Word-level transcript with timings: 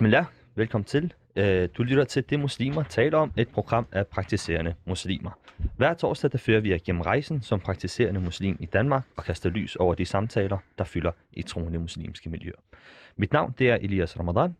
Bismillah, 0.00 0.24
velkommen 0.54 0.84
til. 0.84 1.12
Øh, 1.36 1.68
du 1.78 1.82
lytter 1.82 2.04
til 2.04 2.30
Det 2.30 2.40
Muslimer 2.40 2.82
taler 2.82 3.18
om, 3.18 3.32
et 3.36 3.48
program 3.48 3.86
af 3.92 4.06
praktiserende 4.06 4.74
muslimer. 4.86 5.30
Hver 5.76 5.94
torsdag 5.94 6.32
der 6.32 6.38
fører 6.38 6.60
vi 6.60 6.70
jer 6.70 6.78
gennem 6.84 7.00
rejsen 7.00 7.42
som 7.42 7.60
praktiserende 7.60 8.20
muslim 8.20 8.56
i 8.60 8.66
Danmark 8.66 9.04
og 9.16 9.24
kaster 9.24 9.50
lys 9.50 9.76
over 9.76 9.94
de 9.94 10.04
samtaler, 10.04 10.58
der 10.78 10.84
fylder 10.84 11.10
i 11.32 11.42
troende 11.42 11.78
muslimske 11.78 12.30
miljøer. 12.30 12.56
Mit 13.16 13.32
navn 13.32 13.54
det 13.58 13.70
er 13.70 13.74
Elias 13.74 14.18
Ramadan. 14.18 14.56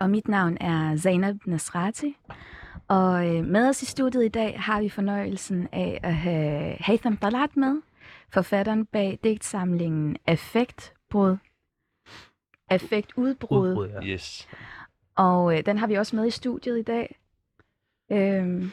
Og 0.00 0.10
mit 0.10 0.28
navn 0.28 0.56
er 0.60 0.96
Zainab 0.96 1.36
Nasrati. 1.46 2.16
Og 2.88 3.36
øh, 3.36 3.44
med 3.44 3.68
os 3.68 3.82
i 3.82 3.86
studiet 3.86 4.24
i 4.24 4.28
dag 4.28 4.60
har 4.60 4.80
vi 4.80 4.88
fornøjelsen 4.88 5.68
af 5.72 6.00
at 6.02 6.14
have 6.14 6.76
Haytham 6.80 7.16
Talat 7.16 7.56
med, 7.56 7.80
forfatteren 8.32 8.86
bag 8.86 9.18
digtsamlingen 9.24 10.16
Affektbrud. 10.26 11.36
Affektudbrud. 12.68 13.68
Udbrud, 13.70 13.88
ja. 13.88 14.02
Yes. 14.06 14.48
Og 15.16 15.58
øh, 15.58 15.66
den 15.66 15.78
har 15.78 15.86
vi 15.86 15.94
også 15.94 16.16
med 16.16 16.26
i 16.26 16.30
studiet 16.30 16.78
i 16.78 16.82
dag. 16.82 17.18
Øhm, 18.12 18.70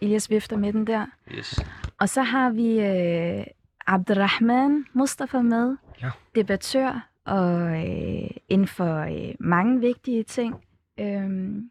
Elias 0.00 0.30
vifter 0.30 0.56
med 0.56 0.72
den 0.72 0.86
der. 0.86 1.06
yes. 1.34 1.60
Og 2.00 2.08
så 2.08 2.22
har 2.22 2.50
vi 2.50 2.80
øh, 2.80 3.46
Abdurrahman 3.86 4.84
Mustafa 4.92 5.40
med, 5.42 5.76
Ja. 6.02 6.10
debattør 6.34 7.08
og 7.24 7.60
øh, 7.60 8.30
inden 8.48 8.66
for 8.68 8.96
øh, 8.98 9.34
mange 9.40 9.80
vigtige 9.80 10.22
ting. 10.22 10.64
Øhm, 11.00 11.70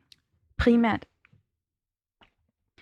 primært. 0.57 1.05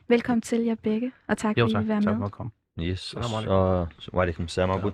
Velkommen 0.07 0.41
til 0.41 0.61
jer 0.61 0.75
begge, 0.75 1.11
og 1.27 1.37
tak 1.37 1.57
Jo 1.57 1.63
fordi 1.63 1.71
I 1.71 1.73
tak, 1.73 1.81
vil 1.81 1.87
være 1.89 2.01
tak 2.01 2.11
med. 2.13 2.17
for 2.19 2.25
at 2.25 2.31
komme. 2.31 2.51
Yes, 2.79 3.13
og 3.13 3.23
så, 3.23 3.85
så 3.99 4.11
wa 4.13 4.21
alaikum 4.21 4.47
salam, 4.47 4.69
Abud. 4.71 4.91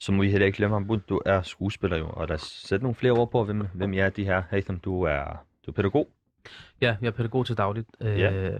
Så 0.00 0.12
må 0.12 0.22
vi 0.22 0.30
heller 0.30 0.46
ikke 0.46 0.56
glemme, 0.56 0.76
Abud, 0.76 0.98
du 0.98 1.20
er 1.26 1.42
skuespiller 1.42 1.96
jo, 1.96 2.08
og 2.08 2.28
os 2.30 2.40
sætte 2.42 2.82
nogle 2.84 2.94
flere 2.94 3.12
ord 3.12 3.30
på, 3.30 3.44
hvem, 3.44 3.66
hvem 3.74 3.92
I 3.92 3.98
er 3.98 4.08
de 4.10 4.24
her. 4.24 4.42
Haitham, 4.50 4.78
du 4.80 5.02
er, 5.02 5.24
du 5.66 5.70
er 5.70 5.74
pædagog. 5.74 6.08
Ja, 6.80 6.96
jeg 7.00 7.06
er 7.06 7.12
pædagog 7.12 7.46
til 7.46 7.56
dagligt. 7.56 7.88
Øh, 8.00 8.18
Ja. 8.18 8.50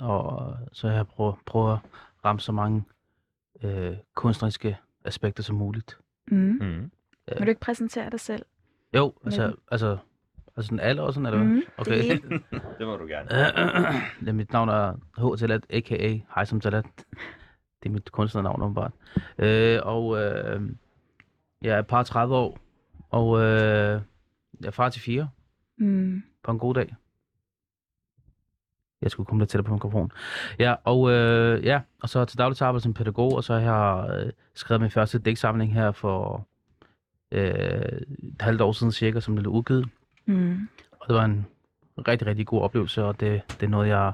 Og 0.00 0.56
så 0.72 0.88
jeg 0.88 1.06
prøver, 1.06 1.32
prøver 1.46 1.72
at 1.72 1.78
ramme 2.24 2.40
så 2.40 2.52
mange 2.52 2.84
øh, 3.62 3.92
kunstneriske 4.14 4.76
aspekter 5.04 5.42
som 5.42 5.56
muligt. 5.56 5.98
Mm. 6.28 6.36
Mm. 6.60 6.90
Vil 7.28 7.38
du 7.46 7.48
ikke 7.48 7.60
præsentere 7.60 8.10
dig 8.10 8.20
selv? 8.20 8.42
Jo, 8.96 9.12
altså, 9.24 9.46
Men- 9.46 9.56
altså, 9.70 9.98
altså 10.56 10.66
sådan 10.68 10.80
alder 10.80 11.02
og 11.02 11.14
sådan, 11.14 11.26
eller? 11.26 11.42
Mm. 11.44 11.62
Okay. 11.78 12.10
Det 12.10 12.22
Det 12.78 12.86
må 12.86 12.96
du 12.96 13.06
gerne. 13.06 13.28
ja, 14.26 14.32
mit 14.32 14.52
navn 14.52 14.68
er 14.68 14.92
H. 15.18 15.38
Talat, 15.38 15.66
a.k.a. 15.70 16.18
Heisam 16.36 16.60
Talat. 16.60 16.84
Det 17.84 17.90
er 17.90 17.92
mit 17.92 18.12
kunstnernavn, 18.12 18.62
åbenbart. 18.62 18.92
Øh, 19.38 19.80
og 19.82 20.18
øh, 20.22 20.62
jeg 21.62 21.74
er 21.74 21.78
et 21.78 21.86
par 21.86 22.02
30 22.02 22.34
år, 22.34 22.58
og 23.10 23.40
øh, 23.40 24.00
jeg 24.60 24.66
er 24.66 24.70
far 24.70 24.88
til 24.88 25.02
fire 25.02 25.28
mm. 25.78 26.22
på 26.42 26.50
en 26.50 26.58
god 26.58 26.74
dag. 26.74 26.94
Jeg 29.02 29.10
skulle 29.10 29.26
komme 29.26 29.40
lidt 29.40 29.50
tættere 29.50 29.68
på 29.68 29.72
mikrofonen. 29.72 30.10
Ja, 30.58 30.74
og, 30.84 31.10
øh, 31.10 31.64
ja, 31.64 31.80
og 32.02 32.08
så 32.08 32.24
til 32.24 32.38
dagligt 32.38 32.62
arbejde 32.62 32.82
som 32.82 32.94
pædagog, 32.94 33.32
og 33.32 33.44
så 33.44 33.54
har 33.58 33.60
jeg 33.60 34.20
øh, 34.26 34.32
skrevet 34.54 34.80
min 34.80 34.90
første 34.90 35.18
digtsamling 35.18 35.74
her 35.74 35.92
for 35.92 36.46
øh, 37.32 38.00
et 38.22 38.40
halvt 38.40 38.60
år 38.60 38.72
siden 38.72 38.92
cirka, 38.92 39.20
som 39.20 39.34
blev 39.34 39.50
udgivet. 39.50 39.88
Mm. 40.26 40.68
Og 41.00 41.08
det 41.08 41.16
var 41.16 41.24
en 41.24 41.46
rigtig, 42.08 42.26
rigtig 42.26 42.46
god 42.46 42.62
oplevelse, 42.62 43.04
og 43.04 43.20
det, 43.20 43.42
det 43.48 43.62
er 43.62 43.70
noget, 43.70 43.88
jeg 43.88 44.12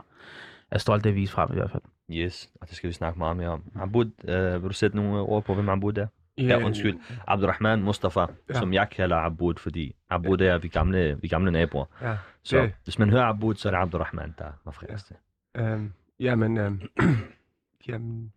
er 0.70 0.78
stolt 0.78 1.06
af 1.06 1.10
at 1.10 1.16
vise 1.16 1.32
frem 1.32 1.52
i 1.52 1.54
hvert 1.54 1.70
fald. 1.70 1.82
Yes, 2.12 2.50
og 2.60 2.68
det 2.68 2.76
skal 2.76 2.88
vi 2.88 2.92
snakke 2.94 3.18
meget 3.18 3.36
mere 3.36 3.48
om. 3.48 3.62
Abud, 3.80 4.10
øh, 4.24 4.62
vil 4.62 4.68
du 4.68 4.74
sætte 4.74 4.96
nogle 4.96 5.18
ord 5.20 5.44
på, 5.44 5.54
hvem 5.54 5.68
Abud 5.68 5.96
er? 5.98 6.06
Ja, 6.38 6.64
undskyld. 6.64 6.98
Abdurrahman 7.26 7.82
Mustafa, 7.82 8.20
ja. 8.20 8.26
Ja. 8.48 8.54
som 8.54 8.72
jeg 8.72 8.90
kalder 8.90 9.16
Abud, 9.16 9.54
fordi 9.58 9.96
Abud 10.10 10.40
er 10.40 10.58
vi 10.58 10.68
gamle, 10.68 11.18
vi 11.22 11.28
gamle 11.28 11.50
naboer. 11.50 11.84
Ja, 12.02 12.16
Så 12.42 12.56
det, 12.62 12.72
hvis 12.84 12.98
man 12.98 13.10
hører 13.10 13.24
Abud, 13.24 13.54
så 13.54 13.68
er 13.68 13.72
det 13.72 13.78
Abdurrahman, 13.78 14.34
der 14.38 14.52
refereres 14.66 15.04
til. 15.04 15.16
øhm, 15.56 15.92
jamen, 16.20 16.58
øhm, 16.58 16.80
jamen, 17.88 18.32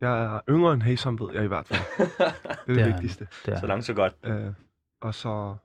jeg 0.00 0.24
er 0.36 0.40
yngre 0.48 0.72
end 0.72 0.82
Haysom, 0.82 1.18
ved 1.20 1.34
jeg 1.34 1.44
i 1.44 1.46
hvert 1.46 1.66
fald. 1.66 1.80
Det 2.08 2.18
er 2.18 2.54
det, 2.66 2.76
Det 2.76 2.80
er- 2.80 2.86
vigtigste. 2.86 3.26
Det 3.46 3.54
er, 3.54 3.60
Så 3.60 3.66
langt, 3.66 3.84
så 3.84 3.94
godt. 3.94 4.14
Øh, 4.24 4.52
og 5.00 5.14
så, 5.14 5.56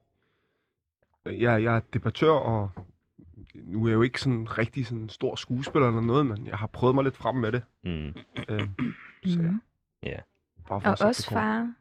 ja, 1.26 1.52
jeg 1.52 1.76
er 1.76 1.80
debattør, 1.94 2.32
og 2.32 2.70
nu 3.56 3.84
er 3.84 3.88
jeg 3.90 3.96
jo 3.96 4.02
ikke 4.02 4.22
sådan 4.22 4.58
rigtig 4.58 4.86
sådan 4.88 5.10
stor 5.10 5.36
skuespiller 5.36 5.88
eller 5.88 6.02
noget, 6.02 6.26
men 6.26 6.48
jeg 6.48 6.58
har 6.58 6.68
prøvet 6.68 6.96
mig 6.96 7.04
lidt 7.04 7.18
frem 7.18 7.36
med 7.36 7.52
det. 7.52 7.64
Mm. 7.84 8.14
Øh, 8.50 8.68
så 9.26 9.40
ja, 10.04 10.18
Mm. 10.18 10.64
bare 10.70 10.82
for 10.82 10.90
Og 10.90 10.98
også 11.08 11.30
far. 11.30 11.74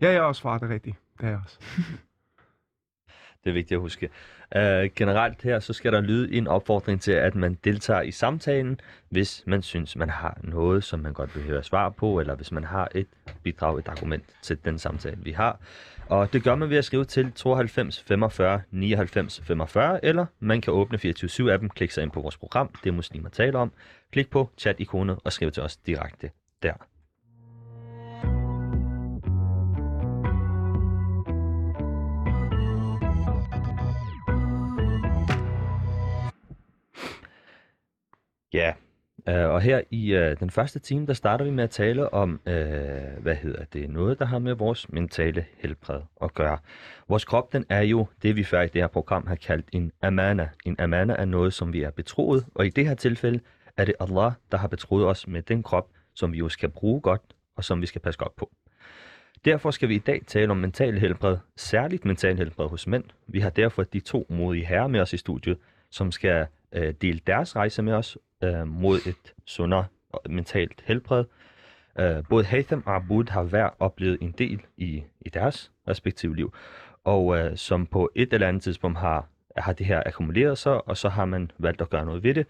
Ja, 0.00 0.06
jeg 0.06 0.16
er 0.16 0.20
også 0.20 0.42
far, 0.42 0.58
det 0.58 0.70
er 0.70 0.74
rigtigt. 0.74 0.96
Det 1.20 1.24
er 1.26 1.30
jeg 1.30 1.40
også. 1.44 1.58
Det 3.44 3.50
er 3.50 3.54
vigtigt 3.54 3.76
at 3.76 3.80
huske. 3.80 4.08
Uh, 4.56 4.60
generelt 4.96 5.42
her, 5.42 5.60
så 5.60 5.72
skal 5.72 5.92
der 5.92 6.00
lyde 6.00 6.32
en 6.32 6.46
opfordring 6.46 7.00
til, 7.00 7.12
at 7.12 7.34
man 7.34 7.54
deltager 7.64 8.00
i 8.02 8.10
samtalen, 8.10 8.80
hvis 9.08 9.42
man 9.46 9.62
synes, 9.62 9.96
man 9.96 10.10
har 10.10 10.38
noget, 10.42 10.84
som 10.84 11.00
man 11.00 11.12
godt 11.12 11.34
vil 11.36 11.44
høre 11.44 11.62
svar 11.62 11.88
på, 11.88 12.20
eller 12.20 12.34
hvis 12.34 12.52
man 12.52 12.64
har 12.64 12.88
et 12.94 13.06
bidrag, 13.42 13.78
et 13.78 13.88
argument 13.88 14.24
til 14.42 14.58
den 14.64 14.78
samtale, 14.78 15.16
vi 15.22 15.32
har. 15.32 15.60
Og 16.10 16.32
det 16.32 16.44
gør 16.44 16.54
man 16.54 16.70
ved 16.70 16.76
at 16.76 16.84
skrive 16.84 17.04
til 17.04 17.32
92 17.32 18.02
45 18.02 18.62
99 18.70 19.40
45, 19.44 20.04
eller 20.04 20.26
man 20.40 20.60
kan 20.60 20.72
åbne 20.72 20.98
24-7-appen, 21.04 21.68
klikke 21.68 21.94
sig 21.94 22.02
ind 22.02 22.10
på 22.10 22.20
vores 22.20 22.36
program, 22.36 22.70
det 22.84 22.94
muslimer 22.94 23.28
taler 23.28 23.58
om, 23.58 23.72
klik 24.12 24.30
på 24.30 24.50
chat-ikonet 24.58 25.18
og 25.24 25.32
skriv 25.32 25.50
til 25.50 25.62
os 25.62 25.76
direkte 25.76 26.30
der. 26.62 26.72
Ja, 38.52 38.72
øh, 39.28 39.48
og 39.48 39.60
her 39.60 39.80
i 39.90 40.16
uh, 40.16 40.40
den 40.40 40.50
første 40.50 40.78
time, 40.78 41.06
der 41.06 41.12
starter 41.12 41.44
vi 41.44 41.50
med 41.50 41.64
at 41.64 41.70
tale 41.70 42.12
om, 42.12 42.40
uh, 42.46 42.52
hvad 43.22 43.34
hedder 43.34 43.64
det, 43.72 43.90
noget, 43.90 44.18
der 44.18 44.24
har 44.24 44.38
med 44.38 44.54
vores 44.54 44.88
mentale 44.88 45.44
helbred 45.58 46.00
at 46.22 46.34
gøre. 46.34 46.58
Vores 47.08 47.24
krop, 47.24 47.52
den 47.52 47.64
er 47.68 47.82
jo 47.82 48.06
det, 48.22 48.36
vi 48.36 48.44
før 48.44 48.62
i 48.62 48.68
det 48.68 48.80
her 48.80 48.88
program 48.88 49.26
har 49.26 49.34
kaldt 49.34 49.66
en 49.72 49.92
amana. 50.02 50.48
En 50.64 50.80
amana 50.80 51.14
er 51.18 51.24
noget, 51.24 51.52
som 51.52 51.72
vi 51.72 51.82
er 51.82 51.90
betroet, 51.90 52.46
og 52.54 52.66
i 52.66 52.68
det 52.68 52.86
her 52.88 52.94
tilfælde 52.94 53.40
er 53.76 53.84
det 53.84 53.94
Allah, 54.00 54.32
der 54.52 54.58
har 54.58 54.68
betroet 54.68 55.06
os 55.06 55.26
med 55.26 55.42
den 55.42 55.62
krop, 55.62 55.88
som 56.14 56.32
vi 56.32 56.38
jo 56.38 56.48
skal 56.48 56.68
bruge 56.68 57.00
godt, 57.00 57.22
og 57.56 57.64
som 57.64 57.80
vi 57.80 57.86
skal 57.86 58.00
passe 58.00 58.18
godt 58.18 58.36
på. 58.36 58.50
Derfor 59.44 59.70
skal 59.70 59.88
vi 59.88 59.94
i 59.94 59.98
dag 59.98 60.22
tale 60.26 60.50
om 60.50 60.56
mental 60.56 60.98
helbred, 60.98 61.36
særligt 61.56 62.04
mental 62.04 62.36
helbred 62.36 62.68
hos 62.68 62.86
mænd. 62.86 63.04
Vi 63.26 63.40
har 63.40 63.50
derfor 63.50 63.82
de 63.82 64.00
to 64.00 64.26
modige 64.28 64.66
herrer 64.66 64.86
med 64.86 65.00
os 65.00 65.12
i 65.12 65.16
studiet, 65.16 65.58
som 65.90 66.12
skal 66.12 66.46
øh, 66.72 66.94
dele 67.02 67.20
deres 67.26 67.56
rejse 67.56 67.82
med 67.82 67.92
os 67.92 68.18
øh, 68.42 68.66
mod 68.66 68.96
et 69.06 69.34
sundere 69.46 69.86
og 70.10 70.22
mentalt 70.30 70.82
helbred. 70.86 71.24
Øh, 71.98 72.24
både 72.28 72.44
Haytham 72.44 72.82
og 72.86 72.96
Abud 72.96 73.30
har 73.30 73.42
hver 73.42 73.70
oplevet 73.78 74.18
en 74.20 74.32
del 74.32 74.62
i, 74.76 75.02
i 75.20 75.28
deres 75.28 75.72
respektive 75.88 76.36
liv, 76.36 76.54
og 77.04 77.38
øh, 77.38 77.56
som 77.56 77.86
på 77.86 78.10
et 78.14 78.32
eller 78.32 78.48
andet 78.48 78.62
tidspunkt 78.62 78.98
har, 78.98 79.26
har 79.56 79.72
det 79.72 79.86
her 79.86 80.02
akkumuleret 80.06 80.58
sig, 80.58 80.88
og 80.88 80.96
så 80.96 81.08
har 81.08 81.24
man 81.24 81.50
valgt 81.58 81.80
at 81.80 81.90
gøre 81.90 82.06
noget 82.06 82.22
ved 82.22 82.34
det. 82.34 82.46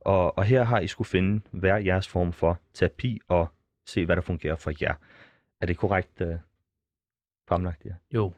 Og, 0.00 0.38
og 0.38 0.44
her 0.44 0.62
har 0.64 0.80
I 0.80 0.86
skulle 0.86 1.08
finde 1.08 1.40
hver 1.50 1.76
jeres 1.76 2.08
form 2.08 2.32
for 2.32 2.58
terapi 2.74 3.20
og 3.28 3.48
se, 3.86 4.04
hvad 4.06 4.16
der 4.16 4.22
fungerer 4.22 4.56
for 4.56 4.72
jer. 4.80 4.94
Er 5.60 5.66
det 5.66 5.76
korrekt 5.76 6.20
øh, 6.20 6.34
fremlagt, 7.48 7.84
ja? 7.84 7.90
Jo, 8.14 8.32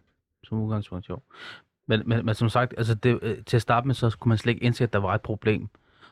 som 0.45 0.59
udgangspunkt, 0.59 1.09
jo. 1.09 1.19
Men, 1.87 2.03
men, 2.07 2.27
men 2.27 2.35
som 2.35 2.49
sagt, 2.49 2.75
altså 2.77 2.95
det, 2.95 3.19
øh, 3.23 3.45
til 3.45 3.57
at 3.57 3.63
starte 3.63 3.87
med, 3.87 3.95
så 3.95 4.17
kunne 4.21 4.29
man 4.29 4.39
slet 4.39 4.53
ikke 4.53 4.65
indse, 4.65 4.85
at 4.85 4.93
der 4.93 4.99
var 4.99 5.15
et 5.15 5.23
problem. 5.23 5.69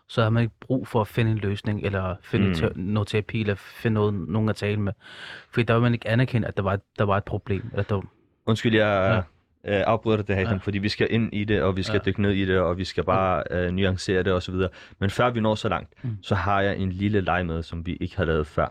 Så 0.08 0.20
havde 0.20 0.30
man 0.30 0.42
ikke 0.42 0.54
brug 0.60 0.88
for 0.88 1.00
at 1.00 1.08
finde 1.08 1.30
en 1.30 1.38
løsning, 1.38 1.82
eller 1.86 2.14
finde 2.22 2.48
Mm. 2.48 2.54
te- 2.54 2.72
noget 2.76 3.08
terapi, 3.08 3.40
eller 3.40 3.54
finde 3.54 3.94
noget, 3.94 4.14
nogen 4.14 4.48
at 4.48 4.56
tale 4.56 4.80
med. 4.80 4.92
Fordi 5.50 5.64
der 5.64 5.74
vil 5.74 5.82
man 5.82 5.92
ikke 5.94 6.08
anerkende, 6.08 6.48
at 6.48 6.56
der 6.56 6.62
var, 6.62 6.72
et- 6.74 6.98
der 6.98 7.04
var 7.04 7.16
et 7.16 7.24
problem. 7.24 7.68
Eller 7.72 7.82
der, 7.84 8.02
Undskyld, 8.46 8.74
jeg 8.74 9.24
ja. 9.64 9.78
øh, 9.78 9.84
afbryder 9.86 10.16
dig 10.16 10.28
det 10.28 10.36
her, 10.36 10.42
ja. 10.50 10.56
Fordi 10.56 10.78
vi 10.78 10.88
skal 10.88 11.06
ind 11.10 11.34
i 11.34 11.44
det, 11.44 11.62
og 11.62 11.76
vi 11.76 11.82
skal 11.82 11.94
ja. 12.04 12.10
Dykke 12.10 12.22
ned 12.22 12.30
i 12.30 12.44
det, 12.44 12.58
og 12.58 12.78
vi 12.78 12.84
skal 12.84 13.04
bare 13.04 13.42
øh, 13.50 13.70
nuancere 13.70 14.22
det 14.22 14.32
osv. 14.32 14.54
Men 14.98 15.10
før 15.10 15.30
vi 15.30 15.40
når 15.40 15.54
så 15.54 15.68
langt. 15.68 16.04
Mm. 16.04 16.18
så 16.22 16.34
har 16.34 16.60
jeg 16.60 16.76
en 16.78 16.92
lille 16.92 17.20
leg 17.20 17.46
med, 17.46 17.62
som 17.62 17.86
vi 17.86 17.96
ikke 18.00 18.16
har 18.16 18.24
lavet 18.24 18.46
før. 18.46 18.66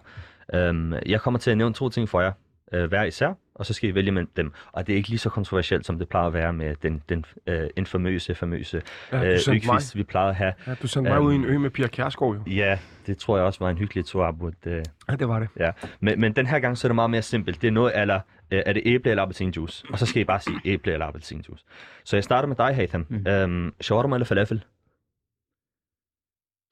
Øhm, 0.54 0.94
jeg 1.06 1.22
kommer 1.22 1.38
til 1.40 1.52
at 1.52 1.58
nævne 1.58 1.74
to 1.74 1.90
ting 1.90 2.10
for 2.10 2.22
jer, 2.22 2.32
øh, 2.74 2.86
hver 2.90 3.04
især, 3.04 3.34
og 3.56 3.66
så 3.66 3.74
skal 3.74 3.90
I 3.90 3.96
vælge 3.96 4.12
mellem 4.12 4.30
dem. 4.38 4.54
Og 4.72 4.88
det 4.88 4.94
er 4.94 4.98
ikke 4.98 5.10
lige 5.10 5.20
så 5.20 5.30
kontroversielt, 5.30 5.86
som 5.86 6.00
det 6.00 6.10
plejer 6.10 6.28
at 6.28 6.34
være 6.34 6.54
med 6.54 6.76
den, 6.76 7.04
den 7.10 7.26
øh, 7.48 7.70
infamøse, 7.76 8.36
famøse 8.36 8.82
Ja, 9.12 9.24
øh, 9.26 9.40
økvist, 9.50 9.96
vi 9.96 10.04
plejede 10.04 10.30
at 10.30 10.36
have. 10.36 10.54
ja, 10.68 10.76
du 10.82 10.88
sendte 10.88 11.12
mig 11.12 11.22
ud 11.22 11.34
i 11.34 11.36
en 11.36 11.46
ø 11.46 11.58
med 11.58 11.70
Pia 11.70 11.88
Kjærsgaard, 11.88 12.36
jo. 12.36 12.44
Ja, 12.52 12.80
det 13.08 13.18
tror 13.18 13.38
jeg 13.38 13.46
også 13.46 13.60
var 13.60 13.70
en 13.70 13.78
hyggelig 13.78 14.06
tur, 14.06 14.26
Abud. 14.26 14.52
Øh, 14.66 14.84
Ja, 15.10 15.16
det 15.16 15.28
var 15.28 15.40
det. 15.40 15.50
Ja, 15.60 15.72
men, 16.00 16.22
men 16.22 16.36
den 16.36 16.46
her 16.48 16.60
gang 16.60 16.78
så 16.78 16.88
er 16.88 16.90
det 16.90 16.96
meget 16.96 17.10
mere 17.10 17.22
simpelt. 17.22 17.62
Det 17.62 17.68
er 17.68 17.72
noget 17.72 18.00
eller 18.02 18.20
øh, 18.52 18.62
er 18.66 18.74
det 18.74 18.82
æble 18.86 19.10
eller 19.10 19.24
appelsinjuice? 19.24 19.86
Og 19.92 20.00
så 20.00 20.06
skal 20.06 20.22
I 20.22 20.26
bare 20.26 20.40
sige 20.40 20.60
æble 20.66 20.94
eller 20.94 21.06
appelsinjuice. 21.06 21.66
Så 22.04 22.16
jeg 22.16 22.24
starter 22.24 22.48
med 22.48 22.56
dig, 22.56 22.76
Hatham. 22.76 23.06
Mm. 23.10 23.28
Øhm, 23.28 23.74
shawarma 23.82 24.16
eller 24.16 24.26
falafel? 24.26 24.64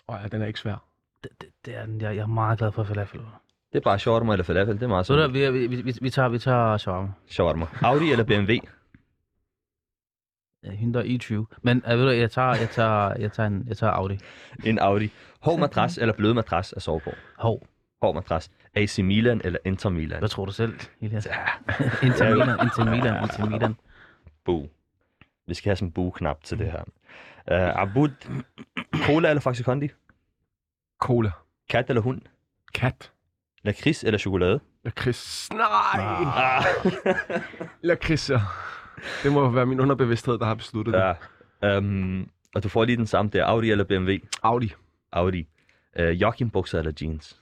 Åh 0.10 0.18
ja, 0.24 0.28
den 0.28 0.42
er 0.42 0.46
ikke 0.46 0.60
svær. 0.60 0.84
det, 1.24 1.32
det, 1.42 1.50
det 1.66 1.76
er, 1.78 1.86
den. 1.86 2.02
jeg, 2.02 2.16
jeg 2.16 2.22
er 2.22 2.28
meget 2.28 2.60
glad 2.60 2.72
for 2.72 2.84
falafel. 2.84 3.20
Det 3.74 3.78
er 3.80 3.84
bare 3.84 4.00
shawarma 4.00 4.34
eller 4.34 4.44
falafel. 4.44 4.76
Det 4.76 4.84
er 4.84 4.88
meget 4.88 5.06
Så 5.06 5.16
der, 5.16 5.26
simpelt. 5.28 5.54
vi, 5.54 5.68
vi, 5.68 5.82
vi, 5.82 5.94
vi, 6.02 6.10
tager, 6.10 6.30
vi 6.30 6.40
tager 6.40 6.78
shawarma. 6.78 7.12
Shawarma. 7.28 7.66
Audi 7.82 8.12
eller 8.12 8.24
BMW? 8.24 8.52
Hyundai 10.66 11.18
i20. 11.18 11.46
Men 11.62 11.84
øh, 11.92 12.00
ved 12.00 12.06
du, 12.06 12.12
jeg 12.12 12.32
tager, 12.32 12.56
jeg 12.56 12.70
tager, 12.70 13.14
jeg 13.20 13.32
tager, 13.32 13.48
en, 13.48 13.64
jeg 13.68 13.78
tager 13.78 13.94
Audi. 13.94 14.18
En 14.66 14.80
Audi. 14.80 15.10
Hård 15.42 15.60
madras 15.60 15.98
eller 15.98 16.14
blød 16.14 16.34
madras 16.34 16.74
at 16.74 16.82
sove 16.82 17.00
på? 17.00 17.10
Hov, 17.38 17.68
Hård 18.02 18.16
madras. 18.16 18.52
AC 18.76 19.00
Milan 19.00 19.42
eller 19.44 19.60
Inter 19.66 19.90
Milan? 19.90 20.20
hvad 20.20 20.30
tror 20.30 20.46
du 20.46 20.52
selv, 20.52 20.74
Elias? 21.02 21.26
Inter 22.04 22.30
Milan, 22.30 22.50
Inter 22.64 22.86
Milan, 22.92 23.24
Inter 23.24 23.46
Milan. 23.50 23.76
Boo. 24.46 24.70
Vi 25.48 25.54
skal 25.54 25.70
have 25.70 25.76
sådan 25.76 25.88
en 25.88 25.92
boo-knap 25.92 26.44
til 26.44 26.60
det 26.60 26.72
her. 26.72 26.84
Uh, 27.52 27.82
Abud, 27.82 28.10
cola 28.94 29.30
eller 29.30 29.42
Faxe 29.42 29.64
Kondi? 29.64 29.90
Cola. 31.00 31.32
Kat 31.70 31.90
eller 31.90 32.02
hund? 32.02 32.22
Kat. 32.74 33.12
Lakrids 33.64 34.04
eller 34.04 34.18
chokolade? 34.18 34.60
Lakrids. 34.86 35.50
Nej! 35.54 35.64
Ah. 36.26 36.64
Lakrids, 37.82 38.30
ja. 38.30 38.40
Det 39.24 39.32
må 39.34 39.50
være 39.50 39.66
min 39.66 39.80
underbevidsthed, 39.80 40.38
der 40.40 40.46
har 40.46 40.56
besluttet 40.56 40.94
det. 40.94 41.16
ja. 41.64 41.78
Um, 41.78 42.30
og 42.56 42.64
du 42.64 42.70
får 42.70 42.86
lige 42.86 42.98
den 42.98 43.08
samme 43.08 43.32
der. 43.32 43.46
Audi 43.46 43.72
eller 43.72 43.84
BMW? 43.84 44.12
Audi. 44.44 44.74
Audi. 45.12 45.48
Uh, 46.00 46.22
joggingbukser 46.22 46.80
eller 46.80 46.92
jeans? 47.02 47.38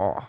Åh. 0.00 0.22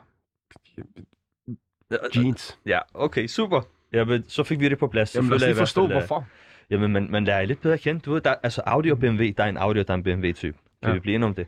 Jeans. 2.15 2.59
Ja, 2.65 2.79
okay, 2.93 3.27
super. 3.27 3.61
Jamen, 3.93 4.23
så 4.27 4.43
fik 4.43 4.59
vi 4.59 4.69
det 4.69 4.79
på 4.79 4.87
plads. 4.87 5.15
Jamen 5.15 5.29
lad 5.29 5.35
os 5.35 5.43
lige 5.45 5.55
forstå, 5.55 5.81
fald, 5.81 5.91
øh, 5.91 5.97
hvorfor. 5.97 6.27
Jamen, 6.69 6.93
man, 6.93 7.11
man 7.11 7.23
lærer 7.23 7.45
lidt 7.45 7.61
bedre 7.61 7.73
at 7.73 7.79
kende. 7.79 7.99
Du 8.01 8.13
ved, 8.13 8.21
der, 8.21 8.35
altså 8.43 8.61
Audi 8.65 8.91
og 8.91 8.99
BMW, 8.99 9.23
der 9.37 9.43
er 9.43 9.47
en 9.49 9.57
Audi 9.57 9.79
og 9.79 9.87
der 9.87 9.93
er 9.93 9.97
en 9.97 10.03
BMW-type. 10.03 10.57
Kan 10.83 10.89
Ja. 10.89 10.93
vi 10.93 10.99
blive 10.99 11.15
enige 11.15 11.27
om 11.27 11.35
det? 11.35 11.47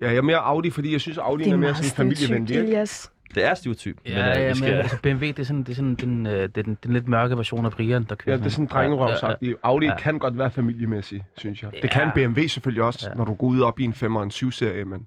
Ja, 0.00 0.06
jeg 0.08 0.16
er 0.16 0.22
mere 0.22 0.36
Audi, 0.38 0.70
fordi 0.70 0.92
jeg 0.92 1.00
synes, 1.00 1.18
Audi 1.18 1.44
Det 1.44 1.50
er, 1.50 1.54
er 1.54 1.58
mere 1.58 1.74
sådan 1.74 1.90
familievenlig. 1.90 2.56
Elias. 2.56 3.12
Det 3.34 3.44
er 3.44 3.54
stereotyp. 3.54 3.98
Ja, 4.06 4.10
men, 4.14 4.20
øh, 4.20 4.26
ja, 4.26 4.40
vi 4.42 4.46
men 4.46 4.54
skal, 4.56 4.72
altså 4.72 4.96
BMW, 5.02 5.26
det 5.26 5.38
er 5.38 5.42
sådan, 5.44 5.62
det 5.62 5.68
er 5.68 5.74
sådan 5.74 5.94
den, 5.94 6.26
øh, 6.26 6.32
det 6.42 6.54
den, 6.66 6.78
den 6.82 6.92
lidt 6.92 7.08
mørke 7.08 7.36
version 7.36 7.64
af 7.66 7.72
Brian, 7.72 8.04
der 8.08 8.14
kører. 8.14 8.36
Ja, 8.36 8.38
det 8.40 8.46
er 8.46 8.50
sådan 8.50 8.66
drengerøvsagtigt. 8.66 9.56
Audi 9.62 9.88
kan 9.98 10.18
godt 10.18 10.38
være 10.38 10.50
familiemæssig, 10.50 11.24
synes 11.36 11.62
jeg. 11.62 11.70
Det 11.82 11.90
kan 11.90 12.02
Ja. 12.02 12.10
BMW 12.14 12.40
selvfølgelig 12.46 12.82
også, 12.82 13.08
Ja. 13.10 13.14
når 13.14 13.24
du 13.24 13.34
går 13.34 13.46
ud 13.46 13.60
op 13.60 13.80
i 13.80 13.84
en 13.84 13.94
5 13.94 14.16
og 14.16 14.22
en 14.22 14.30
7-serie, 14.30 14.84
men... 14.84 15.06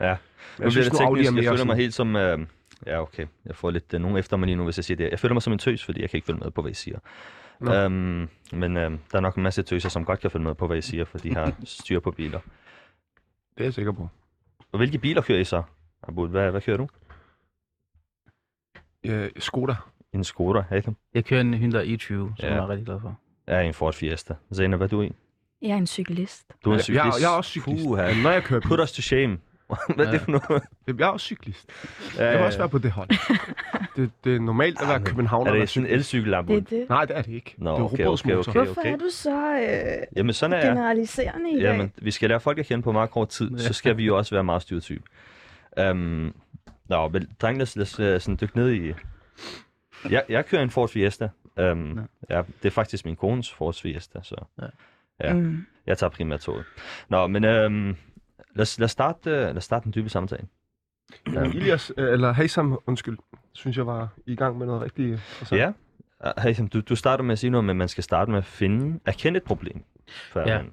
Ja. 0.00 0.06
Men 0.06 0.16
Nu 0.58 0.64
jeg 0.64 0.72
synes, 0.72 0.88
det 0.88 1.00
Audi 1.00 1.20
er 1.20 1.24
teknisk. 1.24 1.32
mere 1.32 1.44
Jeg 1.44 1.52
føler 1.52 1.64
mig 1.64 1.76
helt 1.76 1.94
som... 1.94 2.16
Øh, 2.16 2.38
ja, 2.86 3.02
okay. 3.02 3.26
Jeg 3.46 3.56
får 3.56 3.70
lidt 3.70 3.94
øh, 3.94 4.00
nogen 4.00 4.16
efter 4.16 4.36
mig 4.36 4.46
lige 4.46 4.56
nu, 4.56 4.64
hvis 4.64 4.78
jeg 4.78 4.84
siger 4.84 4.96
det. 4.96 5.08
Jeg 5.10 5.18
føler 5.18 5.32
mig 5.34 5.42
som 5.42 5.52
en 5.52 5.58
tøs, 5.58 5.84
fordi 5.84 6.00
jeg 6.02 6.10
kan 6.10 6.18
ikke 6.18 6.26
følge 6.26 6.40
med 6.42 6.50
på, 6.50 6.62
hvad 6.62 6.70
I 6.72 6.74
siger. 6.74 6.98
Nå. 7.60 7.74
Øhm, 7.74 8.28
men 8.52 8.76
øh, 8.76 8.90
der 9.12 9.16
er 9.16 9.20
nok 9.20 9.34
en 9.36 9.42
masse 9.42 9.62
tøser, 9.62 9.88
som 9.88 10.04
godt 10.04 10.20
kan 10.20 10.30
følge 10.30 10.44
med 10.44 10.54
på, 10.54 10.66
hvad 10.66 10.76
I 10.76 10.80
siger, 10.80 11.04
for 11.04 11.18
de 11.18 11.34
har 11.34 11.52
styr 11.64 12.00
på 12.00 12.10
biler. 12.10 12.40
Det 13.56 13.60
er 13.62 13.64
jeg 13.66 13.74
sikker 13.74 13.92
på. 13.92 14.08
Og 14.72 14.76
hvilke 14.78 14.98
biler 14.98 15.22
kører 15.22 15.38
I 15.38 15.44
så? 15.44 15.62
Abud, 16.02 16.28
hvad, 16.28 16.50
hvad 16.50 16.60
kører 16.60 16.76
du? 16.76 16.88
Ja, 19.04 19.28
Skoda. 19.38 19.74
En 20.12 20.24
Skoda, 20.24 20.60
Hatham? 20.60 20.96
Jeg 21.14 21.24
kører 21.24 21.40
en 21.40 21.54
Hyundai 21.54 21.94
i20, 21.96 22.06
som 22.08 22.34
Ja. 22.38 22.46
jeg 22.54 22.56
er 22.56 22.68
rigtig 22.68 22.86
glad 22.86 23.00
for. 23.00 23.20
Ja, 23.48 23.60
en 23.60 23.74
Ford 23.74 23.94
Fiesta. 23.94 24.34
Zena, 24.54 24.76
hvad 24.76 24.86
er 24.86 24.90
du 24.90 25.02
i? 25.02 25.12
Jeg 25.62 25.70
er 25.70 25.76
en 25.76 25.86
cyklist. 25.86 26.52
Du 26.64 26.70
er 26.70 26.74
en 26.74 26.76
jeg, 26.78 26.84
cyklist. 26.84 27.04
jeg, 27.04 27.12
jeg 27.20 27.32
er 27.32 27.36
også 27.36 27.50
cyklist. 27.50 27.84
Puha. 27.84 28.22
Når 28.22 28.30
jeg 28.30 28.42
kører 28.42 28.60
bil. 28.60 28.68
Put 28.68 28.80
us 28.80 28.92
to 28.92 29.02
shame. 29.02 29.38
hvad 29.96 30.06
er 30.06 30.10
det 30.10 30.20
for 30.20 30.30
noget? 30.30 30.62
Jeg 30.86 31.00
er 31.00 31.06
også 31.06 31.26
cyklist. 31.26 31.68
Ja, 32.18 32.24
Jeg 32.24 32.32
vil 32.32 32.38
ja, 32.38 32.46
også 32.46 32.58
ja. 32.58 32.62
være 32.62 32.68
på 32.68 32.78
det 32.78 32.90
hold. 32.90 33.08
Det, 33.96 34.10
det 34.24 34.36
er 34.36 34.40
normalt 34.40 34.82
at 34.82 34.88
være 34.88 35.00
københavner. 35.10 35.52
Er 35.52 35.56
det 35.58 35.68
sådan 35.68 35.82
en 35.82 35.88
cyklist. 35.88 36.14
elcykel, 36.14 36.32
Det 36.32 36.56
er 36.56 36.60
det. 36.60 36.86
Nej, 36.88 37.04
det 37.04 37.16
er 37.16 37.22
det 37.22 37.32
ikke. 37.32 37.54
Nå, 37.58 37.70
det 37.72 37.78
er 37.78 37.82
okay, 37.84 38.04
rugbrødsmotor. 38.04 38.50
okay, 38.50 38.64
Hvorfor 38.64 38.80
er 38.80 38.96
du 38.96 39.08
så 39.10 39.54
øh, 39.58 40.06
Jamen, 40.16 40.32
sådan 40.32 40.52
er 40.52 40.56
jeg. 40.58 40.68
generaliserende 40.68 41.50
i 41.50 41.54
dag? 41.54 41.62
Jamen, 41.62 41.92
vi 42.02 42.10
skal 42.10 42.28
lære 42.28 42.40
folk 42.40 42.58
at 42.58 42.66
kende 42.66 42.82
på 42.82 42.92
meget 42.92 43.10
kort 43.10 43.28
tid, 43.28 43.58
så 43.58 43.72
skal 43.72 43.96
vi 43.96 44.04
jo 44.04 44.16
også 44.16 44.34
være 44.34 44.44
meget 44.44 44.62
stereotyp. 44.62 45.02
Um, 45.90 46.34
nå, 46.88 47.08
men 47.08 47.28
dreng, 47.40 47.58
lad 47.58 47.62
os, 47.62 47.76
lad 47.76 47.82
os 47.82 48.00
øh, 48.00 48.20
sådan 48.20 48.38
dykke 48.40 48.56
ned 48.56 48.72
i... 48.72 48.92
Jeg, 50.10 50.22
jeg 50.28 50.46
kører 50.46 50.62
en 50.62 50.70
Ford 50.70 50.88
Fiesta. 50.88 51.28
Um, 51.60 52.00
ja, 52.30 52.42
det 52.62 52.68
er 52.68 52.70
faktisk 52.70 53.04
min 53.04 53.16
kones 53.16 53.52
Ford 53.52 53.74
Fiesta, 53.74 54.18
så 54.22 54.34
Ja. 54.62 54.66
ja. 55.28 55.34
Mm. 55.34 55.66
jeg 55.86 55.98
tager 55.98 56.10
primært 56.10 56.40
toget. 56.40 56.64
Nå, 57.08 57.26
men 57.26 57.44
um, 57.44 57.96
lad, 58.56 58.62
os, 58.62 58.78
lad, 58.78 58.84
os 58.84 58.90
starte, 58.90 59.30
øh, 59.30 59.36
lad 59.36 59.56
os 59.56 59.64
starte 59.64 59.84
den 59.84 59.92
dybe 59.94 60.08
samtale. 60.08 60.46
Ja, 61.32 61.42
Ilias, 61.42 61.92
øh, 61.96 62.12
eller 62.12 62.32
Haysam, 62.32 62.78
undskyld, 62.86 63.18
synes 63.52 63.76
jeg 63.76 63.86
var 63.86 64.08
i 64.26 64.36
gang 64.36 64.58
med 64.58 64.66
noget 64.66 64.82
rigtig 64.82 65.08
interessant. 65.08 65.60
Ja, 65.60 65.72
Uh, 66.24 66.30
Haitham, 66.42 66.68
du, 66.68 66.80
du 66.80 66.96
starter 66.96 67.24
med 67.24 67.32
at 67.32 67.38
sige 67.38 67.50
noget 67.50 67.70
at 67.70 67.76
man 67.76 67.88
skal 67.88 68.04
starte 68.04 68.30
med 68.30 68.38
at 68.38 68.44
finde, 68.44 69.00
erkende 69.06 69.36
et 69.36 69.42
problem. 69.42 69.84
Før 70.32 70.48
Ja. 70.48 70.56
man, 70.56 70.72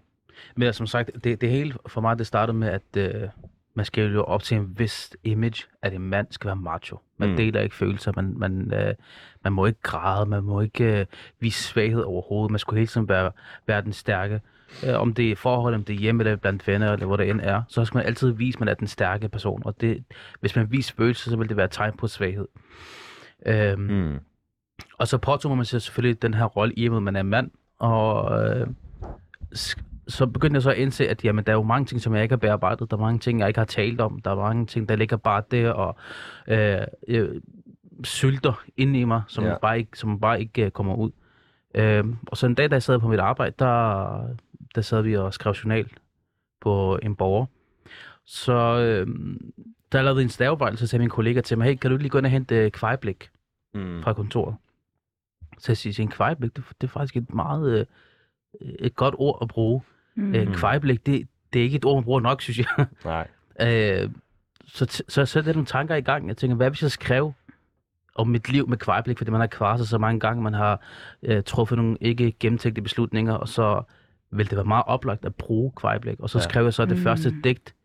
Men 0.56 0.74
som 0.74 0.88
sagt, 0.88 1.12
det, 1.24 1.42
det 1.42 1.50
hele 1.50 1.74
for 1.88 2.02
mig, 2.02 2.20
det 2.20 2.28
startede 2.28 2.58
med, 2.58 2.68
at 2.68 2.98
øh, 2.98 3.30
man 3.74 3.86
skal 3.86 4.14
jo 4.14 4.24
op 4.24 4.44
til 4.44 4.58
en 4.58 4.80
vis 4.80 5.18
image, 5.24 5.64
at 5.82 5.94
en 5.94 6.02
mand 6.02 6.28
skal 6.30 6.46
være 6.48 6.56
macho. 6.56 7.00
Man 7.18 7.30
mm. 7.30 7.36
deler 7.36 7.62
ikke 7.62 7.76
følelser, 7.76 8.12
man, 8.16 8.34
man, 8.38 8.74
øh, 8.74 8.94
man 9.44 9.54
må 9.54 9.66
ikke 9.66 9.82
græde, 9.82 10.26
man 10.26 10.44
må 10.44 10.62
ikke 10.62 11.00
øh, 11.00 11.06
vise 11.40 11.64
svaghed 11.64 12.02
overhovedet. 12.02 12.52
Man 12.52 12.60
skulle 12.60 12.78
hele 12.80 12.88
tiden 12.88 13.10
være, 13.10 13.32
være 13.68 13.82
den 13.82 13.94
stærke. 13.94 14.42
Øh, 14.88 15.00
om 15.00 15.14
det 15.14 15.28
er 15.28 15.32
i 15.32 15.36
forhold, 15.36 15.76
om 15.76 15.84
det 15.84 15.94
er 15.96 16.00
hjemme 16.00 16.24
eller 16.24 16.36
blandt 16.36 16.68
venner, 16.68 16.94
eller 16.94 17.06
hvor 17.06 17.18
det 17.18 17.30
end 17.30 17.40
er, 17.44 17.62
så 17.68 17.86
skal 17.86 17.98
man 17.98 18.06
altid 18.06 18.32
vise, 18.32 18.56
at 18.56 18.60
man 18.60 18.68
er 18.70 18.74
den 18.74 18.88
stærke 18.88 19.30
person. 19.30 19.62
Og 19.66 19.82
det, 19.82 20.04
hvis 20.40 20.56
man 20.56 20.72
viser 20.72 20.94
følelser, 20.98 21.30
så 21.32 21.38
vil 21.38 21.50
det 21.50 21.58
være 21.58 21.66
et 21.66 21.72
tegn 21.72 21.94
på 21.98 22.08
svaghed. 22.08 22.48
Øhm, 23.46 23.80
mm, 23.82 24.20
og 24.98 25.08
så 25.08 25.18
påtog 25.18 25.58
man 25.58 25.66
sig 25.66 25.82
selvfølgelig 25.82 26.22
den 26.22 26.34
her 26.34 26.46
rolle 26.46 26.74
i, 26.74 26.86
at 26.86 26.92
man 26.92 27.16
er 27.16 27.24
mand, 27.24 27.52
og 27.80 28.40
øh, 28.42 28.68
så 30.08 30.26
begyndte 30.26 30.56
jeg 30.56 30.62
så 30.62 30.72
at 30.72 30.78
indse, 30.78 31.10
at 31.10 31.26
jamen, 31.26 31.46
der 31.46 31.52
er 31.52 31.56
jo 31.56 31.64
mange 31.64 31.86
ting, 31.86 32.02
som 32.02 32.16
jeg 32.16 32.24
ikke 32.24 32.34
har 32.34 32.38
bearbejdet. 32.38 32.92
Der 32.92 32.98
er 32.98 33.02
mange 33.02 33.20
ting, 33.20 33.40
jeg 33.40 33.48
ikke 33.48 33.60
har 33.60 33.66
talt 33.66 34.02
om. 34.02 34.22
Der 34.22 34.32
er 34.32 34.36
mange 34.36 34.66
ting, 34.66 34.90
der 34.90 34.96
ligger 34.96 35.18
bare 35.18 35.44
der 35.52 35.72
og 35.72 35.96
øh, 36.48 36.82
øh, 37.08 37.42
sylter 38.04 38.64
inde 38.78 39.00
i 39.00 39.04
mig, 39.04 39.22
som, 39.28 39.44
Ja. 39.44 39.50
ja. 39.50 39.58
bare 39.58 39.78
ikke, 39.78 39.98
som 39.98 40.20
bare 40.20 40.40
ikke 40.42 40.66
øh, 40.66 40.72
kommer 40.72 40.96
ud. 40.96 41.12
Øh, 41.76 42.04
og 42.28 42.38
så 42.38 42.46
en 42.46 42.56
dag, 42.56 42.70
da 42.70 42.76
jeg 42.76 42.84
sad 42.84 43.00
på 43.00 43.08
mit 43.08 43.20
arbejde, 43.20 43.56
der, 43.60 44.28
der 44.76 44.82
sad 44.82 45.02
vi 45.02 45.18
og 45.18 45.34
skrev 45.34 45.54
journal 45.54 45.90
på 46.62 47.00
en 47.04 47.16
borger. 47.16 47.46
Så 48.26 48.54
øh, 48.54 49.08
der 49.92 50.02
lavede 50.02 50.22
en 50.22 50.30
stavefejl, 50.30 50.78
så 50.78 50.88
sagde 50.88 51.02
min 51.02 51.10
kollega 51.10 51.42
til 51.42 51.58
mig, 51.58 51.68
hey, 51.68 51.76
kan 51.76 51.90
du 51.90 51.96
ikke 51.96 52.04
lige 52.04 52.10
gå 52.10 52.18
ind 52.18 52.26
og 52.26 52.32
hente 52.32 52.56
øh, 52.56 52.72
kvejblik? 52.72 53.30
mm, 53.74 54.04
fra 54.04 54.14
kontoret. 54.14 54.56
Så 55.58 55.72
jeg 55.72 55.78
siger, 55.78 56.04
en 56.04 56.10
kvejblik, 56.10 56.56
det, 56.56 56.64
det 56.82 56.88
er 56.88 56.92
faktisk 56.92 57.18
et 57.18 57.34
meget 57.34 57.80
øh, 57.80 57.86
et 58.80 58.96
godt 58.96 59.16
ord 59.18 59.38
at 59.42 59.48
bruge. 59.48 59.82
Mm. 60.16 60.36
Øh, 60.36 60.56
kvejblik, 60.56 61.06
det, 61.06 61.28
det 61.54 61.60
er 61.60 61.64
ikke 61.64 61.76
et 61.76 61.86
ord, 61.86 61.96
man 61.96 62.04
bruger 62.04 62.20
nok, 62.20 62.42
synes 62.42 62.60
jeg. 62.60 62.86
nej. 63.06 63.28
øh, 63.68 64.10
så, 64.66 64.86
t- 64.92 65.06
så 65.10 65.26
så 65.26 65.40
er 65.40 65.44
der 65.44 65.54
nogle 65.54 65.66
tanker 65.66 65.96
i 65.96 66.02
gang. 66.02 66.28
Jeg 66.28 66.38
tænker, 66.38 66.56
hvad 66.56 66.70
hvis 66.70 66.82
jeg 66.82 66.92
skrev 66.92 67.34
om 68.16 68.28
mit 68.28 68.50
liv 68.50 68.70
med 68.70 68.78
kvejblik, 68.78 69.18
fordi 69.18 69.32
man 69.32 69.40
har 69.40 69.48
kvarset 69.48 69.88
så 69.88 69.98
mange 69.98 70.20
gange, 70.20 70.44
man 70.44 70.54
har 70.54 70.82
øh, 71.24 71.44
truffet 71.44 71.78
nogle 71.78 71.98
ikke 72.02 72.34
gennemtægte 72.40 72.82
beslutninger, 72.82 73.34
og 73.34 73.48
så 73.48 73.84
vil 74.38 74.50
det 74.50 74.56
være 74.56 74.66
meget 74.66 74.84
oplagt 74.88 75.26
at 75.26 75.36
bruge 75.36 75.72
kvejblik. 75.76 76.20
Og 76.20 76.30
så 76.30 76.38
Ja. 76.38 76.42
ja. 76.44 76.50
skrev 76.50 76.64
jeg 76.64 76.74
så 76.74 76.86
det 76.86 76.98
Mm. 76.98 77.04
første 77.04 77.42
digt, 77.44 77.76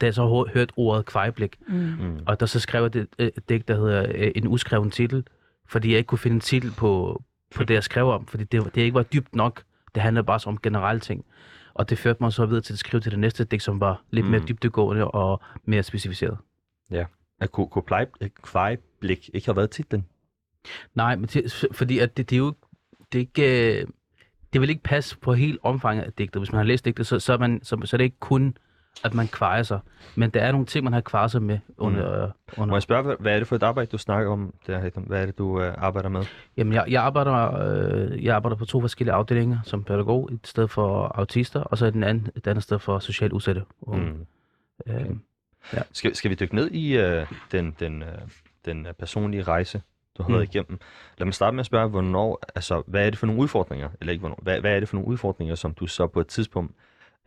da 0.00 0.06
jeg 0.06 0.14
så 0.14 0.22
hør- 0.28 0.52
hørte 0.54 0.72
ordet 0.76 1.06
kvejblik. 1.06 1.56
Mm. 1.68 1.74
Mm. 1.74 2.18
Og 2.26 2.40
der 2.40 2.46
så 2.46 2.60
skrev 2.60 2.82
jeg 2.82 2.92
det, 2.94 3.06
øh, 3.18 3.26
et 3.36 3.48
digt, 3.48 3.68
der 3.68 3.76
hedder 3.76 4.06
øh, 4.14 4.32
En 4.34 4.46
uskreven 4.48 4.90
titel, 4.90 5.26
fordi 5.66 5.90
jeg 5.90 5.98
ikke 5.98 6.08
kunne 6.08 6.18
finde 6.18 6.34
en 6.34 6.40
titel 6.40 6.70
på, 6.70 7.22
på 7.54 7.64
det, 7.64 7.74
jeg 7.74 7.84
skrev 7.84 8.06
om, 8.08 8.26
fordi 8.26 8.44
det, 8.44 8.74
det 8.74 8.80
ikke 8.82 8.94
var 8.94 9.02
dybt 9.02 9.34
nok. 9.34 9.62
Det 9.94 10.02
handlede 10.02 10.24
bare 10.24 10.40
så 10.40 10.48
om 10.48 10.58
generelle 10.62 11.00
ting. 11.00 11.24
Og 11.74 11.90
det 11.90 11.98
førte 11.98 12.22
mig 12.22 12.32
så 12.32 12.46
videre 12.46 12.62
til 12.62 12.72
at 12.72 12.78
skrive 12.78 13.00
til 13.00 13.10
det 13.12 13.18
næste 13.18 13.44
digt, 13.44 13.62
som 13.62 13.80
var 13.80 14.02
lidt 14.10 14.26
mere 14.26 14.40
Mm. 14.40 14.46
dybdegående 14.46 15.08
og 15.10 15.40
mere 15.64 15.82
specificeret. 15.82 16.38
At 17.40 17.52
kunne, 17.52 17.68
kunne 17.68 17.82
pleje, 17.82 18.06
kvejblik 18.42 19.30
ikke 19.34 19.46
har 19.46 19.52
været 19.54 19.70
titlen. 19.70 20.06
Nej, 20.94 21.16
men 21.16 21.26
det, 21.28 21.66
fordi 21.72 21.98
at 21.98 22.16
det, 22.16 22.30
det 22.30 22.36
er 22.36 22.40
jo 22.40 22.54
det 23.12 23.18
er 23.18 23.20
ikke, 23.20 23.80
øh, 23.80 23.86
det 24.52 24.60
vil 24.60 24.70
ikke 24.70 24.82
passe 24.82 25.18
på 25.18 25.34
helt 25.34 25.58
omfanget 25.62 26.04
af 26.04 26.12
digtet. 26.12 26.40
Hvis 26.40 26.52
man 26.52 26.58
har 26.58 26.64
læst 26.64 26.84
digtet, 26.84 27.06
så, 27.06 27.18
så, 27.18 27.32
er, 27.32 27.38
man, 27.38 27.60
så, 27.62 27.80
så 27.84 27.96
er 27.96 27.98
det 27.98 28.04
ikke 28.04 28.20
kun, 28.20 28.56
at 29.04 29.14
man 29.14 29.28
kvejer 29.28 29.62
sig. 29.62 29.80
Men 30.14 30.30
der 30.30 30.40
er 30.40 30.52
nogle 30.52 30.66
ting, 30.66 30.84
man 30.84 30.92
har 30.92 31.00
kvejet 31.00 31.30
sig 31.30 31.42
med 31.42 31.58
under, 31.76 32.26
mm. 32.26 32.32
Må 32.56 32.62
under 32.62 32.74
jeg 32.74 32.82
spørge, 32.82 33.02
hvad, 33.02 33.16
hvad 33.20 33.34
er 33.34 33.38
det 33.38 33.48
for 33.48 33.56
et 33.56 33.62
arbejde, 33.62 33.90
du 33.90 33.98
snakker 33.98 34.32
om 34.32 34.54
der? 34.66 34.90
Hvad 35.00 35.22
er 35.22 35.26
det, 35.26 35.38
du 35.38 35.60
øh, 35.60 35.74
arbejder 35.78 36.08
med? 36.08 36.24
Jamen, 36.56 36.72
jeg, 36.72 36.84
jeg, 36.88 37.02
arbejder, 37.02 37.60
øh, 37.60 38.24
jeg 38.24 38.36
arbejder 38.36 38.56
på 38.56 38.64
to 38.64 38.80
forskellige 38.80 39.14
afdelinger 39.14 39.58
som 39.64 39.84
pædagog. 39.84 40.30
Et 40.32 40.46
sted 40.46 40.68
for 40.68 41.06
autister, 41.14 41.60
og 41.60 41.78
så 41.78 41.86
et, 41.86 41.94
anden, 41.94 42.28
et 42.36 42.46
andet 42.46 42.64
sted 42.64 42.78
for 42.78 42.98
socialt 42.98 43.32
udsatte 43.32 43.64
unge. 43.80 44.12
Mm. 44.12 44.26
Mm. 44.86 44.92
Øh, 44.92 45.16
Skal, 45.92 46.14
skal 46.16 46.30
vi 46.30 46.34
dykke 46.34 46.54
ned 46.54 46.70
i 46.70 46.96
øh, 46.98 47.26
den, 47.52 47.76
den, 47.80 48.02
øh, 48.02 48.08
den 48.64 48.86
personlige 48.98 49.42
rejse, 49.42 49.82
du 50.18 50.22
har 50.22 50.28
Mm. 50.28 50.34
været 50.34 50.44
igennem? 50.54 50.80
Lad 51.18 51.24
mig 51.24 51.34
starte 51.34 51.54
med 51.54 51.60
at 51.60 51.66
spørge, 51.66 51.88
hvornår, 51.88 52.42
altså, 52.54 52.82
hvad 52.86 53.06
er 53.06 53.10
det 53.10 53.18
for 53.18 53.26
nogle 53.26 53.42
udfordringer, 53.42 53.88
eller 54.00 54.12
ikke 54.12 54.20
hvornår, 54.20 54.38
hvad, 54.42 54.60
hvad 54.60 54.76
er 54.76 54.80
det 54.80 54.88
for 54.88 54.96
nogle 54.96 55.08
udfordringer, 55.08 55.54
som 55.54 55.74
du 55.74 55.86
så 55.86 56.06
på 56.06 56.20
et 56.20 56.26
tidspunkt 56.26 56.74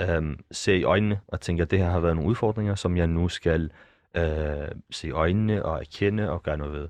øh, 0.01 0.37
ser 0.51 0.73
i 0.75 0.83
øjnene, 0.83 1.19
og 1.27 1.41
tænker, 1.41 1.63
at 1.63 1.71
det 1.71 1.79
her 1.79 1.89
har 1.89 1.99
været 1.99 2.15
nogle 2.15 2.29
udfordringer, 2.29 2.75
som 2.75 2.97
jeg 2.97 3.07
nu 3.07 3.27
skal 3.29 3.71
øh, 4.17 4.67
se 4.91 5.07
i 5.07 5.11
øjnene 5.11 5.65
og 5.65 5.79
erkende 5.79 6.29
og 6.29 6.43
gøre 6.43 6.57
noget 6.57 6.73
ved? 6.73 6.87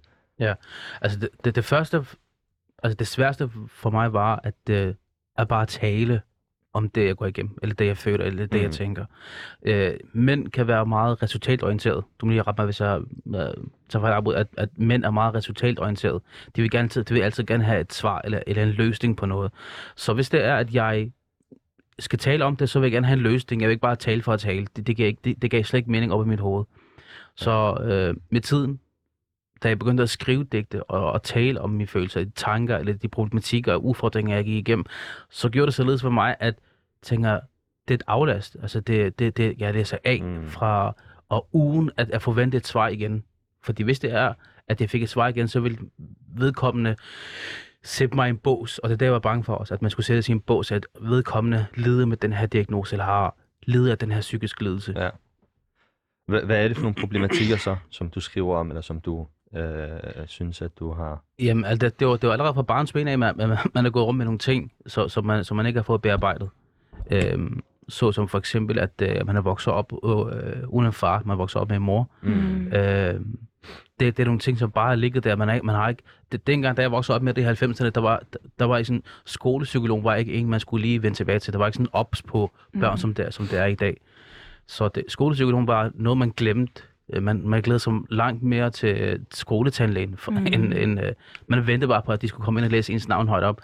altså, 1.02 1.20
det, 1.20 1.30
det, 1.46 1.56
det 1.56 1.66
første, 1.66 2.06
altså 2.84 2.96
det 3.00 3.08
sværeste 3.08 3.50
for 3.68 3.90
mig 3.90 4.14
var, 4.14 4.42
at, 4.44 4.70
øh, 4.70 4.94
at 5.38 5.48
bare 5.48 5.66
tale 5.66 6.22
om 6.75 6.89
det, 6.89 7.05
jeg 7.05 7.15
går 7.15 7.25
igennem, 7.25 7.58
eller 7.62 7.75
det, 7.75 7.86
jeg 7.86 7.98
føler, 7.98 8.25
eller 8.25 8.46
det, 8.46 8.53
Mm. 8.60 8.63
jeg 8.63 8.72
tænker. 8.72 9.05
Øh, 9.63 9.94
mænd 10.13 10.48
kan 10.48 10.67
være 10.67 10.86
meget 10.86 11.24
resultatorienteret. 11.24 12.03
Du 12.22 12.25
må 12.25 12.29
lige 12.29 12.41
rette 12.41 12.62
mig, 12.62 12.65
hvis 12.65 12.82
jeg 12.82 13.01
øh, 13.27 13.34
tager 13.89 14.03
fejl 14.03 14.13
afbud, 14.13 14.34
at, 14.34 14.48
at 14.58 14.70
mænd 14.77 15.03
er 15.05 15.12
meget 15.12 15.34
resultatorienteret. 15.36 16.22
De 16.55 16.62
vil, 16.62 16.72
gerne, 16.72 16.88
de 16.89 17.13
vil 17.13 17.22
altid 17.22 17.44
gerne 17.44 17.63
have 17.63 17.82
et 17.82 17.94
svar 17.94 18.22
eller, 18.24 18.39
eller 18.48 18.63
en 18.63 18.70
løsning 18.70 19.17
på 19.17 19.25
noget. 19.25 19.51
Så 19.96 20.13
hvis 20.13 20.29
det 20.29 20.46
er, 20.46 20.55
at 20.55 20.74
jeg 20.74 21.12
skal 22.00 22.20
tale 22.20 22.46
om 22.46 22.55
det, 22.55 22.70
så 22.70 22.79
vil 22.79 22.86
jeg 22.88 22.91
gerne 22.91 23.08
have 23.08 23.17
en 23.17 23.24
løsning. 23.24 23.62
Jeg 23.62 23.67
vil 23.67 23.74
ikke 23.74 23.82
bare 23.82 23.96
tale 23.96 24.22
for 24.24 24.34
at 24.34 24.39
tale. 24.39 24.67
Det, 24.75 24.88
det, 24.88 24.98
gav, 24.98 25.08
ikke, 25.08 25.22
det, 25.24 25.41
det 25.41 25.51
gav 25.51 25.63
slet 25.63 25.77
ikke 25.77 25.91
mening 25.91 26.13
op 26.13 26.25
i 26.25 26.29
mit 26.29 26.39
hoved. 26.39 26.65
Så 27.36 27.77
øh, 27.84 28.15
med 28.29 28.41
tiden, 28.41 28.79
da 29.63 29.67
jeg 29.67 29.79
begyndte 29.79 30.03
at 30.03 30.10
skrive 30.10 30.44
digte 30.44 30.84
og, 30.84 31.12
og 31.12 31.24
tale 31.24 31.62
om 31.62 31.70
mine 31.70 31.88
følelser, 31.88 32.24
de 32.24 32.29
tanker 32.36 32.77
eller 32.77 32.94
de 32.94 33.08
problematikker 33.08 33.74
og 33.74 33.86
udfordringer, 33.86 34.36
jeg 34.36 34.46
gik 34.46 34.55
igennem, 34.55 34.86
så 35.29 35.50
gjorde 35.50 35.65
det 35.65 35.74
således 35.74 36.01
for 36.01 36.10
mig, 36.10 36.36
at 36.39 36.55
tænker, 37.06 37.40
det 37.88 37.94
er 37.94 37.96
et 37.98 38.04
aflast. 38.08 38.58
Altså 38.62 38.80
det, 38.80 39.20
det, 39.20 39.38
det 39.38 39.56
jeg 39.60 39.74
læser 39.74 39.98
af 40.04 40.22
Mm. 40.24 40.48
fra, 40.50 40.96
og 41.30 41.48
ugen 41.54 41.92
at, 41.98 42.12
at 42.12 42.22
forvente 42.22 42.58
et 42.58 42.68
svar 42.68 42.88
igen. 42.88 43.24
Fordi 43.64 43.84
hvis 43.84 44.00
det 44.00 44.12
er, 44.12 44.34
at 44.68 44.82
jeg 44.82 44.90
fik 44.90 45.04
et 45.04 45.10
svar 45.10 45.28
igen, 45.28 45.48
så 45.48 45.60
vil 45.60 45.80
vedkommende 46.38 46.96
sætte 47.84 48.16
mig 48.16 48.28
i 48.28 48.30
en 48.30 48.38
bås, 48.38 48.78
og 48.80 48.90
det 48.90 48.94
er 48.94 48.98
det, 48.98 49.06
jeg 49.06 49.14
var 49.14 49.20
bange 49.20 49.44
for 49.44 49.56
os, 49.56 49.72
at 49.72 49.82
man 49.82 49.92
skulle 49.92 50.06
sætte 50.06 50.22
sig 50.22 50.34
i 50.34 50.36
en 50.36 50.42
bås, 50.42 50.72
at 50.72 50.88
vedkommende 51.02 51.66
lider 51.76 52.06
med 52.06 52.18
den 52.18 52.34
her 52.34 52.46
diagnose, 52.46 52.94
eller 52.94 53.06
har 53.06 53.36
lider 53.64 53.92
af 53.92 53.98
den 53.98 54.12
her 54.12 54.22
psykiske 54.22 54.64
lidelse. 54.64 54.94
Ja. 54.98 55.10
Hvad, 56.28 56.42
hvad 56.42 56.64
er 56.64 56.68
det 56.68 56.78
for 56.78 56.84
nogle 56.84 56.96
problematikker 56.96 57.58
så, 57.58 57.76
som 57.90 58.10
du 58.10 58.20
skriver 58.20 58.58
om, 58.58 58.70
eller 58.70 58.82
som 58.82 59.02
du 59.02 59.28
øh, 59.56 59.90
synes, 60.28 60.62
at 60.62 60.72
du 60.80 60.92
har... 60.94 61.24
Jamen, 61.40 61.66
altså, 61.66 61.86
det, 61.88 62.00
det, 62.00 62.08
var, 62.08 62.18
det 62.18 62.28
var 62.28 62.34
allerede 62.34 62.54
fra 62.54 62.62
barns 62.62 62.94
ben 62.94 63.08
af, 63.08 63.14
at 63.14 63.20
man, 63.20 63.36
man, 63.38 63.58
man 63.74 63.86
er 63.86 63.90
gået 63.90 64.06
rundt 64.06 64.18
med 64.18 64.26
nogle 64.26 64.40
ting, 64.40 64.72
så, 64.88 65.08
som, 65.08 65.26
man, 65.26 65.44
som 65.44 65.58
man 65.58 65.66
ikke 65.66 65.78
har 65.78 65.84
fået 65.84 66.02
bearbejdet. 66.02 66.50
Øhm, 67.12 67.62
så 67.90 68.12
som 68.12 68.28
for 68.28 68.38
eksempel, 68.38 68.80
at 68.80 68.92
øh, 69.02 69.28
man 69.28 69.36
er 69.38 69.42
vokset 69.42 69.74
op 69.74 69.94
øh, 69.94 70.10
uden 70.68 70.86
en 70.88 70.94
far, 70.94 71.22
man 71.26 71.34
er 71.34 71.38
vokset 71.38 71.62
op 71.62 71.70
med 71.70 71.78
en 71.78 71.84
mor. 71.84 72.10
Mm. 72.22 72.68
Øh, 72.68 73.20
det, 74.00 74.18
det 74.18 74.20
er 74.20 74.26
nogle 74.26 74.40
ting, 74.40 74.58
som 74.60 74.72
bare 74.72 74.92
er 74.92 74.96
ligget 74.96 75.24
der. 75.24 75.36
Man, 75.36 75.50
er, 75.50 75.60
man 75.64 75.76
har 75.76 75.90
ikke... 75.90 76.04
Det, 76.32 76.48
dengang, 76.48 76.78
da 76.78 76.82
jeg 76.82 76.92
voksede 76.92 77.16
op 77.16 77.22
med 77.22 77.34
det 77.34 77.42
i 77.62 77.66
90'erne, 77.66 77.90
der 77.90 78.02
var, 78.02 78.22
der 78.60 78.66
var 78.66 78.78
ikke 78.78 78.86
sådan... 78.88 79.04
Skolepsykolog 79.26 80.04
var 80.04 80.16
ikke 80.16 80.34
en, 80.34 80.50
man 80.50 80.60
skulle 80.60 80.82
lige 80.86 81.04
vende 81.04 81.18
tilbage 81.18 81.40
til. 81.40 81.54
Der 81.54 81.60
var 81.60 81.66
ikke 81.68 81.76
sådan 81.76 81.90
ops 81.94 82.22
på 82.22 82.52
børn, 82.80 82.92
Mhm. 82.92 82.98
som, 82.98 83.14
det, 83.14 83.26
er- 83.26 83.32
som 83.32 83.46
det 83.48 83.60
er 83.60 83.66
i 83.66 83.76
dag. 83.76 83.98
Så 84.68 84.88
det, 84.88 85.04
skolepsykolog 85.08 85.68
var 85.68 85.92
noget, 85.94 86.18
man 86.18 86.34
glemte. 86.38 86.82
Øh, 87.14 87.24
Man, 87.24 87.42
man 87.48 87.62
glæder 87.62 87.78
sig 87.80 87.94
langt 88.10 88.44
mere 88.44 88.70
til 88.70 88.90
øh, 88.98 89.20
skoletandlægen, 89.32 90.18
for, 90.18 90.32
mm. 90.32 90.38
end, 90.48 90.74
end 90.74 91.00
øh, 91.00 91.12
man 91.48 91.68
ventede 91.68 91.90
bare 91.90 92.02
på, 92.02 92.12
at 92.12 92.22
de 92.22 92.28
skulle 92.28 92.46
komme 92.46 92.60
ind 92.60 92.66
og 92.66 92.72
læse 92.72 92.94
ens 92.94 93.08
navn 93.08 93.28
højt 93.28 93.44
op, 93.44 93.62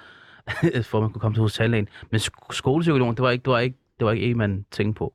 for 0.90 0.98
at 0.98 1.02
man 1.02 1.12
kunne 1.12 1.20
komme 1.20 1.36
til 1.36 1.42
hos 1.42 1.54
tandlægen. 1.54 1.88
Men 2.10 2.20
sk- 2.20 2.48
skolepsykologen, 2.52 3.16
det 3.16 3.24
var 3.24 3.30
ikke, 3.30 3.44
det 3.44 3.52
var 3.52 3.60
ikke, 3.60 3.78
det 4.00 4.06
var 4.06 4.12
ikke 4.12 4.26
en, 4.26 4.38
man 4.38 4.66
tænkte 4.72 5.00
på. 5.00 5.14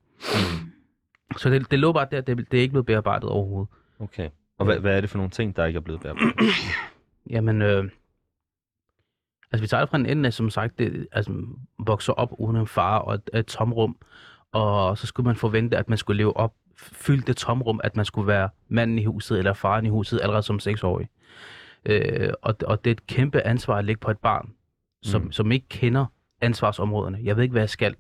Så 1.37 1.51
det, 1.51 1.71
det 1.71 1.79
lå 1.79 1.93
bare 1.93 2.07
der, 2.11 2.21
det, 2.21 2.51
det 2.51 2.59
er 2.59 2.63
ikke 2.63 2.73
blevet 2.73 2.87
bearbejdet 2.87 3.29
overhovedet. 3.29 3.69
Okay. 3.99 4.31
Og 4.59 4.67
hvad, 4.67 4.79
hvad 4.79 4.97
er 4.97 5.01
det 5.01 5.11
for 5.11 5.19
nogle 5.19 5.31
ting, 5.31 5.57
der 5.57 5.65
ikke 5.65 5.77
er 5.77 5.81
blevet 5.81 6.01
bearbejdet? 6.01 6.35
Jamen, 7.31 7.63
øh, 7.63 7.85
altså 9.53 9.63
vi 9.63 9.67
tager 9.67 9.81
det 9.81 9.91
fra 9.91 9.99
en 9.99 10.07
ende 10.07 10.27
af, 10.27 10.33
som 10.33 10.51
sagt, 10.51 10.79
det, 10.79 11.09
altså 11.13 11.33
vokser 11.79 12.13
op 12.13 12.33
uden 12.39 12.57
en 12.57 12.67
far 12.67 12.99
og 12.99 13.15
et, 13.15 13.31
et 13.35 13.47
tomrum, 13.47 13.97
og 14.53 14.99
så 14.99 15.07
skulle 15.07 15.27
man 15.27 15.37
forvente, 15.37 15.77
at 15.77 15.89
man 15.89 15.99
skulle 15.99 16.17
leve 16.17 16.37
op, 16.37 16.55
fylde 16.77 17.23
det 17.27 17.37
tomrum, 17.37 17.81
at 17.85 17.97
man 17.97 18.05
skulle 18.05 18.27
være 18.27 18.49
manden 18.69 18.99
i 18.99 19.05
huset 19.05 19.39
eller 19.39 19.53
faren 19.53 19.87
i 19.87 19.89
huset 19.89 20.21
allerede 20.23 20.43
som 20.43 20.61
seksårig. 20.61 21.09
Øh, 21.85 22.31
og, 22.43 22.55
og 22.67 22.85
det 22.85 22.91
er 22.91 22.95
et 22.95 23.07
kæmpe 23.07 23.47
ansvar 23.47 23.77
at 23.79 23.85
lægge 23.85 24.01
på 24.01 24.11
et 24.11 24.19
barn, 24.19 24.53
som, 25.07 25.23
Mm. 25.23 25.33
som 25.33 25.53
ikke 25.53 25.69
kender 25.69 26.07
ansvarsområderne. 26.41 27.19
Jeg 27.23 27.37
ved 27.37 27.43
ikke, 27.43 27.53
hvad 27.53 27.63
jeg 27.63 27.71
skal 27.71 27.95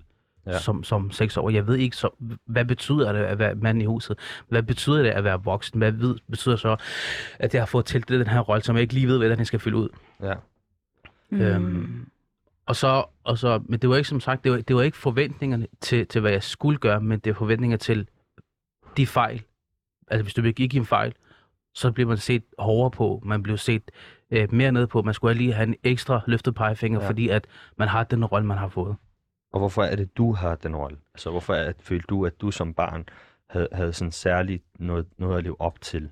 Ja. 0.46 0.58
som, 0.58 0.84
som 0.84 1.10
seksårig. 1.10 1.54
Jeg 1.54 1.66
ved 1.66 1.76
ikke, 1.76 1.96
så, 1.96 2.08
hvad 2.46 2.64
betyder 2.64 3.12
det 3.12 3.20
at 3.20 3.38
være 3.38 3.54
mand 3.54 3.82
i 3.82 3.84
huset? 3.84 4.18
Hvad 4.48 4.62
betyder 4.62 5.02
det 5.02 5.10
at 5.10 5.24
være 5.24 5.44
voksen? 5.44 5.78
Hvad 5.78 5.92
ved, 5.92 6.16
betyder 6.30 6.56
så, 6.56 6.76
at 7.38 7.54
jeg 7.54 7.60
har 7.62 7.66
fået 7.66 7.84
tildelt 7.84 8.18
den 8.26 8.28
her 8.34 8.40
rolle, 8.40 8.62
som 8.64 8.76
jeg 8.76 8.82
ikke 8.82 8.94
lige 8.94 9.08
ved, 9.08 9.18
hvordan 9.18 9.38
jeg 9.38 9.46
skal 9.46 9.60
fylde 9.60 9.76
ud? 9.76 9.88
Ja. 10.22 10.34
Mm. 11.30 11.40
Øhm, 11.40 12.08
og 12.66 12.76
så, 12.76 13.04
og 13.24 13.38
så, 13.38 13.62
men 13.64 13.80
det 13.80 13.90
var 13.90 13.96
ikke 13.96 14.08
som 14.08 14.20
sagt, 14.20 14.44
det 14.44 14.52
var, 14.52 14.58
det 14.58 14.76
var 14.76 14.82
ikke 14.82 14.96
forventningerne 14.96 15.66
til, 15.80 16.06
til, 16.06 16.20
hvad 16.20 16.30
jeg 16.32 16.42
skulle 16.42 16.78
gøre, 16.78 17.00
men 17.00 17.18
det 17.18 17.30
var 17.30 17.38
forventninger 17.38 17.76
til 17.76 18.08
de 18.96 19.06
fejl. 19.06 19.42
Altså 20.08 20.22
hvis 20.22 20.34
du 20.34 20.42
begik 20.42 20.74
en 20.74 20.86
fejl, 20.86 21.14
så 21.74 21.92
bliver 21.92 22.08
man 22.08 22.16
set 22.16 22.42
hårdere 22.58 22.90
på, 22.90 23.22
man 23.24 23.42
blev 23.42 23.56
set 23.58 23.90
øh, 24.30 24.54
mere 24.54 24.72
ned 24.72 24.86
på, 24.86 25.02
man 25.02 25.14
skulle 25.14 25.34
lige 25.34 25.52
have 25.52 25.66
en 25.68 25.74
ekstra 25.84 26.20
løftet 26.26 26.54
pegefinger, 26.54 27.00
Ja. 27.02 27.08
fordi 27.08 27.28
at 27.28 27.46
man 27.76 27.88
har 27.88 28.04
den 28.04 28.24
rolle, 28.24 28.46
man 28.46 28.58
har 28.58 28.68
fået. 28.68 28.96
Og 29.52 29.58
hvorfor 29.58 29.82
er 29.82 29.96
det, 29.96 30.16
du 30.16 30.32
har 30.32 30.54
den 30.54 30.76
rolle? 30.76 30.96
Altså, 31.14 31.30
hvorfor 31.30 31.54
er, 31.54 31.72
det, 31.72 31.76
følte 31.82 32.06
du, 32.06 32.26
at 32.26 32.40
du 32.40 32.50
som 32.50 32.74
barn 32.74 33.08
havde, 33.50 33.68
havde 33.72 33.92
sådan 33.92 34.12
særligt 34.12 34.64
noget, 34.78 35.06
noget 35.18 35.38
at 35.38 35.44
leve 35.44 35.60
op 35.60 35.80
til? 35.80 36.08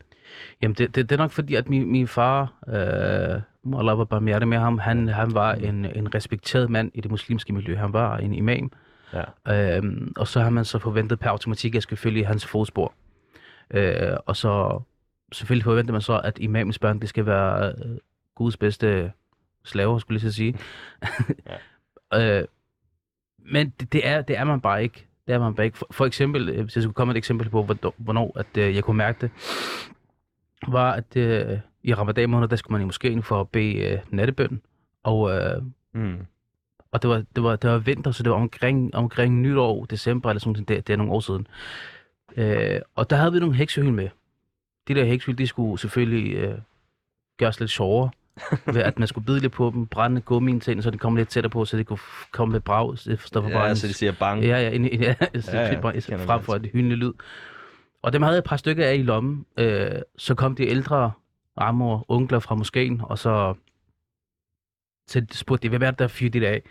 Jamen, 0.62 0.74
det, 0.74 0.94
det, 0.94 1.10
det 1.10 1.14
er 1.14 1.22
nok 1.22 1.30
fordi, 1.30 1.54
at 1.54 1.68
min, 1.68 1.92
min 1.92 2.08
far, 2.08 2.52
øh, 2.68 3.42
Allah 3.78 3.98
var 3.98 4.18
med 4.44 4.58
ham, 4.58 4.78
han, 4.78 5.08
han 5.08 5.34
var 5.34 5.52
en, 5.54 5.84
en 5.84 6.14
respekteret 6.14 6.70
mand 6.70 6.90
i 6.94 7.00
det 7.00 7.10
muslimske 7.10 7.52
miljø. 7.52 7.76
Han 7.76 7.92
var 7.92 8.16
en 8.18 8.34
imam. 8.34 8.72
Ja. 9.46 9.76
Øhm, 9.76 10.12
og 10.16 10.28
så 10.28 10.40
har 10.40 10.50
man 10.50 10.64
så 10.64 10.78
forventet 10.78 11.18
per 11.20 11.30
automatik, 11.30 11.70
at 11.70 11.74
jeg 11.74 11.82
skal 11.82 11.96
følge 11.96 12.20
i 12.20 12.22
hans 12.22 12.46
fodspor. 12.46 12.94
Øh, 13.70 14.16
og 14.26 14.36
så 14.36 14.80
selvfølgelig 15.34 15.64
forventer 15.64 15.92
man 15.92 16.02
så, 16.02 16.18
at 16.24 16.38
imamens 16.40 16.78
børn, 16.78 17.00
det 17.00 17.08
skal 17.08 17.26
være 17.26 17.68
øh, 17.72 17.96
Guds 18.34 18.56
bedste 18.56 19.12
slaver, 19.64 19.98
skulle 19.98 20.16
jeg 20.16 20.30
så 20.30 20.36
sige. 20.36 20.58
ja. 22.12 22.38
øh, 22.40 22.44
men 23.38 23.72
det, 23.80 23.92
det, 23.92 24.06
er, 24.08 24.22
det 24.22 24.38
er 24.38 24.44
man 24.44 24.60
bare 24.60 24.82
ikke. 24.82 25.06
Det 25.26 25.34
er 25.34 25.38
man 25.38 25.54
bare 25.54 25.66
ikke. 25.66 25.78
For, 25.78 25.86
for 25.90 26.06
eksempel, 26.06 26.48
øh, 26.48 26.62
hvis 26.64 26.76
jeg 26.76 26.82
skulle 26.82 26.94
komme 26.94 27.10
et 27.10 27.16
eksempel 27.16 27.48
på, 27.50 27.62
hvornår, 27.62 27.94
hvornår 27.96 28.32
at, 28.38 28.56
øh, 28.58 28.74
jeg 28.74 28.84
kunne 28.84 28.96
mærke 28.96 29.18
det, 29.20 29.30
var, 30.68 30.92
at 30.92 31.16
øh, 31.16 31.58
i 31.82 31.94
ramadan 31.94 32.30
måned, 32.30 32.48
der 32.48 32.56
skulle 32.56 32.72
man 32.72 32.80
i 32.82 32.84
moskeen 32.84 33.22
for 33.22 33.40
at 33.40 33.48
bede 33.48 33.74
øh, 33.76 33.98
nattebøn. 34.10 34.60
Og, 35.02 35.30
øh, 35.36 35.62
Mm. 35.96 36.26
og 36.92 37.02
det 37.02 37.10
var, 37.10 37.22
det, 37.36 37.42
var, 37.44 37.56
det 37.56 37.70
var 37.70 37.78
vinter, 37.78 38.10
så 38.10 38.22
det 38.22 38.30
var 38.30 38.36
omkring, 38.36 38.94
omkring 38.94 39.40
nytår, 39.40 39.84
december 39.84 40.30
eller 40.30 40.40
sådan 40.40 40.52
noget. 40.52 40.68
Det, 40.68 40.86
det 40.86 40.92
er 40.92 40.96
nogle 40.96 41.12
år 41.12 41.20
siden. 41.20 41.46
Øh, 42.36 42.80
og 42.94 43.10
der 43.10 43.16
havde 43.16 43.32
vi 43.32 43.38
nogle 43.38 43.54
heksehyl 43.54 43.92
med. 43.92 44.08
De 44.88 44.94
der 44.94 45.04
heksehyl, 45.04 45.38
de 45.38 45.46
skulle 45.46 45.78
selvfølgelig 45.78 46.34
øh, 46.34 46.58
gøres 47.38 47.60
lidt 47.60 47.70
sjovere. 47.70 48.10
ved 48.74 48.82
at 48.82 48.98
man 48.98 49.08
skulle 49.08 49.26
bide 49.26 49.40
lidt 49.40 49.52
på 49.52 49.70
dem, 49.74 49.86
brænde 49.86 50.20
gummien 50.20 50.60
til, 50.60 50.82
så 50.82 50.90
det 50.90 51.00
kom 51.00 51.16
lidt 51.16 51.28
tættere 51.28 51.50
på, 51.50 51.64
så 51.64 51.76
det 51.76 51.86
kunne 51.86 51.98
komme 52.32 52.52
med 52.52 52.60
brag. 52.60 52.98
Så 52.98 53.10
det 53.10 53.20
forstår 53.20 53.42
for 53.42 53.48
Ja, 53.48 53.74
så 53.74 53.88
de 53.88 53.92
siger 53.92 54.12
bang. 54.12 54.44
Ja, 54.44 54.58
ja, 54.58 54.70
ind, 54.70 54.86
ja, 54.86 54.96
ja, 54.96 55.26
Ja, 55.52 55.60
ja, 55.60 55.90
det 55.92 56.20
frem 56.20 56.42
for 56.42 56.54
et 56.54 56.70
hyldende 56.72 56.96
lyd. 56.96 57.12
Og 58.02 58.12
dem 58.12 58.22
havde 58.22 58.34
jeg 58.34 58.38
et 58.38 58.44
par 58.44 58.56
stykker 58.56 58.86
af 58.86 58.94
i 58.94 59.02
lommen. 59.02 59.46
Øh, 59.58 59.90
så 60.16 60.34
kom 60.34 60.56
de 60.56 60.66
ældre 60.66 61.12
arme 61.56 61.84
og 61.84 62.04
onkler 62.08 62.38
fra 62.38 62.54
moskeen, 62.54 63.00
og 63.04 63.18
så, 63.18 63.54
så 65.06 65.26
spurgte 65.32 65.62
de, 65.62 65.68
hvem 65.68 65.82
er 65.82 65.90
det, 65.90 65.98
der 65.98 66.08
fyrer 66.08 66.30
det 66.30 66.44
af? 66.44 66.62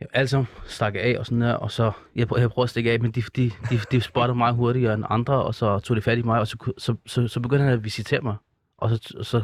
Ja, 0.00 0.06
altså 0.12 0.44
stak 0.66 0.94
jeg 0.94 1.02
af 1.02 1.16
og 1.18 1.26
sådan 1.26 1.40
der, 1.40 1.52
og 1.54 1.70
så, 1.70 1.92
jeg, 2.16 2.28
prøv- 2.28 2.38
jeg 2.40 2.50
prøvede 2.50 2.66
at 2.66 2.70
stikke 2.70 2.92
af, 2.92 3.00
men 3.00 3.10
de, 3.10 3.22
de, 3.36 3.50
de, 3.70 3.78
de 3.90 4.00
spottede 4.00 4.38
mig 4.38 4.52
hurtigere 4.52 4.94
end 4.94 5.04
andre, 5.10 5.42
og 5.42 5.54
så 5.54 5.78
tog 5.78 5.96
de 5.96 6.02
fat 6.02 6.18
i 6.18 6.22
mig, 6.22 6.40
og 6.40 6.46
så, 6.46 6.72
så, 6.78 6.94
så, 7.06 7.28
så 7.28 7.40
begyndte 7.40 7.64
han 7.64 7.72
at 7.72 7.84
visitere 7.84 8.20
mig. 8.20 8.36
Og 8.78 8.90
så, 8.90 9.14
så 9.22 9.42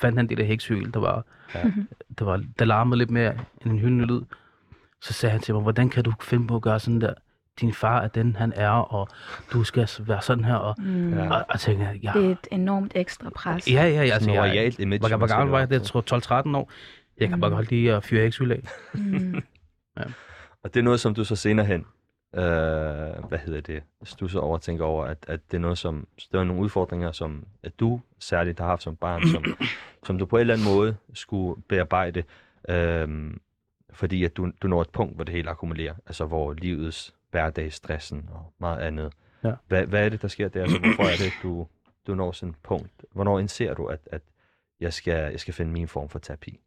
fandt 0.00 0.16
han 0.18 0.28
det 0.28 0.38
der 0.38 0.44
heksehyl, 0.44 0.90
der 0.94 1.00
var, 1.00 1.24
Ja. 1.54 1.62
der, 2.18 2.24
var, 2.24 2.42
der 2.58 2.64
larmede 2.64 2.98
lidt 2.98 3.10
mere 3.10 3.32
end 3.62 3.72
en 3.72 3.78
hyldende 3.78 4.04
lyd. 4.04 4.20
Så 5.02 5.12
sagde 5.12 5.30
han 5.32 5.40
til 5.40 5.54
mig, 5.54 5.62
hvordan 5.62 5.88
kan 5.90 6.04
du 6.04 6.12
finde 6.22 6.46
på 6.46 6.56
at 6.56 6.62
gøre 6.62 6.80
sådan 6.80 7.00
der? 7.00 7.14
Din 7.60 7.72
far 7.74 8.00
er 8.00 8.08
den, 8.08 8.36
han 8.36 8.52
er, 8.56 8.70
og 8.70 9.08
du 9.52 9.64
skal 9.64 9.88
være 10.00 10.22
sådan 10.22 10.44
her. 10.44 10.54
Og, 10.54 10.74
Mm. 10.78 11.14
Ja. 11.18 11.30
og, 11.34 11.44
og 11.48 11.60
tænkte 11.60 11.84
jeg, 11.86 11.96
ja, 12.02 12.12
Det 12.14 12.26
er 12.26 12.30
et 12.30 12.46
enormt 12.50 12.92
ekstra 12.94 13.30
pres. 13.34 13.68
ja, 13.72 13.84
ja, 13.84 14.04
ja. 14.04 14.12
Altså, 14.14 14.30
jeg, 14.30 14.40
royalt 14.42 14.78
image. 14.78 14.98
hvor, 15.08 15.16
hvor 15.16 15.26
gammel 15.26 15.50
var 15.50 15.58
jeg? 15.58 15.68
til. 15.68 15.76
er 15.76 16.42
12-13 16.52 16.56
år. 16.56 16.70
Jeg 17.20 17.28
kan 17.28 17.36
Mm. 17.36 17.40
bare 17.40 17.50
godt 17.50 17.70
lide 17.70 17.92
at 17.96 18.04
fyre 18.04 18.22
heksehyl 18.22 18.50
af. 18.52 18.62
Mm. 18.94 19.42
Og 20.62 20.74
det 20.74 20.80
er 20.80 20.84
noget, 20.84 21.00
som 21.00 21.14
du 21.14 21.24
så 21.24 21.36
senere 21.36 21.66
hen, 21.66 21.80
øh, 22.34 23.24
hvad 23.28 23.38
hedder 23.38 23.60
det, 23.60 23.82
stusser 24.04 24.40
over 24.40 24.54
og 24.54 24.62
tænker 24.62 24.84
over, 24.84 25.04
at, 25.04 25.24
at 25.28 25.40
det 25.50 25.56
er 25.56 25.60
noget, 25.60 25.78
som, 25.78 26.06
det 26.16 26.38
var 26.38 26.44
nogle 26.44 26.62
udfordringer, 26.62 27.12
som 27.12 27.44
at 27.62 27.80
du 27.80 28.00
særligt 28.18 28.58
har 28.58 28.66
haft 28.66 28.82
som 28.82 28.96
barn, 28.96 29.28
som, 29.28 29.44
som 30.06 30.18
du 30.18 30.26
på 30.26 30.36
en 30.36 30.40
eller 30.40 30.54
anden 30.54 30.74
måde 30.74 30.96
skulle 31.14 31.62
bearbejde, 31.68 32.22
øh, 32.68 33.34
fordi 33.92 34.24
at 34.24 34.36
du, 34.36 34.52
du 34.62 34.68
når 34.68 34.80
et 34.80 34.90
punkt, 34.90 35.14
hvor 35.14 35.24
det 35.24 35.34
hele 35.34 35.50
akkumulerer, 35.50 35.94
altså 36.06 36.24
hvor 36.24 36.52
livets 36.52 37.14
hverdagsstressen 37.30 38.28
og 38.32 38.52
meget 38.58 38.78
andet. 38.78 39.12
Ja. 39.44 39.52
Hvad, 39.68 39.86
hvad 39.86 40.04
er 40.04 40.08
det, 40.08 40.22
der 40.22 40.28
sker 40.28 40.48
der? 40.48 40.62
Altså, 40.62 40.78
hvorfor 40.78 41.02
er 41.02 41.16
det, 41.16 41.32
du, 41.42 41.66
du 42.06 42.14
når 42.14 42.32
sådan 42.32 42.48
et 42.50 42.56
punkt? 42.62 43.04
Hvornår 43.12 43.38
indser 43.38 43.74
du, 43.74 43.86
at, 43.86 44.00
at 44.12 44.22
jeg, 44.80 44.92
skal, 44.92 45.30
jeg 45.30 45.40
skal 45.40 45.54
finde 45.54 45.72
min 45.72 45.88
form 45.88 46.08
for 46.08 46.18
terapi? 46.18 46.60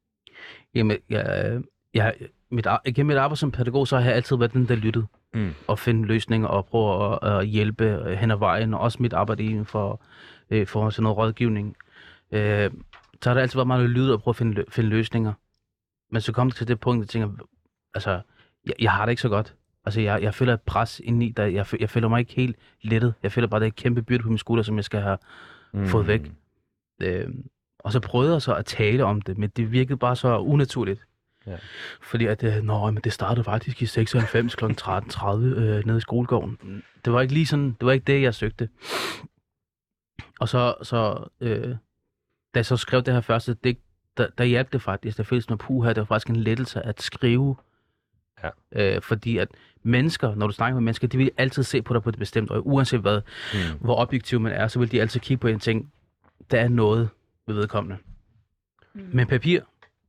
Jamen, 0.75 0.97
jeg, 1.09 1.61
jeg, 1.93 2.15
mit, 2.51 2.67
gennem 2.95 3.07
mit 3.07 3.17
arbejde 3.17 3.39
som 3.39 3.51
pædagog, 3.51 3.87
så 3.87 3.97
har 3.97 4.05
jeg 4.05 4.13
altid 4.15 4.35
været 4.37 4.53
den, 4.53 4.67
der 4.67 4.75
lyttede. 4.75 5.05
Mm. 5.35 5.53
og 5.67 5.79
finde 5.79 6.05
løsninger 6.07 6.47
og 6.47 6.65
prøve 6.65 7.13
at, 7.23 7.33
at 7.39 7.47
hjælpe 7.47 8.15
hen 8.19 8.31
ad 8.31 8.37
vejen, 8.37 8.73
og 8.73 8.79
også 8.79 8.97
mit 9.01 9.13
arbejde 9.13 9.43
inden 9.43 9.65
for, 9.65 10.01
øh, 10.49 10.67
for 10.67 10.89
sådan 10.89 11.03
noget 11.03 11.17
rådgivning. 11.17 11.75
Øh, 12.31 12.71
så 13.21 13.29
har 13.29 13.33
det 13.33 13.41
altid 13.41 13.57
været 13.57 13.67
meget 13.67 13.83
at 13.83 13.89
lytte 13.89 14.11
og 14.11 14.21
prøve 14.21 14.31
at 14.31 14.35
finde, 14.35 14.63
finde 14.69 14.89
løsninger. 14.89 15.33
Men 16.11 16.21
så 16.21 16.31
kom 16.31 16.49
det 16.49 16.55
til 16.57 16.67
det 16.67 16.79
punkt, 16.79 17.03
at 17.03 17.15
jeg 17.15 17.21
tænker, 17.21 17.43
altså, 17.93 18.21
jeg, 18.65 18.73
jeg 18.79 18.91
har 18.91 19.05
det 19.05 19.11
ikke 19.11 19.21
så 19.21 19.29
godt. 19.29 19.55
Altså, 19.85 20.01
jeg, 20.01 20.21
jeg 20.21 20.33
føler 20.33 20.53
et 20.53 20.61
pres 20.61 21.01
indeni, 21.03 21.29
der, 21.29 21.45
jeg, 21.45 21.65
jeg 21.79 21.89
føler 21.89 22.07
mig 22.07 22.19
ikke 22.19 22.33
helt 22.33 22.55
lettet. 22.81 23.13
Jeg 23.23 23.31
føler 23.31 23.47
bare, 23.47 23.57
at 23.57 23.61
det 23.61 23.67
er 23.67 23.71
et 23.71 23.75
kæmpe 23.75 24.01
byrde 24.01 24.23
på 24.23 24.29
min 24.29 24.37
skulder, 24.37 24.63
som 24.63 24.75
jeg 24.75 24.83
skal 24.83 25.01
have 25.01 25.17
Mm. 25.75 25.87
fået 25.87 26.07
væk. 26.07 26.31
Øh, 27.01 27.29
og 27.79 27.91
så 27.91 27.99
prøvede 27.99 28.33
jeg 28.33 28.41
så 28.41 28.53
at 28.55 28.65
tale 28.65 29.05
om 29.05 29.21
det, 29.21 29.37
men 29.37 29.49
det 29.49 29.71
virkede 29.71 29.97
bare 29.97 30.15
så 30.15 30.37
unaturligt. 30.37 31.05
Ja. 31.47 31.55
Fordi 32.01 32.25
at, 32.25 32.43
øh, 32.43 32.63
nå, 32.63 32.91
men 32.91 33.01
det 33.03 33.13
startede 33.13 33.43
faktisk 33.43 33.81
i 33.81 33.85
96 33.85 34.55
kl. 34.55 34.65
13.30 34.65 35.27
øh, 35.37 35.85
nede 35.85 35.97
i 35.97 36.01
skolegården. 36.01 36.83
Det 37.05 37.13
var 37.13 37.21
ikke 37.21 37.33
lige 37.33 37.45
sådan, 37.45 37.65
det 37.79 37.85
var 37.85 37.91
ikke 37.91 38.03
det, 38.03 38.21
jeg 38.21 38.33
søgte. 38.35 38.69
Og 40.39 40.49
så, 40.49 40.75
så 40.83 41.27
øh, 41.41 41.69
da 41.69 41.75
jeg 42.55 42.65
så 42.65 42.77
skrev 42.77 43.01
det 43.03 43.13
her 43.13 43.21
første 43.21 43.53
digt, 43.63 43.79
der, 44.17 44.27
der 44.37 44.43
hjalp 44.43 44.73
det 44.73 44.81
faktisk. 44.81 45.17
Der 45.17 45.23
føltes 45.23 45.49
noget 45.49 45.59
puha, 45.59 45.89
det 45.89 45.97
var 45.97 46.03
faktisk 46.05 46.29
en 46.29 46.35
lettelse 46.35 46.81
at 46.81 47.01
skrive. 47.01 47.55
Ja. 48.43 48.49
Øh, 48.95 49.01
fordi 49.01 49.37
at 49.37 49.47
mennesker, 49.83 50.35
når 50.35 50.47
du 50.47 50.53
snakker 50.53 50.75
med 50.75 50.81
mennesker, 50.83 51.07
de 51.07 51.17
vil 51.17 51.31
altid 51.37 51.63
se 51.63 51.81
på 51.81 51.93
dig 51.93 52.03
på 52.03 52.09
et 52.09 52.19
bestemt 52.19 52.49
øje. 52.51 52.65
Uanset 52.65 52.99
hvad, 53.01 53.21
Mm. 53.53 53.79
hvor 53.79 53.95
objektiv 53.95 54.39
man 54.39 54.51
er, 54.51 54.67
så 54.67 54.79
vil 54.79 54.91
de 54.91 55.01
altid 55.01 55.19
kigge 55.19 55.41
på 55.41 55.47
en 55.47 55.59
ting, 55.59 55.91
der 56.51 56.59
er 56.59 56.67
noget 56.67 57.09
ved 57.47 57.55
vedkommende. 57.55 57.97
Mm. 58.93 59.09
Men 59.13 59.27
papir 59.27 59.61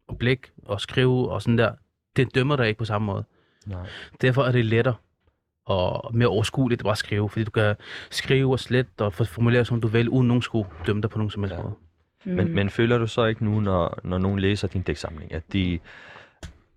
og 0.09 0.19
blæk 0.19 0.53
og 0.67 0.81
skrive 0.81 1.31
og 1.31 1.43
sådan 1.43 1.59
der, 1.59 1.73
det 2.17 2.35
dømmer 2.35 2.57
dig 2.57 2.69
ikke 2.69 2.79
på 2.79 2.85
samme 2.85 3.07
måde. 3.07 3.25
Nej. 3.67 3.87
Derfor 4.21 4.43
er 4.43 4.53
det 4.53 4.65
lettere 4.65 4.95
og 5.67 6.11
mere 6.17 6.29
overskueligt 6.29 6.81
at 6.81 6.85
bare 6.85 6.97
skrive, 6.97 7.29
fordi 7.29 7.45
du 7.45 7.51
kan 7.51 7.75
skrive 8.11 8.53
og 8.53 8.61
slet 8.61 8.87
og 8.99 9.13
formulere, 9.13 9.65
som 9.65 9.81
du 9.81 9.89
vil, 9.89 10.09
uden 10.09 10.29
nogen 10.29 10.43
skulle 10.43 10.69
dømme 10.87 11.03
dig 11.03 11.11
på 11.11 11.19
nogen 11.19 11.31
som 11.31 11.43
helst 11.43 11.57
Ja. 11.57 11.63
måde. 11.63 11.75
Men, 12.25 12.49
Mm. 12.49 12.55
men 12.55 12.71
føler 12.71 12.99
du 12.99 13.07
så 13.07 13.25
ikke 13.25 13.45
nu, 13.45 13.61
når, 13.61 13.99
når 14.05 14.19
nogen 14.19 14.39
læser 14.39 14.69
din 14.69 14.83
digtsamling, 14.83 15.33
at 15.33 15.53
de, 15.53 15.79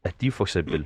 at 0.03 0.21
de 0.21 0.31
for 0.31 0.43
eksempel 0.43 0.85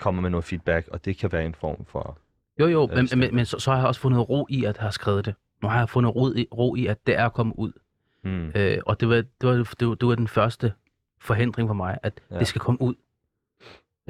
kommer 0.00 0.22
med 0.22 0.30
noget 0.30 0.44
feedback, 0.44 0.88
og 0.88 1.04
det 1.04 1.16
kan 1.18 1.32
være 1.32 1.46
en 1.46 1.54
form 1.54 1.84
for... 1.84 2.18
Jo, 2.60 2.66
jo, 2.66 2.86
men, 2.86 3.08
men, 3.16 3.34
men 3.34 3.46
så, 3.46 3.58
så 3.58 3.70
har 3.70 3.78
jeg 3.78 3.86
også 3.86 4.00
fundet 4.00 4.28
ro 4.28 4.46
i 4.50 4.64
at 4.64 4.76
have 4.78 4.92
skrevet 4.92 5.24
det. 5.24 5.34
Nu 5.62 5.68
har 5.68 5.78
jeg 5.78 5.88
fundet 5.88 6.14
ro 6.16 6.32
i, 6.34 6.46
ro 6.54 6.74
i 6.74 6.86
at 6.86 7.06
det 7.06 7.18
er 7.18 7.28
kommet 7.28 7.54
ud. 7.58 7.72
Mm. 8.24 8.52
Øh, 8.54 8.78
og 8.86 9.00
det 9.00 9.08
var, 9.08 9.14
det, 9.14 9.26
var, 9.42 9.52
det, 9.54 9.88
var, 9.88 9.94
det 9.94 10.08
var 10.08 10.14
den 10.14 10.28
første 10.28 10.72
forhindring 11.22 11.68
for 11.68 11.74
mig, 11.74 11.98
at 12.02 12.20
Ja. 12.30 12.34
ja. 12.34 12.38
det 12.40 12.46
skal 12.48 12.60
komme 12.60 12.82
ud. 12.82 12.94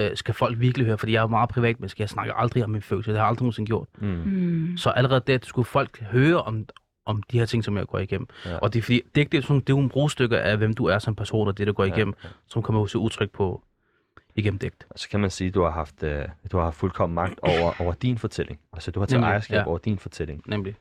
Øh, 0.01 0.17
skal 0.17 0.35
folk 0.35 0.61
virkelig 0.61 0.87
høre, 0.87 0.99
fordi 0.99 1.13
jeg 1.13 1.19
er 1.19 1.23
jo 1.23 1.29
meget 1.29 1.49
privat 1.51 1.81
menneske. 1.81 2.01
Jeg 2.01 2.09
snakker 2.09 2.35
aldrig 2.35 2.65
om 2.65 2.71
mine 2.71 2.83
følelser. 2.83 3.13
Det 3.13 3.19
har 3.19 3.25
jeg 3.25 3.29
aldrig 3.29 3.43
nogensinde 3.45 3.67
gjort. 3.67 3.89
Mm. 3.99 4.09
Mm. 4.09 4.77
Så 4.77 4.91
allerede 4.91 5.21
der 5.27 5.39
skulle 5.43 5.67
folk 5.67 6.01
høre 6.03 6.43
om, 6.43 6.67
om 7.07 7.23
de 7.23 7.39
her 7.39 7.47
ting, 7.47 7.65
som 7.65 7.77
jeg 7.77 7.87
går 7.87 7.99
igennem. 7.99 8.27
Ja. 8.45 8.51
Ja. 8.51 8.59
Og 8.59 8.73
det 8.73 8.79
er 8.79 8.83
fordi, 8.83 8.97
det, 9.01 9.17
er 9.17 9.21
ikke- 9.21 9.31
det, 9.33 9.39
er 9.39 9.43
sådan, 9.43 9.61
det 9.61 9.71
er 9.71 9.77
jo 9.77 9.81
en 9.81 9.89
brugstykke 9.89 10.39
af, 10.39 10.57
hvem 10.57 10.75
du 10.75 10.85
er 10.85 10.99
som 10.99 11.15
person, 11.15 11.49
og 11.49 11.59
det, 11.59 11.67
du 11.67 11.73
går 11.73 11.85
Ja, 11.85 11.95
igennem, 11.95 12.15
ja. 12.25 12.29
som 12.47 12.63
kommer 12.63 12.87
til 12.87 12.99
udtryk 12.99 13.31
på 13.31 13.63
igennem 14.35 14.59
digt. 14.59 14.87
Så 14.97 15.09
kan 15.09 15.21
man 15.21 15.31
sige, 15.31 15.49
at 15.49 15.55
du 15.55 15.63
har 15.63 15.71
haft, 15.71 16.03
øh, 16.03 16.25
du 16.53 16.57
har 16.57 16.65
haft 16.65 16.77
fuldkommen 16.77 17.15
magt 17.15 17.39
over, 17.43 17.81
over 17.81 17.93
din 17.93 18.19
fortælling. 18.19 18.61
Altså, 18.73 18.91
du 18.91 19.01
har 19.01 19.07
taget 19.07 19.21
Nemlig, 19.21 19.31
ejerskab 19.31 19.57
ja. 19.57 19.65
over 19.67 19.79
din 19.79 19.99
fortælling. 19.99 20.43
Nemlig. 20.47 20.75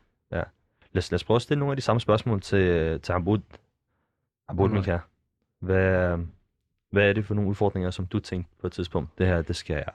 Lad 0.93 0.97
os, 0.97 1.11
lad 1.11 1.15
os 1.15 1.23
prøve 1.23 1.35
at 1.35 1.41
stille 1.41 1.59
nogle 1.59 1.71
af 1.71 1.75
de 1.77 1.81
samme 1.81 1.99
spørgsmål 1.99 2.41
til, 2.41 2.99
til 3.01 3.11
Ambud. 3.13 3.39
Ambud, 4.47 4.67
Mhm. 4.67 4.77
Mika. 4.77 4.97
Hvad, 5.61 6.17
hvad 6.91 7.09
er 7.09 7.13
det 7.13 7.25
for 7.25 7.33
nogle 7.33 7.49
udfordringer, 7.49 7.91
som 7.91 8.07
du 8.07 8.19
tænkte 8.19 8.51
på 8.61 8.67
et 8.67 8.73
tidspunkt? 8.73 9.17
Det 9.17 9.27
her, 9.27 9.41
det 9.41 9.55
skal 9.55 9.73
jeg, 9.73 9.93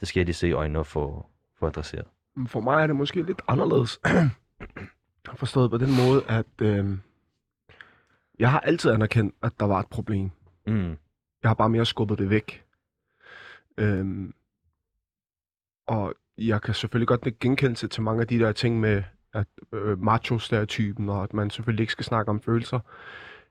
det 0.00 0.08
skal 0.08 0.20
jeg 0.20 0.26
lige 0.26 0.34
se 0.34 0.48
i 0.48 0.52
øjnene 0.52 0.78
og 0.78 0.86
få, 0.86 1.26
få 1.58 1.66
adresseret. 1.66 2.06
For 2.46 2.60
mig 2.60 2.82
er 2.82 2.86
det 2.86 2.96
måske 2.96 3.22
lidt 3.22 3.42
anderledes. 3.48 4.00
Forstået 5.34 5.70
på 5.70 5.78
den 5.78 5.88
måde, 5.96 6.24
at 6.28 6.60
øh, 6.62 6.98
jeg 8.38 8.50
har 8.50 8.60
altid 8.60 8.90
anerkendt, 8.90 9.34
at 9.42 9.52
der 9.60 9.66
var 9.66 9.80
et 9.80 9.86
problem. 9.86 10.30
Mm. 10.66 10.96
Jeg 11.42 11.50
har 11.50 11.54
bare 11.54 11.68
mere 11.68 11.86
skubbet 11.86 12.18
det 12.18 12.30
væk. 12.30 12.64
Øhm, 13.78 14.34
og 15.86 16.14
jeg 16.38 16.62
kan 16.62 16.74
selvfølgelig 16.74 17.08
godt 17.08 17.24
nikke 17.24 17.38
genkendelse 17.38 17.88
til 17.88 18.02
mange 18.02 18.20
af 18.20 18.28
de 18.28 18.38
der 18.38 18.52
ting 18.52 18.80
med 18.80 19.02
at 19.32 19.46
øh, 19.72 20.02
macho-stereotypen, 20.02 21.08
og 21.08 21.22
at 21.22 21.34
man 21.34 21.50
selvfølgelig 21.50 21.82
ikke 21.82 21.92
skal 21.92 22.04
snakke 22.04 22.30
om 22.30 22.40
følelser. 22.40 22.80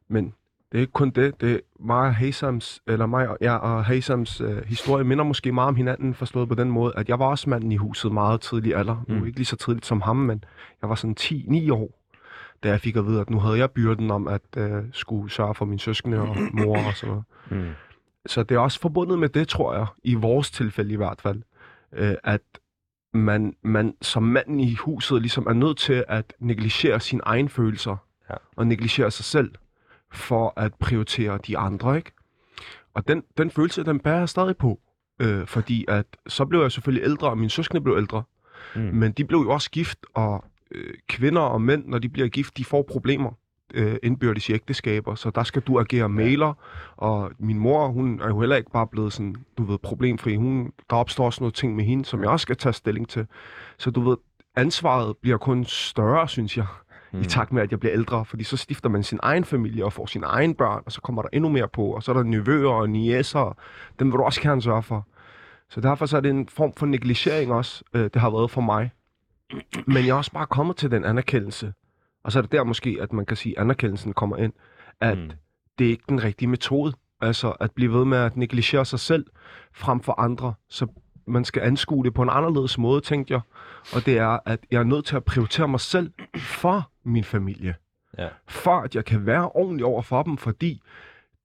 Men 0.07 0.33
det 0.75 0.79
er 0.79 0.83
ikke 0.83 0.93
kun 0.93 1.09
det. 1.09 1.41
Det 1.41 1.51
er 1.53 1.59
mig 1.79 1.97
og 2.07 2.15
Hasams, 2.15 2.81
eller 2.87 3.05
mig 3.05 3.27
og, 3.29 3.37
ja, 3.41 3.55
og 3.55 3.85
Hasams 3.85 4.41
øh, 4.41 4.65
historie 4.65 5.03
minder 5.03 5.23
måske 5.23 5.51
meget 5.51 5.67
om 5.67 5.75
hinanden, 5.75 6.13
forstået 6.13 6.49
på 6.49 6.55
den 6.55 6.71
måde, 6.71 6.93
at 6.95 7.09
jeg 7.09 7.19
var 7.19 7.25
også 7.25 7.49
manden 7.49 7.71
i 7.71 7.75
huset 7.75 8.11
meget 8.11 8.41
tidlig 8.41 8.75
alder. 8.75 9.03
Mm. 9.07 9.15
Nu 9.15 9.25
ikke 9.25 9.37
lige 9.37 9.45
så 9.45 9.55
tidligt 9.55 9.85
som 9.85 10.01
ham, 10.01 10.15
men 10.15 10.43
jeg 10.81 10.89
var 10.89 10.95
sådan 10.95 11.15
10-9 11.19 11.73
år, 11.73 11.89
da 12.63 12.69
jeg 12.69 12.81
fik 12.81 12.95
at 12.95 13.05
vide, 13.05 13.21
at 13.21 13.29
nu 13.29 13.39
havde 13.39 13.57
jeg 13.57 13.71
byrden 13.71 14.11
om 14.11 14.27
at 14.27 14.41
øh, 14.57 14.83
skulle 14.91 15.31
sørge 15.31 15.55
for 15.55 15.65
min 15.65 15.79
søskende 15.79 16.19
og 16.19 16.37
mor 16.53 16.77
og 16.77 16.93
sådan 16.93 17.09
noget. 17.09 17.23
Mm. 17.65 17.71
Så 18.25 18.43
det 18.43 18.55
er 18.55 18.59
også 18.59 18.79
forbundet 18.79 19.19
med 19.19 19.29
det, 19.29 19.47
tror 19.47 19.73
jeg, 19.75 19.85
i 20.03 20.13
vores 20.13 20.51
tilfælde 20.51 20.93
i 20.93 20.97
hvert 20.97 21.21
fald, 21.21 21.41
øh, 21.93 22.15
at 22.23 22.41
man, 23.13 23.55
man 23.63 23.93
som 24.01 24.23
mand 24.23 24.61
i 24.61 24.75
huset 24.75 25.21
ligesom 25.21 25.47
er 25.47 25.53
nødt 25.53 25.77
til 25.77 26.03
at 26.07 26.33
negligere 26.39 26.99
sine 26.99 27.21
egne 27.23 27.49
følelser, 27.49 27.97
Ja. 28.29 28.35
og 28.55 28.67
negligere 28.67 29.11
sig 29.11 29.25
selv, 29.25 29.51
for 30.15 30.53
at 30.55 30.73
prioritere 30.73 31.39
de 31.47 31.57
andre, 31.57 31.97
ikke? 31.97 32.11
Og 32.93 33.07
den, 33.07 33.23
den 33.37 33.51
følelse, 33.51 33.83
den 33.83 33.99
bærer 33.99 34.19
jeg 34.19 34.29
stadig 34.29 34.57
på, 34.57 34.79
øh, 35.19 35.47
fordi 35.47 35.85
at 35.87 36.05
så 36.27 36.45
blev 36.45 36.61
jeg 36.61 36.71
selvfølgelig 36.71 37.03
ældre, 37.05 37.29
og 37.29 37.37
mine 37.37 37.49
søskende 37.49 37.81
blev 37.81 37.97
ældre, 37.97 38.23
Mm. 38.75 38.81
men 38.81 39.11
de 39.11 39.25
blev 39.25 39.39
jo 39.39 39.49
også 39.49 39.71
gift, 39.71 39.99
og 40.13 40.43
øh, 40.71 40.93
kvinder 41.09 41.41
og 41.41 41.61
mænd, 41.61 41.85
når 41.87 41.99
de 41.99 42.09
bliver 42.09 42.27
gift, 42.27 42.57
de 42.57 42.65
får 42.65 42.85
problemer 42.91 43.31
øh, 43.73 43.95
indbyrdes 44.03 44.49
i 44.49 44.53
ægteskaber, 44.53 45.15
så 45.15 45.29
der 45.29 45.43
skal 45.43 45.61
du 45.61 45.79
agere 45.79 46.09
mailer, 46.09 46.53
og 46.97 47.31
min 47.39 47.59
mor, 47.59 47.87
hun 47.87 48.21
er 48.21 48.27
jo 48.27 48.39
heller 48.39 48.55
ikke 48.55 48.71
bare 48.71 48.87
blevet 48.87 49.13
sådan, 49.13 49.35
du 49.57 49.63
ved, 49.63 49.77
problemfri. 49.77 50.35
Hun, 50.35 50.71
der 50.89 50.95
opstår 50.95 51.25
også 51.25 51.43
noget 51.43 51.53
ting 51.53 51.75
med 51.75 51.83
hende, 51.85 52.05
som 52.05 52.21
jeg 52.21 52.29
også 52.29 52.41
skal 52.41 52.55
tage 52.57 52.73
stilling 52.73 53.09
til. 53.09 53.27
Så 53.77 53.91
du 53.91 54.09
ved, 54.09 54.17
ansvaret 54.55 55.17
bliver 55.21 55.37
kun 55.37 55.65
større, 55.65 56.27
synes 56.27 56.57
jeg, 56.57 56.65
mm. 57.15 57.21
i 57.21 57.25
takt 57.25 57.53
med, 57.53 57.61
at 57.61 57.71
jeg 57.71 57.79
bliver 57.79 57.93
ældre, 57.93 58.25
fordi 58.25 58.43
så 58.43 58.57
stifter 58.57 58.89
man 58.89 59.03
sin 59.03 59.19
egen 59.23 59.43
familie 59.43 59.85
og 59.85 59.93
får 59.93 60.05
sine 60.05 60.25
egne 60.25 60.55
børn, 60.55 60.83
og 60.85 60.91
så 60.91 61.01
kommer 61.01 61.21
der 61.21 61.29
endnu 61.33 61.49
mere 61.49 61.67
på, 61.67 61.85
og 61.85 62.03
så 62.03 62.11
er 62.11 62.15
der 62.15 62.23
nevøer 62.23 62.69
og 62.69 62.89
niæser, 62.89 63.57
dem 63.99 64.11
vil 64.11 64.17
du 64.17 64.23
også 64.23 64.41
gerne 64.41 64.61
sørge 64.61 64.83
for. 64.83 65.07
Så 65.69 65.81
derfor 65.81 66.05
så 66.05 66.17
er 66.17 66.21
det 66.21 66.31
en 66.31 66.47
form 66.47 66.73
for 66.77 66.85
negligering 66.85 67.51
også, 67.51 67.83
øh, 67.93 68.03
det 68.03 68.15
har 68.15 68.29
været 68.29 68.51
for 68.51 68.61
mig. 68.61 68.91
Men 69.87 69.97
jeg 69.97 70.09
er 70.09 70.13
også 70.13 70.31
bare 70.31 70.45
kommet 70.45 70.75
til 70.75 70.91
den 70.91 71.05
anerkendelse, 71.05 71.73
og 72.23 72.31
så 72.31 72.39
er 72.39 72.41
det 72.41 72.51
der 72.51 72.63
måske, 72.63 72.97
at 73.01 73.13
man 73.13 73.25
kan 73.25 73.37
sige, 73.37 73.57
at 73.57 73.61
anerkendelsen 73.61 74.13
kommer 74.13 74.37
ind, 74.37 74.53
at 75.01 75.17
mm. 75.17 75.31
det 75.79 75.87
er 75.87 75.91
ikke 75.91 76.03
den 76.09 76.23
rigtige 76.23 76.49
metode. 76.49 76.93
Altså 77.21 77.49
at 77.49 77.71
blive 77.71 77.93
ved 77.93 78.05
med 78.05 78.17
at 78.17 78.37
negligere 78.37 78.85
sig 78.85 78.99
selv 78.99 79.25
frem 79.73 79.99
for 79.99 80.19
andre. 80.19 80.53
Så 80.69 80.87
man 81.27 81.45
skal 81.45 81.61
anskue 81.61 82.03
det 82.03 82.13
på 82.13 82.21
en 82.21 82.29
anderledes 82.29 82.77
måde, 82.77 83.01
tænkte 83.01 83.33
jeg. 83.33 83.41
Og 83.93 84.05
det 84.05 84.17
er, 84.17 84.39
at 84.45 84.59
jeg 84.71 84.79
er 84.79 84.83
nødt 84.83 85.05
til 85.05 85.15
at 85.15 85.23
prioritere 85.23 85.67
mig 85.67 85.79
selv 85.79 86.11
for 86.37 86.89
min 87.05 87.23
familie. 87.23 87.75
Ja. 88.17 88.27
For 88.47 88.79
at 88.79 88.95
jeg 88.95 89.05
kan 89.05 89.25
være 89.25 89.49
ordentlig 89.49 89.85
over 89.85 90.01
for 90.01 90.23
dem, 90.23 90.37
fordi 90.37 90.81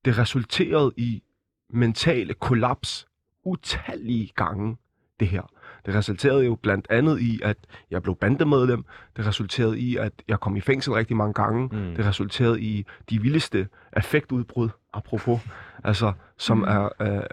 det 0.04 0.18
resulterede 0.18 0.92
i 0.96 1.22
mentale 1.70 2.34
kollaps 2.34 3.06
utallige 3.44 4.32
gange, 4.36 4.76
det 5.20 5.28
her. 5.28 5.42
Det 5.86 5.94
resulterede 5.94 6.44
jo 6.44 6.54
blandt 6.54 6.86
andet 6.90 7.20
i, 7.20 7.40
at 7.44 7.56
jeg 7.90 8.02
blev 8.02 8.16
bandemedlem. 8.16 8.84
Det 9.16 9.26
resulterede 9.26 9.78
i, 9.78 9.96
at 9.96 10.12
jeg 10.28 10.40
kom 10.40 10.56
i 10.56 10.60
fængsel 10.60 10.92
rigtig 10.92 11.16
mange 11.16 11.34
gange. 11.34 11.68
Mm. 11.72 11.94
Det 11.96 12.06
resulterede 12.06 12.60
i 12.60 12.86
de 13.10 13.22
vildeste 13.22 13.68
affektudbrud, 13.92 14.68
apropos, 14.92 15.40
altså, 15.84 16.12
som 16.38 16.58
Mm. 16.58 16.64
er, 16.64 16.88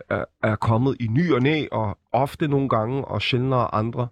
er, 0.09 0.25
er, 0.43 0.55
kommet 0.55 0.97
i 0.99 1.07
ny 1.07 1.33
og 1.33 1.41
næ, 1.41 1.65
og 1.71 1.97
ofte 2.11 2.47
nogle 2.47 2.69
gange, 2.69 3.05
og 3.05 3.21
sjældnere 3.21 3.75
andre. 3.75 4.07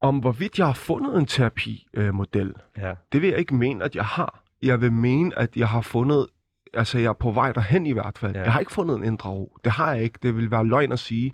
Om 0.00 0.18
hvorvidt 0.18 0.58
jeg 0.58 0.66
har 0.66 0.74
fundet 0.74 1.18
en 1.18 1.26
terapimodel, 1.26 2.54
Ja. 2.78 2.94
det 3.12 3.22
vil 3.22 3.30
jeg 3.30 3.38
ikke 3.38 3.54
mene, 3.54 3.84
at 3.84 3.94
jeg 3.96 4.04
har. 4.04 4.42
Jeg 4.62 4.80
vil 4.80 4.92
mene, 4.92 5.38
at 5.38 5.56
jeg 5.56 5.68
har 5.68 5.80
fundet, 5.80 6.26
altså 6.74 6.98
jeg 6.98 7.08
er 7.08 7.12
på 7.12 7.30
vej 7.30 7.52
derhen 7.52 7.86
i 7.86 7.92
hvert 7.92 8.18
fald. 8.18 8.34
Ja. 8.36 8.42
Jeg 8.42 8.52
har 8.52 8.60
ikke 8.60 8.72
fundet 8.72 8.96
en 8.96 9.04
indre 9.04 9.30
ro. 9.30 9.56
Det 9.64 9.72
har 9.72 9.92
jeg 9.94 10.02
ikke. 10.02 10.18
Det 10.22 10.36
vil 10.36 10.50
være 10.50 10.66
løgn 10.66 10.92
at 10.92 10.98
sige. 10.98 11.32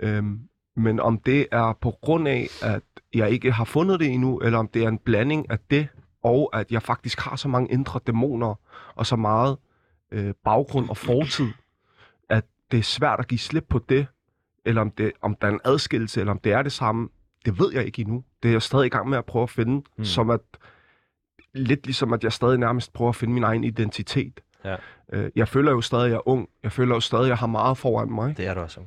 Øhm, 0.00 0.40
men 0.76 1.00
om 1.00 1.18
det 1.18 1.46
er 1.52 1.72
på 1.80 1.90
grund 2.02 2.28
af, 2.28 2.46
at 2.62 2.82
jeg 3.14 3.30
ikke 3.30 3.52
har 3.52 3.64
fundet 3.64 4.00
det 4.00 4.08
endnu, 4.08 4.38
eller 4.38 4.58
om 4.58 4.68
det 4.68 4.84
er 4.84 4.88
en 4.88 4.98
blanding 4.98 5.50
af 5.50 5.58
det, 5.70 5.88
og 6.22 6.50
at 6.52 6.72
jeg 6.72 6.82
faktisk 6.82 7.20
har 7.20 7.36
så 7.36 7.48
mange 7.48 7.72
indre 7.72 8.00
dæmoner, 8.06 8.54
og 8.94 9.06
så 9.06 9.16
meget 9.16 9.56
øh, 10.12 10.34
baggrund 10.44 10.88
og 10.88 10.96
fortid, 10.96 11.48
at 12.28 12.44
det 12.70 12.78
er 12.78 12.82
svært 12.82 13.20
at 13.20 13.28
give 13.28 13.38
slip 13.38 13.64
på 13.68 13.80
det, 13.88 14.06
eller 14.64 14.80
om, 14.80 14.90
det, 14.90 15.12
om 15.22 15.34
der 15.40 15.48
er 15.48 15.52
en 15.52 15.60
adskillelse, 15.64 16.20
eller 16.20 16.32
om 16.32 16.38
det 16.38 16.52
er 16.52 16.62
det 16.62 16.72
samme, 16.72 17.08
det 17.46 17.58
ved 17.58 17.72
jeg 17.72 17.84
ikke 17.86 18.00
endnu. 18.02 18.24
Det 18.42 18.48
er 18.48 18.52
jeg 18.52 18.62
stadig 18.62 18.86
i 18.86 18.88
gang 18.88 19.08
med 19.08 19.18
at 19.18 19.24
prøve 19.24 19.42
at 19.42 19.50
finde, 19.50 19.82
Mm. 19.98 20.04
som 20.04 20.30
at, 20.30 20.40
lidt 21.54 21.86
ligesom 21.86 22.12
at 22.12 22.24
jeg 22.24 22.32
stadig 22.32 22.58
nærmest 22.58 22.92
prøver 22.92 23.08
at 23.08 23.16
finde 23.16 23.34
min 23.34 23.42
egen 23.44 23.64
identitet. 23.64 24.40
Ja. 24.64 24.76
Øh, 25.12 25.30
jeg 25.36 25.48
føler 25.48 25.70
jo 25.70 25.80
stadig, 25.80 26.04
at 26.04 26.10
jeg 26.10 26.16
er 26.16 26.28
ung. 26.28 26.48
Jeg 26.62 26.72
føler 26.72 26.94
jo 26.94 27.00
stadig, 27.00 27.24
at 27.24 27.28
jeg 27.28 27.36
har 27.38 27.46
meget 27.46 27.78
foran 27.78 28.10
mig. 28.12 28.36
Det 28.36 28.46
er 28.46 28.54
du 28.54 28.60
også. 28.60 28.80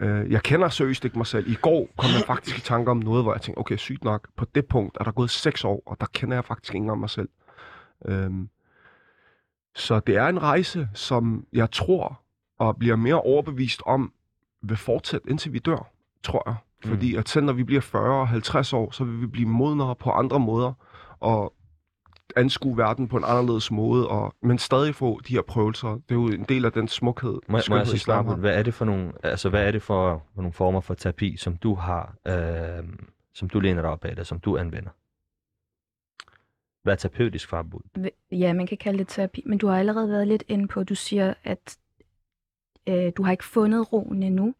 Øh, 0.00 0.30
jeg 0.32 0.42
kender 0.42 0.68
seriøst 0.68 1.04
ikke 1.04 1.18
mig 1.18 1.26
selv. 1.26 1.50
I 1.50 1.54
går 1.54 1.88
kom 1.98 2.10
jeg 2.18 2.22
faktisk 2.26 2.58
i 2.58 2.60
tanke 2.60 2.90
om 2.90 2.96
noget, 2.96 3.24
hvor 3.24 3.32
jeg 3.34 3.42
tænkte, 3.42 3.58
okay, 3.58 3.76
sygt 3.76 4.04
nok, 4.04 4.28
på 4.36 4.44
det 4.54 4.66
punkt 4.66 4.96
er 5.00 5.04
der 5.04 5.12
gået 5.12 5.30
seks 5.30 5.64
år, 5.64 5.82
og 5.86 5.96
der 6.00 6.06
kender 6.06 6.36
jeg 6.36 6.44
faktisk 6.44 6.74
ikke 6.74 6.82
engang 6.82 7.00
mig 7.00 7.10
selv. 7.10 7.28
Øhm, 8.06 8.48
så 9.74 10.00
det 10.00 10.16
er 10.16 10.26
en 10.26 10.42
rejse, 10.42 10.88
som 10.94 11.46
jeg 11.52 11.70
tror 11.70 12.20
og 12.58 12.76
bliver 12.76 12.96
mere 12.96 13.20
overbevist 13.20 13.82
om, 13.86 14.12
vil 14.62 14.76
fortsætte, 14.76 15.30
indtil 15.30 15.52
vi 15.52 15.58
dør, 15.58 15.90
tror 16.22 16.42
jeg. 16.46 16.54
Mm. 16.84 16.90
Fordi 16.90 17.14
at 17.14 17.28
selv 17.28 17.44
når 17.44 17.52
vi 17.52 17.64
bliver 17.64 17.80
40 17.80 18.20
og 18.20 18.28
50 18.28 18.72
år, 18.72 18.90
så 18.90 19.04
vil 19.04 19.20
vi 19.20 19.26
blive 19.26 19.48
modnere 19.48 19.96
på 19.96 20.10
andre 20.10 20.40
måder, 20.40 20.72
og 21.20 21.54
anskue 22.36 22.78
verden 22.78 23.08
på 23.08 23.16
en 23.16 23.24
anderledes 23.26 23.70
måde, 23.70 24.08
og, 24.08 24.34
men 24.42 24.58
stadig 24.58 24.94
få 24.94 25.20
de 25.20 25.34
her 25.34 25.42
prøvelser. 25.42 25.88
Det 25.88 26.10
er 26.10 26.14
jo 26.14 26.26
en 26.26 26.44
del 26.48 26.64
af 26.64 26.72
den 26.72 26.88
smukhed, 26.88 27.38
Må, 27.48 27.58
må 27.68 27.76
jeg 27.76 27.86
så 27.86 27.94
islam 27.94 28.24
svare 28.24 28.34
på, 28.34 28.40
hvad 28.40 28.58
er 28.58 28.62
det 28.62 28.74
for 28.74 28.84
nogle, 28.84 29.12
altså 29.22 29.48
hvad 29.48 29.66
er 29.66 29.70
det 29.70 29.82
for, 29.82 30.22
for 30.34 30.42
nogle 30.42 30.52
former 30.52 30.80
for 30.80 30.94
terapi, 30.94 31.36
som 31.36 31.56
du 31.56 31.74
har, 31.74 32.16
øh, 32.28 32.84
som 33.34 33.48
du 33.48 33.60
læner 33.60 33.82
dig 33.82 33.90
op 33.90 34.04
af, 34.04 34.10
eller 34.10 34.24
som 34.24 34.40
du 34.40 34.56
anvender? 34.56 34.90
Hvad 36.82 36.92
er 36.92 36.96
terapeutisk 36.96 37.48
forbud? 37.48 38.10
Ja, 38.32 38.52
man 38.52 38.66
kan 38.66 38.78
kalde 38.78 38.98
det 38.98 39.08
terapi, 39.08 39.42
men 39.46 39.58
du 39.58 39.66
har 39.66 39.78
allerede 39.78 40.08
været 40.08 40.28
lidt 40.28 40.44
inde 40.48 40.68
på, 40.68 40.84
du 40.84 40.94
siger, 40.94 41.34
at 41.44 41.78
øh, 42.88 43.12
du 43.16 43.22
har 43.22 43.30
ikke 43.30 43.44
fundet 43.44 43.92
roen 43.92 44.22
endnu, 44.22 44.54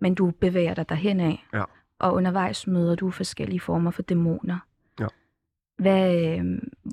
men 0.00 0.14
du 0.14 0.30
bevæger 0.30 0.74
dig 0.74 0.88
derhen 0.88 1.20
af. 1.20 1.46
Ja. 1.54 1.64
Og 1.98 2.14
undervejs 2.14 2.66
møder 2.66 2.94
du 2.94 3.10
forskellige 3.10 3.60
former 3.60 3.90
for 3.90 4.02
dæmoner. 4.02 4.58
Ja. 5.00 5.06
Hvad, 5.78 6.24
øh, 6.24 6.44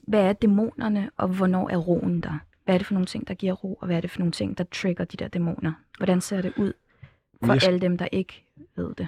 hvad 0.08 0.22
er 0.30 0.34
dæmonerne, 0.34 1.10
og 1.18 1.28
hvornår 1.28 1.70
er 1.70 1.78
roen 1.78 2.22
der? 2.22 2.40
Hvad 2.66 2.76
er 2.76 2.78
det 2.78 2.88
for 2.88 2.94
nogle 2.94 3.06
ting, 3.06 3.28
der 3.28 3.34
giver 3.34 3.54
ro, 3.54 3.74
og 3.74 3.88
hvad 3.88 3.98
er 3.98 4.02
det 4.02 4.12
for 4.12 4.20
nogle 4.20 4.32
ting, 4.32 4.58
der 4.58 4.64
trigger 4.72 5.06
de 5.06 5.18
der 5.18 5.28
dæmoner? 5.28 5.74
Hvordan 5.98 6.22
ser 6.22 6.42
det 6.42 6.54
ud 6.58 6.74
for 7.46 7.54
Jeg 7.54 7.64
alle 7.64 7.80
dem, 7.80 7.98
der 7.98 8.08
ikke 8.12 8.46
ved 8.76 8.96
det? 8.96 9.08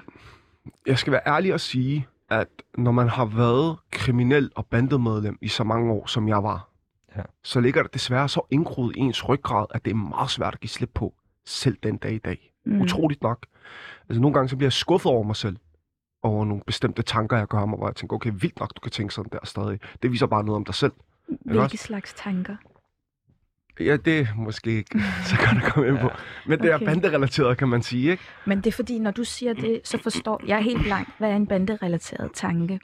Jeg 0.86 0.98
skal 0.98 1.12
være 1.14 1.22
ærlig 1.28 1.54
og 1.54 1.60
sige, 1.60 2.08
at 2.30 2.48
når 2.78 2.92
man 2.92 3.10
har 3.10 3.26
været 3.26 3.78
kriminel 3.92 4.52
og 4.56 4.66
bandemedlem 4.66 5.38
i 5.42 5.48
så 5.48 5.64
mange 5.64 5.92
år, 5.94 6.06
som 6.06 6.28
jeg 6.28 6.44
var, 6.44 6.70
Ja. 7.16 7.22
så 7.44 7.60
ligger 7.60 7.84
det 7.84 7.94
desværre 7.94 8.30
så 8.30 8.42
indgroet 8.52 8.96
i 8.96 9.00
ens 9.00 9.30
ryggrad, 9.30 9.66
at 9.72 9.86
det 9.86 9.92
er 9.92 9.96
meget 9.96 10.30
svært 10.30 10.54
at 10.54 10.60
give 10.60 10.70
slip 10.70 10.92
på, 10.94 11.14
selv 11.46 11.78
den 11.84 11.98
dag 11.98 12.14
i 12.14 12.18
dag. 12.18 12.54
Mm. 12.70 12.82
Utroligt 12.82 13.22
nok. 13.22 13.46
Altså 14.10 14.22
nogle 14.22 14.34
gange 14.34 14.50
så 14.50 14.56
bliver 14.56 14.66
jeg 14.68 14.74
skuffet 14.74 15.12
over 15.12 15.24
mig 15.24 15.36
selv, 15.36 15.58
over 16.24 16.46
nogle 16.46 16.64
bestemte 16.68 17.02
tanker, 17.02 17.38
jeg 17.38 17.48
gør 17.48 17.66
mig, 17.66 17.78
hvor 17.78 17.88
jeg 17.88 17.96
tænker, 17.96 18.16
okay, 18.16 18.32
vildt 18.34 18.60
nok, 18.60 18.76
du 18.76 18.80
kan 18.82 18.92
tænke 18.92 19.14
sådan 19.14 19.30
der 19.32 19.40
stadig. 19.44 19.80
Det 20.04 20.12
viser 20.12 20.26
bare 20.26 20.44
noget 20.44 20.56
om 20.56 20.66
dig 20.66 20.76
selv. 20.76 20.92
Hvilke 21.46 21.62
også? 21.62 21.78
slags 21.78 22.14
tanker? 22.14 22.56
Ja, 23.80 23.98
det 23.98 24.20
er 24.20 24.26
måske 24.36 24.72
ikke 24.72 25.00
så 25.30 25.36
godt 25.38 25.64
at 25.66 25.74
komme 25.74 25.90
ind 25.90 26.00
på. 26.00 26.10
Men 26.48 26.60
det 26.60 26.72
er 26.72 26.76
Okay. 26.76 26.86
banderelateret, 26.86 27.58
kan 27.58 27.68
man 27.68 27.82
sige, 27.82 28.12
ikke? 28.12 28.24
Men 28.46 28.58
det 28.58 28.68
er 28.68 28.72
fordi, 28.72 29.00
når 29.00 29.12
du 29.12 29.24
siger 29.24 29.54
det, 29.54 29.82
så 29.84 29.98
forstår 30.04 30.42
jeg 30.48 30.64
helt 30.64 30.84
blank, 30.84 31.08
hvad 31.18 31.30
er 31.32 31.36
en 31.36 31.48
banderelateret 31.48 32.32
tanke? 32.34 32.80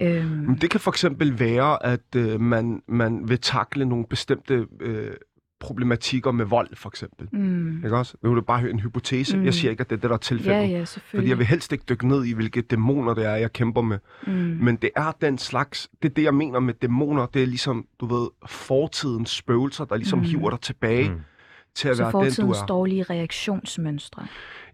Øhm, 0.00 0.58
Det 0.58 0.70
kan 0.70 0.80
for 0.80 0.90
eksempel 0.90 1.38
være, 1.40 1.86
at 1.86 2.14
øh, 2.16 2.40
man, 2.40 2.82
man 2.88 3.28
vil 3.28 3.40
takle 3.40 3.84
nogle 3.84 4.06
bestemte 4.06 4.66
øh, 4.80 5.12
problematikker 5.60 6.30
med 6.32 6.44
vold, 6.44 6.68
for 6.76 6.88
eksempel. 6.88 7.28
mm, 7.32 7.76
Ikke 7.84 7.96
også? 7.96 8.14
Nu 8.22 8.30
er 8.30 8.34
det 8.34 8.46
bare 8.46 8.70
en 8.70 8.80
hypotese. 8.80 9.36
Mm. 9.36 9.44
Jeg 9.44 9.54
siger 9.54 9.70
ikke, 9.70 9.80
at 9.80 9.90
det 9.90 9.96
er 9.96 10.00
det, 10.00 10.10
der 10.10 10.14
er 10.16 10.20
tilfældet. 10.20 10.58
ja, 10.60 10.66
ja, 10.78 10.84
fordi 10.84 11.28
jeg 11.28 11.38
vil 11.38 11.46
helst 11.46 11.72
ikke 11.72 11.84
dykke 11.88 12.08
ned 12.08 12.24
i, 12.24 12.32
hvilke 12.32 12.60
dæmoner 12.62 13.14
det 13.14 13.26
er, 13.26 13.34
jeg 13.36 13.52
kæmper 13.52 13.80
med. 13.82 13.98
mm. 14.26 14.32
Men 14.32 14.76
det 14.76 14.90
er 14.96 15.12
den 15.20 15.38
slags, 15.38 15.88
det 16.02 16.10
er 16.10 16.14
det, 16.14 16.22
jeg 16.22 16.34
mener 16.34 16.60
med 16.60 16.74
dæmoner. 16.74 17.26
Det 17.26 17.42
er 17.42 17.46
ligesom, 17.46 17.86
du 18.00 18.06
ved, 18.06 18.28
fortidens 18.46 19.30
spøgelser, 19.30 19.84
der 19.84 19.96
ligesom 19.96 20.18
Mm. 20.18 20.24
hiver 20.24 20.50
dig 20.50 20.60
tilbage 20.60 21.08
Mm. 21.10 21.20
til 21.74 21.88
at 21.88 21.96
så 21.96 22.02
være 22.02 22.12
den, 22.12 22.20
du 22.20 22.24
fortidens 22.30 22.58
er. 22.58 22.66
dårlige 22.66 23.02
reaktionsmønstre. 23.02 24.26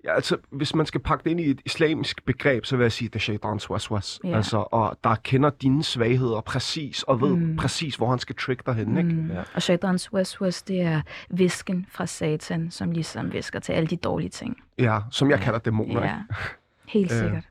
Ja, 0.07 0.14
altså, 0.14 0.37
hvis 0.51 0.75
man 0.75 0.87
skal 0.87 1.01
pakke 1.01 1.25
det 1.25 1.31
ind 1.31 1.40
i 1.40 1.51
et 1.51 1.61
islamisk 1.64 2.25
begreb, 2.25 2.64
så 2.64 2.77
vil 2.77 2.85
jeg 2.85 2.92
sige, 2.92 3.09
det 3.09 3.14
er 3.14 3.21
shaitans 3.21 3.71
waswas. 3.71 4.21
Ja. 4.25 4.37
Altså, 4.37 4.57
og 4.71 4.99
der 5.05 5.14
kender 5.14 5.51
dine 5.51 5.83
svagheder 5.85 6.40
præcis, 6.40 7.03
og 7.03 7.21
ved 7.21 7.35
Mm. 7.37 7.57
præcis, 7.57 7.97
hvor 7.97 8.11
han 8.11 8.19
skal 8.19 8.37
trigge 8.37 8.62
dig 8.66 8.75
hen, 8.75 8.97
ikke? 8.99 9.11
Mm. 9.12 9.31
Ja. 9.31 9.42
Og 9.55 9.62
shaitans 9.62 10.12
waswas, 10.12 10.62
det 10.62 10.81
er 10.81 11.01
visken 11.31 11.87
fra 11.90 12.07
satan, 12.07 12.71
som 12.71 12.90
ligesom 12.90 13.33
visker 13.33 13.59
til 13.61 13.73
alle 13.73 13.87
de 13.87 13.97
dårlige 13.97 14.29
ting. 14.31 14.57
Ja, 14.79 14.99
som 15.11 15.31
jeg 15.31 15.40
kalder 15.40 15.59
dæmoner, 15.59 16.01
Ja, 16.05 16.14
ikke? 16.14 16.35
helt 16.99 17.12
Øh, 17.12 17.19
sikkert. 17.19 17.45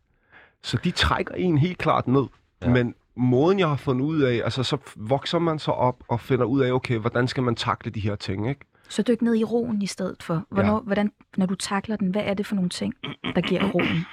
Så 0.63 0.77
de 0.83 0.91
trækker 0.91 1.33
en 1.35 1.57
helt 1.57 1.77
klart 1.77 2.07
ned. 2.07 2.25
Ja. 2.61 2.69
Men 2.69 2.95
måden, 3.17 3.59
jeg 3.59 3.67
har 3.67 3.75
fundet 3.75 4.05
ud 4.05 4.21
af, 4.21 4.41
altså 4.43 4.63
så 4.63 4.77
vokser 4.95 5.39
man 5.39 5.59
så 5.59 5.71
op 5.71 6.03
og 6.07 6.19
finder 6.19 6.45
ud 6.45 6.61
af, 6.61 6.71
okay, 6.71 6.97
hvordan 6.97 7.27
skal 7.27 7.43
man 7.43 7.55
takle 7.55 7.91
de 7.91 7.99
her 7.99 8.15
ting, 8.15 8.49
ikke? 8.49 8.61
Så 8.89 9.01
dyk 9.03 9.21
ned 9.21 9.35
i 9.35 9.43
roen 9.43 9.81
i 9.81 9.85
stedet 9.87 10.23
for. 10.23 10.45
Hvornår, 10.49 10.73
ja. 10.75 10.79
hvordan, 10.79 11.11
når 11.37 11.45
du 11.45 11.55
takler 11.55 11.95
den, 11.95 12.11
hvad 12.11 12.21
er 12.25 12.33
det 12.33 12.45
for 12.45 12.55
nogle 12.55 12.69
ting, 12.69 12.93
der 13.35 13.41
giver 13.41 13.63
roen? 13.75 14.05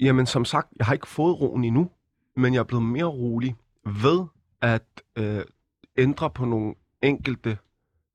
Jamen, 0.00 0.26
som 0.26 0.44
sagt, 0.44 0.68
jeg 0.78 0.86
har 0.86 0.92
ikke 0.92 1.08
fået 1.08 1.40
roen 1.40 1.64
endnu, 1.64 1.90
men 2.36 2.54
jeg 2.54 2.60
er 2.60 2.64
blevet 2.64 2.84
mere 2.84 3.04
rolig 3.04 3.56
ved 4.02 4.24
at 4.60 4.84
øh, 5.16 5.40
ændre 5.98 6.30
på 6.30 6.44
nogle 6.44 6.74
enkelte 7.02 7.58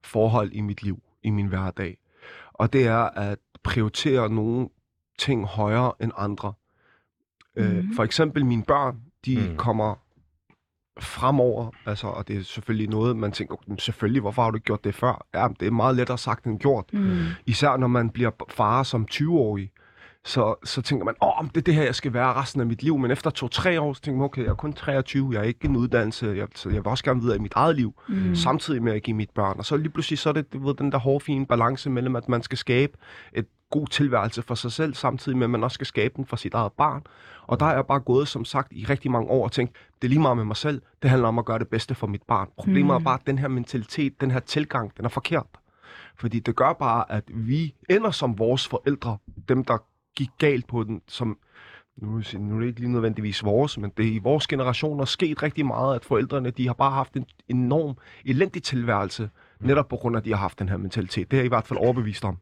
forhold 0.03 0.51
i 0.51 0.61
mit 0.61 0.83
liv, 0.83 1.03
i 1.23 1.29
min 1.29 1.47
hverdag. 1.47 1.97
Og 2.53 2.73
det 2.73 2.87
er 2.87 2.97
at 3.03 3.39
prioritere 3.63 4.29
nogle 4.29 4.69
ting 5.19 5.45
højere 5.45 5.93
end 6.01 6.11
andre. 6.17 6.53
Mm. 7.55 7.61
Øh, 7.63 7.75
Mhm. 7.83 7.95
for 7.95 8.03
eksempel 8.03 8.45
mine 8.45 8.63
børn, 8.63 9.01
de 9.25 9.37
Mm. 9.37 9.51
mm. 9.51 9.57
kommer 9.57 9.95
fremover, 11.03 11.71
altså, 11.85 12.07
og 12.07 12.27
det 12.27 12.38
er 12.38 12.43
selvfølgelig 12.43 12.89
noget, 12.89 13.17
man 13.17 13.31
tænker, 13.31 13.55
"Men 13.67 13.79
selvfølgelig, 13.79 14.21
hvorfor 14.21 14.41
har 14.43 14.51
du 14.51 14.57
ikke 14.57 14.65
gjort 14.65 14.83
det 14.83 14.95
før? 14.95 15.25
Ja, 15.33 15.47
det 15.59 15.67
er 15.67 15.71
meget 15.71 15.95
lettere 15.95 16.17
sagt 16.17 16.45
end 16.45 16.59
gjort. 16.59 16.85
Mm. 16.93 17.17
Især 17.45 17.77
når 17.77 17.88
man 17.88 18.09
bliver 18.09 18.31
far 18.49 18.83
som 18.83 19.07
20-årig, 19.12 19.71
så, 20.25 20.55
så 20.63 20.81
tænker 20.81 21.05
man, 21.05 21.15
åh, 21.21 21.45
det 21.47 21.57
er 21.57 21.62
det 21.62 21.75
her, 21.75 21.83
jeg 21.83 21.95
skal 21.95 22.13
være 22.13 22.33
resten 22.33 22.62
af 22.62 22.67
mit 22.67 22.83
liv. 22.83 22.97
Men 22.97 23.12
efter 23.12 23.29
to-tre 23.29 23.81
år, 23.81 23.93
så 23.93 24.01
tænker 24.01 24.17
man, 24.17 24.25
okay, 24.25 24.43
jeg 24.43 24.49
er 24.49 24.53
kun 24.55 24.73
23, 24.73 25.29
jeg 25.33 25.39
er 25.39 25.43
ikke 25.43 25.65
en 25.65 25.75
uddannelse, 25.75 26.33
jeg, 26.38 26.47
så 26.55 26.69
jeg 26.69 26.77
vil 26.77 26.88
også 26.88 27.03
gerne 27.03 27.21
videre 27.21 27.35
i 27.35 27.39
mit 27.39 27.53
eget 27.55 27.75
liv, 27.75 27.93
Mm. 28.09 28.35
samtidig 28.35 28.83
med 28.83 28.93
at 28.93 29.03
give 29.03 29.15
mit 29.15 29.29
børn. 29.29 29.55
Og 29.57 29.65
så 29.65 29.77
lige 29.77 29.89
pludselig, 29.89 30.19
så 30.19 30.29
er 30.29 30.33
det 30.33 30.53
du 30.53 30.65
ved, 30.67 30.73
den 30.73 30.91
der 30.91 30.97
hårde, 30.97 31.25
fine 31.25 31.45
balance 31.45 31.89
mellem, 31.89 32.15
at 32.15 32.29
man 32.29 32.43
skal 32.43 32.57
skabe 32.57 32.93
et 33.33 33.45
god 33.71 33.88
tilværelse 33.88 34.41
for 34.41 34.55
sig 34.55 34.71
selv, 34.71 34.93
samtidig 34.93 35.38
med, 35.38 35.45
at 35.45 35.49
man 35.51 35.63
også 35.63 35.75
skal 35.75 35.88
skabe 35.88 36.13
den 36.17 36.25
for 36.25 36.35
sit 36.35 36.53
eget 36.53 36.71
barn. 36.77 37.01
Og 37.49 37.59
der 37.59 37.65
er 37.65 37.75
jeg 37.75 37.85
bare 37.85 37.99
gået, 37.99 38.27
som 38.27 38.45
sagt, 38.45 38.73
i 38.73 38.85
rigtig 38.85 39.12
mange 39.12 39.29
år 39.29 39.43
og 39.43 39.51
tænkt, 39.51 39.75
det 40.01 40.07
er 40.07 40.09
lige 40.09 40.21
meget 40.21 40.38
med 40.38 40.45
mig 40.45 40.55
selv, 40.57 40.81
det 41.01 41.09
handler 41.09 41.27
om 41.27 41.39
at 41.39 41.45
gøre 41.45 41.59
det 41.59 41.67
bedste 41.67 41.95
for 41.95 42.07
mit 42.07 42.21
barn. 42.27 42.49
Problemet 42.57 42.85
Mm. 42.85 42.89
er 42.95 42.99
bare, 42.99 43.19
at 43.19 43.27
den 43.27 43.38
her 43.38 43.47
mentalitet, 43.47 44.21
den 44.21 44.31
her 44.31 44.39
tilgang, 44.39 44.97
den 44.97 45.05
er 45.05 45.09
forkert. 45.09 45.45
Fordi 46.15 46.39
det 46.39 46.55
gør 46.55 46.73
bare, 46.73 47.12
at 47.12 47.23
vi 47.27 47.75
ender 47.89 48.12
som 48.12 48.39
vores 48.39 48.67
forældre, 48.67 49.17
dem 49.49 49.63
der 49.63 49.77
gik 50.15 50.29
galt 50.38 50.67
på 50.67 50.83
den, 50.83 51.01
som 51.07 51.38
nu, 51.97 52.21
nu 52.39 52.55
er 52.55 52.59
det 52.59 52.67
ikke 52.67 52.79
lige 52.79 52.91
nødvendigvis 52.91 53.43
vores, 53.43 53.77
men 53.77 53.91
det 53.97 54.05
er 54.07 54.12
i 54.12 54.19
vores 54.23 54.47
generation 54.47 54.99
er 54.99 55.05
sket 55.05 55.43
rigtig 55.43 55.65
meget, 55.65 55.95
at 55.95 56.05
forældrene 56.05 56.49
de 56.51 56.67
har 56.67 56.73
bare 56.73 56.91
haft 56.91 57.13
en 57.13 57.25
enorm 57.47 57.97
elendig 58.25 58.63
tilværelse, 58.63 59.29
netop 59.59 59.88
på 59.88 59.95
grund 59.95 60.15
af, 60.15 60.19
at 60.19 60.25
de 60.25 60.29
har 60.29 60.38
haft 60.38 60.59
den 60.59 60.69
her 60.69 60.77
mentalitet. 60.77 61.31
Det 61.31 61.38
er 61.38 61.41
jeg 61.41 61.45
i 61.45 61.49
hvert 61.49 61.67
fald 61.67 61.79
overbevist 61.79 62.25
om. 62.25 62.38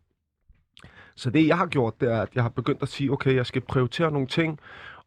Så 1.15 1.29
det, 1.29 1.47
jeg 1.47 1.57
har 1.57 1.65
gjort, 1.65 2.01
det 2.01 2.11
er, 2.11 2.21
at 2.21 2.29
jeg 2.35 2.43
har 2.43 2.49
begyndt 2.49 2.81
at 2.81 2.89
sige, 2.89 3.11
okay, 3.11 3.35
jeg 3.35 3.45
skal 3.45 3.61
prioritere 3.61 4.11
nogle 4.11 4.27
ting, 4.27 4.59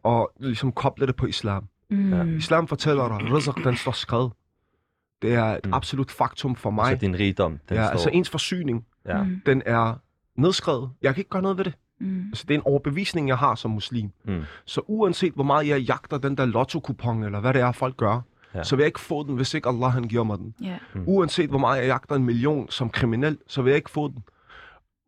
og 0.03 0.33
ligesom 0.41 0.73
koble 0.73 1.07
det 1.07 1.17
på 1.17 1.27
islam. 1.27 1.65
Mm. 1.91 2.37
Islam 2.37 2.69
fortæller 2.69 3.09
dig, 3.09 3.33
rizq, 3.35 3.65
den 3.65 3.77
står 3.77 3.93
skrevet. 3.93 4.33
Det 5.23 5.35
er 5.35 5.45
et 5.45 5.67
Mm. 5.67 5.73
absolut 5.75 6.11
faktum 6.11 6.57
for 6.57 6.71
Så 6.71 6.75
mig. 6.75 7.01
din 7.01 7.19
rigdom, 7.19 7.59
den 7.69 7.77
ja, 7.77 7.83
står... 7.85 7.91
altså 7.91 8.11
ens 8.13 8.31
forsyning, 8.31 8.87
ja. 9.07 9.23
Mm. 9.23 9.43
den 9.47 9.63
er 9.67 9.95
nedskrevet. 10.37 10.91
Jeg 11.03 11.15
kan 11.15 11.21
ikke 11.21 11.31
gøre 11.31 11.43
noget 11.43 11.57
ved 11.59 11.65
det. 11.65 11.75
Mm. 12.01 12.27
Altså, 12.29 12.45
det 12.49 12.55
er 12.55 12.59
en 12.59 12.67
overbevisning, 12.67 13.29
jeg 13.29 13.39
har 13.39 13.55
som 13.55 13.71
muslim. 13.71 14.11
Mm. 14.25 14.43
Så 14.65 14.81
uanset 14.87 15.33
hvor 15.35 15.45
meget 15.45 15.69
jeg 15.69 15.81
jagter 15.81 16.19
den 16.19 16.37
der 16.37 16.45
lotto-kupon, 16.47 17.23
eller 17.25 17.41
hvad 17.41 17.55
det 17.55 17.63
er, 17.63 17.73
folk 17.73 17.97
gør, 17.97 18.13
Ja. 18.55 18.59
ja. 18.59 18.63
så 18.65 18.77
vil 18.77 18.83
jeg 18.83 18.87
ikke 18.87 19.01
få 19.01 19.23
den, 19.27 19.37
hvis 19.37 19.55
ikke 19.55 19.69
Allah 19.69 19.93
han 19.93 20.05
giver 20.05 20.25
mig 20.25 20.39
den. 20.39 20.55
Ja. 20.63 20.79
Mm. 20.95 21.05
Uanset 21.07 21.51
hvor 21.51 21.59
meget 21.59 21.79
jeg 21.79 21.87
jagter 21.87 22.15
en 22.17 22.25
million 22.25 22.71
som 22.71 22.91
kriminel, 22.91 23.39
så 23.47 23.63
vil 23.63 23.71
jeg 23.71 23.77
ikke 23.77 23.91
få 23.91 24.09
den. 24.09 24.25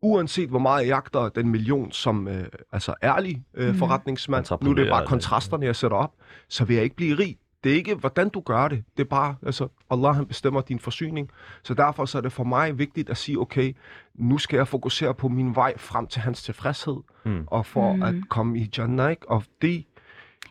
Uanset 0.03 0.49
hvor 0.49 0.59
meget 0.59 0.81
jeg 0.81 0.89
jagter 0.89 1.29
den 1.29 1.49
million 1.49 1.93
som 1.93 2.29
øh, 2.29 2.45
altså 2.73 2.95
ærlig 3.03 3.45
øh, 3.55 3.65
Mhm. 3.67 3.73
mm. 3.73 3.79
forretningsmand, 3.79 4.45
nu 4.63 4.71
er 4.71 4.75
det 4.75 4.89
bare 4.91 5.07
kontrasterne, 5.07 5.67
jeg 5.67 5.77
sætter 5.77 5.97
op, 5.97 6.13
så 6.49 6.65
vil 6.65 6.75
jeg 6.75 6.85
ikke 6.85 6.97
blive 6.97 7.19
rig. 7.19 7.37
Det 7.65 7.73
er 7.73 7.77
ikke, 7.77 7.95
hvordan 7.95 8.29
du 8.29 8.41
gør 8.41 8.69
det. 8.69 8.85
Det 8.97 9.05
er 9.05 9.09
bare, 9.09 9.35
altså, 9.47 9.69
Allah 9.91 10.15
han 10.17 10.27
bestemmer 10.27 10.61
din 10.61 10.79
forsyning. 10.79 11.31
Så 11.63 11.75
derfor 11.75 12.05
så 12.05 12.19
er 12.19 12.23
det 12.23 12.33
for 12.33 12.45
mig 12.45 12.79
vigtigt 12.79 13.11
at 13.11 13.17
sige, 13.17 13.39
okay, 13.41 13.77
nu 14.15 14.39
skal 14.39 14.57
jeg 14.57 14.69
fokusere 14.69 15.15
på 15.15 15.29
min 15.29 15.55
vej 15.57 15.79
frem 15.79 16.07
til 16.07 16.23
hans 16.23 16.43
tilfredshed, 16.43 16.97
Mm. 17.25 17.45
og 17.47 17.67
for 17.67 17.93
Mm. 17.93 17.97
mm. 17.99 18.03
at 18.03 18.15
komme 18.29 18.59
i 18.59 18.71
Jannah, 18.79 19.11
ikke? 19.11 19.31
Og 19.31 19.45
det, 19.63 19.85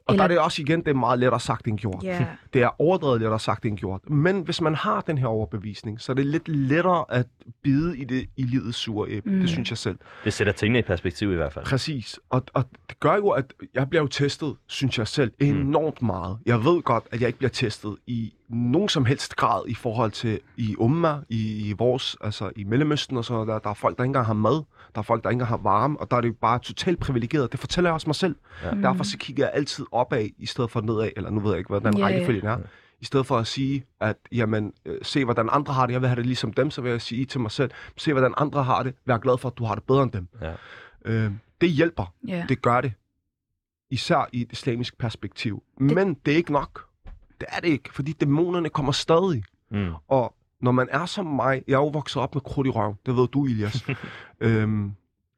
og 0.05 0.13
Eller- 0.13 0.17
der 0.17 0.23
er 0.23 0.27
det 0.27 0.39
også 0.39 0.61
igen, 0.61 0.79
det 0.79 0.87
er 0.87 0.93
meget 0.93 1.19
lettere 1.19 1.39
sagt 1.39 1.67
end 1.67 1.77
gjort. 1.77 2.03
Ja. 2.03 2.25
Det 2.53 2.61
er 2.61 2.81
overdrevet 2.81 3.21
lettere 3.21 3.39
sagt 3.39 3.65
end 3.65 3.77
gjort. 3.77 4.09
Men 4.09 4.41
hvis 4.41 4.61
man 4.61 4.75
har 4.75 5.01
den 5.01 5.17
her 5.17 5.27
overbevisning, 5.27 6.01
så 6.01 6.11
er 6.11 6.13
det 6.13 6.25
lidt 6.25 6.47
lettere 6.47 7.05
at 7.09 7.25
bide 7.63 7.97
i 7.97 8.03
det 8.03 8.25
i 8.37 8.43
livets 8.43 8.77
sure 8.77 9.09
æble. 9.09 9.31
Mm. 9.31 9.35
Mm. 9.35 9.41
Det 9.41 9.49
synes 9.49 9.69
jeg 9.69 9.77
selv. 9.77 9.97
Det 10.23 10.33
sætter 10.33 10.53
tingene 10.53 10.79
i 10.79 10.81
perspektiv 10.81 11.31
i 11.31 11.35
hvert 11.35 11.53
fald. 11.53 11.65
Præcis. 11.65 12.19
Og, 12.29 12.43
og 12.53 12.63
det 12.89 12.99
gør 12.99 13.15
jo, 13.15 13.29
at 13.29 13.53
jeg 13.73 13.89
bliver 13.89 14.01
jo 14.03 14.07
testet, 14.07 14.55
synes 14.67 14.97
jeg 14.97 15.07
selv, 15.07 15.31
enormt 15.39 16.01
meget. 16.01 16.37
Jeg 16.45 16.63
ved 16.65 16.81
godt, 16.81 17.03
at 17.11 17.21
jeg 17.21 17.27
ikke 17.27 17.37
bliver 17.39 17.49
testet 17.51 17.95
i 18.07 18.33
nogen 18.49 18.89
som 18.89 19.05
helst 19.05 19.35
grad 19.35 19.61
i 19.67 19.73
forhold 19.75 20.11
til 20.11 20.39
i 20.57 20.75
Umma, 20.77 21.17
i, 21.29 21.69
i 21.69 21.73
vores, 21.77 22.17
altså 22.21 22.51
i 22.55 22.63
Mellemøsten 22.63 23.17
og 23.17 23.25
så 23.25 23.45
der, 23.45 23.59
der 23.59 23.69
er 23.69 23.73
folk, 23.73 23.97
der 23.97 24.03
ikke 24.03 24.09
engang 24.09 24.25
har 24.25 24.33
mad, 24.33 24.63
der 24.95 24.99
er 24.99 25.03
folk, 25.03 25.23
der 25.23 25.29
ikke 25.29 25.45
har 25.45 25.57
varme, 25.57 25.99
og 25.99 26.11
der 26.11 26.17
er 26.17 26.21
det 26.21 26.27
jo 26.27 26.33
bare 26.41 26.59
totalt 26.59 26.99
privilegeret. 26.99 27.51
Det 27.51 27.59
fortæller 27.59 27.89
jeg 27.89 27.93
også 27.93 28.07
mig 28.07 28.15
selv. 28.15 28.35
Ja. 28.63 28.75
Ja. 28.75 28.81
Derfor 28.81 29.03
så 29.03 29.17
kigger 29.17 29.43
jeg 29.45 29.51
altid 29.53 29.85
opad, 29.91 30.29
i 30.37 30.45
stedet 30.45 30.71
for 30.71 30.81
nedad, 30.81 31.11
eller 31.15 31.29
nu 31.29 31.39
ved 31.39 31.49
jeg 31.51 31.57
ikke, 31.57 31.67
hvordan 31.67 31.97
ja. 31.97 32.05
rækkefølgen 32.05 32.47
er. 32.47 32.57
I 32.99 33.05
stedet 33.05 33.25
for 33.25 33.37
at 33.37 33.47
sige, 33.47 33.85
at 33.99 34.17
jamen, 34.31 34.73
øh, 34.85 34.97
se 35.01 35.25
hvordan 35.25 35.49
andre 35.51 35.73
har 35.73 35.85
det, 35.85 35.93
jeg 35.93 36.01
vil 36.01 36.09
have 36.09 36.15
det 36.15 36.25
ligesom 36.25 36.53
dem, 36.53 36.71
så 36.71 36.81
vil 36.81 36.91
jeg 36.91 37.01
sige 37.01 37.25
til 37.25 37.39
mig 37.41 37.51
selv, 37.51 37.71
se 37.97 38.11
hvordan 38.13 38.33
andre 38.37 38.63
har 38.63 38.83
det, 38.83 38.95
vær 39.05 39.17
glad 39.17 39.37
for, 39.37 39.49
at 39.49 39.57
du 39.57 39.63
har 39.63 39.75
det 39.75 39.83
bedre 39.83 40.03
end 40.03 40.11
dem. 40.11 40.27
Ja. 40.41 40.53
Øh, 41.05 41.31
det 41.61 41.69
hjælper, 41.69 42.13
Ja. 42.27 42.45
det 42.49 42.61
gør 42.61 42.81
det. 42.81 42.93
Især 43.89 44.29
i 44.31 44.41
et 44.41 44.51
islamisk 44.51 44.97
perspektiv. 44.97 45.63
Det... 45.79 45.95
Men 45.95 46.13
det 46.25 46.31
er 46.31 46.37
ikke 46.37 46.51
nok. 46.53 46.85
Det 47.39 47.47
er 47.51 47.59
det 47.59 47.67
ikke, 47.67 47.93
fordi 47.93 48.11
dæmonerne 48.11 48.69
kommer 48.69 48.91
stadig. 48.91 49.43
Mm. 49.71 49.93
Og 50.07 50.35
når 50.61 50.71
man 50.71 50.87
er 50.91 51.05
som 51.05 51.25
mig, 51.25 51.63
jeg 51.67 51.73
er 51.73 51.77
jo 51.77 51.87
vokset 51.87 52.21
op 52.21 52.35
med 52.35 52.41
krudt 52.41 52.67
i 52.67 52.69
røven, 52.69 52.95
det 53.05 53.15
ved 53.15 53.27
du, 53.27 53.45
Elias. 53.45 53.85
øhm, 54.39 54.91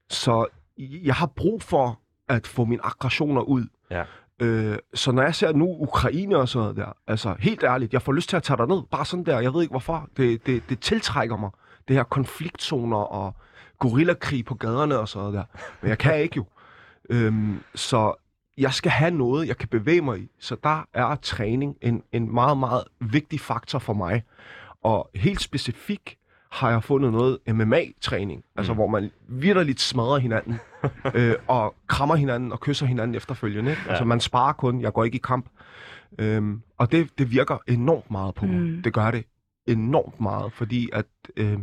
så 0.09 0.45
jeg 0.77 1.15
har 1.15 1.25
brug 1.25 1.61
for 1.61 1.99
at 2.27 2.47
få 2.47 2.65
mine 2.65 2.85
aggressioner 2.85 3.41
ud. 3.41 3.65
Ja. 3.91 4.03
Øh, 4.39 4.77
så 4.93 5.11
når 5.11 5.23
jeg 5.23 5.35
ser 5.35 5.53
nu 5.53 5.65
Ukraine 5.65 6.37
og 6.37 6.49
sådan 6.49 6.63
noget 6.63 6.77
der, 6.77 6.93
altså 7.07 7.35
helt 7.39 7.63
ærligt, 7.63 7.93
jeg 7.93 8.01
får 8.01 8.11
lyst 8.11 8.29
til 8.29 8.37
at 8.37 8.43
tage 8.43 8.57
dig 8.57 8.67
ned, 8.67 8.81
bare 8.91 9.05
sådan 9.05 9.25
der, 9.25 9.39
jeg 9.39 9.53
ved 9.53 9.61
ikke 9.61 9.71
hvorfor. 9.71 10.09
Det, 10.17 10.45
det, 10.45 10.69
det 10.69 10.79
tiltrækker 10.79 11.37
mig, 11.37 11.49
det 11.87 11.95
her 11.95 12.03
konfliktzoner 12.03 12.97
og 12.97 13.35
gorillakrig 13.79 14.45
på 14.45 14.55
gaderne 14.55 14.99
og 14.99 15.09
sådan 15.09 15.33
der. 15.33 15.43
Men 15.81 15.89
jeg 15.89 15.97
kan 15.97 16.21
ikke 16.21 16.35
jo. 16.35 16.45
Øhm, 17.09 17.63
så 17.75 18.13
jeg 18.57 18.73
skal 18.73 18.91
have 18.91 19.11
noget, 19.11 19.47
jeg 19.47 19.57
kan 19.57 19.67
bevæge 19.67 20.01
mig 20.01 20.19
i. 20.19 20.29
Så 20.39 20.55
der 20.63 20.87
er 20.93 21.15
træning 21.15 21.77
en, 21.81 22.03
en 22.11 22.33
meget, 22.33 22.57
meget 22.57 22.83
vigtig 22.99 23.39
faktor 23.39 23.79
for 23.79 23.93
mig. 23.93 24.23
Og 24.83 25.09
helt 25.15 25.41
specifikt 25.41 26.17
har 26.51 26.69
jeg 26.69 26.83
fundet 26.83 27.11
noget 27.11 27.37
MMA-træning, 27.47 28.43
altså 28.55 28.71
Mm. 28.71 28.77
hvor 28.77 28.87
man 28.87 29.11
vidderligt 29.29 29.81
smadrer 29.81 30.17
hinanden, 30.17 30.59
øh, 31.15 31.35
og 31.47 31.75
krammer 31.87 32.15
hinanden 32.15 32.51
og 32.51 32.59
kysser 32.59 32.85
hinanden 32.85 33.15
efterfølgende. 33.15 33.71
Ikke? 33.71 33.81
Ja. 33.85 33.89
Altså 33.89 34.05
man 34.05 34.19
sparer 34.19 34.53
kun, 34.53 34.81
jeg 34.81 34.93
går 34.93 35.03
ikke 35.03 35.15
i 35.15 35.21
kamp. 35.23 35.49
Øhm, 36.19 36.61
og 36.77 36.91
det, 36.91 37.09
det 37.17 37.31
virker 37.31 37.57
enormt 37.67 38.11
meget 38.11 38.35
på 38.35 38.45
mig. 38.45 38.59
Mm. 38.61 38.81
Det 38.83 38.93
gør 38.93 39.11
det 39.11 39.23
enormt 39.67 40.21
meget, 40.21 40.53
fordi 40.53 40.89
at, 40.93 41.05
øh, 41.37 41.59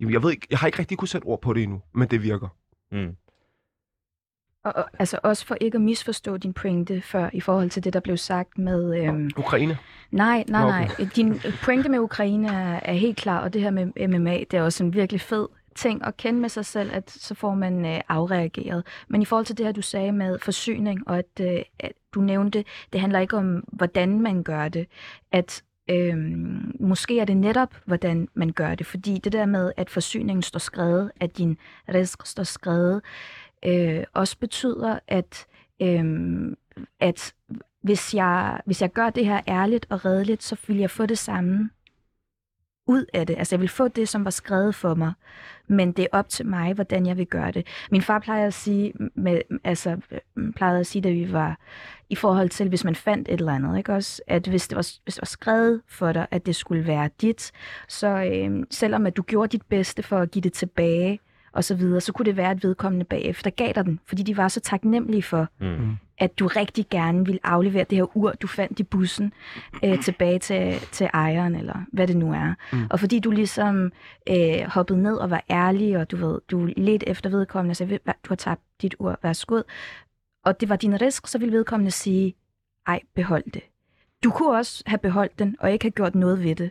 jeg 0.00 0.22
ved 0.22 0.30
ikke, 0.30 0.46
jeg 0.50 0.58
har 0.58 0.66
ikke 0.66 0.78
rigtig 0.78 0.98
kunne 0.98 1.08
sætte 1.08 1.24
ord 1.24 1.40
på 1.40 1.52
det 1.52 1.62
endnu, 1.62 1.82
men 1.94 2.08
det 2.08 2.22
virker. 2.22 2.48
Mm. 2.92 3.16
Og, 4.64 4.72
og, 4.76 4.84
altså 4.98 5.18
også 5.22 5.46
for 5.46 5.56
ikke 5.60 5.76
at 5.76 5.82
misforstå 5.82 6.36
din 6.36 6.52
pointe 6.52 7.00
før 7.00 7.30
i 7.32 7.40
forhold 7.40 7.70
til 7.70 7.84
det, 7.84 7.92
der 7.92 8.00
blev 8.00 8.16
sagt 8.16 8.58
med... 8.58 9.04
Øhm, 9.04 9.30
Ukraine. 9.36 9.78
nej, 10.10 10.44
nej, 10.48 10.64
nej. 10.64 11.06
Din 11.16 11.40
pointe 11.64 11.88
med 11.88 11.98
Ukraine 11.98 12.48
er, 12.48 12.80
er 12.84 12.92
helt 12.92 13.16
klar, 13.16 13.40
og 13.40 13.52
det 13.52 13.62
her 13.62 13.70
med 13.70 14.08
MMA, 14.08 14.38
det 14.38 14.54
er 14.54 14.62
også 14.62 14.84
en 14.84 14.94
virkelig 14.94 15.20
fed 15.20 15.48
ting 15.74 16.06
at 16.06 16.16
kende 16.16 16.40
med 16.40 16.48
sig 16.48 16.66
selv, 16.66 16.90
at 16.92 17.10
så 17.10 17.34
får 17.34 17.54
man 17.54 17.86
øh, 17.86 18.00
afreageret. 18.08 18.86
Men 19.08 19.22
i 19.22 19.24
forhold 19.24 19.46
til 19.46 19.58
det 19.58 19.66
her, 19.66 19.72
du 19.72 19.82
sagde 19.82 20.12
med 20.12 20.38
forsyning, 20.38 21.08
og 21.08 21.18
at, 21.18 21.40
øh, 21.40 21.62
at 21.78 21.92
du 22.14 22.20
nævnte, 22.20 22.64
det 22.92 23.00
handler 23.00 23.18
ikke 23.18 23.36
om, 23.36 23.64
hvordan 23.72 24.20
man 24.20 24.42
gør 24.42 24.68
det, 24.68 24.86
at 25.32 25.62
Øhm, 25.90 26.76
måske 26.80 27.20
er 27.20 27.24
det 27.24 27.36
netop, 27.36 27.74
hvordan 27.84 28.28
man 28.34 28.50
gør 28.52 28.74
det, 28.74 28.86
fordi 28.86 29.18
det 29.24 29.32
der 29.32 29.46
med, 29.46 29.72
at 29.76 29.90
forsyningen 29.90 30.42
står 30.42 30.58
skrevet, 30.58 31.10
at 31.20 31.38
din 31.38 31.58
risk 31.94 32.26
står 32.26 32.42
skrevet, 32.42 33.02
øh, 33.64 34.04
også 34.14 34.38
betyder, 34.38 34.98
at, 35.08 35.46
øh, 35.82 36.04
at 37.00 37.34
hvis, 37.82 38.14
jeg, 38.14 38.60
hvis 38.66 38.82
jeg 38.82 38.92
gør 38.92 39.10
det 39.10 39.26
her 39.26 39.40
ærligt 39.48 39.86
og 39.90 40.04
redeligt, 40.04 40.42
så 40.42 40.56
vil 40.66 40.76
jeg 40.76 40.90
få 40.90 41.06
det 41.06 41.18
samme 41.18 41.70
ud 42.86 43.04
af 43.14 43.26
det. 43.26 43.38
Altså 43.38 43.54
jeg 43.54 43.60
vil 43.60 43.68
få 43.68 43.88
det, 43.88 44.08
som 44.08 44.24
var 44.24 44.30
skrevet 44.30 44.74
for 44.74 44.94
mig, 44.94 45.12
men 45.68 45.92
det 45.92 46.02
er 46.02 46.18
op 46.18 46.28
til 46.28 46.46
mig, 46.46 46.72
hvordan 46.72 47.06
jeg 47.06 47.16
vil 47.16 47.26
gøre 47.26 47.50
det. 47.50 47.66
Min 47.90 48.02
far 48.02 48.18
plejer 48.18 48.46
at 48.46 48.54
sige, 48.54 48.92
med, 49.14 49.40
altså, 49.64 49.96
øh, 50.10 50.52
plejede 50.52 50.80
at 50.80 50.86
sige, 50.86 51.02
da 51.02 51.10
vi 51.10 51.32
var 51.32 51.58
i 52.08 52.14
forhold 52.14 52.48
til, 52.48 52.68
hvis 52.68 52.84
man 52.84 52.94
fandt 52.94 53.28
et 53.28 53.40
eller 53.40 53.52
andet, 53.52 53.78
ikke 53.78 53.92
også? 53.92 54.22
At 54.26 54.46
hvis 54.46 54.68
det, 54.68 54.76
var, 54.76 54.88
hvis 55.04 55.14
det 55.14 55.22
var 55.22 55.26
skrevet 55.26 55.82
for 55.88 56.12
dig, 56.12 56.26
at 56.30 56.46
det 56.46 56.56
skulle 56.56 56.86
være 56.86 57.10
dit, 57.20 57.52
så 57.88 58.08
øh, 58.08 58.66
selvom 58.70 59.06
at 59.06 59.16
du 59.16 59.22
gjorde 59.22 59.52
dit 59.52 59.66
bedste 59.68 60.02
for 60.02 60.18
at 60.18 60.30
give 60.30 60.42
det 60.42 60.52
tilbage, 60.52 61.20
og 61.52 61.64
så 61.64 61.74
videre, 61.74 62.00
så 62.00 62.12
kunne 62.12 62.26
det 62.26 62.36
være, 62.36 62.50
at 62.50 62.64
vedkommende 62.64 63.04
bagefter 63.04 63.50
gav 63.50 63.72
dig 63.74 63.84
den, 63.84 64.00
fordi 64.06 64.22
de 64.22 64.36
var 64.36 64.48
så 64.48 64.60
taknemmelige 64.60 65.22
for, 65.22 65.48
Mm. 65.60 65.96
at 66.18 66.38
du 66.38 66.46
rigtig 66.46 66.86
gerne 66.90 67.24
ville 67.26 67.40
aflevere 67.44 67.84
det 67.90 67.98
her 67.98 68.16
ur, 68.16 68.30
du 68.32 68.46
fandt 68.46 68.80
i 68.80 68.82
bussen, 68.82 69.32
øh, 69.84 70.02
tilbage 70.02 70.38
til, 70.38 70.74
til 70.92 71.10
ejeren, 71.14 71.54
eller 71.56 71.84
hvad 71.92 72.06
det 72.06 72.16
nu 72.16 72.32
er. 72.32 72.54
Mm. 72.72 72.78
Mm. 72.78 72.86
Og 72.90 73.00
fordi 73.00 73.18
du 73.18 73.30
ligesom 73.30 73.92
øh, 74.30 74.62
hoppede 74.66 75.02
ned 75.02 75.16
og 75.16 75.30
var 75.30 75.44
ærlig, 75.50 75.96
og 75.98 76.10
du 76.10 76.16
ved, 76.16 76.40
du 76.50 76.68
ledte 76.76 77.08
efter 77.08 77.30
vedkommende, 77.30 77.72
og 77.72 77.76
sagde, 77.76 77.90
"Ved 77.90 77.98
du 78.06 78.28
har 78.28 78.36
tabt 78.36 78.60
dit 78.82 78.94
ur, 78.98 79.18
værsgo. 79.22 79.62
Og 80.44 80.60
det 80.60 80.68
var 80.68 80.76
din 80.76 81.00
risk, 81.02 81.26
så 81.26 81.38
ville 81.38 81.52
vedkommende 81.56 81.90
sige, 81.90 82.34
ej, 82.86 83.00
behold 83.14 83.44
det. 83.54 83.62
Du 84.24 84.30
kunne 84.30 84.56
også 84.56 84.82
have 84.86 84.98
beholdt 84.98 85.38
den, 85.38 85.56
og 85.60 85.72
ikke 85.72 85.84
have 85.84 85.90
gjort 85.90 86.14
noget 86.14 86.42
ved 86.44 86.54
det. 86.54 86.70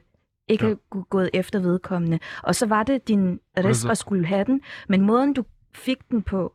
Ikke 0.50 0.66
Ja. 0.66 0.76
have 0.94 1.04
gået 1.10 1.30
efter 1.34 1.60
vedkommende. 1.60 2.20
Og 2.44 2.56
så 2.56 2.66
var 2.66 2.84
det 2.84 3.08
din 3.08 3.40
Altså- 3.56 3.90
at 3.90 3.98
skulle 3.98 4.26
have 4.26 4.44
den, 4.46 4.62
men 4.90 5.02
måden 5.02 5.34
du 5.34 5.44
fik 5.74 5.98
den 6.10 6.22
på, 6.22 6.54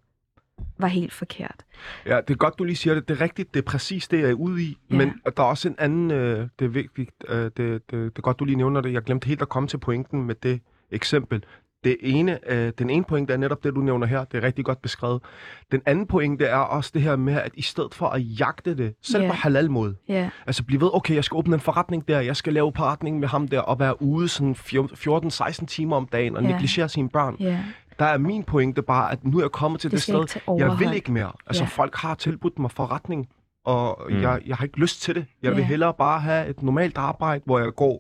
var 0.79 0.87
helt 0.89 1.13
forkert. 1.13 1.65
Ja, 2.07 2.21
det 2.29 2.35
er 2.35 2.39
godt, 2.39 2.59
du 2.59 2.65
lige 2.65 2.77
siger 2.77 2.95
det. 2.95 3.09
Det 3.09 3.17
er 3.17 3.21
rigtigt, 3.21 3.55
det 3.55 3.61
er 3.61 3.65
præcis 3.65 4.09
det, 4.09 4.21
jeg 4.21 4.31
er 4.31 4.35
ude 4.35 4.63
i. 4.63 4.79
Ja. 4.91 4.97
Men 4.97 5.21
der 5.37 5.43
er 5.43 5.47
også 5.47 5.69
en 5.69 5.75
anden, 5.79 6.11
øh, 6.11 6.49
det 6.59 6.65
er 6.65 6.69
vigtigt, 6.69 7.11
øh, 7.29 7.37
det, 7.37 7.57
det, 7.57 7.91
det 7.91 8.13
er 8.17 8.21
godt, 8.21 8.39
du 8.39 8.45
lige 8.45 8.57
nævner 8.57 8.81
det. 8.81 8.93
Jeg 8.93 9.03
glemte 9.03 9.27
helt 9.27 9.43
at 9.43 9.49
komme 9.49 9.69
til 9.69 9.79
pointen 9.79 10.23
med 10.25 10.35
det 10.35 10.61
eksempel. 10.91 11.45
Det 11.85 11.97
ene, 12.03 12.39
øh, 12.53 12.73
den 12.79 12.91
ene 12.91 13.05
pointe 13.05 13.33
er 13.33 13.37
netop 13.37 13.65
det, 13.65 13.75
du 13.75 13.81
nævner 13.81 14.07
her. 14.07 14.25
Det 14.25 14.39
er 14.39 14.43
rigtig 14.47 14.65
godt 14.65 14.83
beskrevet. 14.83 15.23
Den 15.73 15.81
anden 15.87 16.07
pointe 16.07 16.45
er 16.45 16.57
også 16.57 16.91
det 16.95 17.03
her 17.03 17.17
med, 17.17 17.35
at 17.35 17.51
i 17.55 17.63
stedet 17.63 17.95
for 17.95 18.07
at 18.07 18.21
jagte 18.41 18.77
det, 18.77 18.95
selv 19.03 19.23
Ja. 19.25 19.29
på 19.31 19.35
halal 19.35 19.71
måde, 19.71 19.95
Ja, 20.09 20.31
altså 20.47 20.65
blive 20.65 20.81
ved, 20.81 20.91
okay, 20.93 21.15
jeg 21.15 21.25
skal 21.25 21.37
åbne 21.37 21.55
en 21.55 21.61
forretning 21.61 22.09
der, 22.09 22.21
jeg 22.21 22.37
skal 22.37 22.53
lave 22.53 22.73
forretning 22.77 23.19
med 23.19 23.29
ham 23.29 23.49
der, 23.49 23.61
og 23.61 23.79
være 23.81 24.03
ude 24.03 24.29
sådan 24.29 24.55
14-16 24.55 25.67
timer 25.67 25.97
om 25.97 26.07
dagen, 26.07 26.37
og 26.37 26.43
Ja. 26.43 26.49
negligere 26.51 26.89
sine 26.89 27.09
børn. 27.09 27.37
ja. 27.41 27.59
Der 27.99 28.05
er 28.05 28.19
min 28.19 28.43
pointe 28.43 28.83
bare, 28.83 29.13
at 29.13 29.25
nu 29.25 29.39
er 29.39 29.43
jeg 29.43 29.51
kommet 29.51 29.81
til 29.81 29.91
det, 29.91 29.97
Det 29.97 30.03
sted, 30.29 30.41
jeg 30.59 30.79
vil 30.79 30.93
ikke 30.95 31.13
mere. 31.13 31.33
Altså, 31.47 31.63
Ja. 31.63 31.69
folk 31.69 31.95
har 31.97 32.15
tilbudt 32.15 32.59
mig 32.59 32.71
forretning, 32.71 33.29
og 33.65 34.01
Mm. 34.11 34.21
jeg, 34.23 34.41
jeg 34.47 34.57
har 34.57 34.65
ikke 34.65 34.79
lyst 34.81 35.03
til 35.03 35.15
det. 35.15 35.27
Jeg 35.43 35.51
vil 35.53 35.59
Ja. 35.61 35.67
hellere 35.67 35.95
bare 35.99 36.21
have 36.21 36.49
et 36.49 36.63
normalt 36.63 36.99
arbejde, 36.99 37.43
hvor 37.47 37.59
jeg 37.59 37.73
går 37.77 37.93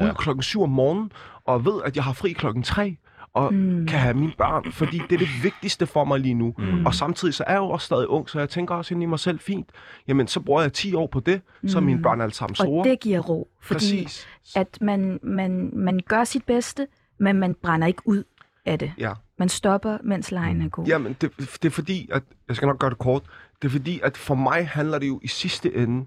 ud 0.00 0.06
Ja. 0.06 0.12
klokken 0.12 0.42
7 0.42 0.62
om 0.62 0.68
morgenen, 0.70 1.12
og 1.44 1.64
ved, 1.64 1.72
at 1.84 1.96
jeg 1.96 2.04
har 2.04 2.12
fri 2.12 2.32
klokken 2.32 2.62
3, 2.62 2.96
og 3.34 3.54
Mm. 3.54 3.86
kan 3.86 3.98
have 3.98 4.14
mine 4.14 4.32
børn, 4.38 4.72
fordi 4.72 4.98
det 4.98 5.12
er 5.12 5.18
det 5.18 5.28
vigtigste 5.42 5.86
for 5.86 6.04
mig 6.04 6.20
lige 6.20 6.34
nu. 6.34 6.54
Mm. 6.58 6.86
Og 6.86 6.94
samtidig 6.94 7.34
så 7.34 7.44
er 7.46 7.52
jeg 7.52 7.58
jo 7.58 7.70
også 7.70 7.86
stadig 7.86 8.08
ung, 8.08 8.28
så 8.30 8.38
jeg 8.38 8.48
tænker 8.48 8.74
også 8.74 8.94
ind 8.94 9.02
i 9.02 9.06
mig 9.06 9.18
selv, 9.18 9.38
fint, 9.40 9.68
jamen 10.08 10.26
så 10.28 10.40
bruger 10.40 10.62
jeg 10.62 10.72
10 10.72 10.94
år 10.94 11.06
på 11.06 11.20
det, 11.20 11.40
så 11.66 11.78
er 11.78 11.82
mine 11.82 11.96
Mm. 11.96 12.02
børn 12.02 12.20
alle 12.20 12.34
sammen 12.34 12.54
store. 12.54 12.80
Og 12.80 12.84
det 12.84 13.00
giver 13.00 13.20
ro, 13.20 13.48
fordi 13.62 13.74
Præcis. 13.74 14.26
at 14.56 14.78
man, 14.80 15.20
man, 15.22 15.70
man 15.74 16.00
gør 16.08 16.24
sit 16.24 16.44
bedste, 16.44 16.86
men 17.18 17.36
man 17.36 17.54
brænder 17.54 17.86
ikke 17.86 18.02
ud 18.04 18.24
af 18.66 18.78
det. 18.78 18.92
Ja. 18.98 19.12
Man 19.38 19.48
stopper, 19.48 19.98
mens 20.04 20.30
lejen 20.30 20.62
er 20.62 20.68
god. 20.68 20.86
Jamen, 20.86 21.16
det, 21.20 21.30
det 21.38 21.64
er 21.64 21.70
fordi, 21.70 22.08
at, 22.12 22.22
jeg 22.48 22.56
skal 22.56 22.66
nok 22.66 22.78
gøre 22.78 22.90
det 22.90 22.98
kort, 22.98 23.22
det 23.62 23.68
er 23.68 23.72
fordi, 23.72 24.00
at 24.02 24.16
for 24.16 24.34
mig 24.34 24.68
handler 24.68 24.98
det 24.98 25.08
jo 25.08 25.20
i 25.22 25.28
sidste 25.28 25.74
ende 25.74 26.06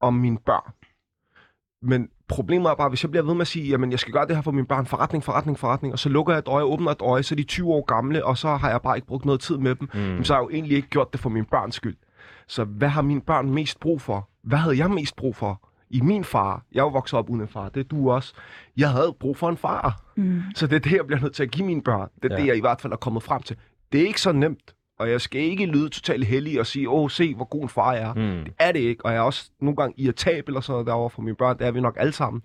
om 0.00 0.14
mine 0.14 0.38
børn. 0.38 0.72
Men 1.82 2.08
problemet 2.32 2.70
er 2.70 2.74
bare, 2.74 2.88
hvis 2.88 3.02
jeg 3.04 3.10
bliver 3.10 3.24
ved 3.24 3.34
med 3.34 3.40
at 3.40 3.46
sige, 3.46 3.68
jamen 3.68 3.90
jeg 3.90 3.98
skal 3.98 4.12
gøre 4.12 4.26
det 4.26 4.36
her 4.36 4.42
for 4.42 4.50
mine 4.52 4.66
børn, 4.66 4.86
forretning, 4.86 5.24
forretning, 5.24 5.58
forretning, 5.58 5.92
og 5.92 5.98
så 5.98 6.08
lukker 6.08 6.32
jeg 6.32 6.38
et 6.38 6.48
øje, 6.48 6.64
åbner 6.64 6.90
et 6.90 7.00
øje, 7.02 7.22
så 7.22 7.34
er 7.34 7.36
de 7.36 7.42
20 7.42 7.68
år 7.72 7.84
gamle, 7.84 8.24
og 8.26 8.38
så 8.38 8.48
har 8.56 8.70
jeg 8.70 8.82
bare 8.82 8.96
ikke 8.96 9.06
brugt 9.06 9.24
noget 9.24 9.40
tid 9.40 9.58
med 9.58 9.74
dem, 9.74 9.88
Mm. 9.94 10.00
mm. 10.00 10.24
så 10.24 10.32
har 10.32 10.40
jeg 10.40 10.44
jo 10.44 10.54
egentlig 10.54 10.76
ikke 10.76 10.88
gjort 10.88 11.12
det 11.12 11.20
for 11.20 11.30
mine 11.30 11.46
børns 11.46 11.74
skyld. 11.74 11.96
Så 12.48 12.64
hvad 12.64 12.88
har 12.88 13.02
mine 13.02 13.20
børn 13.20 13.50
mest 13.50 13.80
brug 13.80 14.00
for? 14.00 14.28
Hvad 14.44 14.58
havde 14.58 14.78
jeg 14.78 14.90
mest 14.90 15.16
brug 15.16 15.36
for? 15.36 15.68
I 15.90 16.00
min 16.00 16.24
far, 16.24 16.62
jeg 16.72 16.80
er 16.80 16.84
jo 16.84 16.88
vokset 16.88 17.18
op 17.18 17.30
uden 17.30 17.40
en 17.42 17.48
far, 17.48 17.68
det 17.68 17.80
er 17.80 17.84
du 17.84 18.10
også. 18.10 18.34
Jeg 18.76 18.90
havde 18.90 19.14
brug 19.20 19.36
for 19.36 19.48
en 19.48 19.56
far. 19.56 20.00
Mm. 20.16 20.42
Så 20.54 20.66
det 20.66 20.76
er 20.76 20.80
det, 20.80 20.92
jeg 20.92 21.06
bliver 21.06 21.20
nødt 21.20 21.34
til 21.34 21.42
at 21.42 21.50
give 21.50 21.66
mine 21.66 21.82
børn. 21.82 22.08
Det 22.22 22.32
er 22.32 22.36
ja. 22.36 22.40
det, 22.42 22.48
jeg 22.48 22.56
i 22.56 22.60
hvert 22.60 22.80
fald 22.80 22.92
er 22.92 22.96
kommet 22.96 23.22
frem 23.22 23.42
til. 23.42 23.56
Det 23.92 24.00
er 24.02 24.06
ikke 24.06 24.20
så 24.20 24.32
nemt, 24.32 24.74
og 24.98 25.10
jeg 25.10 25.20
skal 25.20 25.40
ikke 25.40 25.66
lyde 25.66 25.88
totalt 25.88 26.26
heldig 26.26 26.60
og 26.60 26.66
sige, 26.66 26.88
åh, 26.88 27.10
se, 27.10 27.34
hvor 27.34 27.44
god 27.44 27.62
en 27.62 27.68
far 27.68 27.92
jeg 27.92 28.02
er. 28.02 28.14
Mm. 28.14 28.44
Det 28.44 28.54
er 28.58 28.72
det 28.72 28.80
ikke, 28.80 29.06
og 29.06 29.12
jeg 29.12 29.18
er 29.18 29.22
også 29.22 29.50
nogle 29.60 29.76
gange 29.76 29.94
irritabel 29.96 30.56
og 30.56 30.64
sådan 30.64 30.72
noget 30.72 30.86
derovre 30.86 31.10
for 31.10 31.22
mine 31.22 31.36
børn. 31.36 31.58
Det 31.58 31.66
er 31.66 31.70
vi 31.70 31.80
nok 31.80 31.96
alle 32.00 32.12
sammen. 32.12 32.42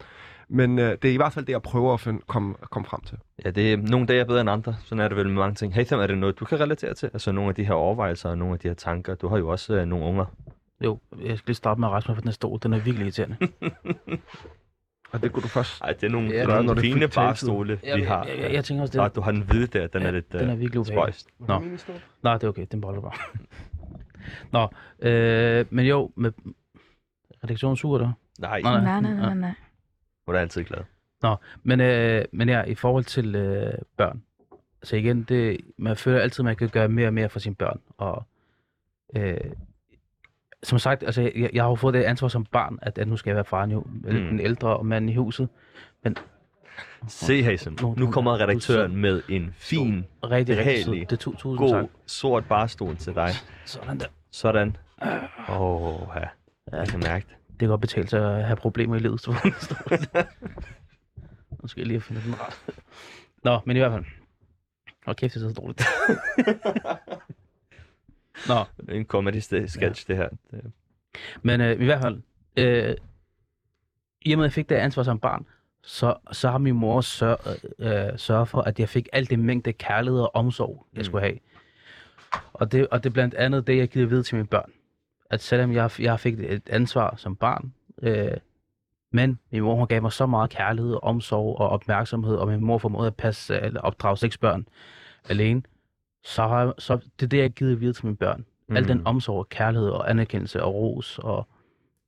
Men 0.49 0.79
øh, 0.79 0.97
det 1.01 1.09
er 1.09 1.13
i 1.13 1.17
hvert 1.17 1.33
fald 1.33 1.45
det, 1.45 1.53
jeg 1.53 1.61
prøver 1.61 1.93
at 1.93 1.99
finde, 1.99 2.21
komme, 2.27 2.55
komme 2.71 2.85
frem 2.85 3.01
til. 3.01 3.17
Ja, 3.45 3.51
det 3.51 3.73
er 3.73 3.77
nogle 3.77 4.07
dage 4.07 4.19
er 4.19 4.25
bedre 4.25 4.41
end 4.41 4.49
andre. 4.49 4.75
Sådan 4.85 4.99
er 4.99 5.07
det 5.07 5.17
vel 5.17 5.27
med 5.27 5.35
mange 5.35 5.55
ting. 5.55 5.73
Haytham, 5.73 5.99
er 5.99 6.07
det 6.07 6.17
noget, 6.17 6.39
du 6.39 6.45
kan 6.45 6.59
relatere 6.59 6.93
til? 6.93 7.09
Altså 7.13 7.31
nogle 7.31 7.49
af 7.49 7.55
de 7.55 7.63
her 7.63 7.73
overvejelser 7.73 8.29
og 8.29 8.37
nogle 8.37 8.53
af 8.53 8.59
de 8.59 8.67
her 8.67 8.75
tanker. 8.75 9.15
Du 9.15 9.27
har 9.27 9.37
jo 9.37 9.47
også 9.47 9.75
øh, 9.75 9.85
nogle 9.85 10.05
unger. 10.05 10.25
Jo, 10.83 10.99
jeg 11.23 11.37
skal 11.37 11.47
lige 11.47 11.55
starte 11.55 11.79
med 11.79 11.87
at 11.87 11.91
rejse 11.91 12.07
mig 12.07 12.15
fra 12.15 12.21
den 12.21 12.27
her 12.27 12.33
stol. 12.33 12.59
Den 12.63 12.73
er 12.73 12.79
virkelig 12.79 13.03
irriterende. 13.03 13.37
Og 15.11 15.21
det 15.23 15.31
kunne 15.31 15.43
du 15.43 15.47
først. 15.47 15.81
Ej, 15.81 15.93
det 15.93 16.03
er 16.03 16.09
nogle, 16.09 16.29
Ja, 16.29 16.45
nogle 16.45 16.69
det 16.69 16.77
er 16.77 16.81
fine 16.81 17.07
barstole, 17.07 17.79
vi 17.95 18.01
har. 18.01 18.25
Jeg, 18.25 18.37
jeg, 18.39 18.53
jeg 18.53 18.65
tænker 18.65 18.81
også, 18.81 18.91
det 18.99 19.05
Ah, 19.05 19.11
du 19.15 19.21
har 19.21 19.31
den 19.31 19.41
hvide 19.41 19.67
der, 19.67 19.87
den 19.87 20.01
Ja, 20.01 20.07
er 20.07 20.11
lidt 20.11 20.31
den 20.31 20.49
er 20.49 20.53
uh, 20.53 20.59
virkelig 20.59 20.79
ubehagelig. 20.79 21.13
spøjst. 21.15 21.27
Nå. 21.39 21.59
Nej, 22.23 22.33
det 22.33 22.43
er 22.43 22.47
okay. 22.47 22.65
Den 22.71 22.81
beholder 22.81 23.01
du 23.01 23.09
bare. 23.09 23.17
Nå, 24.53 24.69
øh, 25.09 25.65
men 25.69 25.85
jo, 25.85 26.11
med 26.15 26.31
redaktionsur 27.43 27.97
der. 27.97 28.11
Nej, 28.39 28.61
Nej. 28.61 28.81
Nej, 28.81 29.01
nej, 29.01 29.13
nej, 29.13 29.33
nej. 29.33 29.51
hvor 30.25 30.33
er 30.33 30.39
altid 30.39 30.63
glad. 30.63 30.79
Men, 31.63 31.81
øh, 31.81 32.25
men 32.31 32.49
ja, 32.49 32.63
i 32.63 32.75
forhold 32.75 33.03
til 33.03 33.35
øh, 33.35 33.73
børn. 33.97 34.21
Så 34.83 34.95
igen, 34.95 35.23
det, 35.23 35.57
man 35.77 35.95
føler 35.95 36.19
altid, 36.19 36.41
at 36.41 36.45
man 36.45 36.55
kan 36.55 36.69
gøre 36.69 36.87
mere 36.89 37.07
og 37.07 37.13
mere 37.13 37.29
for 37.29 37.39
sine 37.39 37.55
børn. 37.55 37.79
Og, 37.97 38.23
øh, 39.15 39.37
som 40.63 40.79
sagt, 40.79 41.03
altså, 41.03 41.21
jeg, 41.21 41.49
jeg 41.53 41.63
har 41.63 41.69
jo 41.69 41.75
fået 41.75 41.93
det 41.93 42.03
ansvar 42.03 42.27
som 42.27 42.45
barn, 42.45 42.79
at, 42.81 42.97
at 42.97 43.07
nu 43.07 43.17
skal 43.17 43.29
jeg 43.29 43.35
være 43.35 43.45
faren 43.45 43.71
jo, 43.71 43.79
mm. 43.79 44.01
den 44.03 44.39
ældre 44.39 44.83
mand 44.83 45.09
i 45.09 45.15
huset. 45.15 45.49
Men 46.03 46.17
Se, 47.07 47.43
Hazen, 47.43 47.77
nu 47.97 48.11
kommer 48.11 48.39
redaktøren 48.39 48.95
med 48.95 49.21
en 49.29 49.55
fin, 49.57 50.05
rigtig, 50.23 50.57
behagelig, 50.57 51.09
Det 51.09 51.19
god, 51.43 51.87
sort 52.05 52.45
barstol 52.45 52.95
til 52.95 53.15
dig. 53.15 53.29
Sådan 53.65 53.99
der. 53.99 54.05
Sådan. 54.31 54.77
Åh, 55.49 55.61
oh, 55.61 56.07
ja. 56.15 56.77
Jeg 56.77 56.87
kan 56.87 56.99
mærke 56.99 57.25
det. 57.29 57.35
Det 57.49 57.59
kan 57.59 57.67
godt 57.67 57.81
betale 57.81 58.07
sig 58.07 58.37
at 58.37 58.45
have 58.45 58.55
problemer 58.55 58.95
i 58.95 58.99
livet. 58.99 59.27
Nu 61.61 61.67
skal 61.67 61.81
jeg 61.81 61.87
lige 61.87 62.01
fundet 62.01 62.23
den 62.25 62.33
ret. 62.33 62.59
Nå, 63.43 63.59
men 63.65 63.77
i 63.77 63.79
hvert 63.79 63.91
fald. 63.91 64.05
Hold 65.05 65.15
kæft, 65.15 65.33
det 65.33 65.43
er 65.43 65.47
så 65.49 65.53
dårligt. 65.53 65.83
Nå, 68.47 68.63
en 68.95 69.05
comedy 69.05 69.37
sketch, 69.37 70.07
det 70.07 70.17
her. 70.17 70.29
Det, 70.51 70.71
men 71.41 71.61
øh, 71.61 71.81
i 71.81 71.85
hvert 71.85 72.01
fald. 72.01 72.21
Øh, 72.57 72.95
I 74.21 74.33
og 74.33 74.37
med, 74.37 74.45
at 74.45 74.49
jeg 74.49 74.53
fik 74.53 74.69
det 74.69 74.75
ansvar 74.75 75.03
som 75.03 75.19
barn, 75.19 75.45
så, 75.83 76.15
så 76.31 76.49
har 76.49 76.57
min 76.57 76.75
mor 76.75 77.01
sør, 77.01 77.35
øh, 77.79 78.19
sørget 78.19 78.47
for, 78.47 78.61
at 78.61 78.79
jeg 78.79 78.89
fik 78.89 79.09
alt 79.13 79.29
det 79.29 79.39
mængde 79.39 79.73
kærlighed 79.73 80.19
og 80.19 80.35
omsorg, 80.35 80.87
jeg 80.93 80.99
Mm. 80.99 81.03
skulle 81.05 81.21
have. 81.21 81.39
Og 82.53 82.71
det, 82.71 82.87
og 82.87 83.03
det 83.03 83.09
er 83.09 83.13
blandt 83.13 83.33
andet 83.35 83.67
det, 83.67 83.77
jeg 83.77 83.87
giver 83.87 84.07
videre 84.07 84.23
til 84.23 84.35
mine 84.35 84.47
børn. 84.47 84.71
At 85.29 85.41
selvom 85.41 85.73
jeg, 85.73 85.91
jeg 85.99 86.19
fik 86.19 86.39
et 86.39 86.69
ansvar 86.69 87.13
som 87.17 87.35
barn, 87.35 87.73
øh, 88.01 88.31
men 89.11 89.39
min 89.51 89.61
mor 89.61 89.75
hun 89.75 89.87
gav 89.87 90.01
mig 90.01 90.11
så 90.11 90.25
meget 90.25 90.49
kærlighed, 90.49 90.97
omsorg 91.03 91.57
og 91.59 91.69
opmærksomhed, 91.69 92.35
og 92.35 92.47
min 92.47 92.61
mor 92.65 92.77
formåede 92.77 93.07
at 93.07 93.15
passe 93.15 93.55
eller 93.59 93.81
opdrage 93.81 94.17
seks 94.17 94.37
børn 94.37 94.67
alene, 95.29 95.61
så, 96.27 96.47
har, 96.47 96.73
så 96.77 96.95
det 97.19 97.25
er 97.25 97.29
det, 97.29 97.37
jeg 97.37 97.49
giver 97.51 97.75
videre 97.75 97.93
til 97.93 98.05
mine 98.05 98.17
børn. 98.17 98.45
Mm. 98.69 98.75
Al 98.75 98.87
den 98.87 98.97
Mm. 98.97 99.05
omsorg, 99.05 99.37
og 99.39 99.49
kærlighed 99.49 99.89
og 99.89 100.09
anerkendelse 100.09 100.63
og 100.63 100.73
ros. 100.75 101.19
Og 101.23 101.47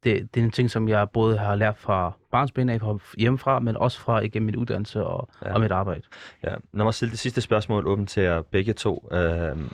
det, 0.03 0.33
det 0.35 0.39
er 0.41 0.45
en 0.45 0.51
ting, 0.51 0.71
som 0.71 0.89
jeg 0.89 1.09
både 1.09 1.37
har 1.37 1.55
lært 1.55 1.77
fra 1.77 2.11
barnsben 2.31 2.69
af, 2.69 2.79
fra 2.81 2.97
hjemmefra, 3.17 3.59
men 3.59 3.77
også 3.77 3.99
fra 3.99 4.19
igennem 4.19 4.45
min 4.45 4.55
uddannelse 4.55 5.03
og, 5.05 5.29
Ja. 5.45 5.53
og 5.53 5.61
mit 5.61 5.71
arbejde. 5.71 6.01
Ja, 6.43 6.49
lad 6.73 6.83
mig 6.83 6.93
stille 6.93 7.11
det 7.11 7.19
sidste 7.19 7.41
spørgsmål 7.41 7.87
åbent 7.87 8.09
til 8.09 8.23
jer 8.23 8.41
begge 8.41 8.73
to. 8.73 9.07
Uh, 9.11 9.17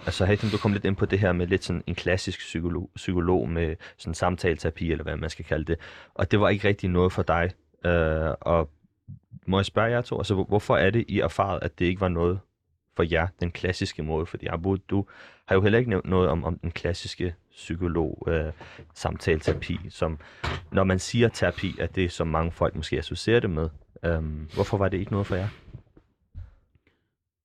altså, 0.05 0.25
Haytham, 0.25 0.49
du 0.49 0.57
kom 0.57 0.73
lidt 0.73 0.85
ind 0.85 0.95
på 0.95 1.05
det 1.05 1.19
her 1.19 1.31
med 1.31 1.47
lidt 1.47 1.63
sådan 1.63 1.83
en 1.87 1.95
klassisk 1.95 2.39
psykolog, 2.39 2.89
psykolog 2.95 3.49
med 3.49 3.75
sådan 3.97 4.13
samtaleterapi, 4.13 4.91
eller 4.91 5.03
hvad 5.03 5.17
man 5.17 5.29
skal 5.29 5.45
kalde 5.45 5.65
det. 5.65 5.77
Og 6.15 6.31
det 6.31 6.39
var 6.39 6.49
ikke 6.49 6.67
rigtig 6.67 6.89
noget 6.89 7.11
for 7.11 7.23
dig. 7.23 7.49
Uh, 7.85 8.33
og 8.41 8.69
må 9.47 9.57
jeg 9.59 9.65
spørge 9.65 9.89
jer 9.91 10.01
to, 10.01 10.17
altså, 10.17 10.33
hvor- 10.33 10.43
hvorfor 10.45 10.77
er 10.77 10.89
det, 10.89 11.05
I 11.07 11.19
erfaret, 11.19 11.59
at 11.61 11.79
det 11.79 11.85
ikke 11.85 12.01
var 12.01 12.07
noget 12.09 12.39
for 12.95 13.03
jer, 13.11 13.27
den 13.39 13.51
klassiske 13.51 14.03
måde? 14.03 14.25
Fordi 14.25 14.45
Abu, 14.47 14.75
du 14.89 15.05
har 15.45 15.55
jo 15.55 15.61
heller 15.61 15.79
ikke 15.79 15.89
nævnt 15.89 16.05
noget 16.05 16.29
om, 16.29 16.43
om 16.43 16.57
den 16.59 16.71
klassiske 16.71 17.35
psykolog, 17.51 18.27
uh, 18.27 18.53
samtaleterapi, 18.93 19.79
som 19.89 20.19
når 20.71 20.83
man 20.83 20.99
siger 20.99 21.27
terapi, 21.29 21.75
at 21.79 21.95
det 21.95 22.11
som 22.11 22.27
mange 22.27 22.51
folk 22.51 22.75
måske 22.75 22.97
associerer 22.97 23.39
det 23.39 23.49
med. 23.49 23.69
Um, 24.17 24.47
hvorfor 24.53 24.77
var 24.77 24.89
det 24.89 24.97
ikke 24.97 25.11
noget 25.11 25.27
for 25.27 25.35
jer? 25.35 25.47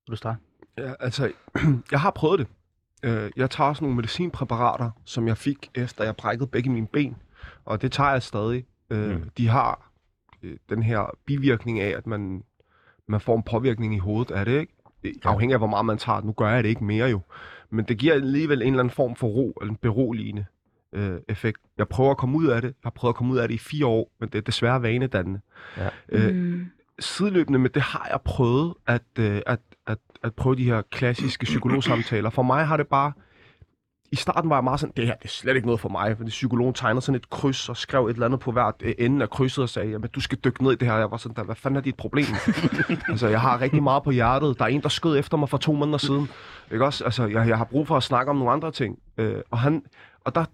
Vil 0.06 0.10
du 0.10 0.16
starte? 0.16 0.38
Ja, 0.78 0.92
altså, 1.00 1.32
jeg 1.92 2.00
har 2.00 2.10
prøvet 2.10 2.38
det. 2.38 2.46
Øh, 3.02 3.30
Jeg 3.36 3.50
tager 3.50 3.72
sådan 3.72 3.84
nogle 3.84 3.96
medicinpræparater, 3.96 4.90
som 5.04 5.28
jeg 5.28 5.36
fik, 5.38 5.70
efter 5.74 6.04
jeg 6.04 6.16
brækkede 6.16 6.46
begge 6.50 6.70
mine 6.70 6.86
ben. 6.86 7.16
Og 7.64 7.82
det 7.82 7.92
tager 7.92 8.10
jeg 8.10 8.22
stadig. 8.22 8.64
Øh, 8.90 9.10
Mm. 9.10 9.30
De 9.36 9.48
har 9.48 9.90
øh, 10.42 10.56
den 10.68 10.82
her 10.82 11.18
bivirkning 11.26 11.80
af, 11.80 11.88
at 11.96 12.06
man, 12.06 12.44
man 13.06 13.20
får 13.20 13.36
en 13.36 13.42
påvirkning 13.42 13.94
i 13.94 13.98
hovedet 13.98 14.30
af 14.34 14.44
det, 14.44 14.60
ikke? 14.60 14.72
Afhængig 15.24 15.54
af, 15.54 15.60
hvor 15.60 15.66
meget 15.66 15.86
man 15.86 15.98
tager. 15.98 16.20
Nu 16.20 16.32
gør 16.32 16.48
jeg 16.48 16.62
det 16.64 16.68
ikke 16.70 16.84
mere 16.84 17.08
jo. 17.08 17.20
Men 17.70 17.84
det 17.84 17.98
giver 17.98 18.14
alligevel 18.14 18.62
en 18.62 18.68
eller 18.68 18.80
anden 18.80 18.94
form 18.94 19.16
for 19.16 19.26
ro, 19.26 19.58
eller 19.60 19.70
en 19.72 19.76
beroligende 19.82 20.44
øh, 20.92 21.16
effekt. 21.28 21.60
Jeg 21.78 21.88
prøver 21.88 22.10
at 22.10 22.16
komme 22.16 22.38
ud 22.38 22.46
af 22.46 22.60
det. 22.62 22.68
Jeg 22.68 22.74
har 22.84 22.90
prøvet 22.90 23.12
at 23.12 23.16
komme 23.16 23.32
ud 23.32 23.38
af 23.38 23.48
det 23.48 23.54
i 23.54 23.58
fire 23.58 23.86
år, 23.86 24.10
men 24.20 24.28
det 24.28 24.38
er 24.38 24.42
desværre 24.42 24.82
vanedannende. 24.82 25.40
Ja. 25.76 25.88
Øh, 26.08 26.34
Mm. 26.34 26.66
sideløbende 26.98 27.58
med 27.58 27.70
det 27.70 27.82
har 27.82 28.06
jeg 28.10 28.20
prøvet 28.24 28.74
at, 28.86 29.02
øh, 29.18 29.42
at, 29.46 29.60
at, 29.86 29.98
at 30.22 30.34
prøve 30.34 30.56
de 30.56 30.64
her 30.64 30.82
klassiske 30.90 31.44
psykologsamtaler. 31.44 32.30
For 32.30 32.42
mig 32.42 32.66
har 32.66 32.76
det 32.76 32.86
bare... 32.88 33.12
I 34.12 34.16
starten 34.16 34.50
var 34.50 34.56
jeg 34.56 34.64
meget 34.64 34.80
sådan, 34.80 34.92
det 34.96 35.06
her 35.06 35.14
det 35.14 35.24
er 35.24 35.28
slet 35.28 35.56
ikke 35.56 35.66
noget 35.66 35.80
for 35.80 35.88
mig, 35.88 36.16
fordi 36.16 36.30
psykologen 36.30 36.74
tegnede 36.74 37.02
sådan 37.02 37.16
et 37.16 37.30
kryds 37.30 37.68
og 37.68 37.76
skrev 37.76 38.06
et 38.06 38.12
eller 38.12 38.26
andet 38.26 38.40
på 38.40 38.52
hvert 38.52 38.74
øh, 38.80 38.94
ende 38.98 39.22
af 39.22 39.30
krydset 39.30 39.62
og 39.62 39.68
sagde, 39.68 39.90
jamen 39.90 40.10
du 40.10 40.20
skal 40.20 40.38
dykke 40.44 40.62
ned 40.62 40.72
i 40.72 40.74
det 40.74 40.88
her. 40.88 40.96
Jeg 40.96 41.10
var 41.10 41.16
sådan, 41.16 41.36
der, 41.36 41.42
hvad 41.42 41.54
fanden 41.54 41.76
er 41.76 41.80
dit 41.80 41.96
problem? 41.96 42.26
altså, 43.10 43.28
jeg 43.28 43.40
har 43.40 43.60
rigtig 43.60 43.82
meget 43.82 44.02
på 44.02 44.10
hjertet. 44.10 44.58
Der 44.58 44.64
er 44.64 44.68
en, 44.68 44.82
der 44.82 44.88
skød 44.88 45.18
efter 45.18 45.36
mig 45.36 45.48
for 45.48 45.58
to 45.58 45.72
måneder 45.72 45.98
siden. 45.98 46.28
Ikke 46.72 46.84
også? 46.84 47.04
Altså, 47.04 47.26
jeg, 47.26 47.48
jeg 47.48 47.58
har 47.58 47.64
brug 47.64 47.86
for 47.86 47.96
at 47.96 48.02
snakke 48.02 48.30
om 48.30 48.36
nogle 48.36 48.52
andre 48.52 48.70
ting. 48.70 48.98
Øh, 49.18 49.36
og, 49.50 49.58
han, 49.58 49.82
og 50.24 50.34
der, 50.34 50.44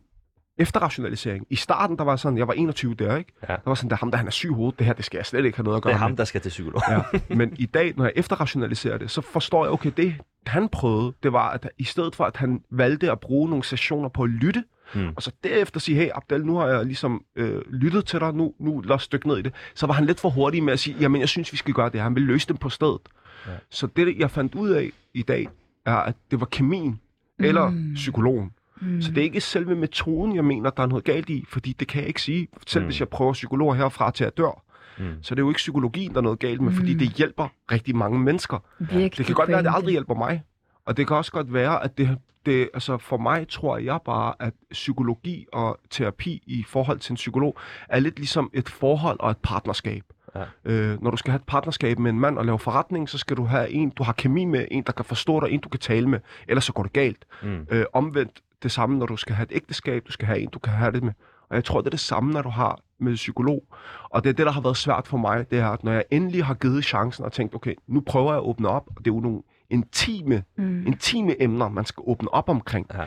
efterrationalisering. 0.58 1.46
I 1.50 1.56
starten, 1.56 1.98
der 1.98 2.04
var 2.04 2.16
sådan, 2.16 2.38
jeg 2.38 2.48
var 2.48 2.54
21 2.54 2.94
der, 2.94 3.16
ikke? 3.16 3.32
Ja. 3.48 3.52
Der 3.52 3.60
var 3.66 3.74
sådan, 3.74 3.90
der 3.90 3.96
ham 3.96 4.10
der, 4.10 4.18
han 4.18 4.26
er 4.26 4.30
syg 4.30 4.50
i 4.50 4.52
hovedet. 4.54 4.78
Det 4.78 4.86
her, 4.86 4.92
det 4.94 5.04
skal 5.04 5.18
jeg 5.18 5.26
slet 5.26 5.44
ikke 5.44 5.56
have 5.56 5.64
noget 5.64 5.76
at 5.76 5.82
gøre 5.82 5.90
Det 5.92 5.94
er 5.96 6.00
med. 6.00 6.08
ham, 6.08 6.16
der 6.16 6.24
skal 6.24 6.40
til 6.40 6.48
psykolog. 6.48 6.82
Ja, 6.90 7.00
men 7.36 7.54
i 7.58 7.66
dag, 7.66 7.92
når 7.96 8.04
jeg 8.04 8.12
efterrationaliserer 8.16 8.98
det, 8.98 9.10
så 9.10 9.20
forstår 9.20 9.64
jeg, 9.64 9.72
okay, 9.72 9.92
det 9.96 10.14
han 10.46 10.68
prøvede, 10.68 11.12
det 11.22 11.32
var, 11.32 11.50
at 11.50 11.68
i 11.78 11.84
stedet 11.84 12.16
for, 12.16 12.24
at 12.24 12.36
han 12.36 12.60
valgte 12.70 13.10
at 13.12 13.20
bruge 13.20 13.48
nogle 13.48 13.64
sessioner 13.64 14.08
på 14.08 14.22
at 14.22 14.30
lytte, 14.30 14.64
Mm. 14.94 15.08
og 15.16 15.22
så 15.22 15.32
derefter 15.44 15.80
sige, 15.80 15.96
hey 15.98 16.08
Abdel, 16.14 16.46
nu 16.46 16.56
har 16.56 16.66
jeg 16.66 16.84
ligesom 16.86 17.24
øh, 17.36 17.62
lyttet 17.72 18.04
til 18.06 18.20
dig, 18.20 18.34
nu, 18.34 18.54
nu 18.60 18.80
lad 18.80 18.94
os 18.94 19.08
dykke 19.08 19.28
ned 19.28 19.38
i 19.38 19.42
det, 19.42 19.52
så 19.74 19.86
var 19.86 19.94
han 19.94 20.04
lidt 20.04 20.20
for 20.20 20.30
hurtig 20.30 20.62
med 20.62 20.72
at 20.72 20.78
sige, 20.78 20.96
jamen 21.00 21.20
jeg 21.20 21.28
synes, 21.28 21.52
vi 21.52 21.56
skal 21.56 21.74
gøre 21.74 21.86
det 21.86 21.94
her. 21.94 22.02
Han 22.02 22.14
vil 22.14 22.22
løse 22.22 22.48
dem 22.48 22.56
på 22.56 22.68
stedet. 22.68 22.98
Ja. 23.46 23.50
Så 23.70 23.86
det, 23.86 24.16
jeg 24.18 24.30
fandt 24.30 24.54
ud 24.54 24.68
af 24.70 24.90
i 25.14 25.22
dag, 25.22 25.48
er, 25.86 25.94
at 25.96 26.14
det 26.30 26.40
var 26.40 26.46
kemien 26.46 27.00
eller 27.38 27.68
Mm. 27.70 27.92
psykologen. 27.94 28.50
Mm. 28.80 29.02
Så 29.02 29.10
det 29.10 29.18
er 29.18 29.22
ikke 29.22 29.40
selve 29.40 29.74
metoden, 29.74 30.36
jeg 30.36 30.44
mener, 30.44 30.70
der 30.70 30.82
er 30.82 30.86
noget 30.86 31.04
galt 31.04 31.30
i, 31.30 31.44
fordi 31.48 31.72
det 31.72 31.88
kan 31.88 32.00
jeg 32.00 32.08
ikke 32.08 32.22
sige. 32.22 32.48
Selv 32.66 32.82
Mm. 32.82 32.86
hvis 32.86 33.00
jeg 33.00 33.08
prøver 33.08 33.32
psykologer 33.32 33.74
herfra 33.74 34.10
til 34.10 34.24
at 34.24 34.36
dør, 34.36 34.62
Mm. 34.98 35.04
så 35.22 35.34
det 35.34 35.40
er 35.40 35.44
jo 35.44 35.50
ikke 35.50 35.58
psykologien, 35.58 36.10
der 36.12 36.18
er 36.18 36.22
noget 36.22 36.38
galt 36.38 36.60
med, 36.60 36.72
fordi 36.72 36.92
Mm. 36.92 36.98
det 36.98 37.08
hjælper 37.08 37.48
rigtig 37.72 37.96
mange 37.96 38.18
mennesker. 38.18 38.58
Virkelig 38.78 39.18
Det 39.18 39.26
kan 39.26 39.34
godt 39.34 39.48
være, 39.48 39.58
at 39.58 39.64
det 39.64 39.72
aldrig 39.74 39.92
hjælper 39.92 40.14
mig. 40.14 40.42
Og 40.84 40.96
det 40.96 41.06
kan 41.06 41.16
også 41.16 41.32
godt 41.32 41.52
være, 41.52 41.84
at 41.84 41.98
det, 41.98 42.18
det 42.46 42.68
altså 42.74 42.98
for 42.98 43.16
mig 43.16 43.48
tror 43.48 43.78
jeg 43.78 43.98
bare, 44.04 44.34
at 44.40 44.54
psykologi 44.70 45.46
og 45.52 45.78
terapi 45.90 46.42
i 46.46 46.64
forhold 46.68 46.98
til 46.98 47.12
en 47.12 47.16
psykolog 47.16 47.58
er 47.88 48.00
lidt 48.00 48.16
ligesom 48.18 48.50
et 48.52 48.68
forhold 48.68 49.16
og 49.20 49.30
et 49.30 49.36
partnerskab. 49.42 50.02
Ja. 50.38 50.72
Øh, 50.72 51.02
når 51.02 51.10
du 51.10 51.16
skal 51.16 51.30
have 51.30 51.36
et 51.38 51.44
partnerskab 51.46 51.98
med 51.98 52.10
en 52.10 52.20
mand 52.20 52.38
og 52.38 52.44
lave 52.44 52.58
forretning, 52.58 53.08
så 53.08 53.18
skal 53.18 53.36
du 53.36 53.44
have 53.44 53.70
en, 53.70 53.90
du 53.90 54.02
har 54.02 54.12
kemi 54.12 54.44
med, 54.44 54.66
en, 54.70 54.82
der 54.82 54.92
kan 54.92 55.04
forstå 55.04 55.40
dig, 55.40 55.50
en, 55.50 55.60
du 55.60 55.68
kan 55.68 55.80
tale 55.80 56.08
med. 56.08 56.20
Ellers 56.48 56.64
så 56.64 56.72
går 56.72 56.82
det 56.82 56.92
galt. 56.92 57.24
Mm. 57.42 57.66
Øh, 57.70 57.84
omvendt 57.92 58.40
det 58.62 58.72
samme, 58.72 58.98
når 58.98 59.06
du 59.06 59.16
skal 59.16 59.34
have 59.34 59.44
et 59.50 59.56
ægteskab, 59.56 60.06
du 60.06 60.12
skal 60.12 60.26
have 60.26 60.40
en, 60.40 60.48
du 60.48 60.58
kan 60.58 60.72
have 60.72 60.92
det 60.92 61.02
med. 61.02 61.12
Og 61.50 61.56
jeg 61.56 61.64
tror, 61.64 61.80
det 61.80 61.86
er 61.86 61.90
det 61.90 62.00
samme, 62.00 62.32
når 62.32 62.42
du 62.42 62.48
har 62.48 62.78
med 62.98 63.14
psykolog. 63.14 63.64
Og 64.10 64.24
det 64.24 64.30
er 64.30 64.34
det, 64.34 64.46
der 64.46 64.52
har 64.52 64.60
været 64.60 64.76
svært 64.76 65.06
for 65.06 65.16
mig, 65.16 65.50
det 65.50 65.58
er, 65.58 65.68
at 65.68 65.84
når 65.84 65.92
jeg 65.92 66.04
endelig 66.10 66.44
har 66.44 66.54
givet 66.54 66.84
chancen 66.84 67.24
og 67.24 67.32
tænkt, 67.32 67.54
okay, 67.54 67.74
nu 67.86 68.00
prøver 68.00 68.30
jeg 68.32 68.36
at 68.38 68.44
åbne 68.44 68.68
op, 68.68 68.86
og 68.96 69.04
det 69.04 69.10
er 69.10 69.14
jo 69.14 69.20
nogle 69.20 69.42
intime, 69.70 70.42
Mm. 70.56 70.86
intime 70.86 71.42
emner, 71.42 71.68
man 71.68 71.84
skal 71.84 72.02
åbne 72.06 72.34
op 72.34 72.48
omkring. 72.48 72.86
Ja. 72.94 73.04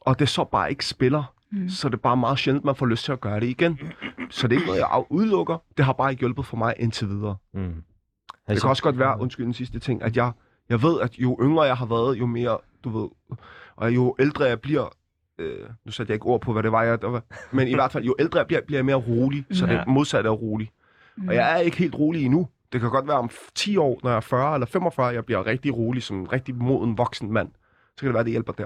Og 0.00 0.18
det 0.18 0.28
så 0.28 0.44
bare 0.44 0.70
ikke 0.70 0.86
spiller, 0.86 1.32
Mm. 1.54 1.68
så 1.68 1.88
det 1.88 1.94
er 1.94 1.98
bare 1.98 2.16
meget 2.16 2.38
sjældent, 2.38 2.64
man 2.64 2.76
får 2.76 2.86
lyst 2.86 3.04
til 3.04 3.12
at 3.12 3.20
gøre 3.20 3.40
det 3.40 3.46
igen. 3.46 3.78
Så 4.30 4.48
det 4.48 4.54
er 4.56 4.58
ikke 4.60 4.66
noget, 4.66 4.80
jeg 4.80 5.04
udelukker. 5.10 5.58
Det 5.76 5.84
har 5.84 5.92
bare 5.92 6.10
ikke 6.10 6.20
hjulpet 6.20 6.46
for 6.46 6.56
mig 6.56 6.74
indtil 6.78 7.08
videre. 7.08 7.36
Mm. 7.54 7.74
Det 8.48 8.60
kan 8.60 8.70
også 8.70 8.82
godt 8.82 8.98
være, 8.98 9.20
undskyld 9.20 9.44
den 9.46 9.54
sidste 9.54 9.78
ting, 9.78 10.02
at 10.02 10.16
jeg, 10.16 10.32
jeg 10.68 10.82
ved, 10.82 11.00
at 11.00 11.18
jo 11.18 11.38
yngre 11.42 11.62
jeg 11.62 11.76
har 11.76 11.86
været, 11.86 12.18
jo 12.18 12.26
mere, 12.26 12.58
du 12.84 12.98
ved, 13.00 13.08
og 13.76 13.94
jo 13.94 14.16
ældre 14.18 14.44
jeg 14.44 14.60
bliver, 14.60 14.94
øh, 15.38 15.58
nu 15.84 15.92
satte 15.92 16.10
jeg 16.10 16.14
ikke 16.14 16.26
ord 16.26 16.40
på, 16.40 16.52
hvad 16.52 16.62
det 16.62 16.72
var, 16.72 16.82
jeg, 16.82 17.02
der 17.02 17.08
var, 17.08 17.22
men 17.52 17.68
i 17.68 17.74
hvert 17.74 17.92
fald, 17.92 18.04
jo 18.04 18.14
ældre 18.18 18.38
jeg 18.38 18.46
bliver, 18.46 18.60
bliver 18.66 18.78
jeg 18.78 18.84
mere 18.84 18.96
rolig, 18.96 19.44
så 19.50 19.66
Ja. 19.66 19.72
det 19.72 19.86
modsatte 19.86 20.28
er 20.28 20.32
rolig. 20.32 20.70
Mm. 21.16 21.28
Og 21.28 21.34
jeg 21.34 21.52
er 21.52 21.56
ikke 21.56 21.76
helt 21.76 21.94
rolig 21.94 22.24
endnu. 22.24 22.48
Det 22.72 22.80
kan 22.80 22.90
godt 22.90 23.08
være 23.08 23.16
om 23.18 23.30
10 23.54 23.76
år, 23.76 24.00
når 24.02 24.10
jeg 24.10 24.16
er 24.16 24.20
40 24.20 24.54
eller 24.54 24.66
45, 24.66 25.06
jeg 25.06 25.24
bliver 25.24 25.46
rigtig 25.46 25.76
rolig, 25.76 26.02
som 26.02 26.20
en 26.20 26.32
rigtig 26.32 26.54
moden 26.54 26.98
voksen 26.98 27.32
mand. 27.32 27.48
Så 27.96 28.00
kan 28.00 28.06
det 28.06 28.14
være, 28.14 28.24
det 28.24 28.30
hjælper 28.30 28.52
der. 28.52 28.64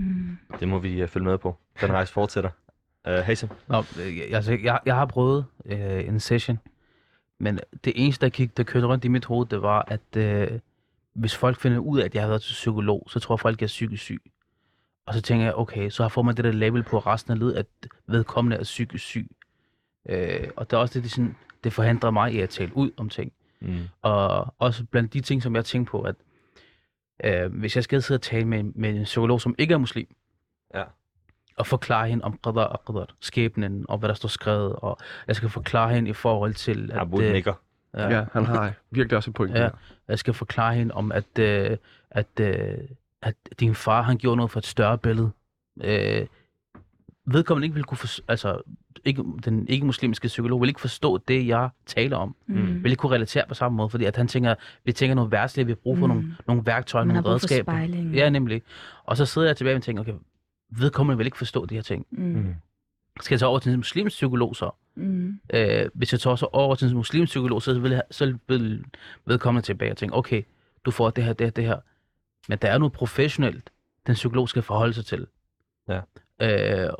Mm. 0.00 0.38
Det 0.60 0.68
må 0.68 0.78
vi 0.78 1.02
uh, 1.02 1.08
følge 1.08 1.26
med 1.26 1.38
på. 1.38 1.56
Den 1.80 1.92
rejse 1.92 2.12
fortsætter. 2.12 2.50
Uh, 3.08 3.12
Hazen? 3.12 3.48
Nå, 3.68 3.78
øh, 3.78 4.18
altså, 4.32 4.58
jeg, 4.62 4.80
jeg 4.86 4.94
har 4.94 5.06
prøvet 5.06 5.44
øh, 5.66 6.08
en 6.08 6.20
session, 6.20 6.58
men 7.38 7.58
det 7.84 7.92
eneste, 7.96 8.26
der, 8.26 8.30
gik, 8.30 8.56
der 8.56 8.62
kørte 8.62 8.86
rundt 8.86 9.04
i 9.04 9.08
mit 9.08 9.24
hoved, 9.24 9.46
det 9.46 9.62
var, 9.62 9.84
at 9.88 10.16
øh, 10.16 10.58
hvis 11.14 11.36
folk 11.36 11.60
finder 11.60 11.78
ud 11.78 12.00
af, 12.00 12.04
at 12.04 12.14
jeg 12.14 12.22
har 12.22 12.28
været 12.28 12.42
til 12.42 12.52
psykolog, 12.52 13.06
så 13.08 13.20
tror 13.20 13.36
folk, 13.36 13.60
jeg 13.60 13.66
er 13.66 13.68
psykisk 13.68 14.02
syg. 14.02 14.22
Og 15.06 15.14
så 15.14 15.20
tænker 15.20 15.44
jeg, 15.44 15.54
okay, 15.54 15.90
så 15.90 16.08
får 16.08 16.22
man 16.22 16.36
det 16.36 16.44
der 16.44 16.52
label 16.52 16.82
på 16.82 16.98
resten 16.98 17.32
af 17.32 17.38
livet, 17.38 17.52
at 17.52 17.66
vedkommende 18.06 18.56
er 18.56 18.62
psykisk 18.62 19.04
syg. 19.04 19.30
Øh, 20.08 20.48
og 20.56 20.70
det 20.70 20.76
er 20.76 20.80
også 20.80 20.94
det, 20.94 21.02
det, 21.02 21.10
sådan, 21.10 21.36
det 21.64 21.72
forhindrer 21.72 22.10
mig 22.10 22.34
i 22.34 22.40
at 22.40 22.48
tale 22.48 22.76
ud 22.76 22.90
om 22.96 23.08
ting. 23.08 23.32
Mm. 23.60 23.78
Og 24.02 24.54
også 24.58 24.84
blandt 24.84 25.12
de 25.12 25.20
ting, 25.20 25.42
som 25.42 25.56
jeg 25.56 25.64
tænker 25.64 25.90
på, 25.90 26.00
at 26.00 26.14
øh, 27.24 27.52
hvis 27.54 27.76
jeg 27.76 27.84
skal 27.84 28.02
sidde 28.02 28.18
og 28.18 28.22
tale 28.22 28.44
med, 28.44 28.62
med 28.62 28.90
en 28.90 29.04
psykolog, 29.04 29.40
som 29.40 29.54
ikke 29.58 29.74
er 29.74 29.78
muslim, 29.78 30.14
Ja. 30.74 30.82
og 31.56 31.66
forklare 31.66 32.08
hende 32.08 32.24
om 32.24 32.38
qadar 32.46 32.64
og 32.64 32.82
qadar, 32.86 33.06
skæbnen, 33.20 33.86
og 33.88 33.98
hvad 33.98 34.08
der 34.08 34.14
står 34.14 34.28
skrevet, 34.28 34.72
og 34.76 34.98
jeg 35.26 35.36
skal 35.36 35.48
forklare 35.48 35.94
hende 35.94 36.10
i 36.10 36.12
forhold 36.12 36.54
til, 36.54 36.90
at, 36.92 36.98
Abu 36.98 37.20
øh, 37.20 37.32
nikker. 37.32 37.54
ja, 37.94 38.08
Ja, 38.08 38.24
han 38.32 38.44
har 38.44 38.72
virkelig 38.90 39.16
også 39.16 39.30
et 39.30 39.34
point. 39.34 39.54
Ja. 39.56 39.62
Ja. 39.62 39.68
jeg 40.08 40.18
skal 40.18 40.34
forklare 40.34 40.74
hende 40.74 40.94
om, 40.94 41.12
at, 41.12 41.38
øh, 41.38 41.76
at, 42.10 42.26
øh, 42.40 42.78
at 43.22 43.34
din 43.60 43.74
far, 43.74 44.02
han 44.02 44.18
gjorde 44.18 44.36
noget 44.36 44.50
for 44.50 44.58
et 44.58 44.66
større 44.66 44.98
billede. 44.98 45.30
Øh, 45.84 46.26
vedkommende 47.32 47.66
ikke 47.66 47.74
vil 47.74 47.84
kunne 47.84 47.98
forstå, 47.98 48.22
altså 48.28 48.60
ikke, 49.04 49.24
den 49.44 49.68
ikke-muslimske 49.68 50.28
psykolog 50.28 50.60
vil 50.60 50.68
ikke 50.68 50.80
forstå 50.80 51.18
det, 51.18 51.46
jeg 51.46 51.68
taler 51.86 52.16
om. 52.16 52.36
Mm. 52.46 52.82
Vil 52.84 52.90
ikke 52.90 53.00
kunne 53.00 53.14
relatere 53.14 53.44
på 53.48 53.54
samme 53.54 53.76
måde, 53.76 53.88
fordi 53.90 54.04
at 54.04 54.16
han 54.16 54.28
tænker, 54.28 54.54
vi 54.84 54.92
tænker 54.92 55.14
noget 55.14 55.32
værtsligt, 55.32 55.66
vi 55.66 55.70
har 55.72 55.76
brug 55.76 55.98
for 55.98 56.06
Mm. 56.06 56.12
nogle, 56.14 56.36
nogle 56.46 56.66
værktøjer, 56.66 57.04
Man 57.04 57.14
nogle 57.16 57.28
redskaber. 57.28 57.72
spejling. 57.72 58.14
Ja, 58.14 58.28
nemlig. 58.30 58.62
Og 59.04 59.16
så 59.16 59.26
sidder 59.26 59.48
jeg 59.48 59.56
tilbage 59.56 59.76
og 59.76 59.82
tænker, 59.82 60.00
okay, 60.02 60.14
vedkommende 60.70 61.16
vil 61.16 61.26
ikke 61.26 61.38
forstå 61.38 61.66
de 61.66 61.74
her 61.74 61.82
ting. 61.82 62.06
Mm. 62.10 62.24
Mm. 62.24 62.54
Skal 63.20 63.34
jeg 63.34 63.40
tage 63.40 63.48
over 63.48 63.58
til 63.58 63.72
en 63.72 63.76
muslimsk 63.78 64.14
psykolog 64.14 64.56
så? 64.56 64.70
Mm. 64.94 65.40
Øh, 65.54 65.86
hvis 65.94 66.12
jeg 66.12 66.20
tager 66.20 66.36
så 66.36 66.46
over 66.52 66.74
til 66.74 66.88
en 66.88 66.94
muslimsk 66.96 67.30
psykolog, 67.30 67.62
så 67.62 67.78
vil, 67.78 67.90
jeg, 67.90 68.02
så 68.10 68.36
vil 68.48 68.84
vedkommende 69.26 69.66
tilbage 69.66 69.90
og 69.90 69.96
tænke, 69.96 70.16
okay, 70.16 70.42
du 70.84 70.90
får 70.90 71.10
det 71.10 71.24
her, 71.24 71.32
det 71.32 71.46
her, 71.46 71.50
det 71.50 71.64
her. 71.64 71.78
Men 72.48 72.58
der 72.62 72.68
er 72.68 72.78
noget 72.78 72.92
professionelt, 72.92 73.70
den 74.06 74.14
psykolog 74.14 74.48
skal 74.48 74.62
forholde 74.62 74.92
sig 74.94 75.04
til. 75.06 75.26
Ja. 75.88 76.00
Øh, 76.42 76.90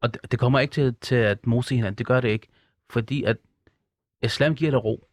og 0.00 0.14
det, 0.14 0.30
det 0.30 0.38
kommer 0.38 0.58
ikke 0.58 0.72
til, 0.72 0.94
til 1.00 1.14
at 1.14 1.46
mose 1.46 1.74
hinanden, 1.74 1.98
det 1.98 2.06
gør 2.06 2.20
det 2.20 2.28
ikke. 2.28 2.48
Fordi 2.90 3.24
at 3.24 3.36
islam 4.22 4.54
giver 4.54 4.70
dig 4.70 4.84
ro. 4.84 5.08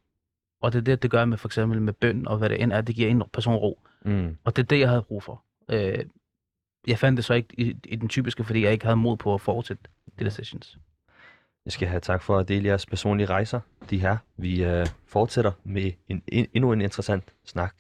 Og 0.62 0.74
det 0.74 0.80
er 0.80 0.84
det, 0.84 1.04
det 1.04 1.12
gør 1.12 1.26
med 1.26 1.38
for 1.38 1.48
eksempel 1.48 1.82
med 1.82 1.94
bøn 1.94 2.28
og 2.28 2.38
hvad 2.38 2.50
det 2.50 2.62
end 2.62 2.74
er, 2.74 2.82
det 2.82 2.96
giver 2.96 3.10
en 3.10 3.24
person 3.34 3.56
ro. 3.56 3.80
Mm. 4.06 4.38
Og 4.44 4.56
det 4.56 4.64
er 4.64 4.68
det, 4.68 4.80
jeg 4.80 4.90
havde 4.90 5.02
brug 5.02 5.24
for. 5.24 5.44
Øh, 5.70 6.06
jeg 6.88 7.00
fandt 7.00 7.18
det 7.18 7.26
så 7.26 7.34
ikke 7.34 7.50
i, 7.58 7.76
i 7.86 7.96
den 7.96 8.10
typiske, 8.10 8.44
fordi 8.44 8.64
jeg 8.64 8.72
ikke 8.72 8.86
havde 8.86 8.98
mod 8.98 9.18
på 9.18 9.34
at 9.34 9.42
fortsætte 9.42 9.84
de 10.20 10.24
der 10.24 10.30
sessions. 10.30 10.78
Jeg 11.66 11.74
skal 11.74 11.88
have 11.88 12.00
tak 12.00 12.22
for 12.22 12.38
at 12.38 12.48
dele 12.48 12.68
jeres 12.68 12.86
personlige 12.86 13.28
rejser, 13.28 13.60
de 13.90 14.00
her. 14.00 14.18
Vi 14.38 14.64
øh, 14.64 14.88
fortsætter 15.08 15.52
med 15.64 15.92
en, 16.08 16.24
en, 16.28 16.48
endnu 16.54 16.72
en 16.72 16.82
interessant 16.82 17.34
snak. 17.46 17.76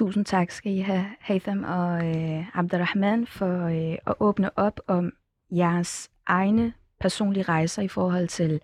Tusind 0.00 0.24
tak 0.24 0.50
skal 0.50 0.72
I 0.72 0.78
have, 0.78 1.06
Hatham 1.18 1.64
og 1.64 2.06
øh, 2.06 2.58
Abdurrahman, 2.58 3.26
for 3.26 3.64
øh, 3.64 3.98
at 4.06 4.14
åbne 4.20 4.58
op 4.58 4.80
om 4.86 5.12
jeres 5.50 6.10
egne 6.26 6.72
personlige 7.00 7.42
rejser 7.42 7.82
i 7.82 7.88
forhold 7.88 8.28
til 8.28 8.60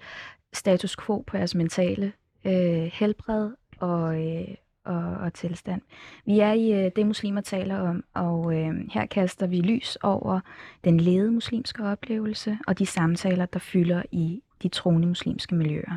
status 0.53 0.97
quo 0.97 1.25
på 1.27 1.37
jeres 1.37 1.55
mentale 1.55 2.13
øh, 2.45 2.91
helbred 2.93 3.51
og, 3.79 4.27
øh, 4.27 4.55
og, 4.85 5.03
og 5.03 5.35
tilstand. 5.35 5.83
Vi 6.27 6.41
er 6.41 6.53
i 6.53 6.73
øh, 6.73 6.91
det, 6.97 7.07
muslimer 7.07 7.41
taler 7.41 7.79
om, 7.79 8.05
og 8.15 8.55
øh, 8.55 8.75
her 8.93 9.07
kaster 9.07 9.47
vi 9.47 9.61
lys 9.61 9.97
over 9.97 10.41
den 10.85 11.01
lede 11.01 11.33
muslimske 11.33 11.85
oplevelse 11.85 12.59
og 12.67 12.79
de 12.79 12.87
samtaler, 12.87 13.47
der 13.47 13.59
fylder 13.59 14.03
i 14.13 14.43
de 14.63 14.69
troende 14.69 15.09
muslimske 15.09 15.55
miljøer. 15.55 15.97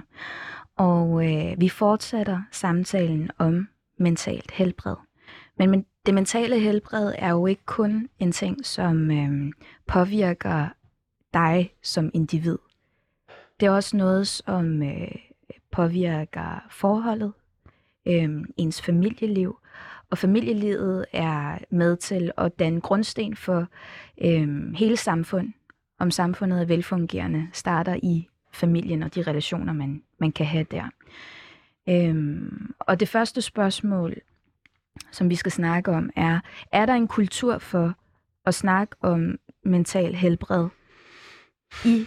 Og 0.76 1.26
øh, 1.26 1.62
vi 1.62 1.70
fortsætter 1.70 2.42
samtalen 2.52 3.30
om 3.38 3.68
mentalt 3.98 4.52
helbred. 4.52 4.96
Men, 5.60 5.72
men 5.72 5.86
det 6.06 6.14
mentale 6.14 6.60
helbred 6.60 7.14
er 7.18 7.30
jo 7.30 7.46
ikke 7.46 7.66
kun 7.66 8.10
en 8.20 8.32
ting, 8.32 8.66
som 8.66 9.12
øh, 9.12 9.54
påvirker 9.88 10.68
dig 11.34 11.74
som 11.84 12.12
individ. 12.14 12.58
Det 13.60 13.66
er 13.66 13.72
også 13.72 13.98
noget, 13.98 14.28
som 14.28 14.84
øh, 14.84 15.16
påvirker 15.72 16.68
forholdet, 16.72 17.34
øh, 18.08 18.30
ens 18.58 18.82
familieliv. 18.82 19.60
Og 20.10 20.18
familielivet 20.18 21.06
er 21.14 21.58
med 21.70 21.98
til 21.98 22.32
at 22.38 22.60
danne 22.60 22.82
grundsten 22.82 23.36
for 23.36 23.68
øh, 24.22 24.74
hele 24.74 24.98
samfund. 24.98 25.54
Om 26.00 26.12
samfundet 26.12 26.62
er 26.62 26.66
velfungerende, 26.66 27.48
starter 27.54 28.00
i 28.04 28.28
familien 28.54 29.04
og 29.04 29.16
de 29.16 29.22
relationer, 29.22 29.74
man, 29.74 30.04
man 30.20 30.32
kan 30.32 30.46
have 30.46 30.66
der. 30.72 30.90
Øhm, 31.90 32.74
og 32.80 33.00
det 33.00 33.08
første 33.08 33.42
spørgsmål, 33.42 34.16
som 35.12 35.30
vi 35.30 35.36
skal 35.36 35.52
snakke 35.52 35.92
om, 35.92 36.10
er, 36.16 36.40
er 36.72 36.86
der 36.86 36.94
en 36.94 37.08
kultur 37.08 37.58
for 37.58 37.96
at 38.46 38.56
snakke 38.56 38.96
om 39.02 39.40
mental 39.66 40.16
helbred 40.16 40.68
i, 41.86 42.06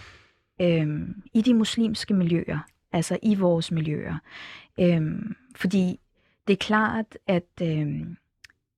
øhm, 0.61 1.23
i 1.33 1.41
de 1.41 1.53
muslimske 1.53 2.13
miljøer, 2.13 2.59
altså 2.91 3.17
i 3.21 3.35
vores 3.35 3.71
miljøer? 3.71 4.17
Øhm, 4.79 5.35
fordi 5.55 5.99
det 6.47 6.53
er 6.53 6.57
klart, 6.57 7.17
at, 7.27 7.47
øhm, 7.61 8.17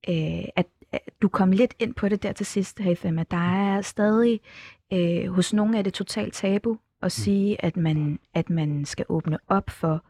øh, 0.08 0.44
at, 0.56 0.66
at 0.92 1.00
du 1.22 1.28
kom 1.28 1.52
lidt 1.52 1.74
ind 1.78 1.94
på 1.94 2.08
det 2.08 2.22
der 2.22 2.32
til 2.32 2.46
sidst, 2.46 2.78
Haytham, 2.78 3.18
at 3.18 3.30
der 3.30 3.76
er 3.76 3.80
stadig 3.80 4.40
øh, 4.92 5.32
hos 5.32 5.52
nogle 5.52 5.78
af 5.78 5.84
det 5.84 5.94
totalt 5.94 6.34
tabu 6.34 6.78
at 7.02 7.12
sige, 7.12 7.64
at 7.64 7.76
man, 7.76 8.18
at 8.34 8.50
man 8.50 8.84
skal 8.84 9.06
åbne 9.08 9.38
op 9.48 9.70
for 9.70 10.04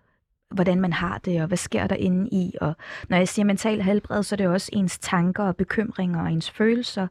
hvordan 0.50 0.80
man 0.80 0.92
har 0.92 1.18
det, 1.18 1.40
og 1.40 1.46
hvad 1.46 1.58
sker 1.58 1.86
der 1.86 1.96
inde 1.96 2.28
i. 2.28 2.54
Og 2.60 2.76
når 3.08 3.16
jeg 3.16 3.28
siger 3.28 3.46
mental 3.46 3.82
helbred, 3.82 4.22
så 4.22 4.34
er 4.34 4.36
det 4.36 4.48
også 4.48 4.70
ens 4.72 4.98
tanker 4.98 5.44
og 5.44 5.56
bekymringer 5.56 6.22
og 6.22 6.32
ens 6.32 6.50
følelser, 6.50 7.06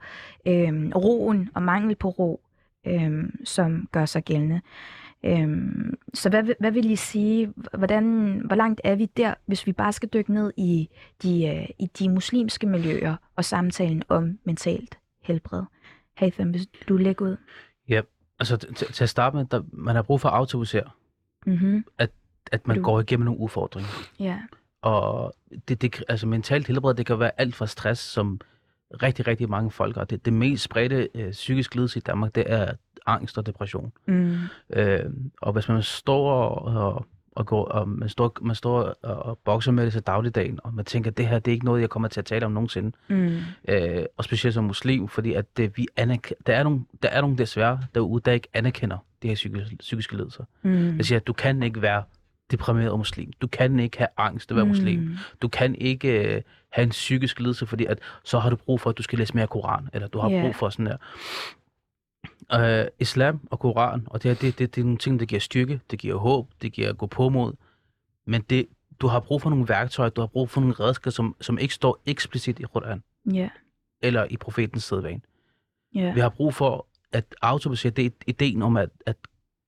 øhm, 0.48 0.92
roen 0.96 1.50
og 1.54 1.64
mangel 1.64 1.96
på 1.96 2.10
ro, 2.10 2.42
øhm, 2.88 3.46
som 3.46 3.88
gør 3.92 4.06
sig 4.06 4.24
gældende. 4.24 4.62
Øhm, 5.24 5.98
så 6.14 6.30
hvad, 6.30 6.44
hvad 6.60 6.72
vil 6.72 6.92
I 6.92 6.96
sige, 6.96 7.54
hvordan, 7.78 8.06
hvor 8.46 8.56
langt 8.56 8.82
er 8.84 8.96
vi 8.96 9.06
der, 9.06 9.34
hvis 9.46 9.68
vi 9.68 9.72
bare 9.72 9.94
skal 9.94 10.10
dykke 10.10 10.34
ned 10.34 10.54
i 10.58 10.90
de, 11.24 11.46
øh, 11.48 11.70
i 11.80 11.86
de 12.00 12.10
muslimske 12.10 12.68
miljøer 12.68 13.16
og 13.36 13.46
samtalen 13.46 14.04
om 14.10 14.40
mentalt 14.44 14.98
helbred? 15.24 15.64
Hatham, 16.18 16.50
hvis 16.50 16.68
du 16.90 16.98
lægger 16.98 17.26
ud. 17.26 17.38
Altså 18.40 18.58
til, 18.58 18.94
til 18.94 19.04
at 19.04 19.10
starte 19.10 19.36
med, 19.38 19.46
der, 19.46 19.62
man 19.74 19.96
har 19.96 20.02
brug 20.02 20.22
for 20.22 20.30
at 20.30 20.36
autobusere, 20.36 20.90
Mm-hmm. 21.48 21.86
at 21.98 22.12
man 22.66 22.78
Du- 22.78 22.84
går 22.84 23.00
igennem 23.00 23.26
nogle 23.26 23.40
udfordringer. 23.40 23.90
Ja. 24.20 24.40
Og 24.82 25.36
det, 25.68 25.82
det, 25.82 26.04
altså 26.08 26.28
mentalt 26.28 26.68
helbred, 26.68 26.94
det 26.94 27.06
kan 27.06 27.20
være 27.20 27.32
alt 27.38 27.56
fra 27.56 27.68
stress, 27.68 28.02
som 28.02 28.40
rigtig, 29.04 29.28
rigtig 29.28 29.50
mange 29.50 29.72
folk 29.72 29.96
har. 29.96 30.04
Det, 30.04 30.26
det 30.26 30.34
mest 30.34 30.64
spredte 30.64 31.10
øh, 31.16 31.32
psykisk 31.32 31.76
lidelse 31.76 31.98
i 32.00 32.02
Danmark, 32.02 32.36
det 32.36 32.44
er 32.48 32.72
angst 33.06 33.38
og 33.38 33.46
depression. 33.46 33.92
Mm. 34.08 34.38
Øh, 34.74 35.04
og 35.42 35.54
hvis 35.54 35.70
man 35.70 35.84
står 35.84 36.32
og, 36.32 36.74
og, 36.94 37.06
og, 37.32 37.46
går, 37.46 37.66
og 37.66 37.90
man 37.90 38.10
står, 38.10 38.38
man 38.42 38.56
står 38.56 38.82
og, 39.04 39.16
og 39.16 39.38
bokser 39.46 39.72
med 39.72 39.86
det 39.86 39.94
til 39.94 40.02
dagligdagen, 40.02 40.60
og 40.64 40.74
man 40.74 40.86
tænker, 40.86 41.12
at 41.12 41.18
det 41.18 41.28
her 41.28 41.40
det 41.40 41.52
er 41.52 41.54
ikke 41.54 41.66
noget, 41.66 41.82
jeg 41.82 41.90
kommer 41.90 42.08
til 42.08 42.20
at 42.22 42.26
tale 42.26 42.46
om 42.46 42.52
nogensinde. 42.52 42.92
Mm. 43.08 43.38
Øh, 43.68 44.06
og 44.18 44.24
specielt 44.24 44.54
som 44.54 44.64
muslim, 44.64 45.08
fordi 45.08 45.34
at 45.34 45.58
det, 45.58 45.78
vi 45.78 45.88
anerk- 46.00 46.32
der, 46.48 46.54
er 46.56 46.64
nogle, 46.64 46.86
der 47.04 47.10
er 47.10 47.22
nogle 47.22 47.38
desværre 47.38 47.80
derude, 47.96 48.22
der 48.26 48.32
ikke 48.32 48.48
anerkender 48.54 48.98
det 49.22 49.30
her 49.30 49.36
psykiske, 49.36 49.76
psykiske 49.80 50.16
lidelser. 50.16 50.44
Mm. 50.62 50.98
Jeg 50.98 51.06
siger, 51.06 51.20
at 51.20 51.28
du 51.28 51.34
kan 51.34 51.64
ikke 51.64 51.82
være 51.82 52.04
deprimeret 52.52 52.98
muslim. 52.98 53.32
Du 53.42 53.48
kan 53.48 53.80
ikke 53.80 53.98
have 53.98 54.08
angst 54.18 54.52
at 54.52 54.58
være 54.58 54.66
muslim. 54.66 55.00
Mm. 55.00 55.16
Du 55.42 55.48
kan 55.48 55.76
ikke 55.76 56.36
øh, 56.36 56.42
have 56.70 56.84
en 56.84 56.90
psykisk 56.90 57.40
lidelse, 57.40 57.66
fordi 57.66 57.86
at, 57.86 58.00
så 58.24 58.40
har 58.40 58.50
du 58.50 58.56
brug 58.56 58.82
for, 58.82 58.90
at 58.90 58.98
du 58.98 59.04
skal 59.04 59.20
læse 59.20 59.36
mere 59.36 59.48
Koran, 59.48 59.90
eller 59.94 60.08
du 60.08 60.20
har 60.20 60.30
Ja. 60.30 60.42
brug 60.42 60.56
for 60.56 60.70
sådan 60.70 60.86
der. 60.86 60.98
Øh, 62.54 62.88
islam 63.00 63.40
og 63.52 63.60
Koran, 63.60 64.04
og 64.08 64.24
det, 64.24 64.32
her, 64.32 64.36
det, 64.36 64.60
det, 64.60 64.76
det 64.76 64.82
er 64.82 64.86
nogle 64.86 64.98
ting, 64.98 65.20
der 65.20 65.26
giver 65.26 65.40
styrke, 65.40 65.80
det 65.92 66.00
giver 66.00 66.16
håb, 66.16 66.50
det 66.62 66.72
giver 66.74 66.94
gå 66.94 67.06
på 67.06 67.30
mod. 67.30 67.54
Men 68.26 68.42
det, 68.42 68.68
du 69.00 69.08
har 69.08 69.20
brug 69.20 69.42
for 69.42 69.50
nogle 69.50 69.70
værktøjer, 69.70 70.10
du 70.10 70.22
har 70.22 70.28
brug 70.28 70.50
for 70.50 70.62
nogle 70.62 70.76
redskaber, 70.80 71.12
som, 71.12 71.36
som 71.42 71.58
ikke 71.58 71.74
står 71.74 72.02
eksplicit 72.06 72.60
i 72.60 72.64
Koran, 72.64 73.04
Ja. 73.34 73.50
eller 74.02 74.28
i 74.30 74.38
profetens 74.38 74.84
sædvane. 74.84 75.22
Ja. 75.96 76.14
Vi 76.14 76.20
har 76.20 76.30
brug 76.30 76.54
for 76.54 76.88
at 77.12 77.26
autobasere 77.42 77.92
det, 77.92 78.14
ideen 78.28 78.62
om 78.62 78.78
at, 78.78 78.90
at 79.06 79.16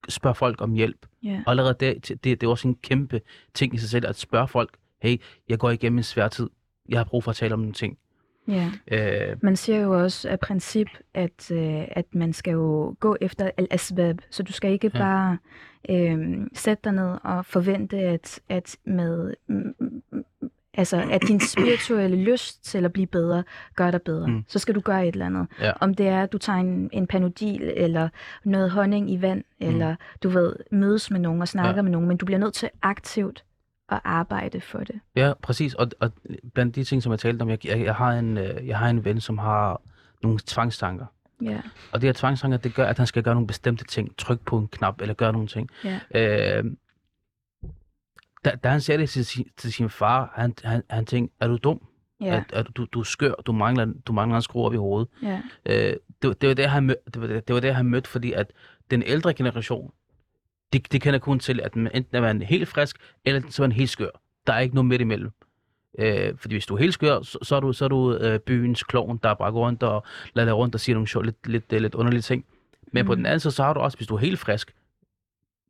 spørge 0.10 0.36
folk 0.36 0.62
om 0.62 0.74
hjælp. 0.74 1.06
Og 1.46 1.52
allerede 1.52 1.76
det, 1.80 2.08
det, 2.10 2.24
det 2.24 2.44
er 2.44 2.48
også 2.48 2.68
en 2.68 2.76
kæmpe 2.76 3.22
ting 3.54 3.74
i 3.74 3.78
sig 3.78 3.90
selv, 3.90 4.08
at 4.08 4.16
spørge 4.16 4.48
folk, 4.48 4.78
hey, 5.02 5.22
jeg 5.50 5.60
går 5.60 5.70
igennem 5.70 5.98
en 5.98 6.04
svær 6.04 6.28
tid, 6.28 6.50
jeg 6.90 7.00
har 7.00 7.04
brug 7.04 7.24
for 7.24 7.32
at 7.32 7.36
tale 7.36 7.54
om 7.54 7.60
nogle 7.60 7.74
ting. 7.74 7.98
Ja. 8.48 8.72
Øh, 8.92 9.38
Man 9.42 9.56
siger 9.56 9.80
jo 9.80 10.04
også 10.04 10.30
af 10.30 10.40
princip, 10.40 10.88
at, 11.14 11.52
øh, 11.52 11.86
at 11.92 12.06
man 12.16 12.34
skal 12.34 12.52
jo 12.52 12.96
gå 13.00 13.18
efter 13.22 13.52
al-asbab, 13.58 14.16
så 14.30 14.44
du 14.44 14.52
skal 14.52 14.72
ikke 14.72 14.92
Ja. 14.94 15.00
bare 15.00 15.38
øh, 15.90 16.38
sætte 16.54 16.82
dig 16.84 16.92
ned 16.94 17.18
og 17.24 17.46
forvente, 17.46 17.98
at, 17.98 18.40
at 18.50 18.78
med 18.86 19.34
altså 20.78 21.08
at 21.12 21.22
din 21.28 21.40
spirituelle 21.40 22.18
lyst 22.18 22.66
til 22.66 22.86
at 22.86 22.94
blive 22.94 23.08
bedre, 23.08 23.44
gør 23.76 23.92
dig 23.92 24.02
bedre. 24.02 24.28
Mm. 24.28 24.44
Så 24.48 24.60
skal 24.60 24.76
du 24.76 24.80
gøre 24.80 25.08
et 25.08 25.14
eller 25.14 25.26
andet. 25.26 25.48
Ja. 25.62 25.72
Om 25.82 25.94
det 25.94 26.08
er, 26.08 26.24
at 26.24 26.32
du 26.32 26.38
tager 26.38 26.60
en, 26.60 26.90
en 26.94 27.08
panodil, 27.08 27.72
eller 27.76 28.10
noget 28.44 28.72
honning 28.72 29.12
i 29.12 29.22
vand, 29.22 29.44
mm. 29.62 29.68
eller 29.68 29.96
du 30.24 30.30
ved, 30.30 30.56
mødes 30.72 31.12
med 31.12 31.20
nogen 31.20 31.42
og 31.42 31.48
snakker 31.48 31.76
ja. 31.76 31.82
Med 31.82 31.92
nogen, 31.92 32.08
men 32.08 32.18
du 32.18 32.26
bliver 32.26 32.40
nødt 32.40 32.54
til 32.54 32.70
aktivt 32.82 33.44
at 33.90 34.00
arbejde 34.04 34.62
for 34.62 34.80
det. 34.80 35.00
ja, 35.16 35.34
præcis. 35.42 35.74
Og, 35.74 35.88
og 36.00 36.12
blandt 36.54 36.76
de 36.76 36.84
ting, 36.84 37.04
som 37.04 37.12
jeg 37.12 37.20
talte 37.20 37.42
om, 37.42 37.50
jeg, 37.50 37.66
jeg, 37.66 37.86
jeg, 37.86 37.96
har 37.96 38.12
en, 38.12 38.38
øh, 38.38 38.68
jeg 38.68 38.78
har 38.78 38.90
en 38.90 39.06
ven, 39.06 39.22
som 39.22 39.38
har 39.38 39.82
nogle 40.24 40.40
tvangstanker. 40.46 41.06
Ja. 41.42 41.62
Og 41.92 42.02
det 42.02 42.08
her 42.08 42.14
tvangstanker, 42.14 42.58
det 42.58 42.76
gør, 42.76 42.86
at 42.86 42.98
han 42.98 43.08
skal 43.08 43.24
gøre 43.24 43.34
nogle 43.34 43.48
bestemte 43.48 43.86
ting. 43.86 44.18
Tryk 44.18 44.40
på 44.46 44.58
en 44.58 44.68
knap, 44.68 45.02
eller 45.02 45.14
gøre 45.14 45.34
nogle 45.34 45.48
ting. 45.48 45.70
Ja. 45.84 46.00
Øh, 46.60 46.64
da, 48.52 48.56
da 48.64 48.70
han 48.70 48.82
sagde 48.82 49.02
det 49.02 49.10
til, 49.10 49.26
sin- 49.26 49.50
til 49.58 49.74
sin 49.74 49.90
far, 49.90 50.32
han, 50.36 50.54
han, 50.64 50.84
han 50.90 51.06
tænkte, 51.06 51.36
er 51.40 51.48
du 51.48 51.58
dum? 51.64 51.82
Ja. 52.22 52.36
At, 52.36 52.44
at 52.54 52.68
du, 52.76 52.86
du 52.92 53.00
er 53.00 53.04
skør, 53.04 53.34
du 53.34 53.52
mangler, 53.52 53.86
du 54.08 54.14
mangler 54.14 54.36
en 54.36 54.42
skrue 54.42 54.66
op 54.66 54.74
i 54.74 54.78
hovedet. 54.78 55.08
Ja. 55.24 55.42
Øh, 55.66 55.96
det, 56.22 56.28
var- 56.28 56.34
det, 56.34 56.50
var 56.50 56.56
det, 56.56 56.70
han 56.70 56.84
mød, 56.84 56.96
det, 57.14 57.22
var 57.22 57.28
det, 57.28 57.48
det 57.48 57.54
var 57.54 57.60
det, 57.62 57.76
han 57.76 57.86
mødte, 57.86 58.10
fordi 58.10 58.32
at 58.32 58.52
den 58.92 59.04
ældre 59.06 59.34
generation, 59.34 59.92
det, 60.74 60.92
det 60.92 61.02
kender 61.02 61.20
kun 61.20 61.40
til, 61.40 61.60
at 61.64 61.76
man 61.76 61.92
enten 61.94 62.16
er 62.18 62.22
man 62.22 62.42
helt 62.42 62.68
frisk, 62.68 62.98
eller 63.26 63.42
så 63.50 63.64
er 63.64 63.68
man 63.68 63.72
helt 63.76 63.90
skør. 63.90 64.10
Der 64.48 64.54
er 64.54 64.60
ikke 64.60 64.76
noget 64.76 64.86
midt 64.86 65.02
imellem. 65.02 65.32
Øh, 66.00 66.34
fordi 66.38 66.56
hvis 66.56 66.66
du 66.66 66.76
er 66.76 66.80
helt 66.80 66.94
skør, 66.94 67.22
så, 67.22 67.38
så 67.42 67.56
er 67.56 67.60
du, 67.60 67.74
så 67.74 67.86
er 67.86 67.90
du 67.90 68.14
øh, 68.14 68.40
byens 68.40 68.84
klovn, 68.84 69.20
der 69.24 69.34
bare 69.34 69.52
går 69.52 69.60
rundt 69.66 69.84
og 69.84 70.04
lader 70.34 70.54
rundt 70.54 70.76
og 70.76 70.80
siger 70.82 70.94
nogle 70.96 71.08
sjov, 71.08 71.24
lidt, 71.24 71.48
lidt, 71.48 71.72
lidt 71.72 71.96
underlige 71.96 72.22
ting. 72.22 72.46
Men 72.94 73.04
mm. 73.04 73.08
på 73.08 73.16
den 73.16 73.26
anden 73.26 73.40
side, 73.40 73.54
så 73.54 73.64
har 73.64 73.74
du 73.74 73.80
også, 73.80 73.98
hvis 73.98 74.08
du 74.08 74.16
er 74.16 74.20
helt 74.20 74.40
frisk, 74.40 74.74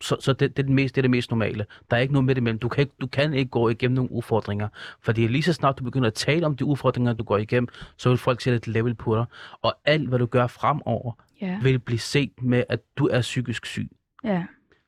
så, 0.02 0.18
så 0.20 0.34
det, 0.34 0.40
det, 0.58 0.64
er 0.64 0.68
det, 0.68 0.70
mest, 0.76 0.96
det 0.96 1.00
er 1.00 1.02
det 1.02 1.12
mest 1.12 1.32
normale. 1.32 1.66
Der 1.92 1.98
er 1.98 2.02
ikke 2.02 2.14
noget 2.14 2.26
midt 2.26 2.38
imellem. 2.38 2.60
Du 2.60 2.68
kan 2.70 2.82
ikke, 2.82 2.94
du 3.02 3.08
kan 3.08 3.34
ikke 3.34 3.50
gå 3.52 3.70
igennem 3.70 3.96
nogle 3.96 4.12
udfordringer. 4.12 4.68
Fordi 5.02 5.28
lige 5.28 5.44
så 5.44 5.54
snart 5.54 5.80
du 5.80 5.84
begynder 5.84 6.08
at 6.08 6.14
tale 6.14 6.46
om 6.46 6.56
de 6.56 6.66
udfordringer, 6.66 7.14
du 7.14 7.24
går 7.24 7.38
igennem, 7.38 7.68
så 7.98 8.10
vil 8.10 8.18
folk 8.18 8.42
sætte 8.42 8.58
et 8.58 8.68
level 8.68 8.94
på 8.96 9.16
dig. 9.16 9.26
Og 9.62 9.76
alt, 9.86 10.10
hvad 10.10 10.20
du 10.20 10.26
gør 10.26 10.48
fremover, 10.48 11.12
Ja, 11.42 11.60
vil 11.62 11.80
blive 11.80 12.00
set 12.00 12.32
med, 12.42 12.64
at 12.70 12.80
du 12.98 13.08
er 13.08 13.22
psykisk 13.22 13.66
syg. 13.66 13.90
ja 14.24 14.46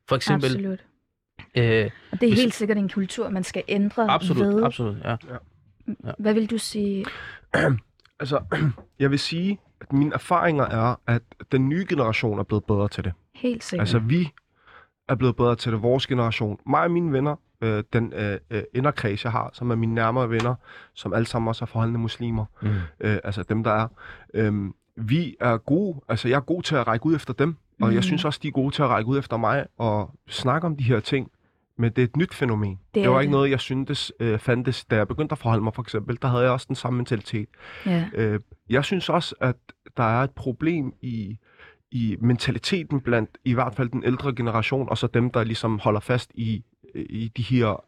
For 0.09 0.15
eksempel, 0.15 0.45
absolut. 0.49 0.79
øh, 1.55 1.89
Og 2.11 2.21
det 2.21 2.27
er 2.27 2.31
hvis- 2.31 2.39
helt 2.41 2.53
sikkert 2.53 2.77
en 2.77 2.89
kultur, 2.89 3.29
man 3.29 3.43
skal 3.43 3.63
ændre 3.67 4.09
absolut, 4.09 4.55
ved. 4.55 4.63
absolut, 4.63 4.97
ja. 5.05 5.15
Hvad 6.19 6.33
vil 6.33 6.49
du 6.49 6.57
sige? 6.57 7.05
Altså, 8.19 8.43
jeg 8.99 9.11
vil 9.11 9.19
sige, 9.19 9.59
at 9.81 9.93
mine 9.93 10.13
erfaringer 10.13 10.63
er, 10.65 10.95
at 11.07 11.21
den 11.51 11.69
nye 11.69 11.85
generation 11.89 12.39
er 12.39 12.43
blevet 12.43 12.63
bedre 12.65 12.87
til 12.87 13.03
det. 13.03 13.13
Helt 13.35 13.63
sikkert. 13.63 13.81
Altså, 13.81 13.99
vi 13.99 14.29
er 15.09 15.15
blevet 15.15 15.35
bedre 15.35 15.55
til 15.55 15.71
det. 15.71 15.81
Vores 15.81 16.07
generation. 16.07 16.59
Mig 16.67 16.81
og 16.81 16.91
mine 16.91 17.13
venner, 17.13 17.35
øh, 17.61 17.83
den 17.93 18.13
øh, 18.13 18.37
øh, 18.49 18.63
inderkreds, 18.73 19.23
jeg 19.23 19.31
har, 19.31 19.49
som 19.53 19.71
er 19.71 19.75
mine 19.75 19.93
nærmere 19.93 20.29
venner, 20.29 20.55
som 20.93 21.13
alle 21.13 21.25
sammen 21.25 21.47
også 21.47 21.65
er 21.65 21.67
forholdende 21.67 21.99
muslimer, 21.99 22.45
Mm. 22.61 22.69
øh, 22.99 23.17
altså 23.23 23.43
dem, 23.43 23.63
der 23.63 23.71
er. 23.71 23.87
Øh, 24.33 24.53
vi 24.95 25.35
er 25.39 25.57
gode, 25.57 25.99
altså 26.09 26.27
jeg 26.27 26.35
er 26.35 26.39
god 26.41 26.63
til 26.63 26.75
at 26.75 26.87
række 26.87 27.05
ud 27.05 27.15
efter 27.15 27.33
dem, 27.33 27.55
og 27.81 27.87
Mhm. 27.87 27.95
jeg 27.95 28.03
synes 28.03 28.25
også, 28.25 28.39
de 28.43 28.47
er 28.47 28.51
gode 28.51 28.75
til 28.75 28.81
at 28.81 28.89
række 28.89 29.09
ud 29.09 29.19
efter 29.19 29.37
mig 29.37 29.65
og 29.77 30.11
snakke 30.29 30.67
om 30.67 30.75
de 30.77 30.83
her 30.83 30.99
ting. 30.99 31.31
Men 31.77 31.91
det 31.91 32.01
er 32.01 32.03
et 32.05 32.17
nyt 32.17 32.33
fænomen. 32.33 32.71
Det, 32.71 32.79
Det 32.95 33.03
det 33.03 33.11
var 33.11 33.19
ikke 33.19 33.29
det. 33.31 33.37
noget, 33.37 33.49
jeg 33.49 33.59
syntes 33.59 34.11
øh, 34.19 34.39
fandtes, 34.39 34.85
da 34.85 34.95
jeg 34.95 35.07
begyndte 35.07 35.33
at 35.33 35.39
forholde 35.39 35.63
mig, 35.63 35.73
for 35.73 35.81
eksempel. 35.81 36.17
Der 36.21 36.27
havde 36.27 36.43
jeg 36.43 36.51
også 36.51 36.65
den 36.67 36.75
samme 36.75 36.97
mentalitet. 36.97 37.49
ja. 37.85 38.05
Øh, 38.13 38.39
jeg 38.69 38.83
synes 38.85 39.09
også, 39.09 39.35
at 39.41 39.55
der 39.97 40.03
er 40.03 40.23
et 40.23 40.31
problem 40.31 40.93
i, 41.01 41.37
i 41.91 42.17
mentaliteten 42.19 43.01
blandt 43.01 43.37
i 43.45 43.53
hvert 43.53 43.75
fald 43.75 43.89
den 43.89 44.03
ældre 44.03 44.35
generation, 44.35 44.89
og 44.89 44.97
så 44.97 45.07
dem, 45.07 45.31
der 45.31 45.43
ligesom 45.43 45.79
holder 45.79 45.99
fast 45.99 46.31
i, 46.33 46.63
i 46.95 47.31
de 47.37 47.41
her 47.41 47.83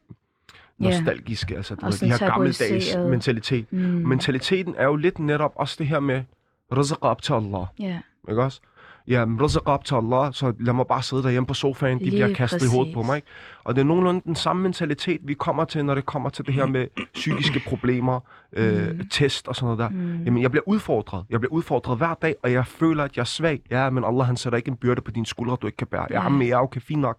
nostalgiske, 0.78 1.56
altså 1.56 1.76
du 1.76 1.86
ved, 1.86 1.93
de 1.93 2.10
her 2.10 2.18
gammeldags 2.18 2.95
mentalitet. 2.95 3.74
Mm. 3.74 3.80
Mentaliteten 3.80 4.76
er 4.78 4.86
jo 4.86 4.95
lidt 4.95 5.20
netop 5.20 5.54
også 5.56 5.76
det 5.80 5.88
her 5.88 5.99
med 5.99 6.24
rizq 6.72 6.97
op 7.02 7.22
til 7.22 7.34
Allah, 7.34 7.66
ja. 7.80 7.99
ikke 8.30 8.43
også? 8.43 8.62
Ja, 9.08 9.26
men 9.26 9.41
rizq 9.41 9.60
op 9.66 9.86
til 9.86 9.95
Allah, 9.95 10.34
så 10.34 10.54
lad 10.60 10.74
mig 10.74 10.88
bare 10.88 11.02
sidde 11.04 11.24
derhjemme 11.24 11.47
på 11.47 11.54
sofaen, 11.54 11.99
de 11.99 12.04
bliver 12.10 12.26
Lige 12.28 12.36
kastet 12.36 12.64
i 12.64 12.68
hovedet 12.76 12.93
på 12.93 12.99
præcis. 12.99 13.08
mig, 13.10 13.16
ikke? 13.16 13.28
Og 13.64 13.76
det 13.76 13.82
er 13.82 13.86
nogenlunde 13.86 14.22
den 14.26 14.36
samme 14.36 14.64
mentalitet, 14.64 15.20
vi 15.24 15.34
kommer 15.34 15.66
til, 15.66 15.86
når 15.86 15.95
det 15.95 16.06
kommer 16.06 16.30
til 16.30 16.45
det 16.45 16.54
her 16.54 16.66
med 16.66 16.88
psykiske 17.14 17.62
problemer, 17.68 18.20
øh, 18.54 18.88
Mm. 18.91 19.08
test 19.12 19.47
og 19.47 19.56
sådan 19.56 19.66
noget 19.66 19.80
der. 19.80 19.89
Mm. 19.89 20.24
Jamen, 20.24 20.41
jeg 20.41 20.52
bliver 20.52 20.64
udfordret. 20.68 21.26
Jeg 21.30 21.39
bliver 21.39 21.54
udfordret 21.54 21.97
hver 21.97 22.14
dag, 22.22 22.36
og 22.43 22.52
jeg 22.52 22.68
føler, 22.68 23.04
at 23.04 23.16
jeg 23.16 23.22
er 23.22 23.26
svag. 23.26 23.62
Ja, 23.72 23.89
men 23.89 24.04
Allah, 24.04 24.26
han 24.26 24.38
sætter 24.38 24.58
ikke 24.58 24.70
en 24.70 24.78
byrde 24.78 25.02
på 25.02 25.12
dine 25.12 25.26
skuldre, 25.26 25.58
du 25.62 25.68
ikke 25.68 25.78
kan 25.78 25.88
bære. 25.88 26.08
Ja. 26.10 26.30
men 26.30 26.47
jeg 26.47 26.54
er 26.54 26.60
okay, 26.62 26.82
fint 26.82 27.02
nok. 27.02 27.18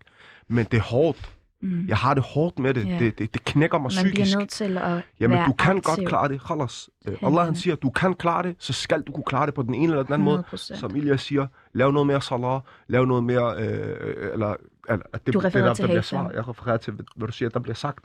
Men 0.49 0.66
det 0.70 0.76
er 0.78 0.83
hårdt. 0.83 1.33
Mm. 1.63 1.85
Jeg 1.89 1.97
har 1.97 2.15
det 2.15 2.23
hårdt 2.23 2.59
med 2.59 2.75
det. 2.75 2.87
Ja. 2.87 2.99
Det, 2.99 3.19
det, 3.19 3.35
det 3.35 3.45
knækker 3.45 3.79
mig 3.79 3.83
Man 3.83 3.89
psykisk. 3.91 4.15
bliver 4.15 4.39
nødt 4.39 4.51
til 4.51 4.79
at 4.79 5.03
Jamen, 5.21 5.37
være 5.39 5.47
du 5.47 5.53
kan 5.53 5.77
aktiv. 5.77 5.83
godt 5.97 6.09
klare 6.09 6.29
det. 6.29 6.41
Khalas. 6.41 6.91
Øh. 7.09 7.17
Allah, 7.23 7.45
han 7.45 7.55
siger, 7.57 7.77
du 7.77 7.91
kan 7.91 8.15
klare 8.15 8.43
det, 8.43 8.57
så 8.59 8.73
skal 8.73 9.03
du 9.03 9.13
kunne 9.13 9.25
klare 9.25 9.47
det 9.47 9.55
på 9.55 9.63
den 9.63 9.75
ene 9.75 9.85
eller 9.93 10.03
den 10.03 10.13
anden 10.13 10.25
måde. 10.25 10.45
100%. 10.53 10.57
Som 10.77 10.97
Ilias 10.97 11.21
siger, 11.21 11.47
lav 11.73 11.91
noget 11.93 12.07
mere 12.07 12.21
salah, 12.23 12.61
lav 12.89 13.05
noget 13.05 13.25
mere, 13.25 13.55
øh, 13.59 14.33
eller, 14.33 14.55
eller 14.89 15.07
at 15.13 15.27
det, 15.27 15.35
Du 15.35 15.41
det, 15.41 15.53
der, 15.55 15.75
til 15.75 15.83
der 15.85 16.03
bliver 16.03 16.31
jeg 16.35 16.49
refererer 16.49 16.77
til, 16.77 16.93
hvad 17.17 17.27
du 17.29 17.33
siger, 17.33 17.49
der 17.49 17.61
bliver 17.61 17.75
sagt. 17.75 18.05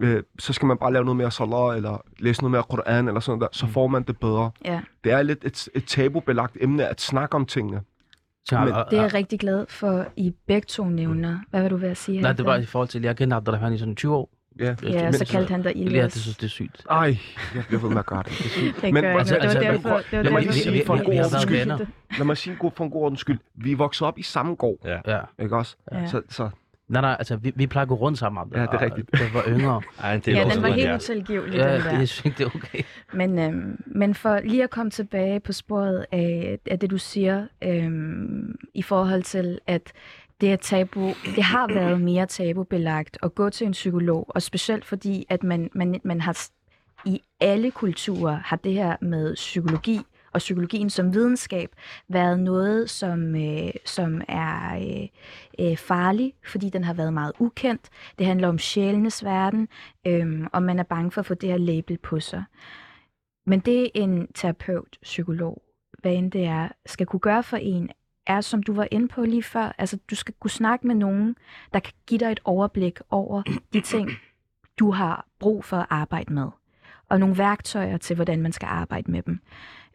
Øh, 0.00 0.22
så 0.38 0.52
skal 0.52 0.66
man 0.66 0.78
bare 0.78 0.92
lave 0.92 1.04
noget 1.04 1.16
mere 1.16 1.30
salah, 1.30 1.76
eller 1.76 2.02
læse 2.18 2.40
noget 2.42 2.50
mere 2.50 2.62
Koran, 2.62 3.08
eller 3.08 3.20
sådan 3.20 3.40
der, 3.40 3.46
så 3.52 3.66
Mm. 3.66 3.72
får 3.72 3.86
man 3.86 4.02
det 4.02 4.18
bedre. 4.20 4.50
Ja, 4.64 4.80
Det 5.04 5.12
er 5.12 5.22
lidt 5.22 5.44
et, 5.44 5.68
et 5.74 5.84
tabubelagt 5.84 6.56
emne 6.60 6.86
at 6.86 7.00
snakke 7.00 7.34
om 7.34 7.46
tingene. 7.46 7.80
Så, 8.48 8.58
Men- 8.58 8.68
det 8.68 8.98
er 8.98 9.02
jeg 9.02 9.14
rigtig 9.14 9.40
glad 9.40 9.66
for, 9.68 10.06
I 10.16 10.34
begge 10.46 10.66
to 10.66 10.84
nævner. 10.84 11.38
Hvad 11.50 11.62
vil 11.62 11.70
du 11.70 11.76
være 11.76 11.90
at 11.90 11.96
sige? 11.96 12.20
Nej, 12.20 12.32
det 12.32 12.44
var 12.44 12.56
i 12.56 12.64
forhold 12.66 12.88
til, 12.88 12.98
at 12.98 13.04
jeg 13.04 13.16
kender 13.16 13.36
Abdurrahman 13.36 13.72
i 13.72 13.78
sådan 13.78 13.96
20 13.96 14.14
år. 14.16 14.30
Ja, 14.58 14.74
Ja, 14.82 15.04
men- 15.04 15.12
så 15.12 15.26
kaldte 15.30 15.50
han 15.50 15.62
dig 15.62 15.76
Ja, 15.76 15.80
Ilias. 15.82 16.12
det 16.12 16.22
synes 16.22 16.36
det 16.36 16.46
er 16.46 16.50
sygt. 16.50 16.86
Ej, 16.90 17.16
jeg 17.54 17.64
bliver 17.68 17.80
ved 17.80 17.88
med 17.90 17.98
at 17.98 18.06
gøre 18.06 18.22
det. 18.22 18.28
Det 18.38 18.44
er 18.44 18.48
sygt. 18.48 18.82
Det 18.82 18.94
Men- 18.94 19.04
altså- 19.04 19.34
ikke. 19.34 19.46
Det 19.48 19.54
var 19.54 19.60
altså, 19.64 19.88
derfor, 19.88 19.96
det 19.98 20.06
var 20.12 20.22
lad 20.22 20.32
mig 20.32 20.42
derfor, 20.42 20.52
lige 20.52 20.62
sige 20.62 20.86
for 20.86 20.94
en 20.96 21.04
god 21.04 21.14
ordens 21.14 21.42
skyld. 21.42 21.86
Lad 22.18 22.24
mig 22.26 22.36
sige 22.36 22.56
god- 22.56 22.70
for 22.76 22.84
en 22.84 22.90
god 22.90 23.02
ordens 23.02 23.20
skyld. 23.20 23.38
Vi 23.54 23.72
er 23.72 23.76
vokset 23.76 24.06
op 24.06 24.18
i 24.18 24.22
samme 24.22 24.54
gård, 24.54 25.00
Ja. 25.06 25.20
ikke 25.42 25.56
også? 25.56 25.76
Ja. 25.92 26.06
Så, 26.06 26.22
så 26.28 26.50
Nej, 26.90 27.00
nej, 27.00 27.16
altså, 27.18 27.36
vi, 27.36 27.52
vi 27.56 27.66
plejer 27.66 27.82
at 27.82 27.88
gå 27.88 27.94
rundt 27.94 28.18
sammen. 28.18 28.40
Abdul, 28.40 28.58
Ja, 28.60 28.66
det 28.66 28.74
er 28.74 28.80
rigtigt. 28.80 29.08
Jeg 29.12 29.30
var 29.34 29.44
yngre. 29.48 29.82
Ej, 30.02 30.16
det 30.16 30.28
er 30.28 30.38
Ja, 30.38 30.54
den 30.54 30.62
var 30.62 30.68
helt 30.68 30.94
utilgivelig, 30.94 31.56
ja, 31.56 31.74
den 31.74 31.82
der. 31.84 31.98
jeg 31.98 32.08
synes 32.08 32.36
det 32.36 32.44
er 32.44 32.50
okay. 32.56 32.82
Men, 33.12 33.38
øhm, 33.38 33.82
men 33.86 34.14
for 34.14 34.40
lige 34.44 34.62
at 34.64 34.70
komme 34.70 34.90
tilbage 34.90 35.40
på 35.40 35.52
sporet 35.52 36.06
af, 36.12 36.58
af 36.70 36.78
det, 36.78 36.90
du 36.90 36.98
siger, 36.98 37.46
øhm, 37.62 38.54
i 38.74 38.82
forhold 38.82 39.22
til, 39.22 39.58
at 39.66 39.92
det 40.40 40.52
er 40.52 40.56
tabu, 40.56 41.12
det 41.36 41.42
har 41.44 41.74
været 41.74 42.00
mere 42.00 42.26
tabubelagt 42.26 43.18
at 43.22 43.34
gå 43.34 43.50
til 43.50 43.66
en 43.66 43.72
psykolog, 43.72 44.26
og 44.28 44.42
specielt 44.42 44.84
fordi, 44.84 45.26
at 45.28 45.42
man, 45.42 45.70
man, 45.74 46.00
man 46.04 46.20
har 46.20 46.48
i 47.04 47.22
alle 47.40 47.70
kulturer 47.70 48.38
har 48.44 48.56
det 48.56 48.72
her 48.72 48.96
med 49.00 49.34
psykologi 49.34 50.00
og 50.32 50.38
psykologien 50.38 50.90
som 50.90 51.14
videnskab 51.14 51.70
været 52.08 52.40
noget, 52.40 52.90
som, 52.90 53.36
øh, 53.36 53.70
som 53.84 54.22
er 54.28 54.76
øh, 54.76 55.08
øh, 55.66 55.76
farlig, 55.76 56.34
fordi 56.44 56.70
den 56.70 56.84
har 56.84 56.94
været 56.94 57.12
meget 57.12 57.32
ukendt. 57.38 57.88
Det 58.18 58.26
handler 58.26 58.48
om 58.48 58.58
sjælenes 58.58 59.24
verden, 59.24 59.68
øh, 60.06 60.46
og 60.52 60.62
man 60.62 60.78
er 60.78 60.82
bange 60.82 61.10
for 61.10 61.20
at 61.20 61.26
få 61.26 61.34
det 61.34 61.48
her 61.48 61.58
label 61.58 61.98
på 61.98 62.20
sig. 62.20 62.44
Men 63.46 63.60
det 63.60 63.90
en 63.94 64.32
terapeut, 64.32 64.98
psykolog, 65.02 65.62
hvad 65.98 66.12
end 66.12 66.32
det 66.32 66.44
er, 66.44 66.68
skal 66.86 67.06
kunne 67.06 67.20
gøre 67.20 67.42
for 67.42 67.56
en, 67.56 67.90
er, 68.26 68.40
som 68.40 68.62
du 68.62 68.72
var 68.72 68.88
inde 68.90 69.08
på 69.08 69.24
lige 69.24 69.42
før, 69.42 69.72
altså 69.78 69.98
du 70.10 70.14
skal 70.14 70.34
kunne 70.40 70.50
snakke 70.50 70.86
med 70.86 70.94
nogen, 70.94 71.36
der 71.72 71.80
kan 71.80 71.92
give 72.06 72.18
dig 72.18 72.32
et 72.32 72.40
overblik 72.44 72.98
over 73.10 73.42
de 73.72 73.80
ting, 73.80 74.10
du 74.78 74.90
har 74.90 75.26
brug 75.38 75.64
for 75.64 75.76
at 75.76 75.86
arbejde 75.90 76.32
med. 76.32 76.46
Og 77.08 77.20
nogle 77.20 77.38
værktøjer 77.38 77.96
til, 77.96 78.16
hvordan 78.16 78.42
man 78.42 78.52
skal 78.52 78.66
arbejde 78.66 79.10
med 79.10 79.22
dem. 79.22 79.40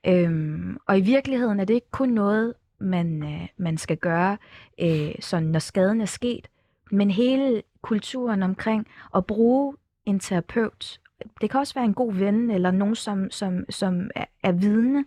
Øhm, 0.08 0.78
og 0.86 0.98
i 0.98 1.02
virkeligheden 1.02 1.60
er 1.60 1.66
det 1.66 1.74
ikke 1.74 1.92
kun 1.92 2.10
noget, 2.10 2.54
man, 2.80 3.24
øh, 3.24 3.48
man 3.58 3.78
skal 3.78 3.98
gøre, 3.98 4.38
øh, 4.82 5.12
sådan, 5.20 5.48
når 5.48 5.60
skaden 5.60 6.02
er 6.02 6.06
sket, 6.06 6.48
men 6.92 7.12
hele 7.12 7.64
kulturen 7.82 8.44
omkring 8.44 8.88
at 9.16 9.26
bruge 9.26 9.76
en 10.06 10.20
terapeut. 10.20 11.00
Det 11.42 11.50
kan 11.50 11.60
også 11.60 11.74
være 11.74 11.86
en 11.86 11.94
god 11.94 12.14
ven, 12.14 12.50
eller 12.50 12.72
nogen, 12.72 12.96
som, 12.96 13.32
som, 13.32 13.66
som 13.70 14.10
er, 14.16 14.26
er 14.44 14.52
vidne 14.52 15.06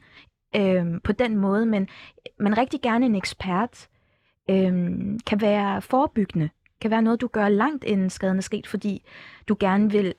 øh, 0.57 1.01
på 1.05 1.13
den 1.13 1.37
måde, 1.37 1.67
men, 1.67 1.89
men 2.39 2.59
rigtig 2.59 2.83
gerne 2.83 3.07
en 3.07 3.15
ekspert 3.15 3.89
øh, 4.51 4.73
kan 5.27 5.41
være 5.41 5.83
forebyggende, 5.83 6.51
kan 6.81 6.91
være 6.91 7.03
noget, 7.03 7.21
du 7.21 7.27
gør 7.27 7.49
langt 7.49 7.85
inden 7.85 8.11
skaden 8.11 8.39
er 8.39 8.43
sket, 8.43 8.67
fordi 8.67 9.03
du 9.49 9.57
gerne 9.61 9.91
vil 9.91 10.15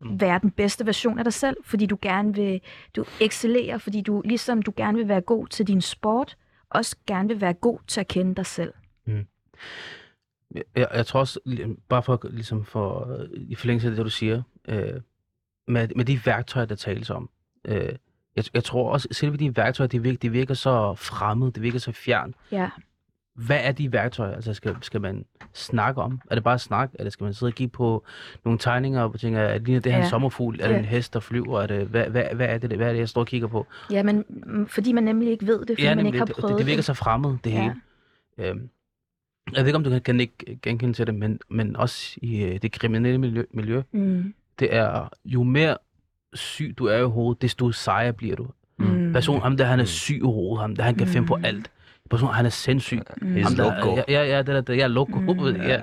Mm. 0.00 0.20
være 0.20 0.38
den 0.42 0.50
bedste 0.50 0.86
version 0.86 1.18
af 1.18 1.24
dig 1.24 1.32
selv, 1.32 1.56
fordi 1.64 1.86
du 1.86 1.98
gerne 2.02 2.34
vil 2.34 2.60
du 2.96 3.04
excellerer, 3.20 3.78
fordi 3.78 4.00
du 4.00 4.22
ligesom 4.24 4.62
du 4.62 4.72
gerne 4.76 4.98
vil 4.98 5.08
være 5.08 5.20
god 5.20 5.46
til 5.46 5.66
din 5.66 5.80
sport, 5.80 6.36
også 6.70 6.96
gerne 7.06 7.28
vil 7.28 7.40
være 7.40 7.52
god 7.52 7.78
til 7.86 8.00
at 8.00 8.08
kende 8.08 8.34
dig 8.34 8.46
selv. 8.46 8.72
Jeg, 10.54 10.88
jeg 10.94 11.06
tror 11.06 11.20
også, 11.20 11.40
bare 11.88 12.02
for, 12.02 12.20
ligesom 12.30 12.64
for, 12.64 13.16
øh, 13.18 13.28
i 13.34 13.54
forlængelse 13.54 13.88
af 13.88 13.94
det, 13.96 14.04
du 14.04 14.10
siger, 14.10 14.42
øh, 14.68 15.00
med, 15.68 15.88
med 15.96 16.04
de 16.04 16.20
værktøjer, 16.26 16.66
der 16.66 16.74
tales 16.74 17.10
om, 17.10 17.30
øh, 17.64 17.92
jeg, 18.36 18.44
jeg 18.54 18.64
tror 18.64 18.92
også, 18.92 19.08
selve 19.10 19.36
de 19.36 19.56
værktøjer, 19.56 19.88
de 19.88 20.02
virker, 20.02 20.18
de 20.18 20.30
virker 20.30 20.54
så 20.54 20.94
fremmede, 20.94 21.52
det 21.52 21.62
virker 21.62 21.78
så 21.78 21.92
fjern. 21.92 22.34
Ja. 22.52 22.70
Hvad 23.36 23.58
er 23.62 23.72
de 23.72 23.92
værktøjer? 23.92 24.34
Altså, 24.34 24.54
skal, 24.54 24.76
skal 24.82 25.00
man 25.00 25.24
snakke 25.54 26.02
om? 26.02 26.20
Er 26.30 26.34
det 26.34 26.44
bare 26.44 26.58
snak? 26.58 26.90
Eller 26.94 27.10
skal 27.10 27.24
man 27.24 27.34
sidde 27.34 27.50
og 27.50 27.54
kigge 27.54 27.72
på 27.72 28.04
nogle 28.44 28.58
tegninger 28.58 29.02
og 29.02 29.20
tænke, 29.20 29.38
er 29.38 29.58
det, 29.58 29.84
det 29.84 29.92
her 29.92 29.98
en 29.98 30.02
Ja. 30.04 30.08
sommerfugl? 30.08 30.60
Er 30.60 30.66
det 30.66 30.74
Ja. 30.74 30.78
en 30.78 30.84
hest, 30.84 31.14
der 31.14 31.20
flyver? 31.20 31.60
Er 31.62 31.66
det, 31.66 31.86
hvad, 31.86 32.04
hvad, 32.06 32.24
hvad, 32.34 32.46
er 32.48 32.58
det, 32.58 32.72
hvad 32.76 32.86
er 32.88 32.92
det, 32.92 32.98
jeg 33.00 33.08
står 33.08 33.20
og 33.20 33.26
kigger 33.26 33.48
på? 33.48 33.66
Ja, 33.90 34.02
men 34.02 34.24
mm, 34.28 34.66
fordi 34.66 34.92
man 34.92 35.04
nemlig 35.04 35.30
ikke 35.30 35.46
ved 35.46 35.60
det, 35.60 35.68
fordi 35.76 35.86
man 35.86 35.96
nemlig, 35.96 36.08
ikke 36.08 36.18
har 36.18 36.24
det, 36.24 36.36
prøvet 36.36 36.52
det, 36.52 36.58
det 36.58 36.66
virker 36.66 36.82
så 36.82 36.94
fremmed, 36.94 37.36
det 37.44 37.50
Ja. 37.50 37.60
hele. 37.62 37.74
Øhm, 38.38 38.68
jeg 39.52 39.60
ved 39.60 39.66
ikke, 39.66 39.76
om 39.76 39.84
du 39.84 39.90
kan, 39.90 40.00
kan 40.00 40.20
ikke 40.20 40.58
genkende 40.62 40.94
til 40.94 41.06
det, 41.06 41.14
men, 41.14 41.40
men 41.50 41.76
også 41.76 42.18
i 42.22 42.42
øh, 42.44 42.58
det 42.62 42.72
kriminelle 42.72 43.18
miljø, 43.18 43.42
miljø, 43.50 43.82
Mm. 43.92 44.34
det 44.58 44.74
er, 44.74 45.08
jo 45.24 45.42
mere 45.42 45.76
syg 46.34 46.74
du 46.78 46.84
er 46.86 46.98
i 46.98 47.04
hovedet, 47.04 47.42
desto 47.42 47.72
sejere 47.72 48.12
bliver 48.12 48.36
du. 48.36 48.46
Mm. 48.78 49.12
Person, 49.12 49.40
ham 49.40 49.56
der, 49.56 49.64
han 49.64 49.78
er 49.78 49.82
Mm. 49.82 49.86
syg 49.86 50.16
i 50.16 50.20
hovedet, 50.20 50.60
ham 50.60 50.76
der, 50.76 50.82
han 50.82 50.94
kan 50.94 51.06
finde 51.06 51.26
på 51.26 51.36
Mm. 51.36 51.44
alt. 51.44 51.70
Person, 52.10 52.28
han 52.34 52.46
er 52.46 52.50
sindssyg. 52.50 53.00
Mm. 53.22 53.36
He's 53.36 53.56
loco. 53.56 53.96
ja, 53.96 54.02
ja, 54.08 54.22
ja, 54.24 54.38
det 54.38 54.46
der, 54.46 54.60
det, 54.60 54.76
jeg 54.76 54.82
er 54.84 54.88
loco. 54.88 55.18
Mm. 55.20 55.26
Mm. 55.26 55.38
Ja, 55.62 55.80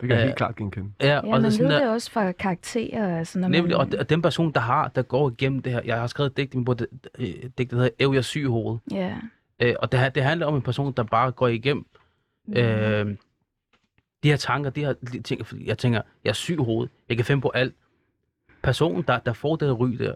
det 0.00 0.08
kan 0.08 0.10
jeg 0.10 0.22
helt 0.24 0.36
klart 0.36 0.56
genkende. 0.56 0.90
ja, 1.00 1.06
Ja, 1.06 1.18
og 1.20 1.28
man 1.28 1.40
det 1.40 1.46
er 1.46 1.50
sådan 1.50 1.68
ved 1.68 1.74
der, 1.74 1.80
det 1.84 1.90
også 1.90 2.10
fra 2.10 2.32
karakterer. 2.32 3.18
Altså, 3.18 3.38
når 3.38 3.48
Nemlig, 3.48 3.76
man, 3.78 3.92
og, 3.94 3.98
og 3.98 4.10
den 4.10 4.22
person, 4.22 4.52
der 4.52 4.60
har, 4.60 4.88
der 4.88 5.02
går 5.02 5.30
igennem 5.30 5.62
det 5.62 5.72
her, 5.72 5.80
jeg 5.84 6.00
har 6.00 6.06
skrevet 6.06 6.30
et 6.30 6.36
digt 6.36 6.66
på 6.66 6.74
det, 6.74 6.86
øh, 7.18 7.26
digt, 7.58 7.70
der 7.70 7.76
hedder 7.76 7.90
Ev, 7.98 8.08
jeg 8.10 8.18
er 8.18 8.22
syg 8.22 8.40
i 8.42 8.44
hovedet. 8.44 8.80
Ja. 8.90 9.16
Øh, 9.60 9.74
og 9.78 9.92
det, 9.92 10.14
det 10.14 10.22
handler 10.22 10.46
om 10.46 10.54
en 10.54 10.62
person, 10.62 10.92
der 10.92 11.02
bare 11.02 11.32
går 11.32 11.48
igennem 11.48 11.86
Mm. 12.46 12.56
øh, 12.56 13.06
de 14.22 14.28
her 14.28 14.36
tanker, 14.36 14.70
de 14.70 14.84
her 14.84 14.92
de 14.92 15.22
ting, 15.22 15.46
fordi 15.46 15.68
jeg 15.68 15.78
tænker, 15.78 16.02
jeg 16.24 16.30
er 16.30 16.34
syg 16.34 16.54
i 16.54 16.56
hovedet, 16.64 16.92
jeg 17.08 17.16
kan 17.16 17.26
finde 17.26 17.42
på 17.42 17.48
alt. 17.54 17.74
Personen, 18.62 19.02
der, 19.02 19.18
der 19.18 19.32
får 19.32 19.56
det 19.56 19.80
ry 19.80 19.88
der, 19.90 20.14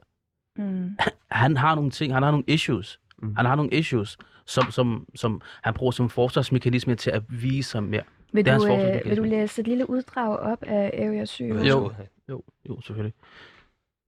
Mm. 0.57 0.97
han 1.31 1.57
har 1.57 1.75
nogle 1.75 1.91
ting, 1.91 2.13
han 2.15 2.23
har 2.23 2.31
nogle 2.31 2.45
issues. 2.47 3.01
Mm. 3.19 3.29
Mm. 3.29 3.37
Han 3.37 3.47
har 3.47 3.55
nogle 3.55 3.71
issues, 3.71 4.19
som, 4.47 4.71
som, 4.71 5.07
som 5.15 5.41
han 5.63 5.75
bruger 5.75 5.91
som 5.93 6.11
forsvarsmekanisme 6.11 6.95
til 6.95 7.11
at 7.11 7.23
vise 7.29 7.71
sig 7.71 7.83
mere. 7.83 8.03
Vil, 8.33 8.47
du, 8.47 8.67
øh, 8.67 9.01
vil 9.05 9.17
du 9.17 9.23
læse 9.23 9.61
et 9.61 9.69
lille 9.69 9.91
uddrag 9.91 10.39
op 10.39 10.63
af 10.63 10.91
Area 10.99 11.25
7? 11.25 11.45
Jo. 11.45 11.93
Jo, 12.29 12.43
jo, 12.69 12.81
selvfølgelig. 12.81 13.15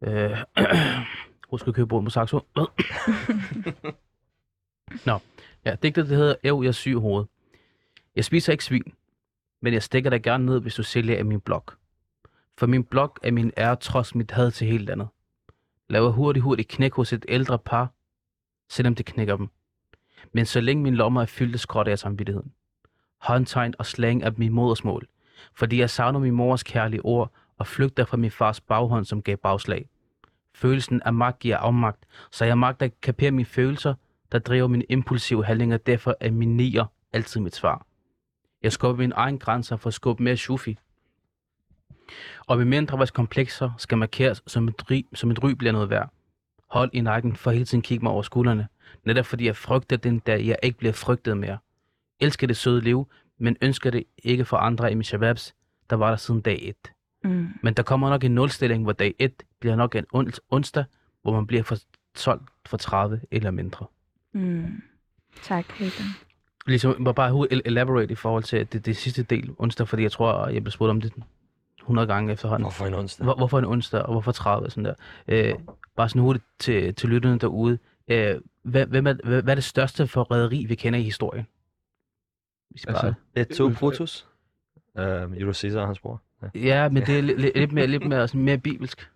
Øh, 0.04 0.38
husk 1.50 1.68
at 1.68 1.74
købe 1.74 1.86
bogen 1.86 2.04
på 2.04 2.10
Saxo. 2.10 2.40
Nå, 5.06 5.18
ja, 5.64 5.76
digtet 5.82 6.08
det 6.08 6.16
hedder 6.16 6.34
Ev, 6.44 6.62
jeg 6.64 6.74
syg 6.74 6.90
i 6.90 6.94
hovedet. 6.94 7.28
Jeg 8.16 8.24
spiser 8.24 8.52
ikke 8.52 8.64
svin, 8.64 8.92
men 9.62 9.72
jeg 9.72 9.82
stikker 9.82 10.10
dig 10.10 10.22
gerne 10.22 10.46
ned, 10.46 10.60
hvis 10.60 10.74
du 10.74 10.82
sælger 10.82 11.18
af 11.18 11.24
min 11.24 11.40
blog. 11.40 11.64
For 12.58 12.66
min 12.66 12.84
blog 12.84 13.16
er 13.22 13.30
min 13.30 13.52
ære 13.56 13.76
trods 13.76 14.14
mit 14.14 14.30
had 14.30 14.50
til 14.50 14.66
helt 14.66 14.90
andet. 14.90 15.08
Laver 15.88 16.10
hurtigt 16.10 16.42
hurtigt 16.42 16.68
knæk 16.68 16.92
hos 16.92 17.12
et 17.12 17.24
ældre 17.28 17.58
par, 17.58 17.92
selvom 18.70 18.94
det 18.94 19.06
knækker 19.06 19.36
dem. 19.36 19.48
Men 20.32 20.46
så 20.46 20.60
længe 20.60 20.82
min 20.82 20.94
lommer 20.94 21.22
er 21.22 21.26
fyldt, 21.26 21.60
skråtter 21.60 21.90
jeg 21.90 21.98
samvittigheden. 21.98 22.52
Håndtegn 23.20 23.74
og 23.78 23.86
slang 23.86 24.22
er 24.22 24.30
min 24.36 24.52
modersmål, 24.52 25.08
fordi 25.54 25.80
jeg 25.80 25.90
savner 25.90 26.18
min 26.18 26.34
mors 26.34 26.62
kærlige 26.62 27.04
ord 27.04 27.32
og 27.58 27.66
flygter 27.66 28.04
fra 28.04 28.16
min 28.16 28.30
fars 28.30 28.60
baghånd, 28.60 29.04
som 29.04 29.22
gav 29.22 29.36
bagslag. 29.36 29.88
Følelsen 30.54 31.02
af 31.02 31.14
magt 31.14 31.38
giver 31.38 31.56
afmagt, 31.56 32.04
så 32.30 32.44
jeg 32.44 32.58
magter 32.58 32.86
at 32.86 33.00
kapere 33.00 33.30
mine 33.30 33.46
følelser, 33.46 33.94
der 34.32 34.38
driver 34.38 34.68
mine 34.68 34.84
impulsive 34.88 35.44
handlinger, 35.44 35.76
derfor 35.76 36.16
er 36.20 36.30
min 36.30 36.56
nier 36.56 36.84
altid 37.12 37.40
mit 37.40 37.54
svar. 37.54 37.86
Jeg 38.62 38.72
skubber 38.72 39.02
mine 39.02 39.14
egen 39.14 39.38
grænser 39.38 39.76
for 39.76 39.88
at 39.88 39.94
skubbe 39.94 40.22
mere 40.22 40.36
shufi. 40.36 40.78
Og 42.46 42.56
med 42.56 42.64
mindre 42.64 42.96
vores 42.96 43.10
komplekser 43.10 43.70
skal 43.78 43.98
markeres 43.98 44.42
som 44.46 44.68
et, 44.68 44.90
ry, 44.90 45.06
som 45.14 45.30
et 45.30 45.42
ry 45.42 45.50
bliver 45.50 45.72
noget 45.72 45.90
værd. 45.90 46.12
Hold 46.70 46.90
i 46.92 47.00
nakken 47.00 47.36
for 47.36 47.50
hele 47.50 47.64
tiden 47.64 47.82
kigge 47.82 48.02
mig 48.02 48.12
over 48.12 48.22
skuldrene, 48.22 48.68
netop 49.04 49.26
fordi 49.26 49.46
jeg 49.46 49.56
frygter 49.56 49.96
den 49.96 50.18
dag, 50.18 50.46
jeg 50.46 50.56
ikke 50.62 50.78
bliver 50.78 50.92
frygtet 50.92 51.36
mere. 51.38 51.58
Elsker 52.20 52.46
det 52.46 52.56
søde 52.56 52.80
liv, 52.80 53.08
men 53.38 53.56
ønsker 53.62 53.90
det 53.90 54.04
ikke 54.24 54.44
for 54.44 54.56
andre 54.56 54.92
i 54.92 54.94
min 54.94 55.04
shababs, 55.04 55.54
der 55.90 55.96
var 55.96 56.08
der 56.08 56.16
siden 56.16 56.40
dag 56.40 56.68
1. 56.68 56.92
Mm. 57.24 57.48
Men 57.62 57.74
der 57.74 57.82
kommer 57.82 58.10
nok 58.10 58.24
en 58.24 58.34
nulstilling, 58.34 58.82
hvor 58.82 58.92
dag 58.92 59.14
1 59.18 59.32
bliver 59.60 59.76
nok 59.76 59.94
en 59.94 60.04
ons- 60.14 60.38
onsdag, 60.50 60.84
hvor 61.22 61.32
man 61.32 61.46
bliver 61.46 61.62
for 61.62 61.76
solgt 62.14 62.42
for 62.66 62.76
30 62.76 63.20
eller 63.30 63.50
mindre. 63.50 63.86
Mm. 64.32 64.82
Tak, 65.42 65.64
Hayden. 65.70 66.04
Ligesom, 66.66 66.92
jeg 66.92 67.00
må 67.00 67.12
bare 67.12 67.48
elaborate 67.66 68.12
i 68.12 68.14
forhold 68.14 68.42
til 68.42 68.72
det, 68.72 68.86
det 68.86 68.96
sidste 68.96 69.22
del 69.22 69.50
onsdag, 69.58 69.88
fordi 69.88 70.02
jeg 70.02 70.12
tror, 70.12 70.48
jeg 70.48 70.62
blev 70.64 70.70
spurgt 70.70 70.90
om 70.90 71.00
det 71.00 71.12
100 71.78 72.06
gange 72.06 72.32
efterhånden. 72.32 72.64
Hvorfor 72.64 72.86
en 72.86 72.94
onsdag? 72.94 73.24
Hvor, 73.24 73.34
hvorfor 73.34 73.58
en 73.58 73.64
onsdag, 73.64 74.02
og 74.02 74.12
hvorfor 74.12 74.32
30 74.32 74.70
sådan 74.70 74.84
der? 74.84 74.94
Øh, 75.28 75.54
bare 75.96 76.08
sådan 76.08 76.22
hurtigt 76.22 76.44
til, 76.58 76.94
til 76.94 77.08
lytterne 77.08 77.38
derude. 77.38 77.78
Øh, 78.08 78.34
hvad, 78.66 78.86
hvem 78.86 79.06
er, 79.06 79.14
hvad, 79.24 79.42
hvad 79.42 79.52
er 79.52 79.54
det 79.54 79.64
største 79.64 80.06
forræderi, 80.06 80.64
vi 80.68 80.74
kender 80.74 80.98
i 80.98 81.02
historien? 81.02 81.46
Hvis 82.70 82.82
I 82.82 82.86
bare... 82.86 83.06
Altså, 83.06 83.14
Et, 83.36 83.48
to, 83.48 83.70
Brutus. 83.78 84.26
Uh, 84.94 85.04
Julius 85.40 85.56
Caesar 85.58 85.80
og 85.80 85.86
hans 85.86 85.98
bror. 86.00 86.22
Ja. 86.42 86.48
Ja, 86.60 86.88
men 86.88 87.06
det 87.06 87.18
er 87.18 87.22
lidt, 87.22 87.56
lidt 87.56 87.72
mere, 87.72 87.86
lidt 87.86 88.08
mere, 88.08 88.28
sådan 88.28 88.42
mere 88.42 88.58
bibelsk. 88.58 89.10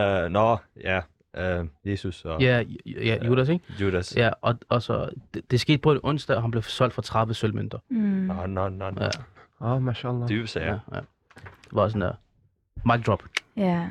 Uh, 0.00 0.30
nå, 0.30 0.56
ja. 0.80 1.00
Uh, 1.60 1.66
Jesus 1.84 2.24
og 2.24 2.40
Ja, 2.42 2.64
ja, 2.86 3.04
ja 3.04 3.24
Judas, 3.26 3.48
ikke? 3.48 3.64
Judas. 3.80 4.16
Ja, 4.16 4.30
og, 4.40 4.58
og 4.68 4.82
så, 4.82 5.10
det, 5.34 5.50
det 5.50 5.60
skete 5.60 5.78
på 5.78 5.92
en 5.92 6.00
onsdag, 6.02 6.36
og 6.36 6.42
han 6.42 6.50
blev 6.50 6.62
solgt 6.62 6.94
for 6.94 7.02
30 7.02 7.34
sølvmønter. 7.34 7.78
Mm. 7.88 7.96
Nå, 7.98 8.46
nå, 8.46 8.68
nå, 8.68 8.90
nå. 8.90 9.02
Ja, 9.02 9.10
Ah, 9.60 9.82
mashallah. 9.82 10.28
Dybe 10.28 10.46
sager. 10.46 10.66
ja, 10.92 10.96
ja. 10.96 11.00
Det 11.64 11.72
var 11.72 11.88
sådan 11.88 12.00
der. 12.00 12.12
Mic 12.94 13.04
drop. 13.06 13.22
Ja. 13.56 13.88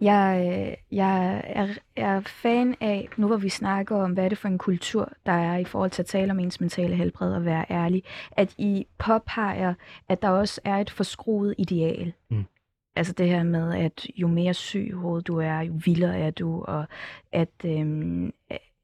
Jeg, 0.00 0.46
øh, 0.46 0.96
jeg 0.96 1.42
er, 1.44 1.68
er 1.96 2.20
fan 2.20 2.74
af, 2.80 3.08
nu 3.16 3.26
hvor 3.26 3.36
vi 3.36 3.48
snakker 3.48 3.96
om, 3.96 4.12
hvad 4.12 4.24
er 4.24 4.28
det 4.28 4.38
for 4.38 4.48
en 4.48 4.58
kultur, 4.58 5.12
der 5.26 5.32
er 5.32 5.56
i 5.56 5.64
forhold 5.64 5.90
til 5.90 6.02
at 6.02 6.06
tale 6.06 6.30
om 6.30 6.38
ens 6.38 6.60
mentale 6.60 6.96
helbred 6.96 7.34
og 7.34 7.44
være 7.44 7.64
ærlig, 7.70 8.02
at 8.32 8.54
I 8.58 8.86
påpeger, 8.98 9.74
at 10.08 10.22
der 10.22 10.28
også 10.28 10.60
er 10.64 10.76
et 10.76 10.90
forskruet 10.90 11.54
ideal. 11.58 12.12
Mm. 12.30 12.44
Altså 12.96 13.12
det 13.12 13.28
her 13.28 13.42
med, 13.42 13.74
at 13.74 14.06
jo 14.16 14.28
mere 14.28 14.54
syg 14.54 14.86
i 14.88 14.90
hovedet 14.90 15.26
du 15.26 15.38
er, 15.38 15.60
jo 15.60 15.72
vildere 15.84 16.18
er 16.18 16.30
du, 16.30 16.62
og 16.62 16.84
at 17.32 17.50
øhm, 17.64 18.32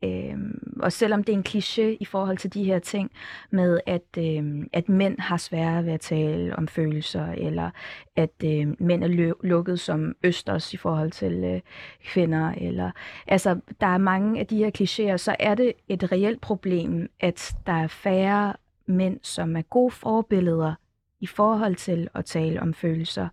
øhm, 0.05 0.79
og 0.81 0.93
selvom 0.93 1.25
det 1.25 1.33
er 1.33 1.37
en 1.37 1.45
kliché 1.49 1.97
i 2.01 2.05
forhold 2.05 2.39
til 2.39 2.55
de 2.55 2.65
her 2.65 2.79
ting 2.79 3.11
med, 3.51 3.81
at, 3.87 4.19
øhm, 4.19 4.69
at 4.73 4.89
mænd 4.89 5.19
har 5.19 5.37
sværere 5.37 5.85
ved 5.85 5.93
at 5.93 6.01
tale 6.01 6.57
om 6.57 6.69
følelser, 6.69 7.27
eller 7.27 7.71
at 8.17 8.45
øh, 8.45 8.67
mænd 8.79 9.05
er 9.05 9.35
lukket 9.43 9.81
som 9.81 10.15
østers 10.25 10.75
i 10.75 10.77
forhold 10.77 11.11
til 11.11 11.45
øh, 11.45 11.61
kvinder. 12.05 12.53
Eller, 12.53 12.91
altså, 13.27 13.61
der 13.81 13.87
er 13.87 13.99
mange 13.99 14.41
af 14.41 14.47
de 14.47 14.57
her 14.57 14.71
klichéer, 14.79 15.17
så 15.17 15.37
er 15.39 15.55
det 15.55 15.73
et 15.89 16.13
reelt 16.13 16.41
problem, 16.41 17.11
at 17.21 17.55
der 17.67 17.73
er 17.73 17.87
færre 17.87 18.55
mænd, 18.87 19.21
som 19.23 19.57
er 19.57 19.63
gode 19.63 19.91
forbilleder 19.91 20.75
i 21.21 21.27
forhold 21.27 21.75
til 21.75 22.09
at 22.15 22.25
tale 22.25 22.63
om 22.63 22.75
følelser. 22.75 23.29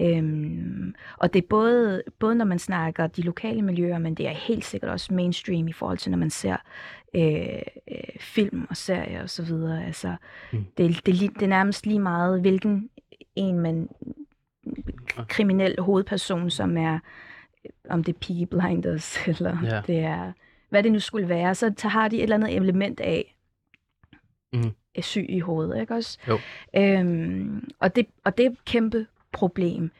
Øhm, 0.00 0.94
og 1.16 1.32
det 1.32 1.42
er 1.42 1.46
både, 1.48 2.02
både 2.18 2.34
når 2.34 2.44
man 2.44 2.58
snakker 2.58 3.06
de 3.06 3.22
lokale 3.22 3.62
miljøer, 3.62 3.98
men 3.98 4.14
det 4.14 4.26
er 4.28 4.32
helt 4.32 4.64
sikkert 4.64 4.90
også 4.90 5.14
mainstream 5.14 5.68
i 5.68 5.72
forhold 5.72 5.98
til, 5.98 6.10
når 6.10 6.18
man 6.18 6.30
ser 6.30 6.56
øh, 7.14 7.58
øh, 7.90 8.20
film 8.20 8.66
og 8.70 8.76
serier 8.76 9.22
osv. 9.22 9.52
Altså, 9.86 10.16
Mm. 10.52 10.58
mm. 10.58 10.64
det, 10.76 11.06
det, 11.06 11.14
det 11.34 11.42
er 11.42 11.46
nærmest 11.46 11.86
lige 11.86 11.98
meget, 12.00 12.40
hvilken 12.40 12.90
en 13.36 13.58
man 13.58 13.88
kriminel 15.28 15.80
hovedperson, 15.80 16.50
som 16.50 16.76
er, 16.76 16.98
om 17.90 18.04
det 18.04 18.14
er 18.14 18.18
Peaky 18.18 18.42
Blinders, 18.50 19.16
eller 19.28 19.56
Ja. 19.64 19.80
det 19.86 19.98
er, 19.98 20.32
hvad 20.68 20.82
det 20.82 20.92
nu 20.92 21.00
skulle 21.00 21.28
være, 21.28 21.54
så, 21.54 21.72
så 21.76 21.88
har 21.88 22.08
de 22.08 22.16
et 22.16 22.22
eller 22.22 22.36
andet 22.36 22.56
element 22.56 23.00
af 23.00 23.36
er 24.94 25.02
syg 25.02 25.26
i 25.28 25.38
hovedet, 25.40 25.80
ikke 25.80 25.94
også? 25.94 26.18
Jo. 26.28 26.38
Øhm, 26.76 27.68
og, 27.78 27.96
det, 27.96 28.06
og 28.24 28.38
det 28.38 28.46
er 28.46 28.50
kæmpe 28.66 29.06
problem. 29.32 29.90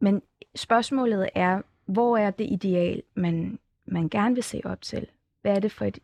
Men 0.00 0.22
spørgsmålet 0.54 1.28
er, 1.34 1.62
hvor 1.86 2.16
er 2.16 2.30
det 2.30 2.46
ideal, 2.50 3.02
man, 3.14 3.58
man 3.86 4.08
gerne 4.08 4.34
vil 4.34 4.44
se 4.44 4.60
op 4.64 4.82
til? 4.82 5.06
Hvad 5.42 5.56
er 5.56 5.60
det 5.60 5.72
for 5.72 5.84
et... 5.84 5.98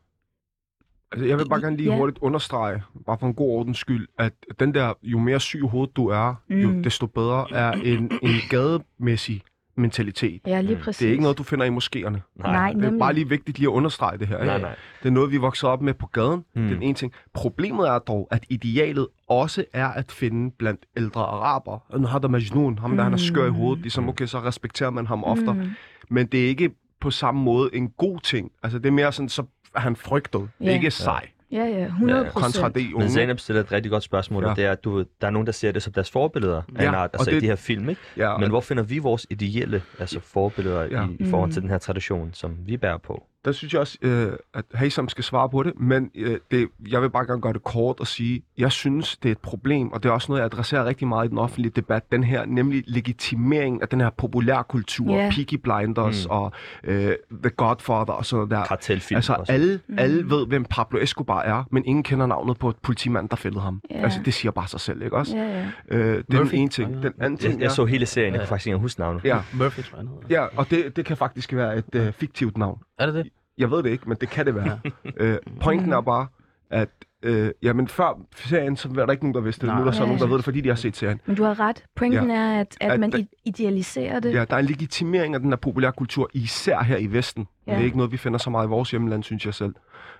Altså, 1.13 1.27
jeg 1.27 1.39
vil 1.39 1.49
bare 1.49 1.61
gerne 1.61 1.77
lige 1.77 1.91
Ja. 1.93 1.97
hurtigt 1.99 2.19
understrege, 2.19 2.83
bare 3.07 3.19
for 3.19 3.27
en 3.27 3.35
god 3.35 3.51
ordens 3.51 3.79
skyld, 3.79 4.09
at 4.19 4.33
den 4.61 4.75
der, 4.75 4.95
jo 5.03 5.19
mere 5.19 5.41
syg 5.41 5.59
i 5.59 5.69
hovedet 5.69 5.97
du 5.97 6.07
er, 6.09 6.35
jo 6.49 6.69
Mm. 6.69 6.83
desto 6.83 7.07
bedre 7.07 7.47
er 7.51 7.73
en, 7.73 8.13
en 8.23 8.35
gademæssig 8.51 9.43
mentalitet. 9.77 10.41
Ja, 10.47 10.61
lige 10.61 10.77
Mm. 10.77 10.83
præcis. 10.83 10.99
Det 10.99 11.07
er 11.07 11.11
ikke 11.11 11.23
noget, 11.23 11.39
du 11.39 11.43
finder 11.43 11.65
i 11.65 11.69
moskéerne. 11.69 12.19
Nej, 12.37 12.73
Det 12.73 12.77
er 12.79 12.81
nemlig. 12.83 12.99
bare 12.99 13.13
lige 13.13 13.29
vigtigt 13.29 13.59
lige 13.59 13.69
at 13.69 13.73
understrege 13.73 14.19
det 14.19 14.29
her. 14.29 14.45
Nej, 14.45 14.55
ikke? 14.55 14.67
nej. 14.67 14.77
Det 15.03 15.09
er 15.09 15.13
noget, 15.13 15.31
vi 15.33 15.37
vokser 15.37 15.69
op 15.69 15.83
med 15.83 15.95
på 15.95 16.07
gaden. 16.07 16.45
Mm. 16.55 16.61
Mm. 16.61 16.63
Det 16.63 16.71
er 16.71 16.75
den 16.75 16.83
ene 16.83 16.95
ting. 16.95 17.13
Problemet 17.35 17.89
er 17.89 17.99
dog, 17.99 18.29
at 18.31 18.45
idealet 18.51 19.09
også 19.29 19.65
er 19.73 19.89
at 19.89 20.13
finde 20.13 20.51
blandt 20.59 20.81
ældre 20.97 21.21
araber. 21.21 21.79
Og 21.89 22.01
Nu 22.01 22.07
har 22.07 22.19
der 22.19 22.29
Majnun, 22.29 22.79
ham 22.79 22.97
der 22.97 23.03
han 23.05 23.13
er 23.13 23.17
skør 23.17 23.47
i 23.47 23.51
hovedet. 23.51 23.83
Ligesom, 23.83 24.09
okay, 24.09 24.27
så 24.27 24.39
respekterer 24.41 24.91
man 24.91 25.07
ham 25.07 25.25
oftere. 25.25 25.55
Mm. 25.55 25.71
Men 26.11 26.27
det 26.27 26.45
er 26.45 26.49
ikke 26.49 26.71
på 27.01 27.11
samme 27.11 27.43
måde 27.43 27.71
en 27.73 27.89
god 27.91 28.21
ting. 28.21 28.51
Altså, 28.63 28.79
det 28.79 28.87
er 28.87 28.93
mere 28.93 29.13
sådan, 29.13 29.29
så 29.29 29.43
er 29.75 29.81
han 29.81 29.97
frygtet. 29.97 30.49
Ja. 30.61 30.75
Ikke 30.75 30.91
sej. 30.91 31.29
Ja, 31.53 31.65
ja, 31.65 31.85
100 31.87 32.25
Kontra 32.25 32.41
procent. 32.41 32.75
det 32.75 32.85
Men 32.85 32.95
unge. 32.95 33.09
Zainab 33.11 33.41
stiller 33.41 33.63
et 33.63 33.73
rigtig 33.73 33.91
godt 33.91 34.03
spørgsmål, 34.03 34.43
ja. 34.45 34.51
Og 34.51 34.57
det 34.57 34.65
er, 34.65 34.73
at 34.73 34.85
du, 34.85 34.99
der 35.21 35.27
er 35.27 35.31
nogen, 35.31 35.47
der 35.47 35.53
ser 35.53 35.73
det 35.73 35.83
som 35.83 35.93
deres 35.93 36.11
forbilleder 36.11 36.57
af 36.77 36.83
Ja, 36.83 36.89
en 36.89 36.95
art, 36.95 37.11
og 37.15 37.21
altså 37.21 37.31
det- 37.31 37.37
i 37.37 37.41
de 37.41 37.47
her 37.47 37.57
film, 37.57 37.89
ikke? 37.89 38.01
Ja, 38.17 38.37
Men 38.37 38.51
hvor 38.51 38.61
finder 38.61 38.83
vi 38.83 38.99
vores 38.99 39.27
ideelle 39.31 39.83
altså 39.99 40.21
forbilleder 40.21 40.83
Ja. 40.85 41.07
i, 41.07 41.17
i 41.19 41.25
forhold 41.31 41.51
til 41.53 41.61
Mm. 41.61 41.63
den 41.63 41.71
her 41.71 41.79
tradition, 41.79 42.31
som 42.33 42.57
vi 42.67 42.77
bærer 42.77 42.99
på? 42.99 43.27
Der 43.45 43.53
synes 43.53 43.73
jeg 43.73 43.81
også, 43.81 43.99
øh, 44.03 44.33
at 44.55 44.65
Haysam 44.75 45.09
skal 45.09 45.25
svare 45.25 45.49
på 45.51 45.63
det, 45.63 45.73
men 45.81 46.11
øh, 46.15 46.39
det, 46.51 46.69
jeg 46.91 47.03
vil 47.03 47.11
bare 47.11 47.27
gerne 47.27 47.41
gøre 47.41 47.53
det 47.53 47.65
kort 47.65 48.01
og 48.01 48.07
sige, 48.07 48.43
jeg 48.59 48.73
synes, 48.73 49.17
det 49.17 49.29
er 49.29 49.33
et 49.33 49.39
problem, 49.39 49.93
og 49.93 50.03
det 50.03 50.09
er 50.09 50.13
også 50.13 50.27
noget, 50.33 50.41
jeg 50.41 50.47
adresserer 50.47 50.85
rigtig 50.85 51.09
meget 51.09 51.27
i 51.27 51.31
den 51.31 51.39
offentlige 51.39 51.73
debat, 51.77 52.13
den 52.13 52.25
her, 52.25 52.45
nemlig 52.47 52.85
legitimering 52.87 53.83
af 53.83 53.89
den 53.89 54.01
her 54.01 54.11
populærkultur, 54.11 55.15
Ja. 55.17 55.31
Peaky 55.35 55.55
Blinders 55.55 56.27
Mm. 56.27 56.31
og 56.31 56.53
øh, 56.85 57.15
The 57.43 57.51
Godfather 57.57 58.13
og 58.13 58.27
sådan 58.27 58.37
noget 58.39 58.51
der. 58.51 58.65
Kartelfilm 58.65 59.17
Altså 59.17 59.33
også. 59.35 59.53
alle, 59.53 59.81
Mm. 59.87 59.99
alle 59.99 60.31
ved, 60.31 60.47
hvem 60.47 60.65
Pablo 60.65 60.99
Escobar 61.03 61.41
er, 61.43 61.65
men 61.71 61.85
ingen 61.87 62.03
kender 62.03 62.27
navnet 62.27 62.59
på 62.59 62.69
et 62.69 62.77
politimand, 62.83 63.29
der 63.29 63.37
fældede 63.37 63.61
ham. 63.61 63.81
Ja. 63.91 64.03
Altså, 64.03 64.21
det 64.25 64.35
siger 64.35 64.53
bare 64.53 64.69
sig 64.69 64.81
selv, 64.81 65.03
ikke 65.03 65.17
også? 65.17 65.37
Ja, 65.37 65.43
ja. 65.59 65.67
Øh, 65.89 66.17
det 66.17 66.35
er 66.35 66.39
Murphy. 66.39 66.51
den 66.51 66.59
ene 66.61 66.69
ting. 66.69 67.03
Den 67.03 67.13
anden 67.21 67.37
ting 67.39 67.53
Jeg, 67.55 67.61
jeg 67.63 67.71
så 67.71 67.85
hele 67.85 68.07
serien, 68.07 68.33
jeg 68.33 68.39
Ja. 68.39 68.45
kan 68.45 68.49
faktisk 68.49 68.67
ikke 68.67 68.79
huske 68.79 69.01
navnet. 69.01 69.25
Ja, 69.25 69.39
Murphy, 69.55 69.81
tror 69.83 69.99
jeg, 69.99 70.07
ja 70.31 70.47
og 70.57 70.71
det, 70.71 70.97
det 70.97 71.05
kan 71.05 71.17
faktisk 71.17 71.53
være 71.53 71.77
et 71.79 71.95
øh, 71.95 72.13
fiktivt 72.13 72.59
navn. 72.59 72.79
Er 72.99 73.07
det 73.07 73.15
det? 73.15 73.32
Jeg 73.59 73.71
ved 73.71 73.83
det 73.83 73.91
ikke, 73.91 74.09
men 74.09 74.19
det 74.21 74.31
kan 74.31 74.47
det 74.47 74.55
være. 74.55 74.81
øh, 75.17 75.37
pointen 75.61 75.93
er 75.93 76.01
bare, 76.01 76.27
at 76.71 76.89
øh, 77.23 77.51
jamen 77.63 77.89
før 77.89 78.19
serien, 78.37 78.77
så 78.77 78.89
var 78.89 79.07
der 79.07 79.13
ikke 79.13 79.25
nogen, 79.25 79.35
der 79.35 79.41
vidste 79.41 79.61
det. 79.61 79.67
Nej. 79.67 79.75
Nu 79.77 79.81
er 79.81 79.85
der 79.85 79.93
så 79.93 80.01
Ja, 80.03 80.07
nogen, 80.07 80.21
der 80.21 80.27
ved 80.27 80.37
det, 80.37 80.45
fordi 80.45 80.61
de 80.61 80.69
har 80.69 80.77
set 80.77 80.97
serien. 80.97 81.21
Men 81.27 81.37
du 81.37 81.45
har 81.45 81.61
ret. 81.61 81.85
Pointen 81.97 82.31
Ja. 82.31 82.37
er, 82.37 82.61
at, 82.61 82.77
at, 82.81 82.93
At 82.93 83.01
man 83.01 83.13
der- 83.13 83.25
idealiserer 83.45 84.21
det. 84.21 84.33
Ja, 84.35 84.45
der 84.45 84.55
er 84.57 84.61
en 84.61 84.67
legitimering 84.67 85.35
af 85.35 85.41
den 85.41 85.49
her 85.51 85.57
populærkultur, 85.57 86.31
især 86.35 86.83
her 86.83 86.97
i 86.97 87.07
Vesten. 87.07 87.49
Ja. 87.67 87.73
Det 87.73 87.81
er 87.81 87.85
ikke 87.85 87.97
noget, 87.97 88.13
vi 88.13 88.17
finder 88.17 88.39
så 88.39 88.51
meget 88.51 88.67
i 88.67 88.69
vores 88.69 88.91
hjemland, 88.91 89.23
synes 89.23 89.47
jeg 89.47 89.55
selv. 89.55 89.75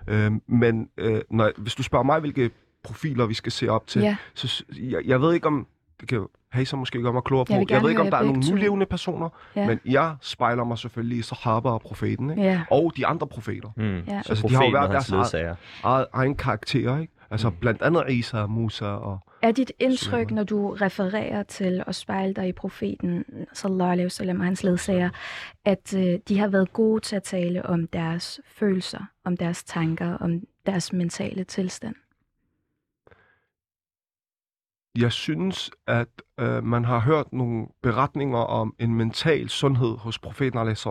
Øh, 0.07 0.31
men 0.47 0.89
øh, 0.97 1.21
når, 1.31 1.51
hvis 1.57 1.75
du 1.75 1.83
spørger 1.83 2.03
mig, 2.03 2.19
hvilke 2.19 2.51
profiler, 2.83 3.25
vi 3.25 3.33
skal 3.33 3.51
se 3.51 3.69
op 3.69 3.87
til. 3.87 4.01
Ja, 4.01 4.15
Så 4.33 4.63
jeg, 4.79 5.01
jeg 5.05 5.21
ved 5.21 5.33
ikke 5.33 5.47
om, 5.47 5.67
det 5.99 6.07
kan 6.09 6.25
jo 6.53 6.57
Haysom 6.57 6.79
måske 6.79 7.01
gøre 7.01 7.13
mig 7.13 7.23
klogere 7.23 7.45
på. 7.45 7.53
Jeg 7.53 7.71
Jeg, 7.71 7.81
ved 7.81 7.89
ikke, 7.89 8.01
om 8.01 8.09
der 8.09 8.17
er 8.17 8.23
nogle 8.23 8.39
nulevende 8.49 8.85
personer, 8.85 9.29
ja, 9.55 9.67
men 9.67 9.79
jeg 9.85 10.15
spejler 10.21 10.63
mig 10.63 10.77
selvfølgelig 10.77 11.17
i 11.17 11.21
Sahaba 11.21 11.69
og 11.69 11.81
profeten, 11.81 12.29
ikke? 12.29 12.41
ja. 12.43 12.61
og 12.71 12.91
de 12.97 13.05
andre 13.07 13.27
profeter. 13.27 13.69
Mm. 13.77 13.97
Ja. 14.07 14.21
Så 14.21 14.29
Altså, 14.31 14.47
de 14.47 14.55
har 14.55 14.63
jo 14.65 14.71
og 14.77 14.81
hans 14.81 14.91
deres 14.91 15.09
eget- 15.09 15.19
ledsager. 15.19 15.55
Egen, 15.83 16.05
egen 16.13 16.35
karakter, 16.35 16.99
ikke? 16.99 17.13
Altså 17.31 17.49
Mm. 17.49 17.55
blandt 17.55 17.81
andet 17.81 18.03
Isa 18.09 18.37
og 18.37 18.49
Musa 18.49 18.85
og... 18.85 19.19
Er 19.41 19.51
dit 19.51 19.71
indtryk, 19.79 20.31
når 20.31 20.43
du 20.43 20.69
refererer 20.73 21.43
til 21.43 21.83
at 21.87 21.95
spejle 21.95 22.33
dig 22.33 22.47
i 22.47 22.51
profeten, 22.51 23.25
sallallahu 23.53 23.91
alaihi 23.91 24.05
wasallam 24.05 24.39
og 24.39 24.45
hans 24.45 24.63
ledsager, 24.63 25.09
at 25.65 25.93
øh, 25.97 26.19
de 26.27 26.39
har 26.39 26.47
været 26.47 26.73
gode 26.73 26.99
til 27.01 27.15
at 27.15 27.23
tale 27.23 27.65
om 27.65 27.87
deres 27.87 28.39
følelser, 28.55 28.99
om 29.25 29.37
deres 29.37 29.63
tanker, 29.63 30.17
om 30.17 30.41
deres 30.65 30.93
mentale 30.93 31.43
tilstand? 31.43 31.95
Jeg 34.97 35.11
synes, 35.11 35.71
at 35.87 36.07
øh, 36.39 36.63
man 36.63 36.85
har 36.85 36.99
hørt 36.99 37.33
nogle 37.33 37.67
beretninger 37.83 38.37
om 38.37 38.75
en 38.79 38.95
mental 38.95 39.49
sundhed 39.49 39.97
hos 39.97 40.19
profeten 40.19 40.59
a.s. 40.59 40.87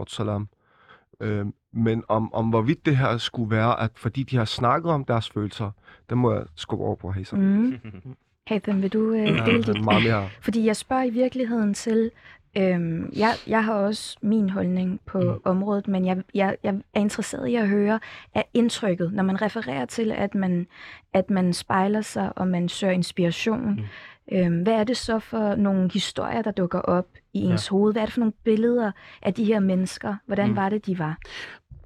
Øh, 1.20 1.46
men 1.72 2.04
om, 2.08 2.34
om 2.34 2.48
hvorvidt 2.48 2.86
det 2.86 2.96
her 2.96 3.16
skulle 3.16 3.50
være, 3.50 3.80
at 3.80 3.90
fordi 3.96 4.22
de 4.22 4.36
har 4.36 4.44
snakket 4.44 4.92
om 4.92 5.04
deres 5.04 5.30
følelser, 5.30 5.70
det 6.08 6.18
må 6.18 6.32
jeg 6.34 6.44
skubbe 6.56 6.84
over 6.84 6.96
på 6.96 7.10
Haysom. 7.10 7.38
Mm. 7.38 7.78
Hatham, 8.46 8.82
vil 8.82 8.92
du 8.92 9.12
øh, 9.12 9.18
Ja, 9.18 9.24
dele 9.44 9.58
er 9.68 9.72
dit? 9.72 9.84
meget 9.84 10.02
mere... 10.02 10.28
Fordi 10.42 10.66
jeg 10.66 10.76
spørger 10.76 11.04
i 11.04 11.10
virkeligheden 11.10 11.74
til, 11.74 12.10
øhm, 12.56 13.12
jeg, 13.16 13.34
jeg 13.46 13.64
har 13.64 13.74
også 13.74 14.16
min 14.22 14.50
holdning 14.50 15.00
på 15.06 15.20
mm. 15.20 15.40
området, 15.44 15.88
men 15.88 16.06
jeg, 16.06 16.22
jeg, 16.34 16.56
jeg 16.62 16.74
er 16.94 17.00
interesseret 17.00 17.48
i 17.48 17.54
at 17.54 17.68
høre 17.68 18.00
af 18.34 18.44
indtrykket, 18.54 19.12
når 19.12 19.22
man 19.22 19.42
refererer 19.42 19.84
til, 19.84 20.12
at 20.12 20.34
man, 20.34 20.66
at 21.12 21.30
man 21.30 21.52
spejler 21.52 22.00
sig, 22.00 22.38
og 22.38 22.48
man 22.48 22.68
søger 22.68 22.92
inspiration. 22.92 23.70
Mm. 23.70 23.82
Øhm, 24.32 24.62
hvad 24.62 24.72
er 24.74 24.84
det 24.84 24.96
så 24.96 25.18
for 25.18 25.54
nogle 25.54 25.90
historier, 25.92 26.42
der 26.42 26.50
dukker 26.50 26.78
op 26.80 27.06
i 27.32 27.40
ens 27.40 27.70
ja. 27.70 27.74
hoved? 27.74 27.92
Hvad 27.92 28.02
er 28.02 28.06
det 28.06 28.12
for 28.12 28.20
nogle 28.20 28.32
billeder 28.44 28.92
af 29.22 29.34
de 29.34 29.44
her 29.44 29.60
mennesker? 29.60 30.14
Hvordan 30.26 30.48
Mm. 30.50 30.56
var 30.56 30.68
det, 30.68 30.86
de 30.86 30.98
var? 30.98 31.18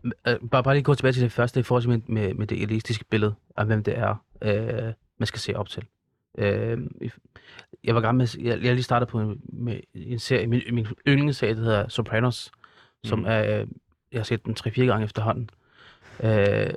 Øh, 0.05 0.49
bare, 0.51 0.63
bare 0.63 0.75
lige 0.75 0.85
gå 0.85 0.95
tilbage 0.95 1.13
til 1.13 1.23
det 1.23 1.33
første 1.33 1.61
i 1.61 1.63
forhold 1.63 1.83
til 1.83 1.91
med, 1.91 2.01
med, 2.07 2.35
med 2.35 2.47
det 2.47 2.57
idealistiske 2.57 3.05
billede 3.11 3.35
af, 3.57 3.67
hvem 3.67 3.83
det 3.83 3.99
er, 3.99 4.15
øh, 4.43 4.93
man 5.19 5.27
skal 5.27 5.41
se 5.41 5.57
op 5.57 5.69
til. 5.69 5.85
Øh, 6.39 6.79
jeg 7.87 7.95
var 7.95 8.01
gammel 8.01 8.19
med, 8.21 8.45
jeg, 8.45 8.63
jeg 8.65 8.75
lige 8.75 8.83
startet 8.83 9.09
på 9.09 9.21
en, 9.21 9.41
med 9.53 9.81
en 9.95 10.19
serie, 10.19 10.47
min, 10.47 10.63
min 10.73 10.87
yndlingsserie, 11.09 11.55
der 11.55 11.61
hedder 11.63 11.89
Sopranos, 11.89 12.51
som 13.05 13.19
Mm. 13.19 13.25
er, 13.29 13.41
jeg 14.13 14.19
har 14.19 14.23
set 14.23 14.45
den 14.47 14.57
3-4 14.61 14.81
gange 14.85 15.05
efterhånden. 15.05 15.51
Øh, 16.23 16.71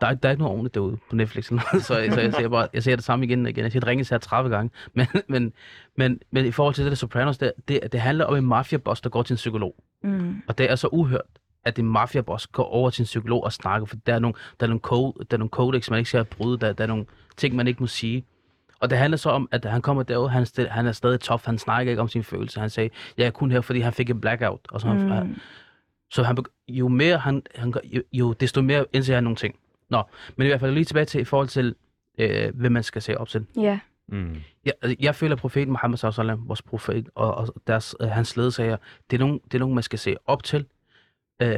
der 0.00 0.06
er, 0.06 0.14
der 0.14 0.28
er 0.28 0.30
ikke 0.30 0.42
noget 0.42 0.52
ordentligt 0.52 0.74
derude 0.74 0.98
på 1.10 1.16
Netflix, 1.16 1.48
eller 1.50 1.62
noget, 1.72 1.84
så, 1.86 2.14
så 2.14 2.20
jeg, 2.20 2.32
ser 2.34 2.48
bare, 2.48 2.68
jeg 2.74 2.82
ser 2.82 2.96
det 2.96 3.04
samme 3.04 3.24
igen 3.24 3.44
og 3.46 3.50
igen. 3.50 3.62
Jeg 3.64 3.72
ser 3.72 3.80
det 3.80 3.86
ringes 3.88 4.08
her 4.08 4.18
30 4.18 4.50
gange. 4.50 4.70
Men, 4.94 5.06
men, 5.28 5.52
men, 5.96 6.20
men 6.30 6.46
i 6.46 6.50
forhold 6.50 6.74
til 6.74 6.84
det 6.84 6.90
der 6.90 6.96
Sopranos, 6.96 7.38
det, 7.38 7.52
det, 7.68 7.80
det 7.92 8.00
handler 8.00 8.24
om 8.24 8.36
en 8.36 8.46
mafiaboss, 8.46 9.00
der 9.00 9.08
går 9.10 9.22
til 9.22 9.34
en 9.34 9.36
psykolog. 9.36 9.74
Mm. 10.02 10.42
Og 10.48 10.58
det 10.58 10.70
er 10.70 10.76
så 10.76 10.88
uhørt, 10.92 11.20
at 11.64 11.78
en 11.78 11.84
mafiaboss 11.86 12.46
går 12.46 12.64
over 12.64 12.90
til 12.90 13.02
en 13.02 13.04
psykolog 13.04 13.44
og 13.44 13.52
snakker, 13.52 13.86
for 13.86 13.96
der 14.06 14.14
er 14.14 14.18
nogle, 14.18 14.34
der 14.60 14.66
er 14.66 14.68
nogle, 14.68 14.80
code, 14.80 15.24
der 15.30 15.36
er 15.36 15.38
nogle 15.38 15.50
codex, 15.50 15.90
man 15.90 15.98
ikke 15.98 16.08
skal 16.08 16.24
bryde, 16.24 16.58
der, 16.58 16.72
der 16.72 16.84
er 16.84 16.88
nogle 16.88 17.06
ting, 17.36 17.56
man 17.56 17.66
ikke 17.66 17.82
må 17.82 17.86
sige. 17.86 18.24
Og 18.80 18.90
det 18.90 18.98
handler 18.98 19.16
så 19.16 19.30
om, 19.30 19.48
at 19.52 19.64
han 19.64 19.82
kommer 19.82 20.02
derud, 20.02 20.28
han, 20.28 20.40
er 20.40 20.44
sted, 20.46 20.68
han 20.68 20.86
er 20.86 20.92
stadig 20.92 21.20
tough, 21.20 21.42
han 21.44 21.58
snakker 21.58 21.90
ikke 21.90 22.02
om 22.02 22.08
sine 22.08 22.24
følelser. 22.24 22.60
Han 22.60 22.70
sagde, 22.70 22.90
jeg 23.18 23.26
er 23.26 23.30
kun 23.30 23.50
her, 23.50 23.60
fordi 23.60 23.80
han 23.80 23.92
fik 23.92 24.10
en 24.10 24.20
blackout. 24.20 24.60
Og 24.70 24.80
så, 24.80 24.86
han, 24.88 25.26
Mm. 25.26 25.34
så 26.10 26.22
han, 26.22 26.36
jo 26.68 26.88
mere 26.88 27.18
han, 27.18 27.42
han 27.54 27.74
jo, 27.84 28.02
jo, 28.12 28.32
desto 28.32 28.62
mere 28.62 28.84
indser 28.92 29.14
han 29.14 29.24
nogle 29.24 29.36
ting. 29.36 29.54
Nå, 29.90 30.02
men 30.36 30.46
i 30.46 30.48
hvert 30.48 30.60
fald 30.60 30.72
lige 30.72 30.84
tilbage 30.84 31.06
til 31.06 31.20
i 31.20 31.24
forhold 31.24 31.48
til, 31.48 31.74
øh, 32.18 32.54
hvem 32.54 32.72
man 32.72 32.82
skal 32.82 33.02
se 33.02 33.18
op 33.18 33.28
til. 33.28 33.46
Ja, 33.56 33.78
Mm. 34.08 34.36
Jeg, 34.64 34.72
altså, 34.82 34.96
jeg 35.00 35.14
føler, 35.14 35.34
at 35.34 35.40
profeten 35.40 35.72
Muhammad 35.72 35.98
sallallahu 35.98 36.46
vores 36.46 36.62
profet 36.62 37.08
og, 37.14 37.34
og 37.34 37.48
deres, 37.66 37.96
øh, 38.00 38.08
hans 38.08 38.36
ledsager, 38.36 38.76
det 39.10 39.16
er, 39.16 39.20
nogen, 39.20 39.40
det 39.44 39.54
er 39.54 39.58
nogen, 39.58 39.74
man 39.74 39.82
skal 39.82 39.98
se 39.98 40.16
op 40.26 40.42
til. 40.42 40.66
Øh, 41.42 41.48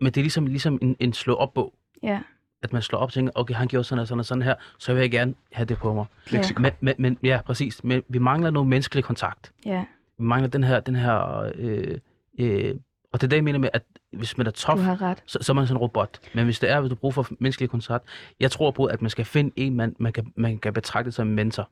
men 0.00 0.06
det 0.12 0.16
er 0.16 0.22
ligesom, 0.22 0.46
ligesom 0.46 0.78
en, 0.82 0.96
en 1.00 1.12
slå 1.12 1.34
op 1.34 1.54
bog. 1.54 1.74
ja, 2.02 2.20
At 2.64 2.72
man 2.72 2.82
slår 2.82 2.98
op 2.98 3.08
og 3.08 3.12
tænker, 3.12 3.32
okay, 3.34 3.54
han 3.54 3.68
gjorde 3.68 3.84
sådan 3.84 4.00
og 4.00 4.08
sådan 4.08 4.18
og 4.18 4.24
sådan 4.26 4.42
her, 4.42 4.54
så 4.78 4.92
vil 4.92 5.00
jeg 5.00 5.10
gerne 5.10 5.34
have 5.52 5.66
det 5.66 5.78
på 5.78 5.94
mig. 5.94 6.04
Leksikon. 6.30 6.62
Men, 6.62 6.72
men, 6.80 6.94
men 6.98 7.18
ja, 7.22 7.40
præcis. 7.46 7.84
Men 7.84 8.02
vi 8.08 8.18
mangler 8.18 8.50
noget 8.50 8.68
menneskelig 8.68 9.04
kontakt. 9.04 9.52
ja. 9.66 9.84
Vi 10.18 10.24
mangler 10.24 10.48
den 10.48 10.64
her, 10.64 10.80
den 10.80 10.96
her 10.96 11.50
øh, 11.54 11.98
øh, 12.38 12.74
og 13.14 13.20
det 13.20 13.26
er 13.26 13.28
det, 13.28 13.36
jeg 13.36 13.44
mener 13.44 13.58
med, 13.58 13.68
at 13.72 13.82
hvis 14.12 14.38
man 14.38 14.46
er 14.46 15.02
ret. 15.02 15.22
så, 15.26 15.38
så 15.40 15.52
er 15.52 15.54
man 15.54 15.66
sådan 15.66 15.76
en 15.76 15.80
robot. 15.80 16.20
Men 16.34 16.44
hvis 16.44 16.58
det 16.58 16.70
er, 16.70 16.80
hvis 16.80 16.90
du 16.90 16.94
bruger 16.94 17.12
for 17.12 17.26
menneskelig 17.38 17.70
kontakt, 17.70 18.04
jeg 18.40 18.50
tror 18.50 18.70
på, 18.70 18.84
at 18.84 19.02
man 19.02 19.10
skal 19.10 19.24
finde 19.24 19.52
en, 19.56 19.74
man, 19.74 19.96
man, 19.98 20.12
kan, 20.12 20.32
man 20.36 20.58
kan 20.58 20.72
betragte 20.72 21.12
som 21.12 21.28
en 21.28 21.34
mentor. 21.34 21.68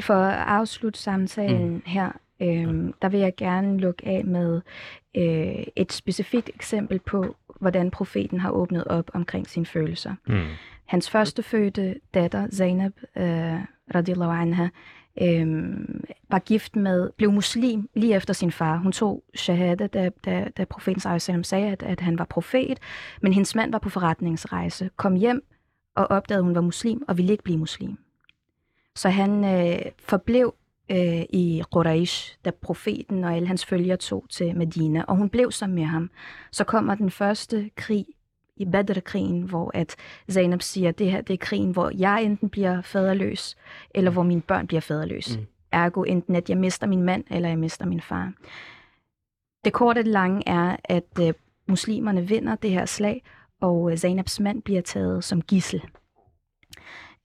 For 0.00 0.14
at 0.14 0.46
afslutte 0.48 1.00
samtalen 1.00 1.70
mm. 1.70 1.82
her, 1.86 2.12
øhm, 2.42 2.94
der 3.02 3.08
vil 3.08 3.20
jeg 3.20 3.32
gerne 3.36 3.78
lukke 3.78 4.06
af 4.06 4.24
med 4.24 4.60
øh, 5.16 5.64
et 5.76 5.92
specifikt 5.92 6.50
eksempel 6.54 6.98
på, 6.98 7.36
hvordan 7.60 7.90
profeten 7.90 8.40
har 8.40 8.50
åbnet 8.50 8.84
op 8.84 9.10
omkring 9.14 9.48
sine 9.48 9.66
følelser. 9.66 10.14
Mm. 10.26 10.44
Hans 10.86 11.10
første 11.10 11.42
fødte 11.42 11.94
datter, 12.14 12.48
Zainab, 12.50 12.92
øh, 13.16 13.60
radiallahu 13.94 14.32
anha, 14.32 14.68
øh, 15.22 15.46
var 16.30 16.38
gift 16.38 16.76
med, 16.76 17.10
blev 17.16 17.32
muslim 17.32 17.88
lige 17.94 18.16
efter 18.16 18.34
sin 18.34 18.52
far. 18.52 18.76
Hun 18.76 18.92
tog 18.92 19.24
shahada, 19.34 19.86
da, 19.86 20.10
da, 20.24 20.48
da 20.56 20.64
profeten 20.64 21.44
sagde, 21.44 21.72
at, 21.72 21.82
at 21.82 22.00
han 22.00 22.18
var 22.18 22.24
profet, 22.24 22.78
men 23.22 23.32
hendes 23.32 23.54
mand 23.54 23.72
var 23.72 23.78
på 23.78 23.90
forretningsrejse, 23.90 24.90
kom 24.96 25.14
hjem 25.14 25.44
og 25.94 26.06
opdagede, 26.10 26.38
at 26.38 26.44
hun 26.44 26.54
var 26.54 26.60
muslim, 26.60 27.02
og 27.08 27.16
ville 27.16 27.32
ikke 27.32 27.44
blive 27.44 27.58
muslim. 27.58 27.98
Så 28.94 29.08
han 29.08 29.44
øh, 29.44 29.78
forblev 29.98 30.54
øh, 30.90 31.22
i 31.30 31.62
Quraysh, 31.72 32.36
da 32.44 32.50
profeten 32.50 33.24
og 33.24 33.34
alle 33.34 33.48
hans 33.48 33.64
følgere 33.64 33.96
tog 33.96 34.26
til 34.30 34.56
Medina, 34.56 35.04
og 35.08 35.16
hun 35.16 35.28
blev 35.28 35.52
så 35.52 35.66
med 35.66 35.84
ham. 35.84 36.10
Så 36.52 36.64
kommer 36.64 36.94
den 36.94 37.10
første 37.10 37.70
krig 37.76 38.06
i 38.56 38.64
Badr-krigen, 38.64 39.42
hvor 39.42 39.70
at 39.74 39.96
Zainab 40.30 40.62
siger, 40.62 40.88
at 40.88 40.98
det 40.98 41.10
her 41.10 41.20
det 41.20 41.34
er 41.34 41.38
krigen, 41.38 41.70
hvor 41.70 41.90
jeg 41.94 42.22
enten 42.22 42.48
bliver 42.48 42.82
faderløs, 42.82 43.56
eller 43.90 44.10
hvor 44.10 44.22
mine 44.22 44.40
børn 44.40 44.66
bliver 44.66 44.80
faderløse. 44.80 45.38
Mm. 45.38 45.40
Mm. 45.40 45.48
Ergo 45.72 46.02
enten, 46.02 46.36
at 46.36 46.50
jeg 46.50 46.58
mister 46.58 46.86
min 46.86 47.02
mand, 47.02 47.24
eller 47.30 47.48
jeg 47.48 47.58
mister 47.58 47.86
min 47.86 48.00
far. 48.00 48.32
Det 49.64 49.72
korte 49.72 49.98
og 49.98 50.04
det 50.04 50.12
lange 50.12 50.42
er, 50.48 50.76
at 50.84 51.18
øh, 51.20 51.32
muslimerne 51.68 52.28
vinder 52.28 52.54
det 52.54 52.70
her 52.70 52.86
slag, 52.86 53.22
og 53.60 53.90
øh, 53.90 53.96
Zainabs 53.96 54.40
mand 54.40 54.62
bliver 54.62 54.82
taget 54.82 55.24
som 55.24 55.42
gissel. 55.42 55.82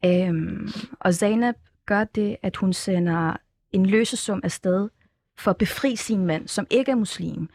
Øhm, 0.05 0.70
og 0.99 1.14
Zainab 1.14 1.55
gør 1.86 2.03
det, 2.03 2.38
at 2.43 2.55
hun 2.55 2.74
sender 2.74 3.38
en 3.72 3.86
løsesum 3.86 4.41
afsted 4.43 4.89
for 5.38 5.51
at 5.51 5.57
befri 5.57 5.95
sin 5.95 6.26
mand, 6.26 6.47
som 6.47 6.67
ikke 6.69 6.91
er 6.91 6.95
muslim. 6.95 7.49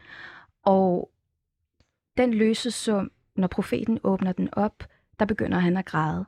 Og 0.62 1.10
den 2.16 2.34
løsesum, 2.34 3.10
når 3.36 3.48
profeten 3.48 3.98
åbner 4.04 4.32
den 4.32 4.48
op, 4.52 4.84
der 5.18 5.24
begynder 5.24 5.58
han 5.58 5.76
at 5.76 5.84
græde. 5.84 6.24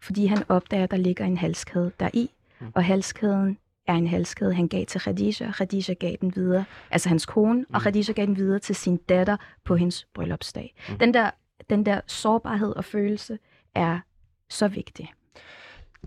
Fordi 0.00 0.26
han 0.26 0.44
opdager, 0.48 0.84
at 0.84 0.90
der 0.90 0.96
ligger 0.96 1.24
en 1.24 1.36
halskæde 1.36 1.92
deri, 2.00 2.30
Mm. 2.60 2.66
og 2.74 2.84
halskæden 2.84 3.58
er 3.86 3.94
en 3.94 4.06
halskæde, 4.06 4.54
han 4.54 4.68
gav 4.68 4.86
til 4.86 5.00
Khadija. 5.00 5.52
Khadija 5.52 5.94
gav 5.94 6.16
den 6.20 6.36
videre, 6.36 6.64
altså 6.90 7.08
hans 7.08 7.26
kone, 7.26 7.64
og 7.68 7.78
Mm. 7.78 7.80
Khadija 7.80 8.12
gav 8.12 8.26
den 8.26 8.36
videre 8.36 8.58
til 8.58 8.74
sin 8.74 8.96
datter 8.96 9.36
på 9.64 9.76
hendes 9.76 10.06
bryllupsdag. 10.14 10.74
Mm. 10.88 10.98
Den, 10.98 11.14
der, 11.14 11.30
den 11.70 11.86
der 11.86 12.00
sårbarhed 12.06 12.72
og 12.76 12.84
følelse 12.84 13.38
er 13.74 14.00
så 14.48 14.68
vigtig. 14.68 15.12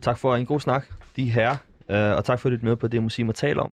Tak 0.01 0.17
for 0.17 0.36
en 0.36 0.45
god 0.45 0.59
snak, 0.59 0.86
de 1.15 1.30
her, 1.32 1.57
øh, 1.89 2.15
og 2.17 2.25
tak 2.25 2.39
for 2.39 2.49
dit 2.49 2.63
med 2.63 2.75
på 2.75 2.87
det, 2.87 3.03
muslimer 3.03 3.33
taler 3.33 3.61
om. 3.61 3.71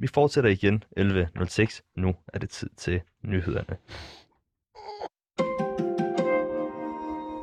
Vi 0.00 0.08
fortsætter 0.14 0.50
igen 0.50 0.84
11.06. 0.98 1.80
Nu 1.96 2.14
er 2.28 2.38
det 2.38 2.50
tid 2.50 2.70
til 2.76 3.00
nyhederne. 3.22 3.76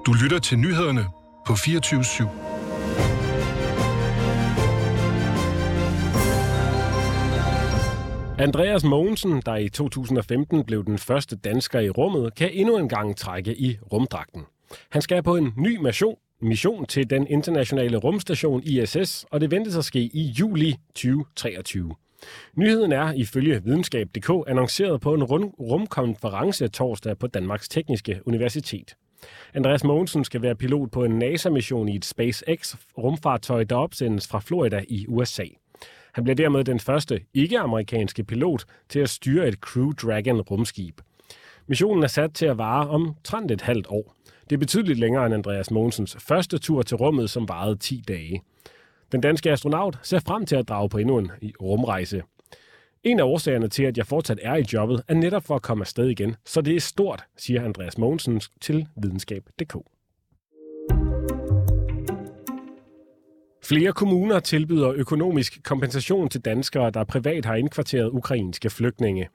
Du 0.05 0.13
lytter 0.23 0.39
til 0.39 0.57
nyhederne 0.59 1.03
på 1.47 1.53
24 1.55 2.01
/7. 2.01 2.50
Andreas 8.41 8.83
Mogensen, 8.83 9.41
der 9.45 9.55
i 9.55 9.69
2015 9.69 10.63
blev 10.63 10.85
den 10.85 10.97
første 10.97 11.35
dansker 11.35 11.79
i 11.79 11.89
rummet, 11.89 12.35
kan 12.35 12.49
endnu 12.53 12.77
en 12.77 12.89
gang 12.89 13.17
trække 13.17 13.55
i 13.55 13.77
rumdragten. 13.91 14.41
Han 14.89 15.01
skal 15.01 15.23
på 15.23 15.35
en 15.35 15.53
ny 15.57 15.77
mission, 15.77 16.15
mission 16.41 16.85
til 16.85 17.09
den 17.09 17.27
internationale 17.27 17.97
rumstation 17.97 18.63
ISS, 18.63 19.25
og 19.31 19.41
det 19.41 19.51
ventes 19.51 19.77
at 19.77 19.85
ske 19.85 19.99
i 19.99 20.21
juli 20.39 20.75
2023. 20.95 21.95
Nyheden 22.55 22.91
er 22.91 23.13
ifølge 23.13 23.63
videnskab.dk 23.63 24.29
annonceret 24.47 25.01
på 25.01 25.13
en 25.13 25.23
rumkonference 25.23 26.67
torsdag 26.67 27.17
på 27.17 27.27
Danmarks 27.27 27.69
Tekniske 27.69 28.19
Universitet. 28.25 28.95
Andreas 29.53 29.83
Mogensen 29.83 30.23
skal 30.23 30.41
være 30.41 30.55
pilot 30.55 30.91
på 30.91 31.03
en 31.03 31.19
NASA-mission 31.19 31.89
i 31.89 31.95
et 31.95 32.05
SpaceX-rumfartøj, 32.05 33.63
der 33.63 33.75
opsendes 33.75 34.27
fra 34.27 34.39
Florida 34.39 34.83
i 34.87 35.05
USA. 35.07 35.45
Han 36.13 36.23
bliver 36.23 36.35
dermed 36.35 36.63
den 36.63 36.79
første 36.79 37.21
ikke-amerikanske 37.33 38.23
pilot 38.23 38.65
til 38.89 38.99
at 38.99 39.09
styre 39.09 39.47
et 39.47 39.53
Crew 39.53 39.91
Dragon 39.91 40.41
rumskib. 40.41 41.01
Missionen 41.67 42.03
er 42.03 42.07
sat 42.07 42.33
til 42.33 42.45
at 42.45 42.57
vare 42.57 42.89
omtrent 42.89 43.51
et 43.51 43.61
halvt 43.61 43.87
år. 43.89 44.15
Det 44.49 44.55
er 44.55 44.59
betydeligt 44.59 44.99
længere 44.99 45.25
end 45.25 45.33
Andreas 45.33 45.71
Mogensens 45.71 46.17
første 46.19 46.57
tur 46.57 46.81
til 46.81 46.97
rummet, 46.97 47.29
som 47.29 47.49
varede 47.49 47.75
10 47.75 48.03
dage. 48.07 48.41
Den 49.11 49.21
danske 49.21 49.51
astronaut 49.51 49.99
ser 50.03 50.19
frem 50.19 50.45
til 50.45 50.55
at 50.55 50.69
drage 50.69 50.89
på 50.89 50.97
endnu 50.97 51.17
en 51.17 51.31
rumrejse. 51.61 52.23
En 53.03 53.19
af 53.19 53.23
årsagerne 53.23 53.67
til, 53.67 53.83
at 53.83 53.97
jeg 53.97 54.05
fortsat 54.05 54.39
er 54.41 54.55
i 54.55 54.65
jobbet, 54.73 55.03
er 55.07 55.13
netop 55.13 55.45
for 55.45 55.55
at 55.55 55.61
komme 55.61 55.81
afsted 55.81 56.07
igen, 56.07 56.35
så 56.45 56.61
det 56.61 56.75
er 56.75 56.79
stort, 56.79 57.23
siger 57.37 57.65
Andreas 57.65 57.97
Mogensen 57.97 58.41
til 58.61 58.87
videnskab.dk. 58.95 59.90
Flere 63.63 63.93
kommuner 63.93 64.39
tilbyder 64.39 64.93
økonomisk 64.97 65.63
kompensation 65.63 66.29
til 66.29 66.41
danskere, 66.45 66.91
der 66.91 67.03
privat 67.03 67.45
har 67.45 67.55
indkvarteret 67.55 68.09
ukrainske 68.09 68.69
flygtninge. 68.69 69.29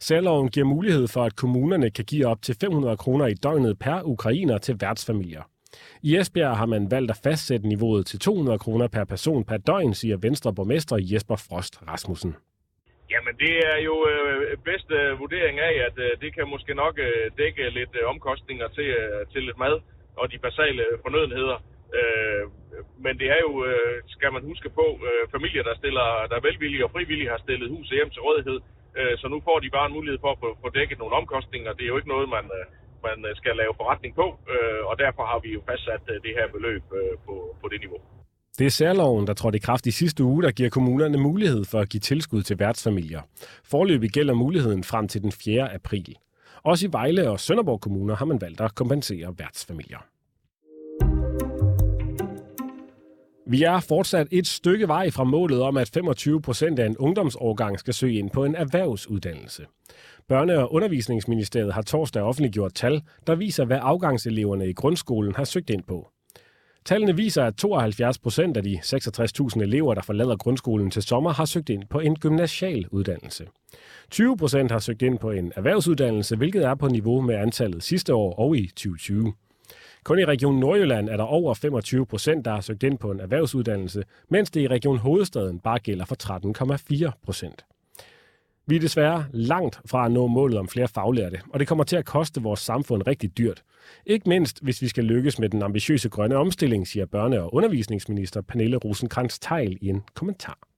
Særloven 0.00 0.48
giver 0.48 0.66
mulighed 0.66 1.08
for, 1.08 1.22
at 1.24 1.36
kommunerne 1.36 1.90
kan 1.90 2.04
give 2.04 2.26
op 2.26 2.42
til 2.42 2.56
500 2.60 2.96
kroner 2.96 3.26
i 3.26 3.34
døgnet 3.34 3.78
per 3.78 4.02
ukrainer 4.02 4.58
til 4.58 4.76
værtsfamilier. 4.80 5.42
I 6.02 6.16
Esbjerg 6.16 6.56
har 6.56 6.66
man 6.66 6.90
valgt 6.90 7.10
at 7.10 7.20
fastsætte 7.24 7.68
niveauet 7.68 8.06
til 8.06 8.18
200 8.18 8.58
kroner 8.58 8.88
per 8.88 9.04
person 9.04 9.44
per 9.44 9.56
døgn, 9.56 9.94
siger 9.94 10.16
Venstre 10.16 10.54
borgmester 10.54 10.96
Jesper 11.12 11.36
Frost 11.36 11.74
Rasmussen. 11.88 12.36
Jamen, 13.12 13.34
det 13.44 13.54
er 13.72 13.78
jo 13.88 13.94
øh, 14.12 14.56
bedste 14.70 14.96
vurdering 15.18 15.56
af, 15.58 15.74
at 15.88 15.96
øh, 16.06 16.10
det 16.22 16.34
kan 16.34 16.46
måske 16.54 16.74
nok 16.74 16.94
øh, 16.98 17.30
dække 17.38 17.70
lidt 17.78 17.94
øh, 18.00 18.08
omkostninger 18.12 18.68
til, 18.68 18.88
øh, 19.00 19.26
til 19.32 19.42
lidt 19.42 19.58
mad 19.58 19.76
og 20.16 20.32
de 20.32 20.38
basale 20.38 20.84
fornødenheder. 21.04 21.56
Øh, 21.98 22.42
men 23.04 23.14
det 23.20 23.28
er 23.36 23.40
jo, 23.46 23.52
øh, 23.70 23.96
skal 24.16 24.30
man 24.32 24.42
huske 24.50 24.68
på, 24.80 24.86
øh, 25.08 25.22
familier, 25.34 25.62
der 25.68 25.74
stiller, 25.80 26.06
der 26.32 26.46
velvillige 26.48 26.84
og 26.86 26.92
frivillige 26.94 27.32
har 27.34 27.40
stillet 27.44 27.72
hus 27.74 27.88
hjem 27.96 28.10
til 28.10 28.22
rådighed. 28.28 28.58
Øh, 28.98 29.14
så 29.20 29.26
nu 29.32 29.38
får 29.46 29.58
de 29.60 29.74
bare 29.76 29.86
en 29.88 29.96
mulighed 29.98 30.18
for 30.24 30.30
at 30.32 30.38
få 30.64 30.68
dækket 30.78 30.98
nogle 30.98 31.14
omkostninger. 31.20 31.70
Det 31.76 31.84
er 31.84 31.92
jo 31.92 31.98
ikke 32.00 32.14
noget, 32.14 32.28
man, 32.36 32.44
øh, 32.58 32.64
man 33.06 33.18
øh, 33.28 33.32
skal 33.40 33.54
lave 33.62 33.72
forretning 33.80 34.12
på, 34.20 34.26
øh, 34.54 34.82
og 34.90 34.94
derfor 35.04 35.24
har 35.30 35.38
vi 35.44 35.50
jo 35.56 35.60
fastsat 35.68 36.04
øh, 36.12 36.16
det 36.26 36.32
her 36.38 36.46
beløb 36.54 36.84
øh, 37.00 37.14
på, 37.26 37.34
på 37.62 37.66
det 37.72 37.80
niveau. 37.84 38.00
Det 38.58 38.66
er 38.66 38.70
særloven, 38.70 39.26
der 39.26 39.34
trådte 39.34 39.56
i 39.56 39.66
kraft 39.68 39.86
i 39.86 39.90
sidste 39.90 40.24
uge, 40.24 40.42
der 40.42 40.50
giver 40.50 40.70
kommunerne 40.70 41.18
mulighed 41.18 41.64
for 41.70 41.78
at 41.80 41.88
give 41.88 42.00
tilskud 42.00 42.42
til 42.42 42.58
værtsfamilier. 42.58 43.22
Forløbig 43.64 44.10
gælder 44.10 44.34
muligheden 44.34 44.84
frem 44.84 45.08
til 45.08 45.22
den 45.22 45.32
4. 45.32 45.74
april. 45.74 46.16
Også 46.62 46.86
i 46.86 46.92
Vejle 46.92 47.30
og 47.30 47.40
Sønderborg 47.40 47.80
kommuner 47.80 48.14
har 48.16 48.24
man 48.24 48.40
valgt 48.40 48.60
at 48.60 48.74
kompensere 48.74 49.34
værtsfamilier. 49.38 50.09
Vi 53.50 53.62
er 53.62 53.80
fortsat 53.80 54.26
et 54.30 54.46
stykke 54.46 54.88
vej 54.88 55.10
fra 55.10 55.24
målet 55.24 55.62
om, 55.62 55.76
at 55.76 55.90
25 55.94 56.42
procent 56.42 56.78
af 56.78 56.86
en 56.86 56.96
ungdomsårgang 56.96 57.78
skal 57.78 57.94
søge 57.94 58.18
ind 58.18 58.30
på 58.30 58.44
en 58.44 58.54
erhvervsuddannelse. 58.54 59.66
Børne- 60.32 60.52
og 60.52 60.72
undervisningsministeriet 60.72 61.72
har 61.72 61.82
torsdag 61.82 62.22
offentliggjort 62.22 62.74
tal, 62.74 63.02
der 63.26 63.34
viser, 63.34 63.64
hvad 63.64 63.78
afgangseleverne 63.82 64.68
i 64.68 64.72
grundskolen 64.72 65.34
har 65.36 65.44
søgt 65.44 65.70
ind 65.70 65.82
på. 65.82 66.08
Tallene 66.84 67.16
viser, 67.16 67.44
at 67.44 67.54
72 67.54 68.18
procent 68.18 68.56
af 68.56 68.62
de 68.62 68.78
66.000 68.84 69.62
elever, 69.62 69.94
der 69.94 70.02
forlader 70.02 70.36
grundskolen 70.36 70.90
til 70.90 71.02
sommer, 71.02 71.32
har 71.32 71.44
søgt 71.44 71.68
ind 71.68 71.82
på 71.90 72.00
en 72.00 72.16
gymnasial 72.16 72.86
uddannelse. 72.90 73.46
20 74.10 74.36
procent 74.36 74.70
har 74.70 74.78
søgt 74.78 75.02
ind 75.02 75.18
på 75.18 75.30
en 75.30 75.52
erhvervsuddannelse, 75.56 76.36
hvilket 76.36 76.64
er 76.64 76.74
på 76.74 76.88
niveau 76.88 77.20
med 77.20 77.34
antallet 77.34 77.82
sidste 77.82 78.14
år 78.14 78.34
og 78.38 78.56
i 78.56 78.66
2020. 78.66 79.32
Kun 80.04 80.18
i 80.18 80.24
Region 80.24 80.58
Nordjylland 80.58 81.08
er 81.08 81.16
der 81.16 81.24
over 81.24 81.54
25 81.54 82.06
procent, 82.06 82.44
der 82.44 82.50
har 82.50 82.60
søgt 82.60 82.82
ind 82.82 82.98
på 82.98 83.10
en 83.10 83.20
erhvervsuddannelse, 83.20 84.04
mens 84.28 84.50
det 84.50 84.60
i 84.60 84.68
Region 84.68 84.98
Hovedstaden 84.98 85.58
bare 85.58 85.78
gælder 85.78 86.04
for 86.04 86.16
13,4 87.06 87.10
procent. 87.24 87.64
Vi 88.66 88.76
er 88.76 88.80
desværre 88.80 89.26
langt 89.32 89.80
fra 89.86 90.04
at 90.06 90.12
nå 90.12 90.26
målet 90.26 90.58
om 90.58 90.68
flere 90.68 90.88
faglærte, 90.88 91.40
og 91.50 91.60
det 91.60 91.68
kommer 91.68 91.84
til 91.84 91.96
at 91.96 92.04
koste 92.04 92.42
vores 92.42 92.60
samfund 92.60 93.02
rigtig 93.06 93.38
dyrt. 93.38 93.62
Ikke 94.06 94.28
mindst, 94.28 94.62
hvis 94.62 94.82
vi 94.82 94.88
skal 94.88 95.04
lykkes 95.04 95.38
med 95.38 95.48
den 95.48 95.62
ambitiøse 95.62 96.08
grønne 96.08 96.36
omstilling, 96.36 96.88
siger 96.88 97.06
børne- 97.06 97.38
og 97.38 97.54
undervisningsminister 97.54 98.40
Pernille 98.40 98.76
rosenkrantz 98.76 99.38
teil 99.38 99.78
i 99.80 99.88
en 99.88 100.02
kommentar. 100.14 100.69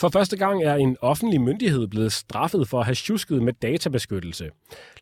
For 0.00 0.08
første 0.08 0.36
gang 0.36 0.62
er 0.64 0.74
en 0.74 0.96
offentlig 1.00 1.40
myndighed 1.40 1.88
blevet 1.88 2.12
straffet 2.12 2.68
for 2.68 2.80
at 2.80 2.84
have 2.84 2.94
tjusket 2.94 3.42
med 3.42 3.52
databeskyttelse. 3.52 4.50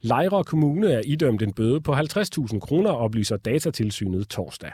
Lejre 0.01 0.44
Kommune 0.44 0.92
er 0.92 1.03
idømt 1.05 1.42
en 1.42 1.53
bøde 1.53 1.80
på 1.80 1.92
50.000 1.92 2.59
kroner, 2.59 2.90
oplyser 2.90 3.36
datatilsynet 3.36 4.28
torsdag. 4.28 4.72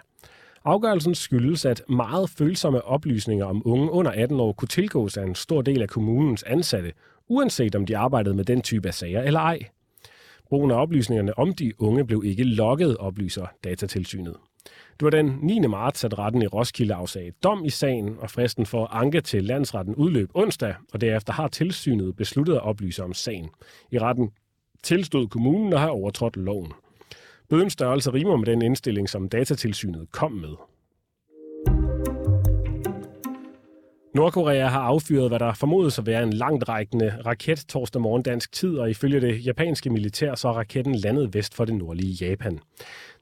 Afgørelsen 0.65 1.15
skyldes, 1.15 1.65
at 1.65 1.83
meget 1.89 2.31
følsomme 2.31 2.85
oplysninger 2.85 3.45
om 3.45 3.63
unge 3.65 3.91
under 3.91 4.11
18 4.11 4.41
år 4.41 4.53
kunne 4.53 4.69
tilgås 4.69 5.17
af 5.17 5.23
en 5.23 5.35
stor 5.35 5.63
del 5.63 5.83
af 5.83 5.89
kommunens 5.89 6.43
ansatte, 6.43 6.93
uanset 7.29 7.75
om 7.75 7.87
de 7.87 7.97
arbejdede 7.97 8.35
med 8.35 8.45
den 8.45 8.63
type 8.63 8.89
af 8.89 8.95
sager 8.95 9.23
eller 9.23 9.41
ej. 9.41 9.59
Brugen 10.49 10.71
af 10.71 10.83
oplysningerne 10.83 11.39
om 11.39 11.55
de 11.55 11.73
unge 11.79 12.07
blev 12.07 12.23
ikke 12.25 12.45
logget, 12.45 12.97
oplyser 12.97 13.47
datatilsynet. 13.65 14.37
Det 14.93 15.05
var 15.05 15.11
den 15.11 15.39
9. 15.43 15.61
marts, 15.61 16.05
at 16.05 16.19
retten 16.19 16.43
i 16.43 16.47
Roskilde 16.47 16.95
afsagde 16.95 17.33
dom 17.43 17.65
i 17.65 17.71
sagen, 17.71 18.17
og 18.19 18.31
fristen 18.31 18.67
for 18.67 18.87
anke 18.87 19.21
til 19.21 19.45
landsretten 19.45 19.95
udløb 19.95 20.31
onsdag, 20.35 20.75
og 20.93 21.01
derefter 21.01 21.33
har 21.33 21.49
tilsynet 21.49 22.17
besluttet 22.17 22.55
at 22.55 22.63
oplyse 22.63 23.05
om 23.05 23.15
sagen. 23.15 23.51
I 23.91 23.99
retten 23.99 24.31
tilstod 24.83 25.29
kommunen 25.29 25.73
at 25.73 25.81
have 25.81 25.93
overtrådt 25.93 26.37
loven. 26.37 26.73
Bødens 27.49 27.73
størrelse 27.73 28.13
rimer 28.13 28.37
med 28.37 28.47
den 28.47 28.63
indstilling, 28.63 29.09
som 29.09 29.29
datatilsynet 29.29 30.13
kom 30.13 30.33
med. 30.33 30.72
Nordkorea 34.15 34.67
har 34.67 34.81
affyret, 34.81 35.29
hvad 35.29 35.39
der 35.39 35.55
formodes 35.55 35.99
at 35.99 36.07
være 36.07 36.23
en 36.23 36.33
langt 36.33 36.69
rækkende 36.69 37.15
raket 37.27 37.65
torsdag 37.69 38.03
morgen 38.03 38.23
dansk 38.23 38.53
tid, 38.53 38.79
og 38.79 38.91
ifølge 38.91 39.21
det 39.21 39.47
japanske 39.47 39.91
militær 39.91 40.35
så 40.35 40.49
er 40.49 40.53
raketten 40.53 40.95
landet 40.95 41.35
vest 41.35 41.55
for 41.55 41.65
det 41.65 41.75
nordlige 41.75 42.29
Japan. 42.29 42.59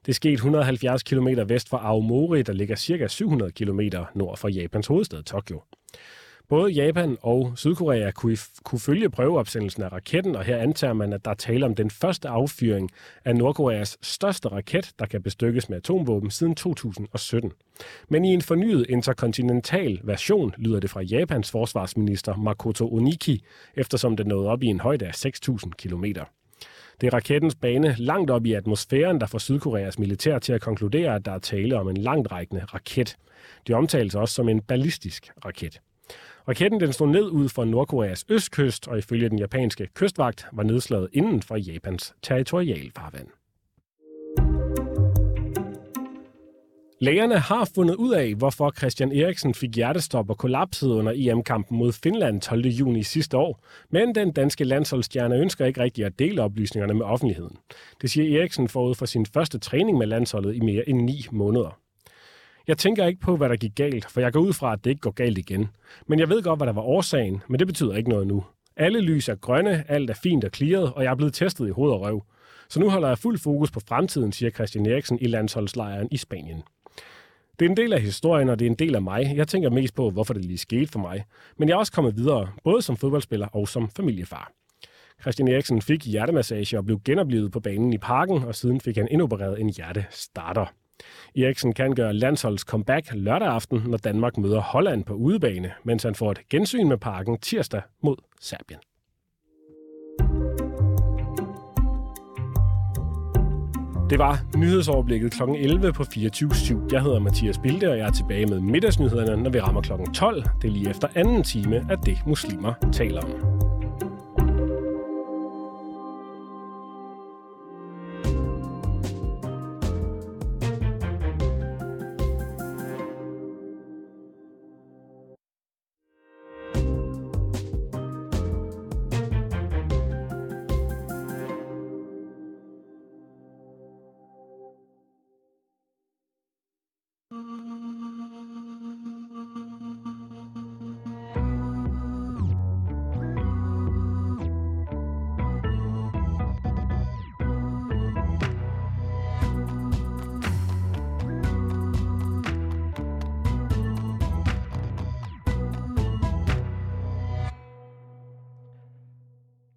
Det 0.05 0.15
skete 0.15 0.33
170 0.33 1.03
km 1.03 1.27
vest 1.47 1.69
for 1.69 1.77
Aomori, 1.77 2.41
der 2.41 2.53
ligger 2.53 2.75
ca. 2.75 3.07
700 3.07 3.51
km 3.51 3.79
nord 4.15 4.37
for 4.37 4.47
Japans 4.47 4.87
hovedstad 4.87 5.23
Tokyo. 5.23 5.61
Både 6.51 6.71
Japan 6.71 7.17
og 7.21 7.53
Sydkorea 7.55 8.11
kunne, 8.11 8.37
kunne 8.63 8.79
følge 8.79 9.09
prøveopsendelsen 9.09 9.83
af 9.83 9.91
raketten, 9.91 10.35
og 10.35 10.43
her 10.43 10.57
antager 10.57 10.93
man, 10.93 11.13
at 11.13 11.25
der 11.25 11.33
taler 11.33 11.67
om 11.67 11.75
den 11.75 11.89
første 11.89 12.29
affyring 12.29 12.89
af 13.25 13.35
Nordkoreas 13.35 13.97
største 14.01 14.49
raket, 14.49 14.91
der 14.99 15.05
kan 15.05 15.23
bestykkes 15.23 15.69
med 15.69 15.77
atomvåben 15.77 16.31
siden 16.31 16.55
2017. 16.55 17.51
Men 18.09 18.25
i 18.25 18.33
en 18.33 18.41
fornyet 18.41 18.85
interkontinental 18.89 19.99
version 20.03 20.53
lyder 20.57 20.79
det 20.79 20.89
fra 20.89 21.01
Japans 21.01 21.51
forsvarsminister 21.51 22.35
Makoto 22.35 22.93
Oniki, 22.93 23.43
eftersom 23.75 24.17
den 24.17 24.27
nåede 24.27 24.49
op 24.49 24.63
i 24.63 24.67
en 24.67 24.79
højde 24.79 25.05
af 25.05 25.25
6.000 25.25 25.69
km. 25.77 26.03
Det 27.01 27.07
er 27.07 27.13
rakettens 27.13 27.55
bane 27.55 27.95
langt 27.97 28.31
op 28.31 28.45
i 28.45 28.53
atmosfæren, 28.53 29.21
der 29.21 29.27
får 29.27 29.37
Sydkoreas 29.37 29.99
militær 29.99 30.39
til 30.39 30.53
at 30.53 30.61
konkludere, 30.61 31.15
at 31.15 31.25
der 31.25 31.31
er 31.31 31.39
tale 31.39 31.79
om 31.79 31.89
en 31.89 31.97
langtrækkende 31.97 32.65
raket. 32.65 33.17
Det 33.67 33.75
omtales 33.75 34.15
også 34.15 34.35
som 34.35 34.49
en 34.49 34.61
ballistisk 34.61 35.31
raket. 35.45 35.81
Raketten 36.47 36.79
den 36.79 36.93
stod 36.93 37.07
ned 37.07 37.29
ud 37.29 37.49
for 37.49 37.65
Nordkoreas 37.65 38.25
østkyst, 38.29 38.87
og 38.87 38.97
ifølge 38.97 39.29
den 39.29 39.39
japanske 39.39 39.87
kystvagt 39.93 40.45
var 40.53 40.63
nedslaget 40.63 41.09
inden 41.13 41.41
for 41.41 41.55
Japans 41.55 42.13
territorialfarvand. 42.21 43.27
Lægerne 47.03 47.39
har 47.39 47.69
fundet 47.75 47.95
ud 47.95 48.13
af, 48.13 48.33
hvorfor 48.35 48.73
Christian 48.77 49.11
Eriksen 49.11 49.53
fik 49.53 49.75
hjertestop 49.75 50.29
og 50.29 50.37
kollapsede 50.37 50.93
under 50.93 51.11
EM-kampen 51.15 51.77
mod 51.77 51.91
Finland 51.91 52.41
12. 52.41 52.67
juni 52.67 53.03
sidste 53.03 53.37
år, 53.37 53.63
men 53.89 54.15
den 54.15 54.31
danske 54.31 54.63
landsholdsstjerne 54.63 55.35
ønsker 55.35 55.65
ikke 55.65 55.81
rigtig 55.81 56.05
at 56.05 56.19
dele 56.19 56.41
oplysningerne 56.41 56.93
med 56.93 57.05
offentligheden. 57.05 57.57
Det 58.01 58.11
siger 58.11 58.39
Eriksen 58.39 58.67
forud 58.67 58.95
for 58.95 59.05
sin 59.05 59.25
første 59.25 59.59
træning 59.59 59.97
med 59.97 60.07
landsholdet 60.07 60.55
i 60.55 60.59
mere 60.59 60.89
end 60.89 61.01
ni 61.01 61.25
måneder. 61.31 61.80
Jeg 62.67 62.77
tænker 62.77 63.05
ikke 63.05 63.19
på, 63.19 63.37
hvad 63.37 63.49
der 63.49 63.55
gik 63.55 63.75
galt, 63.75 64.11
for 64.11 64.21
jeg 64.21 64.33
går 64.33 64.39
ud 64.39 64.53
fra, 64.53 64.73
at 64.73 64.83
det 64.83 64.89
ikke 64.89 65.01
går 65.01 65.11
galt 65.11 65.37
igen. 65.37 65.67
Men 66.07 66.19
jeg 66.19 66.29
ved 66.29 66.43
godt, 66.43 66.59
hvad 66.59 66.67
der 66.67 66.73
var 66.73 66.81
årsagen, 66.81 67.41
men 67.49 67.59
det 67.59 67.67
betyder 67.67 67.95
ikke 67.95 68.09
noget 68.09 68.27
nu. 68.27 68.43
Alle 68.77 69.01
lys 69.01 69.29
er 69.29 69.35
grønne, 69.35 69.83
alt 69.87 70.09
er 70.09 70.13
fint 70.23 70.43
og 70.43 70.51
clearet, 70.55 70.93
og 70.93 71.03
jeg 71.03 71.11
er 71.11 71.15
blevet 71.15 71.33
testet 71.33 71.67
i 71.67 71.71
hoved 71.71 71.91
og 71.91 72.01
røv. 72.01 72.23
Så 72.69 72.79
nu 72.79 72.89
holder 72.89 73.07
jeg 73.07 73.17
fuld 73.17 73.37
fokus 73.39 73.71
på 73.71 73.79
fremtiden, 73.79 74.31
siger 74.31 74.49
Christian 74.49 74.85
Eriksen 74.85 75.17
i 75.21 75.27
landsholdslejren 75.27 76.07
i 76.11 76.17
Spanien. 76.17 76.63
Det 77.59 77.65
er 77.65 77.69
en 77.69 77.77
del 77.77 77.93
af 77.93 78.01
historien, 78.01 78.49
og 78.49 78.59
det 78.59 78.65
er 78.65 78.69
en 78.69 78.75
del 78.75 78.95
af 78.95 79.01
mig. 79.01 79.33
Jeg 79.35 79.47
tænker 79.47 79.69
mest 79.69 79.95
på, 79.95 80.09
hvorfor 80.09 80.33
det 80.33 80.45
lige 80.45 80.57
skete 80.57 80.87
for 80.87 80.99
mig. 80.99 81.23
Men 81.57 81.69
jeg 81.69 81.75
er 81.75 81.79
også 81.79 81.91
kommet 81.91 82.15
videre, 82.15 82.47
både 82.63 82.81
som 82.81 82.97
fodboldspiller 82.97 83.47
og 83.47 83.67
som 83.67 83.89
familiefar. 83.89 84.51
Christian 85.21 85.47
Eriksen 85.47 85.81
fik 85.81 86.05
hjertemassage 86.05 86.77
og 86.77 86.85
blev 86.85 86.99
genoplevet 87.05 87.51
på 87.51 87.59
banen 87.59 87.93
i 87.93 87.97
parken, 87.97 88.43
og 88.43 88.55
siden 88.55 88.81
fik 88.81 88.97
han 88.97 89.07
indopereret 89.11 89.61
en 89.61 89.69
hjertestarter. 89.69 90.65
Eriksen 91.37 91.73
kan 91.73 91.95
gøre 91.95 92.13
landsholds 92.13 92.61
comeback 92.61 93.09
lørdag 93.13 93.47
aften, 93.47 93.83
når 93.87 93.97
Danmark 93.97 94.37
møder 94.37 94.59
Holland 94.59 95.03
på 95.03 95.13
udebane, 95.13 95.71
mens 95.83 96.03
han 96.03 96.15
får 96.15 96.31
et 96.31 96.49
gensyn 96.49 96.87
med 96.87 96.97
parken 96.97 97.37
tirsdag 97.37 97.81
mod 98.03 98.15
Serbien. 98.39 98.79
Det 104.11 104.19
var 104.19 104.39
nyhedsoverblikket 104.57 105.31
kl. 105.31 105.43
11 105.43 105.93
på 105.93 106.03
24.7. 106.03 106.75
Jeg 106.91 107.01
hedder 107.01 107.19
Mathias 107.19 107.57
Bilde, 107.57 107.89
og 107.91 107.97
jeg 107.97 108.07
er 108.07 108.11
tilbage 108.11 108.45
med 108.45 108.59
middagsnyhederne, 108.59 109.43
når 109.43 109.49
vi 109.49 109.59
rammer 109.59 109.81
kl. 109.81 109.91
12. 110.13 110.43
Det 110.61 110.67
er 110.67 110.71
lige 110.71 110.89
efter 110.89 111.07
anden 111.15 111.43
time 111.43 111.85
af 111.89 111.97
det, 111.97 112.17
muslimer 112.25 112.73
taler 112.93 113.21
om. 113.21 113.70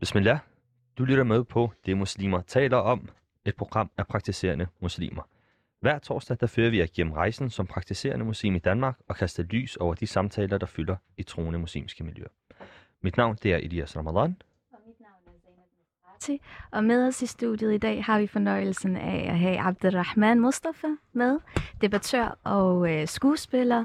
Bismillah. 0.04 0.38
Du 0.98 1.04
lytter 1.04 1.24
med 1.24 1.44
på 1.44 1.72
Det 1.86 1.96
Muslimer 1.96 2.40
taler 2.40 2.76
om, 2.76 3.08
et 3.44 3.56
program 3.56 3.90
af 3.98 4.06
praktiserende 4.06 4.66
muslimer. 4.80 5.22
Hver 5.80 5.98
torsdag 5.98 6.36
der 6.40 6.46
fører 6.46 6.70
vi 6.70 6.78
jer 6.78 6.86
gennem 6.94 7.12
rejsen 7.12 7.50
som 7.50 7.66
praktiserende 7.66 8.24
muslim 8.24 8.54
i 8.54 8.58
Danmark 8.58 8.98
og 9.08 9.16
kaster 9.16 9.42
lys 9.42 9.76
over 9.76 9.94
de 9.94 10.06
samtaler, 10.06 10.58
der 10.58 10.66
fylder 10.66 10.96
i 11.16 11.22
troende 11.22 11.58
muslimske 11.58 12.04
miljøer. 12.04 12.28
Mit 13.02 13.16
navn 13.16 13.38
det 13.42 13.52
er 13.52 13.56
Elias 13.56 13.96
Ramadan. 13.96 14.36
Og 16.70 16.84
med 16.84 17.06
os 17.06 17.22
i 17.22 17.26
studiet 17.26 17.74
i 17.74 17.78
dag 17.78 18.04
har 18.04 18.20
vi 18.20 18.26
fornøjelsen 18.26 18.96
af 18.96 19.26
at 19.30 19.38
have 19.38 19.60
Abdelrahman 19.60 20.40
Mustafa 20.40 20.88
med, 21.12 21.38
debattør 21.80 22.38
og 22.44 22.92
øh, 22.92 23.08
skuespiller, 23.08 23.84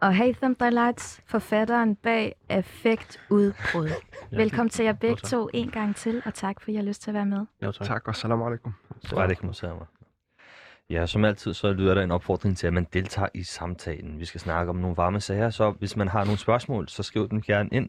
og 0.00 0.16
Haytham 0.16 0.54
Dalat, 0.54 1.20
forfatteren 1.26 1.96
bag 1.96 2.34
Effekt 2.50 3.20
Udbrud. 3.30 3.90
Velkommen 4.30 4.70
til 4.70 4.84
jer 4.84 4.92
begge 4.92 5.16
to 5.16 5.48
en 5.54 5.70
gang 5.70 5.96
til, 5.96 6.22
og 6.24 6.34
tak 6.34 6.60
for, 6.60 6.68
at 6.68 6.72
I 6.72 6.76
har 6.76 6.82
lyst 6.82 7.02
til 7.02 7.10
at 7.10 7.14
være 7.14 7.26
med. 7.26 7.46
Jo, 7.62 7.72
tak. 7.72 7.86
Tak, 7.86 8.08
og 8.08 8.16
salam 8.16 8.42
alaikum. 8.42 8.74
Så 9.00 9.16
er 9.16 9.22
det 9.22 9.30
ikke 9.30 9.46
museum. 9.46 9.78
Ja, 10.90 11.06
som 11.06 11.24
altid, 11.24 11.54
så 11.54 11.72
lyder 11.72 11.94
der 11.94 12.02
en 12.02 12.10
opfordring 12.10 12.56
til, 12.56 12.66
at 12.66 12.72
man 12.72 12.86
deltager 12.92 13.28
i 13.34 13.42
samtalen. 13.42 14.20
Vi 14.20 14.24
skal 14.24 14.40
snakke 14.40 14.70
om 14.70 14.76
nogle 14.76 14.96
varme 14.96 15.20
sager, 15.20 15.50
så 15.50 15.70
hvis 15.70 15.96
man 15.96 16.08
har 16.08 16.24
nogle 16.24 16.38
spørgsmål, 16.38 16.88
så 16.88 17.02
skriv 17.02 17.28
dem 17.28 17.42
gerne 17.42 17.68
ind. 17.72 17.88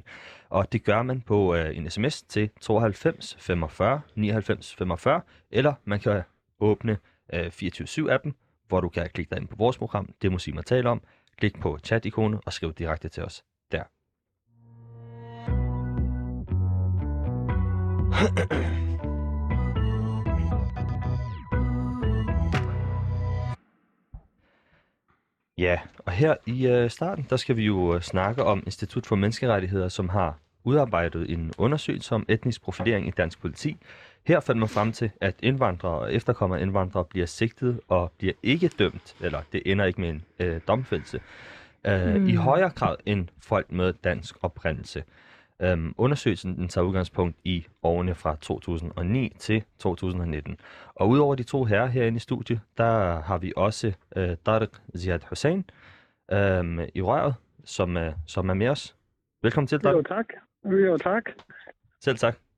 Og 0.49 0.71
det 0.71 0.83
gør 0.83 1.01
man 1.01 1.21
på 1.21 1.55
øh, 1.55 1.77
en 1.77 1.89
sms 1.89 2.21
til 2.21 2.49
92 2.61 3.37
45 3.39 4.01
99 4.15 4.75
45, 4.75 5.21
eller 5.51 5.73
man 5.85 5.99
kan 5.99 6.21
åbne 6.59 6.97
øh, 7.33 7.45
24-7-appen, 7.45 8.31
hvor 8.67 8.81
du 8.81 8.89
kan 8.89 9.09
klikke 9.13 9.29
dig 9.29 9.39
ind 9.41 9.47
på 9.47 9.55
vores 9.55 9.77
program, 9.77 10.09
det 10.21 10.31
muslimer 10.31 10.61
taler 10.61 10.89
om, 10.89 11.01
klik 11.39 11.59
på 11.59 11.79
chat-ikonet 11.83 12.39
og 12.45 12.53
skriv 12.53 12.73
direkte 12.73 13.09
til 13.09 13.23
os 13.23 13.43
der. 13.71 13.83
Ja, 25.59 25.79
og 26.05 26.11
her 26.11 26.35
i 26.45 26.67
øh, 26.67 26.89
starten, 26.89 27.27
der 27.29 27.37
skal 27.37 27.57
vi 27.57 27.65
jo 27.65 27.95
øh, 27.95 28.01
snakke 28.01 28.43
om 28.43 28.63
Institut 28.65 29.05
for 29.05 29.15
Menneskerettigheder, 29.15 29.89
som 29.89 30.09
har 30.09 30.37
udarbejdet 30.63 31.31
en 31.31 31.53
undersøgelse 31.57 32.15
om 32.15 32.25
etnisk 32.29 32.61
profilering 32.61 33.07
i 33.07 33.11
dansk 33.11 33.41
politi. 33.41 33.77
Her 34.27 34.39
fandt 34.39 34.59
man 34.59 34.69
frem 34.69 34.91
til, 34.91 35.11
at 35.21 35.35
indvandrere 35.43 35.99
og 35.99 36.13
efterkommere 36.13 36.61
indvandrere 36.61 37.05
bliver 37.05 37.25
sigtet 37.25 37.79
og 37.87 38.11
bliver 38.17 38.33
ikke 38.43 38.67
dømt, 38.67 39.15
eller 39.21 39.41
det 39.51 39.61
ender 39.65 39.85
ikke 39.85 40.01
med 40.01 40.09
en 40.09 40.25
øh, 40.39 40.61
domfældelse, 40.67 41.21
øh, 41.87 42.15
mm. 42.15 42.27
i 42.27 42.35
højere 42.35 42.69
grad 42.69 42.95
end 43.05 43.27
folk 43.41 43.71
med 43.71 43.93
dansk 43.93 44.35
oprindelse. 44.41 45.03
Øhm, 45.61 45.93
undersøgelsen 45.97 46.55
den 46.55 46.67
tager 46.67 46.85
udgangspunkt 46.85 47.37
i 47.43 47.67
årene 47.83 48.15
fra 48.15 48.35
2009 48.41 49.35
til 49.39 49.63
2019. 49.79 50.57
Og 50.95 51.09
udover 51.09 51.35
de 51.35 51.43
to 51.43 51.63
herrer 51.63 51.85
herinde 51.85 52.15
i 52.15 52.19
studiet, 52.19 52.59
der 52.77 53.21
har 53.21 53.37
vi 53.37 53.53
også 53.55 53.93
øh, 54.15 54.37
Tariq 54.45 54.69
Ziad 54.97 55.19
Hussein 55.29 55.65
øh, 56.31 56.87
i 56.95 57.01
røret, 57.01 57.35
som, 57.65 57.97
øh, 57.97 58.13
som 58.25 58.49
er 58.49 58.53
med 58.53 58.67
os. 58.67 58.95
Velkommen 59.43 59.67
til, 59.67 59.79
Tariq. 59.79 59.95
Jo, 59.95 60.01
tak. 60.01 60.25
Jo, 60.65 60.97
tak. 60.97 61.23
Selv 62.01 62.17
tak. 62.17 62.48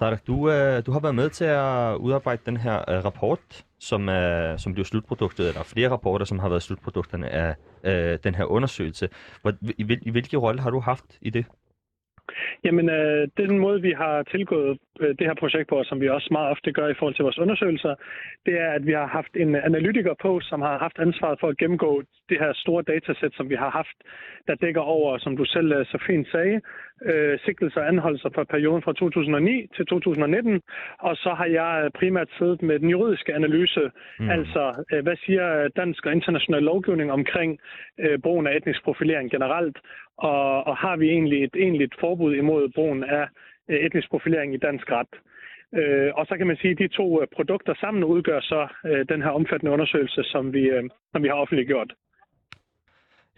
Tariq, 0.00 0.20
du, 0.26 0.50
øh, 0.50 0.86
du 0.86 0.90
har 0.92 1.00
været 1.00 1.14
med 1.14 1.28
til 1.30 1.44
at 1.44 1.96
udarbejde 1.96 2.42
den 2.46 2.56
her 2.56 2.76
øh, 2.90 3.04
rapport, 3.04 3.64
som, 3.78 4.08
øh, 4.08 4.58
som 4.58 4.72
bliver 4.72 4.84
slutproduktet, 4.84 5.48
eller 5.48 5.62
flere 5.62 5.88
rapporter, 5.90 6.24
som 6.24 6.38
har 6.38 6.48
været 6.48 6.62
slutprodukterne 6.62 7.28
af 7.28 7.54
øh, 7.84 8.18
den 8.24 8.34
her 8.34 8.44
undersøgelse. 8.44 9.08
Hvor, 9.42 9.52
i, 9.78 9.82
hvil, 9.82 9.98
I 10.02 10.10
hvilke 10.10 10.36
rolle 10.36 10.60
har 10.60 10.70
du 10.70 10.80
haft 10.80 11.18
i 11.20 11.30
det? 11.30 11.46
Jamen, 12.64 12.88
øh, 12.88 13.28
den 13.36 13.58
måde, 13.58 13.82
vi 13.82 13.92
har 13.92 14.22
tilgået 14.22 14.78
øh, 15.00 15.08
det 15.18 15.26
her 15.26 15.34
projekt 15.34 15.68
på, 15.68 15.82
som 15.84 16.00
vi 16.00 16.08
også 16.08 16.28
meget 16.30 16.50
ofte 16.50 16.72
gør 16.72 16.88
i 16.88 16.94
forhold 16.98 17.14
til 17.14 17.22
vores 17.22 17.38
undersøgelser, 17.38 17.94
det 18.46 18.54
er, 18.60 18.70
at 18.70 18.86
vi 18.86 18.92
har 18.92 19.06
haft 19.06 19.32
en 19.36 19.54
analytiker 19.54 20.14
på, 20.22 20.40
som 20.40 20.60
har 20.60 20.78
haft 20.78 20.98
ansvaret 20.98 21.40
for 21.40 21.48
at 21.48 21.58
gennemgå 21.58 22.02
det 22.28 22.38
her 22.38 22.52
store 22.54 22.82
datasæt, 22.82 23.32
som 23.34 23.50
vi 23.50 23.54
har 23.54 23.70
haft, 23.70 23.96
der 24.46 24.54
dækker 24.54 24.80
over, 24.80 25.18
som 25.18 25.36
du 25.36 25.44
selv 25.44 25.72
øh, 25.72 25.86
så 25.86 25.98
fint 26.06 26.28
sagde, 26.30 26.60
øh, 27.04 27.38
sigtelser 27.44 27.80
og 27.80 27.88
anholdelser 27.88 28.30
for 28.34 28.44
perioden 28.44 28.82
fra 28.82 28.92
2009 28.92 29.66
til 29.76 29.86
2019. 29.86 30.60
Og 30.98 31.16
så 31.16 31.30
har 31.34 31.46
jeg 31.46 31.90
primært 31.94 32.28
siddet 32.38 32.62
med 32.62 32.78
den 32.78 32.88
juridiske 32.88 33.34
analyse, 33.34 33.90
mm. 34.18 34.30
altså 34.30 34.84
øh, 34.92 35.02
hvad 35.02 35.16
siger 35.24 35.68
dansk 35.68 36.06
og 36.06 36.12
international 36.12 36.62
lovgivning 36.62 37.12
omkring 37.12 37.58
øh, 37.98 38.18
brugen 38.18 38.46
af 38.46 38.56
etnisk 38.56 38.84
profilering 38.84 39.30
generelt, 39.30 39.78
og, 40.18 40.66
og 40.66 40.76
har 40.76 40.96
vi 40.96 41.08
egentlig 41.08 41.44
et 41.44 41.56
egentligt 41.56 41.94
forbud 42.00 42.34
imod 42.34 42.68
brugen 42.74 43.04
af 43.04 43.28
øh, 43.70 43.78
etnisk 43.78 44.10
profilering 44.10 44.54
i 44.54 44.64
dansk 44.68 44.90
ret. 44.90 45.14
Øh, 45.74 46.10
og 46.14 46.26
så 46.26 46.36
kan 46.36 46.46
man 46.46 46.56
sige, 46.56 46.70
at 46.70 46.78
de 46.78 46.88
to 46.88 47.22
øh, 47.22 47.26
produkter 47.36 47.74
sammen 47.74 48.04
udgør 48.04 48.40
så 48.40 48.68
øh, 48.86 49.08
den 49.08 49.22
her 49.22 49.30
omfattende 49.30 49.72
undersøgelse, 49.72 50.22
som 50.22 50.52
vi, 50.52 50.60
øh, 50.60 50.84
som 51.12 51.22
vi 51.22 51.28
har 51.28 51.34
offentliggjort. 51.34 51.92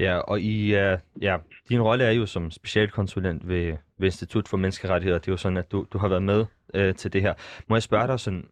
Ja, 0.00 0.18
og 0.18 0.40
i, 0.40 0.74
uh, 0.74 0.98
ja, 1.22 1.36
din 1.68 1.82
rolle 1.82 2.04
er 2.04 2.10
jo 2.10 2.26
som 2.26 2.50
specialkonsulent 2.50 3.48
ved, 3.48 3.76
ved 3.98 4.06
Institut 4.06 4.48
for 4.48 4.56
Menneskerettigheder. 4.56 5.18
Det 5.18 5.28
er 5.28 5.32
jo 5.32 5.36
sådan, 5.36 5.58
at 5.58 5.72
du, 5.72 5.86
du 5.92 5.98
har 5.98 6.08
været 6.08 6.22
med 6.22 6.40
uh, 6.74 6.94
til 6.94 7.12
det 7.12 7.22
her. 7.22 7.34
Må 7.68 7.76
jeg 7.76 7.82
spørge 7.82 8.06
dig 8.06 8.20
sådan, 8.20 8.44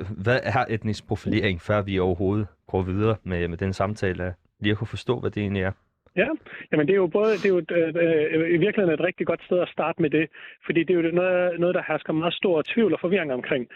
uh, 0.00 0.06
hvad 0.22 0.40
er 0.42 0.64
etnisk 0.68 1.06
profilering, 1.08 1.60
før 1.60 1.82
vi 1.82 1.98
overhovedet 1.98 2.46
går 2.66 2.82
videre 2.82 3.16
med, 3.24 3.48
med 3.48 3.58
den 3.58 3.72
samtale? 3.72 4.34
Lige 4.60 4.72
at 4.72 4.78
kunne 4.78 4.86
forstå, 4.86 5.20
hvad 5.20 5.30
det 5.30 5.40
egentlig 5.40 5.62
er. 5.62 5.72
Ja, 6.16 6.28
jamen 6.72 6.86
det 6.86 6.92
er 6.92 7.02
jo 7.04 7.06
både 7.06 7.32
det 7.32 7.44
er 7.44 7.54
jo, 7.56 7.62
øh, 7.70 8.54
i 8.56 8.58
virkeligheden 8.64 8.94
et 8.94 9.06
rigtig 9.08 9.26
godt 9.26 9.42
sted 9.44 9.58
at 9.60 9.68
starte 9.68 10.02
med 10.02 10.10
det, 10.10 10.26
fordi 10.66 10.80
det 10.84 10.90
er 10.90 11.00
jo 11.00 11.10
noget, 11.10 11.60
noget 11.60 11.74
der 11.74 11.82
hersker 11.88 12.12
meget 12.12 12.34
stor 12.34 12.62
tvivl 12.74 12.92
og 12.92 13.00
forvirring 13.00 13.32
omkring. 13.32 13.68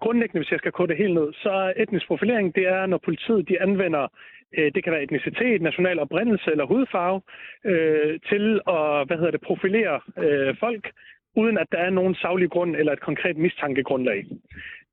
Grundlæggende, 0.00 0.40
hvis 0.40 0.50
jeg 0.50 0.58
skal 0.58 0.72
kode 0.72 0.88
det 0.88 0.96
helt 0.96 1.14
ned, 1.14 1.32
så 1.32 1.50
er 1.50 1.72
etnisk 1.76 2.06
profilering, 2.06 2.54
det 2.54 2.66
er, 2.68 2.86
når 2.86 2.98
politiet 2.98 3.48
de 3.48 3.62
anvender, 3.62 4.08
Øh, 4.56 4.72
det 4.74 4.84
kan 4.84 4.92
være 4.92 5.02
etnicitet, 5.02 5.62
national 5.62 5.98
oprindelse 5.98 6.50
eller 6.50 6.66
hudfarve, 6.66 7.20
øh, 7.64 8.20
til 8.30 8.60
at 8.68 9.06
hvad 9.06 9.16
hedder 9.16 9.30
det, 9.30 9.40
profilere 9.40 10.00
øh, 10.18 10.56
folk, 10.60 10.90
uden 11.36 11.58
at 11.58 11.66
der 11.72 11.78
er 11.78 11.90
nogen 11.90 12.14
saglig 12.14 12.50
grund 12.50 12.76
eller 12.76 12.92
et 12.92 13.00
konkret 13.00 13.36
mistankegrundlag. 13.36 14.26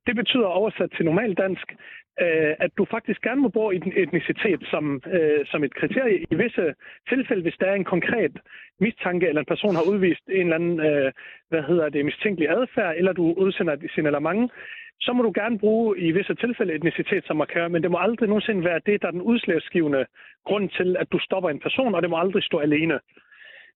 Det 0.07 0.15
betyder 0.15 0.45
oversat 0.45 0.91
til 0.95 1.05
normal 1.05 1.33
dansk, 1.33 1.67
øh, 2.21 2.53
at 2.59 2.71
du 2.77 2.85
faktisk 2.85 3.21
gerne 3.21 3.41
må 3.41 3.49
bruge 3.49 3.75
etnicitet 4.03 4.61
som, 4.71 5.01
øh, 5.13 5.45
som 5.45 5.63
et 5.63 5.75
kriterie 5.75 6.25
i 6.31 6.35
visse 6.35 6.73
tilfælde, 7.09 7.41
hvis 7.41 7.57
der 7.59 7.67
er 7.67 7.75
en 7.75 7.91
konkret 7.95 8.31
mistanke, 8.79 9.27
eller 9.27 9.41
en 9.41 9.53
person 9.53 9.75
har 9.75 9.89
udvist 9.91 10.25
en 10.27 10.41
eller 10.41 10.55
anden 10.55 10.79
øh, 10.79 11.11
hvad 11.49 11.63
hedder 11.63 11.89
det, 11.89 12.05
mistænkelig 12.05 12.49
adfærd, 12.49 12.95
eller 12.97 13.13
du 13.13 13.33
udsender 13.33 13.73
et 13.73 13.91
signalement, 13.95 14.51
så 15.01 15.13
må 15.13 15.23
du 15.23 15.31
gerne 15.35 15.59
bruge 15.59 15.99
i 15.99 16.11
visse 16.11 16.35
tilfælde 16.35 16.73
etnicitet 16.73 17.23
som 17.25 17.37
markør, 17.37 17.67
men 17.67 17.83
det 17.83 17.91
må 17.91 17.97
aldrig 17.97 18.27
nogensinde 18.29 18.63
være 18.63 18.81
det, 18.85 19.01
der 19.01 19.07
er 19.07 19.11
den 19.11 19.21
udslagsgivende 19.21 20.05
grund 20.45 20.69
til, 20.69 20.95
at 20.99 21.11
du 21.11 21.19
stopper 21.19 21.49
en 21.49 21.59
person, 21.59 21.95
og 21.95 22.01
det 22.01 22.09
må 22.09 22.17
aldrig 22.17 22.43
stå 22.43 22.57
alene. 22.57 22.99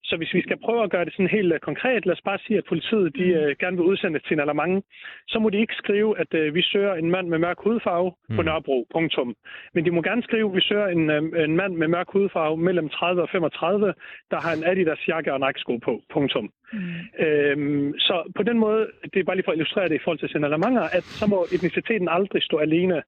Så 0.03 0.17
hvis 0.17 0.33
vi 0.33 0.41
skal 0.41 0.57
prøve 0.65 0.83
at 0.83 0.91
gøre 0.91 1.05
det 1.05 1.13
sådan 1.13 1.35
helt 1.37 1.53
øh, 1.53 1.59
konkret, 1.59 2.05
lad 2.05 2.15
os 2.15 2.21
bare 2.21 2.39
sige, 2.45 2.57
at 2.57 2.65
politiet 2.69 3.15
de, 3.15 3.25
øh, 3.39 3.55
gerne 3.59 3.77
vil 3.77 3.85
udsende 3.85 4.19
til 4.19 4.39
en 4.39 4.83
så 5.27 5.39
må 5.39 5.49
de 5.49 5.57
ikke 5.57 5.73
skrive, 5.73 6.19
at 6.19 6.33
øh, 6.33 6.55
vi 6.55 6.61
søger 6.61 6.93
en 6.93 7.11
mand 7.11 7.27
med 7.27 7.39
mørk 7.39 7.59
hudfarve 7.59 8.11
mm. 8.29 8.35
på 8.35 8.41
Nørrebro, 8.41 8.87
punktum. 8.91 9.35
Men 9.73 9.85
de 9.85 9.91
må 9.91 10.01
gerne 10.01 10.23
skrive, 10.23 10.49
at 10.49 10.55
vi 10.55 10.61
søger 10.61 10.87
en, 10.87 11.09
øh, 11.09 11.43
en 11.43 11.55
mand 11.55 11.73
med 11.75 11.87
mørk 11.87 12.09
hudfarve 12.09 12.57
mellem 12.57 12.89
30 12.89 13.21
og 13.21 13.29
35, 13.29 13.93
der 14.31 14.39
har 14.39 14.53
en 14.53 14.63
Adidas 14.63 15.07
jakke 15.07 15.33
og 15.33 15.39
Nike-sko 15.39 15.77
på, 15.77 16.01
punktum. 16.13 16.49
Mm. 16.73 16.79
Øhm, 17.25 17.99
så 17.99 18.31
på 18.35 18.43
den 18.43 18.59
måde, 18.59 18.87
det 19.13 19.19
er 19.19 19.23
bare 19.23 19.35
lige 19.35 19.45
for 19.45 19.51
at 19.51 19.57
illustrere 19.57 19.89
det 19.89 19.95
i 19.95 20.03
forhold 20.03 20.19
til 20.19 20.29
signalementer, 20.29 20.81
at 20.81 21.03
så 21.03 21.27
må 21.27 21.45
etniciteten 21.53 22.09
aldrig 22.09 22.43
stå 22.43 22.57
alene 22.57 23.03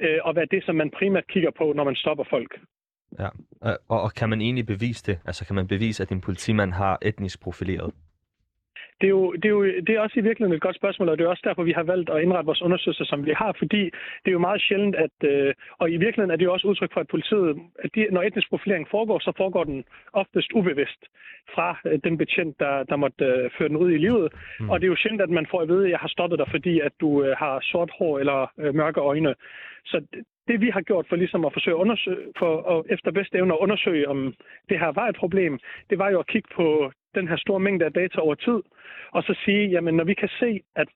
øh, 0.00 0.18
og 0.22 0.36
være 0.36 0.46
det, 0.50 0.64
som 0.64 0.74
man 0.74 0.90
primært 0.90 1.26
kigger 1.26 1.50
på, 1.50 1.72
når 1.76 1.84
man 1.84 1.96
stopper 1.96 2.24
folk. 2.30 2.60
Ja, 3.18 3.28
og, 3.88 4.02
og 4.02 4.14
kan 4.14 4.28
man 4.28 4.40
egentlig 4.40 4.66
bevise 4.66 5.06
det? 5.06 5.18
Altså 5.24 5.46
kan 5.46 5.56
man 5.56 5.66
bevise, 5.68 6.02
at 6.02 6.08
din 6.10 6.20
politimand 6.20 6.72
har 6.72 6.98
etnisk 7.02 7.40
profileret? 7.40 7.92
Det 9.00 9.06
er, 9.06 9.10
jo, 9.10 9.32
det, 9.32 9.44
er 9.44 9.48
jo, 9.48 9.64
det 9.64 9.88
er 9.88 10.00
også 10.00 10.20
i 10.20 10.22
virkeligheden 10.22 10.56
et 10.56 10.62
godt 10.62 10.76
spørgsmål, 10.76 11.08
og 11.08 11.18
det 11.18 11.24
er 11.24 11.28
også 11.28 11.46
derfor, 11.48 11.62
vi 11.62 11.72
har 11.72 11.82
valgt 11.82 12.10
at 12.10 12.22
indrette 12.22 12.46
vores 12.46 12.62
undersøgelser, 12.62 13.04
som 13.04 13.26
vi 13.26 13.32
har, 13.36 13.54
fordi 13.58 13.82
det 14.22 14.28
er 14.30 14.38
jo 14.38 14.46
meget 14.48 14.62
sjældent, 14.62 14.96
at, 14.96 15.16
øh, 15.30 15.54
og 15.78 15.90
i 15.90 15.96
virkeligheden 15.96 16.30
er 16.30 16.36
det 16.36 16.44
jo 16.44 16.52
også 16.52 16.68
udtryk 16.68 16.92
for, 16.92 17.00
at 17.00 17.08
politiet, 17.08 17.56
at 17.84 17.90
de, 17.94 18.06
når 18.10 18.22
etnisk 18.22 18.48
profilering 18.50 18.88
foregår, 18.90 19.18
så 19.18 19.32
foregår 19.36 19.64
den 19.64 19.84
oftest 20.12 20.52
ubevidst 20.52 21.02
fra 21.54 21.78
øh, 21.86 21.98
den 22.04 22.18
betjent, 22.18 22.58
der, 22.58 22.82
der 22.82 22.96
måtte 22.96 23.24
øh, 23.24 23.50
føre 23.58 23.68
den 23.68 23.76
ud 23.76 23.90
i 23.92 23.98
livet. 23.98 24.32
Mm. 24.60 24.70
Og 24.70 24.80
det 24.80 24.86
er 24.86 24.94
jo 24.94 25.02
sjældent, 25.02 25.22
at 25.22 25.30
man 25.30 25.46
får 25.50 25.60
at 25.60 25.68
vide, 25.68 25.84
at 25.84 25.90
jeg 25.90 25.98
har 25.98 26.08
stoppet 26.08 26.38
dig, 26.38 26.48
fordi 26.50 26.80
at 26.80 26.92
du 27.00 27.24
øh, 27.24 27.36
har 27.36 27.58
sort 27.62 27.90
hår 27.98 28.18
eller 28.18 28.52
øh, 28.58 28.74
mørke 28.74 29.00
øjne. 29.00 29.34
Så 29.84 29.96
det 30.48 30.60
vi 30.60 30.70
har 30.70 30.80
gjort 30.80 31.06
for 31.08 31.16
ligesom 31.16 31.44
at 31.44 31.52
forsøge 31.52 31.76
at 31.76 31.80
undersøge, 31.80 32.26
for 32.38 32.52
at 32.72 32.84
efter 32.94 33.10
bedste 33.10 33.38
evne 33.38 33.54
at 33.54 33.58
undersøge, 33.58 34.08
om 34.08 34.34
det 34.68 34.78
her 34.80 34.92
var 34.92 35.06
et 35.08 35.16
problem, 35.16 35.58
det 35.90 35.98
var 35.98 36.10
jo 36.10 36.18
at 36.18 36.26
kigge 36.26 36.48
på 36.54 36.92
den 37.14 37.28
her 37.28 37.36
store 37.36 37.60
mængde 37.60 37.84
af 37.84 37.92
data 37.92 38.20
over 38.20 38.34
tid, 38.34 38.60
og 39.12 39.22
så 39.22 39.34
sige, 39.44 39.68
jamen 39.68 39.94
når 39.94 40.04
vi 40.04 40.14
kan 40.14 40.28
se, 40.40 40.60
at 40.76 40.88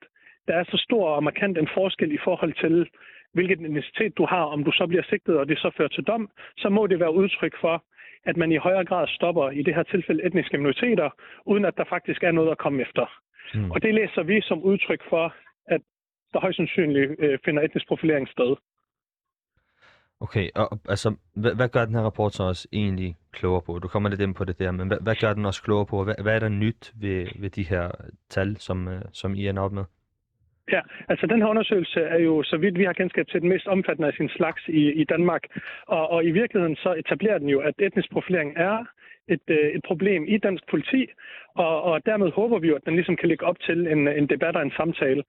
der 0.49 0.55
er 0.55 0.65
så 0.65 0.77
stor 0.77 1.09
og 1.09 1.25
markant 1.25 1.59
en 1.59 1.69
forskel 1.75 2.13
i 2.13 2.19
forhold 2.25 2.55
til, 2.65 2.89
hvilken 3.35 3.65
identitet 3.65 4.19
du 4.19 4.25
har, 4.27 4.45
om 4.45 4.65
du 4.65 4.73
så 4.73 4.87
bliver 4.87 5.03
sigtet, 5.03 5.39
og 5.39 5.49
det 5.49 5.59
så 5.59 5.71
fører 5.77 5.89
til 5.89 6.05
dom, 6.05 6.31
så 6.57 6.69
må 6.69 6.87
det 6.87 7.01
være 7.01 7.15
udtryk 7.15 7.55
for, 7.61 7.85
at 8.25 8.37
man 8.37 8.53
i 8.53 8.57
højere 8.57 8.85
grad 8.85 9.07
stopper 9.09 9.51
i 9.51 9.63
det 9.63 9.75
her 9.75 9.83
tilfælde 9.83 10.27
etniske 10.27 10.59
minoriteter, 10.59 11.11
uden 11.47 11.65
at 11.65 11.77
der 11.77 11.85
faktisk 11.85 12.23
er 12.23 12.33
noget 12.33 12.51
at 12.51 12.59
komme 12.59 12.83
efter. 12.83 13.07
Mm. 13.55 13.71
Og 13.71 13.83
det 13.83 13.95
læser 13.95 14.23
vi 14.23 14.41
som 14.41 14.63
udtryk 14.63 15.03
for, 15.09 15.35
at 15.67 15.81
der 16.33 16.41
højst 16.41 16.57
sandsynligt 16.57 17.11
øh, 17.19 17.39
finder 17.45 17.63
etnisk 17.63 17.89
profilering 17.89 18.29
sted. 18.29 18.57
Okay, 20.23 20.49
og 20.55 20.79
altså, 20.89 21.17
hvad, 21.35 21.55
hvad 21.55 21.69
gør 21.69 21.85
den 21.85 21.95
her 21.95 22.03
rapport 22.03 22.35
så 22.35 22.43
også 22.43 22.69
egentlig 22.73 23.17
klogere 23.33 23.63
på? 23.67 23.79
Du 23.79 23.89
kommer 23.89 24.09
lidt 24.09 24.21
ind 24.21 24.35
på 24.35 24.45
det 24.45 24.59
der, 24.59 24.71
men 24.71 24.89
hvad, 24.89 24.99
hvad 25.01 25.15
gør 25.21 25.33
den 25.33 25.47
også 25.47 25.63
klogere 25.63 25.87
på? 25.87 26.05
Hvad, 26.05 26.15
hvad 26.23 26.35
er 26.35 26.39
der 26.39 26.49
nyt 26.49 26.93
ved, 27.01 27.27
ved 27.39 27.51
de 27.51 27.63
her 27.63 27.91
tal, 28.29 28.57
som, 28.57 28.89
øh, 28.89 29.03
som 29.13 29.35
I 29.35 29.47
er 29.47 29.61
op 29.61 29.73
med? 29.73 29.85
Ja, 30.73 30.81
altså 31.09 31.27
den 31.27 31.41
her 31.43 31.49
undersøgelse 31.49 32.01
er 32.01 32.19
jo, 32.19 32.43
så 32.43 32.57
vidt 32.57 32.79
vi 32.79 32.85
har 32.85 32.93
kendskab 32.93 33.27
til, 33.29 33.41
den 33.41 33.49
mest 33.49 33.67
omfattende 33.67 34.09
af 34.09 34.15
sin 34.15 34.29
slags 34.29 34.63
i, 34.69 34.93
i 34.93 35.05
Danmark. 35.05 35.43
Og, 35.87 36.11
og 36.11 36.25
i 36.25 36.31
virkeligheden 36.31 36.77
så 36.77 36.95
etablerer 36.95 37.39
den 37.39 37.49
jo, 37.49 37.61
at 37.61 37.75
etnisk 37.79 38.11
profilering 38.13 38.53
er 38.57 38.85
et, 39.29 39.47
øh, 39.49 39.69
et 39.77 39.83
problem 39.85 40.25
i 40.29 40.39
dansk 40.39 40.65
politi, 40.71 41.07
og, 41.55 41.83
og 41.83 42.07
dermed 42.07 42.31
håber 42.31 42.59
vi 42.59 42.69
jo, 42.69 42.75
at 42.77 42.87
den 42.87 42.95
ligesom 42.95 43.17
kan 43.17 43.29
lægge 43.29 43.47
op 43.47 43.61
til 43.61 43.87
en, 43.87 44.09
en 44.09 44.27
debat 44.27 44.57
og 44.57 44.63
en 44.63 44.73
samtale. 44.77 45.23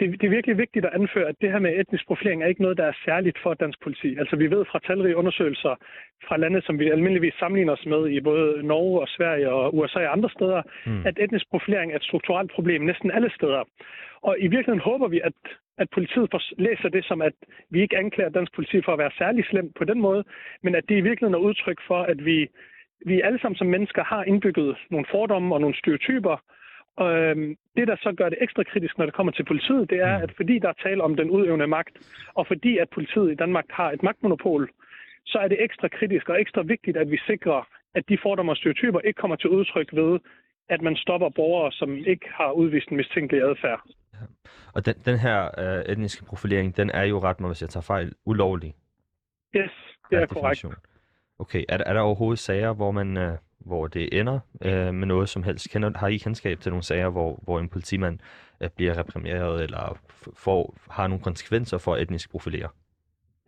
Det, 0.00 0.20
det 0.20 0.26
er 0.26 0.36
virkelig 0.36 0.58
vigtigt 0.58 0.84
at 0.84 0.94
anføre, 0.94 1.28
at 1.28 1.40
det 1.40 1.52
her 1.52 1.58
med 1.58 1.80
etnisk 1.80 2.06
profilering 2.06 2.42
er 2.42 2.46
ikke 2.46 2.62
noget, 2.62 2.78
der 2.78 2.86
er 2.86 3.00
særligt 3.04 3.38
for 3.42 3.54
dansk 3.54 3.82
politi. 3.82 4.16
Altså 4.18 4.36
vi 4.36 4.50
ved 4.50 4.64
fra 4.64 4.78
talrige 4.86 5.16
undersøgelser 5.16 5.74
fra 6.28 6.36
lande, 6.36 6.62
som 6.62 6.78
vi 6.78 6.90
almindeligvis 6.90 7.34
sammenligner 7.38 7.72
os 7.72 7.86
med 7.86 8.08
i 8.08 8.20
både 8.20 8.62
Norge 8.62 9.00
og 9.00 9.08
Sverige 9.08 9.50
og 9.50 9.76
USA 9.76 9.98
og 10.06 10.12
andre 10.12 10.30
steder, 10.30 10.62
mm. 10.86 11.06
at 11.06 11.18
etnisk 11.18 11.50
profilering 11.50 11.92
er 11.92 11.96
et 11.96 12.02
strukturelt 12.02 12.50
problem 12.52 12.82
næsten 12.82 13.10
alle 13.10 13.30
steder. 13.30 13.64
Og 14.22 14.36
i 14.38 14.46
virkeligheden 14.54 14.88
håber 14.90 15.08
vi, 15.08 15.20
at, 15.24 15.38
at 15.78 15.88
politiet 15.90 16.34
læser 16.58 16.88
det 16.88 17.04
som, 17.04 17.22
at 17.22 17.32
vi 17.70 17.80
ikke 17.82 17.98
anklager 17.98 18.30
dansk 18.30 18.52
politi 18.54 18.82
for 18.84 18.92
at 18.92 18.98
være 18.98 19.18
særlig 19.18 19.44
slemt 19.44 19.74
på 19.74 19.84
den 19.84 20.00
måde, 20.00 20.24
men 20.62 20.74
at 20.74 20.84
det 20.88 20.96
i 20.96 21.06
virkeligheden 21.08 21.34
er 21.34 21.48
udtryk 21.48 21.80
for, 21.88 22.02
at 22.02 22.24
vi 22.24 22.48
vi 23.06 23.20
alle 23.20 23.38
sammen 23.40 23.56
som 23.56 23.66
mennesker 23.66 24.04
har 24.04 24.24
indbygget 24.24 24.76
nogle 24.90 25.06
fordomme 25.10 25.54
og 25.54 25.60
nogle 25.60 25.76
stereotyper. 25.76 26.36
Og 26.96 27.18
øhm, 27.18 27.56
det, 27.76 27.88
der 27.88 27.96
så 27.96 28.12
gør 28.16 28.28
det 28.28 28.38
ekstra 28.40 28.62
kritisk, 28.62 28.98
når 28.98 29.04
det 29.04 29.14
kommer 29.14 29.32
til 29.32 29.44
politiet, 29.44 29.90
det 29.90 29.98
er, 29.98 30.16
mm. 30.18 30.22
at 30.22 30.32
fordi 30.36 30.58
der 30.58 30.68
er 30.68 30.82
tale 30.82 31.02
om 31.02 31.16
den 31.16 31.30
udøvende 31.30 31.66
magt, 31.66 31.96
og 32.34 32.46
fordi 32.46 32.78
at 32.78 32.88
politiet 32.90 33.32
i 33.32 33.34
Danmark 33.34 33.64
har 33.70 33.90
et 33.90 34.02
magtmonopol, 34.02 34.70
så 35.26 35.38
er 35.38 35.48
det 35.48 35.64
ekstra 35.64 35.88
kritisk 35.88 36.28
og 36.28 36.40
ekstra 36.40 36.62
vigtigt, 36.62 36.96
at 36.96 37.10
vi 37.10 37.18
sikrer, 37.26 37.68
at 37.94 38.08
de 38.08 38.18
fordomme 38.22 38.52
og 38.52 38.56
stereotyper 38.56 39.00
ikke 39.00 39.20
kommer 39.20 39.36
til 39.36 39.50
udtryk 39.50 39.88
ved, 39.92 40.18
at 40.68 40.82
man 40.82 40.96
stopper 40.96 41.28
borgere, 41.28 41.72
som 41.72 41.96
ikke 41.96 42.26
har 42.30 42.50
udvist 42.52 42.88
en 42.88 42.96
mistænkelig 42.96 43.42
adfærd. 43.42 43.80
Ja. 44.14 44.18
Og 44.74 44.86
den, 44.86 44.94
den 45.04 45.18
her 45.18 45.38
øh, 45.58 45.92
etniske 45.92 46.24
profilering, 46.24 46.76
den 46.76 46.90
er 46.90 47.04
jo 47.04 47.18
ret, 47.18 47.36
hvis 47.46 47.62
jeg 47.62 47.68
tager 47.68 47.84
fejl, 47.84 48.12
ulovlig. 48.24 48.74
Yes, 49.56 49.70
det 50.10 50.18
er 50.18 50.26
korrekt. 50.26 50.66
Okay, 51.38 51.64
er, 51.68 51.78
er 51.86 51.92
der 51.92 52.00
overhovedet 52.00 52.38
sager, 52.38 52.72
hvor 52.72 52.90
man 52.90 53.16
øh, 53.16 53.32
hvor 53.66 53.86
det 53.86 54.20
ender 54.20 54.38
øh, 54.64 54.94
med 54.94 55.06
noget 55.06 55.28
som 55.28 55.42
helst? 55.42 55.70
Kender, 55.72 55.98
har 55.98 56.08
I 56.08 56.16
kendskab 56.16 56.60
til 56.60 56.72
nogle 56.72 56.82
sager, 56.82 57.08
hvor, 57.08 57.40
hvor 57.44 57.58
en 57.60 57.68
politimand 57.68 58.18
øh, 58.62 58.68
bliver 58.76 58.98
reprimeret 58.98 59.62
eller 59.62 59.98
får, 60.36 60.74
har 60.90 61.06
nogle 61.06 61.22
konsekvenser 61.22 61.78
for 61.78 61.96
etnisk 61.96 62.30
profilere? 62.30 62.68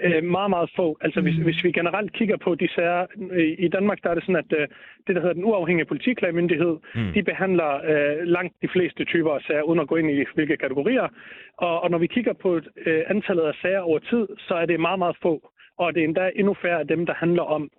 Øh, 0.02 0.24
meget, 0.24 0.50
meget 0.50 0.70
få. 0.76 0.98
Altså 1.00 1.20
hvis, 1.20 1.38
mm. 1.38 1.44
hvis 1.44 1.64
vi 1.64 1.72
generelt 1.72 2.12
kigger 2.12 2.36
på 2.36 2.54
de 2.54 2.68
sager, 2.74 3.06
øh, 3.30 3.54
i 3.58 3.68
Danmark 3.68 3.98
der 4.02 4.10
er 4.10 4.14
det 4.14 4.22
sådan, 4.22 4.44
at 4.44 4.52
øh, 4.58 4.68
det, 5.06 5.14
der 5.14 5.20
hedder 5.20 5.32
den 5.32 5.44
uafhængige 5.44 5.86
politiklagmyndighed, 5.86 6.76
mm. 6.94 7.12
de 7.14 7.22
behandler 7.22 7.70
øh, 7.90 8.26
langt 8.26 8.54
de 8.62 8.68
fleste 8.68 9.04
typer 9.04 9.32
af 9.34 9.40
sager, 9.46 9.62
uden 9.62 9.80
at 9.80 9.88
gå 9.88 9.96
ind 9.96 10.10
i 10.10 10.24
hvilke 10.34 10.56
kategorier. 10.56 11.08
Og, 11.56 11.82
og 11.82 11.90
når 11.90 11.98
vi 11.98 12.06
kigger 12.06 12.32
på 12.32 12.60
øh, 12.86 13.02
antallet 13.06 13.42
af 13.42 13.54
sager 13.62 13.80
over 13.80 13.98
tid, 13.98 14.26
så 14.38 14.54
er 14.54 14.66
det 14.66 14.80
meget, 14.80 14.98
meget 14.98 15.16
få 15.22 15.50
og 15.78 15.94
det 15.94 16.00
er 16.00 16.04
endda 16.04 16.30
endnu 16.36 16.54
færre 16.62 16.80
af 16.80 16.86
dem, 16.86 17.06
der 17.06 17.14
handler 17.14 17.42
om 17.42 17.70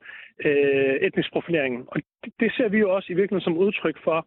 øh, 0.46 0.96
etnisk 1.08 1.32
profilering. 1.32 1.86
Og 1.88 1.96
det, 2.24 2.34
det 2.40 2.54
ser 2.58 2.70
vi 2.70 2.78
jo 2.78 2.96
også 2.96 3.08
i 3.14 3.16
virkeligheden 3.16 3.48
som 3.50 3.58
udtryk 3.58 3.98
for. 4.04 4.18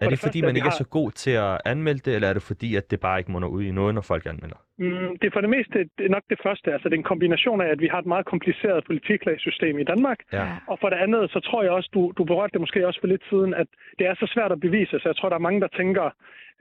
Er 0.00 0.04
det, 0.04 0.10
det 0.10 0.18
fordi, 0.26 0.40
første, 0.40 0.48
man 0.48 0.56
ikke 0.56 0.70
har... 0.70 0.78
er 0.80 0.84
så 0.84 0.88
god 0.98 1.10
til 1.10 1.30
at 1.30 1.60
anmelde 1.64 2.00
det, 2.06 2.14
eller 2.14 2.28
er 2.28 2.32
det 2.32 2.42
fordi, 2.42 2.76
at 2.76 2.90
det 2.90 3.00
bare 3.00 3.18
ikke 3.18 3.32
munder 3.32 3.48
ud 3.48 3.62
i 3.62 3.70
noget, 3.70 3.94
når 3.94 4.04
folk 4.12 4.26
anmelder? 4.26 4.60
Mm, 4.78 5.18
det 5.18 5.26
er 5.26 5.34
for 5.36 5.40
det 5.40 5.50
meste 5.50 5.88
nok 6.08 6.22
det 6.30 6.38
første. 6.42 6.72
Altså, 6.72 6.88
det 6.88 6.94
er 6.94 7.02
en 7.04 7.12
kombination 7.12 7.60
af, 7.60 7.68
at 7.74 7.80
vi 7.80 7.88
har 7.92 7.98
et 7.98 8.06
meget 8.06 8.26
kompliceret 8.26 8.84
politiklagesystem 8.84 9.78
i 9.78 9.84
Danmark. 9.84 10.18
Ja. 10.32 10.46
Og 10.66 10.78
for 10.80 10.88
det 10.90 10.96
andet, 10.96 11.30
så 11.30 11.40
tror 11.40 11.62
jeg 11.62 11.72
også, 11.72 11.90
du, 11.94 12.12
du 12.18 12.24
berørte 12.24 12.52
det 12.52 12.60
måske 12.60 12.86
også 12.86 13.00
for 13.00 13.06
lidt 13.06 13.24
siden, 13.30 13.54
at 13.54 13.66
det 13.98 14.06
er 14.06 14.14
så 14.14 14.26
svært 14.34 14.52
at 14.52 14.60
bevise. 14.60 14.98
Så 14.98 15.08
jeg 15.08 15.16
tror, 15.16 15.28
der 15.28 15.36
er 15.36 15.46
mange, 15.48 15.60
der 15.60 15.68
tænker, 15.76 16.10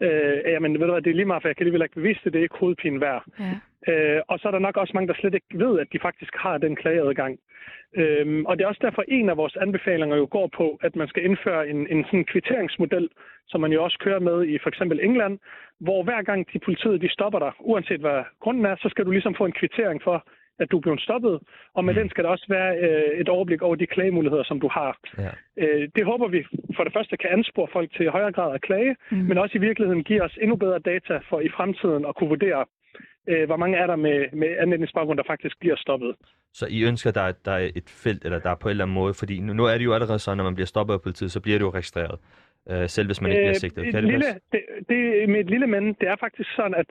øh, 0.02 0.38
jamen 0.46 0.74
ved 0.80 0.88
du 0.88 0.92
hvad, 0.92 1.02
det 1.02 1.12
er 1.12 1.20
lige 1.20 1.32
meget, 1.32 1.42
for 1.42 1.50
jeg 1.50 1.56
kan 1.56 1.64
alligevel 1.64 1.86
ikke 1.86 2.00
bevise 2.02 2.22
det, 2.24 2.34
det 2.34 2.40
er 2.40 2.44
ikke 2.44 2.62
hovedpine 2.64 3.02
værd. 3.02 3.24
Ja. 3.40 3.54
Øh, 3.92 4.22
og 4.28 4.40
så 4.40 4.48
er 4.48 4.52
der 4.52 4.60
nok 4.60 4.78
også 4.78 4.92
mange, 4.94 5.08
der 5.08 5.14
slet 5.20 5.34
ikke 5.34 5.60
ved, 5.66 5.80
at 5.80 5.88
de 5.94 6.00
faktisk 6.00 6.34
har 6.36 6.58
den 6.58 6.76
klageadgang. 6.76 7.40
Øhm, 7.96 8.46
og 8.46 8.58
det 8.58 8.64
er 8.64 8.68
også 8.68 8.86
derfor, 8.88 9.04
en 9.08 9.30
af 9.30 9.38
vores 9.38 9.56
anbefalinger 9.56 10.18
jo 10.18 10.28
går 10.32 10.50
på, 10.58 10.80
at 10.82 10.96
man 10.96 11.08
skal 11.08 11.26
indføre 11.26 11.70
en, 11.70 11.88
en 11.88 12.06
sådan 12.06 12.26
kvitteringsmodel, 12.26 13.10
som 13.48 13.62
man 13.62 13.72
jo 13.72 13.84
også 13.84 13.98
kører 14.00 14.20
med 14.20 14.48
i 14.48 14.58
for 14.64 14.70
eksempel 14.70 15.00
England, 15.04 15.40
hvor 15.80 16.04
hver 16.04 16.22
gang 16.22 16.54
de 16.54 16.60
politiet 16.60 17.02
de 17.02 17.10
stopper 17.10 17.40
dig, 17.40 17.52
uanset 17.60 18.00
hvad 18.00 18.24
grunden 18.40 18.66
er, 18.66 18.76
så 18.76 18.90
skal 18.90 19.06
du 19.06 19.12
ligesom 19.12 19.36
få 19.36 19.46
en 19.46 19.60
kvittering 19.60 20.04
for, 20.04 20.28
at 20.60 20.72
du 20.72 20.78
er 20.78 20.82
blevet 20.82 21.02
stoppet, 21.02 21.40
og 21.74 21.86
med 21.86 21.94
mm. 21.94 22.00
den 22.00 22.10
skal 22.10 22.24
der 22.24 22.30
også 22.30 22.46
være 22.50 22.72
øh, 22.86 23.20
et 23.22 23.30
overblik 23.30 23.62
over 23.62 23.76
de 23.76 23.88
klagemuligheder, 23.88 24.44
som 24.44 24.60
du 24.60 24.70
har. 24.78 24.98
Ja. 25.18 25.32
Øh, 25.58 25.90
det 25.96 26.06
håber 26.06 26.28
vi 26.28 26.46
for 26.76 26.84
det 26.84 26.94
første 26.94 27.18
kan 27.18 27.30
anspore 27.30 27.68
folk 27.74 27.90
til 27.96 28.06
i 28.06 28.10
højere 28.18 28.32
grad 28.32 28.56
at 28.56 28.62
klage, 28.62 28.96
mm. 29.12 29.18
men 29.18 29.38
også 29.38 29.58
i 29.58 29.62
virkeligheden 29.62 30.04
give 30.04 30.24
os 30.24 30.38
endnu 30.42 30.56
bedre 30.56 30.80
data 30.80 31.20
for 31.30 31.40
i 31.40 31.50
fremtiden 31.50 32.06
at 32.10 32.16
kunne 32.16 32.30
vurdere, 32.30 32.66
øh, 33.30 33.46
hvor 33.46 33.58
mange 33.58 33.78
er 33.78 33.88
der 33.88 33.96
med, 33.96 34.26
med 34.34 34.50
anvendelsesbaggrund, 34.60 35.18
der 35.18 35.24
faktisk 35.28 35.60
bliver 35.60 35.76
stoppet. 35.76 36.16
Så 36.54 36.68
I 36.70 36.84
ønsker, 36.84 37.12
der, 37.12 37.32
der 37.46 37.52
er 37.52 37.70
et 37.76 37.90
felt, 38.04 38.26
eller 38.26 38.40
der 38.40 38.50
er 38.50 38.56
på 38.56 38.68
en 38.68 38.72
eller 38.72 38.86
anden 38.86 38.96
måde, 39.02 39.14
fordi 39.14 39.40
nu, 39.40 39.54
nu 39.54 39.64
er 39.66 39.78
det 39.78 39.86
jo 39.86 39.94
allerede 39.94 40.20
sådan, 40.20 40.38
når 40.38 40.44
man 40.44 40.56
bliver 40.56 40.68
stoppet 40.68 40.94
af 40.94 41.02
politiet, 41.02 41.32
så 41.32 41.42
bliver 41.42 41.58
det 41.58 41.66
jo 41.66 41.70
registreret, 41.70 42.20
øh, 42.72 42.90
selv 42.90 43.08
hvis 43.08 43.22
man 43.22 43.32
ikke 43.32 43.42
bliver 43.42 43.50
øh, 43.50 43.66
sigtet. 43.66 43.84
Kan 43.84 43.94
det, 43.94 44.04
lille, 44.04 44.26
det, 44.52 44.62
det, 44.90 45.30
med 45.30 45.40
et 45.40 45.50
lille 45.50 45.68
men, 45.68 45.84
det 45.94 46.08
er 46.10 46.16
faktisk 46.20 46.50
sådan, 46.56 46.76
at 46.76 46.86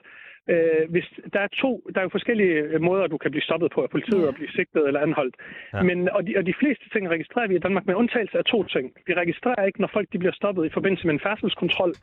øh, 0.53 0.83
hvis 0.93 1.07
der 1.33 1.39
er 1.39 1.51
to, 1.63 1.71
der 1.93 1.99
er 1.99 2.05
jo 2.07 2.17
forskellige 2.17 2.79
måder, 2.79 3.07
du 3.07 3.17
kan 3.17 3.31
blive 3.31 3.47
stoppet 3.49 3.71
på 3.71 3.79
af 3.83 3.89
politiet 3.89 4.27
og 4.27 4.35
blive 4.35 4.51
sigtet 4.57 4.87
eller 4.87 4.99
anholdt. 4.99 5.35
Ja. 5.73 5.83
Men, 5.83 6.09
og, 6.09 6.27
de, 6.27 6.31
og 6.39 6.45
de 6.45 6.53
fleste 6.61 6.85
ting 6.93 7.09
registrerer 7.09 7.47
vi 7.47 7.55
i 7.55 7.65
Danmark 7.65 7.85
med 7.85 7.95
undtagelse 7.95 8.37
af 8.37 8.45
to 8.45 8.63
ting. 8.63 8.85
Vi 9.07 9.13
registrerer 9.13 9.65
ikke, 9.65 9.81
når 9.81 9.89
folk 9.93 10.07
de 10.13 10.19
bliver 10.19 10.33
stoppet 10.33 10.65
i 10.65 10.75
forbindelse 10.77 11.05
med 11.07 11.13
en 11.13 11.25
færdselskontrol. 11.27 11.93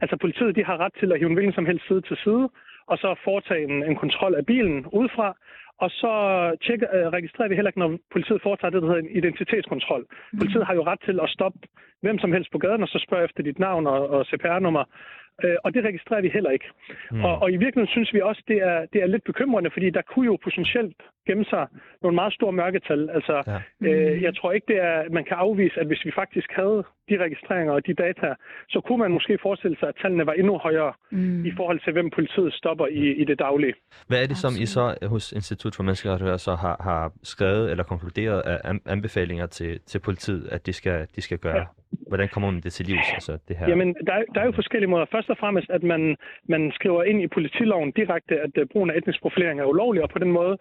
Altså 0.00 0.16
politiet 0.16 0.56
de 0.56 0.64
har 0.64 0.76
ret 0.84 0.94
til 1.00 1.12
at 1.12 1.18
hive 1.18 1.30
en 1.30 1.34
hvilken 1.34 1.54
som 1.54 1.66
helst 1.66 1.86
side 1.88 2.00
til 2.00 2.16
side, 2.24 2.50
og 2.86 2.98
så 2.98 3.14
foretage 3.24 3.64
en, 3.68 3.82
en 3.90 3.96
kontrol 3.96 4.34
af 4.34 4.46
bilen 4.46 4.86
udefra, 4.92 5.36
og 5.84 5.90
så 5.90 6.12
tjekker, 6.64 6.88
øh, 6.96 7.06
registrerer 7.16 7.48
vi 7.48 7.54
heller 7.54 7.70
ikke, 7.70 7.84
når 7.84 7.98
politiet 8.14 8.42
foretager 8.42 8.70
det, 8.70 8.82
der 8.82 8.88
hedder 8.88 9.02
en 9.02 9.16
identitetskontrol. 9.20 10.02
Mm. 10.08 10.38
Politiet 10.38 10.66
har 10.66 10.74
jo 10.74 10.84
ret 10.90 11.00
til 11.08 11.20
at 11.22 11.28
stoppe 11.36 11.58
hvem 12.04 12.18
som 12.18 12.32
helst 12.32 12.50
på 12.52 12.58
gaden, 12.58 12.82
og 12.82 12.88
så 12.88 12.98
spørge 13.06 13.24
efter 13.24 13.42
dit 13.42 13.58
navn 13.58 13.86
og, 13.86 14.00
og 14.10 14.26
CPR-nummer. 14.26 14.84
Øh, 15.44 15.56
og 15.64 15.74
det 15.74 15.84
registrerer 15.84 16.20
vi 16.22 16.28
heller 16.28 16.50
ikke. 16.50 16.68
Mm. 17.10 17.24
Og, 17.24 17.42
og 17.42 17.48
i 17.52 17.56
virkeligheden 17.56 17.88
synes 17.96 18.14
vi 18.14 18.20
også, 18.20 18.42
det 18.48 18.56
er, 18.70 18.86
det 18.92 19.02
er 19.02 19.06
lidt 19.06 19.24
bekymrende, 19.24 19.70
fordi 19.72 19.90
der 19.90 20.02
kunne 20.02 20.26
jo 20.26 20.38
potentielt 20.44 20.96
gemme 21.26 21.44
sig 21.44 21.66
nogle 22.02 22.14
meget 22.14 22.32
store 22.32 22.52
mørketal. 22.52 23.10
Altså, 23.10 23.42
Ja. 23.46 23.58
ja. 23.88 23.92
øh, 24.12 24.22
jeg 24.22 24.36
tror 24.36 24.52
ikke, 24.52 24.66
det 24.72 24.78
er, 24.90 25.10
man 25.10 25.24
kan 25.24 25.36
afvise, 25.36 25.80
at 25.80 25.86
hvis 25.86 26.04
vi 26.04 26.12
faktisk 26.14 26.48
havde 26.52 26.84
de 27.10 27.16
registreringer 27.24 27.72
og 27.72 27.86
de 27.86 27.94
data, 27.94 28.34
så 28.68 28.80
kunne 28.80 28.98
man 28.98 29.10
måske 29.10 29.38
forestille 29.42 29.76
sig, 29.80 29.88
at 29.88 29.94
tallene 30.02 30.26
var 30.26 30.32
endnu 30.32 30.58
højere 30.58 30.92
Mm. 31.10 31.44
i 31.44 31.52
forhold 31.56 31.80
til, 31.80 31.92
hvem 31.92 32.10
politiet 32.10 32.52
stopper 32.54 32.86
i, 32.86 33.12
i 33.22 33.24
det 33.24 33.38
daglige. 33.38 33.74
Hvad 34.08 34.22
er 34.22 34.26
det, 34.26 34.36
som 34.36 34.52
I 34.62 34.66
så 34.66 34.94
hos 35.06 35.32
Institut 35.32 35.74
for 35.76 35.82
Menneskerettigheder 35.82 36.36
så 36.36 36.54
har, 36.54 36.76
har 36.80 37.12
skrevet 37.22 37.70
eller 37.70 37.84
konkluderet 37.84 38.40
af 38.40 38.58
an- 38.64 38.80
anbefalinger 38.86 39.46
til, 39.46 39.80
til 39.86 39.98
politiet, 39.98 40.48
at 40.52 40.66
de 40.66 40.72
skal, 40.72 41.06
de 41.16 41.20
skal 41.20 41.38
gøre? 41.38 41.66
Hvordan 42.08 42.28
kommer 42.28 42.50
man 42.50 42.60
det 42.60 42.72
til 42.72 42.86
livs, 42.86 43.12
altså 43.14 43.38
det 43.48 43.56
her? 43.56 43.68
Jamen, 43.68 43.94
der, 44.06 44.12
er- 44.12 44.24
der 44.34 44.40
er 44.40 44.44
jo 44.44 44.52
forskellige 44.52 44.90
måder. 44.90 45.04
Først 45.12 45.28
og 45.34 45.38
fremmest, 45.42 45.70
at 45.70 45.82
man, 45.92 46.16
man 46.54 46.62
skriver 46.78 47.02
ind 47.10 47.18
i 47.22 47.26
politiloven 47.36 47.90
direkte, 48.00 48.34
at 48.46 48.54
øh, 48.60 48.66
brugen 48.72 48.90
af 48.90 48.96
etnisk 48.96 49.20
profilering 49.22 49.60
er 49.60 49.64
ulovlig, 49.64 50.02
og 50.02 50.10
på 50.10 50.18
den 50.18 50.32
måde 50.38 50.54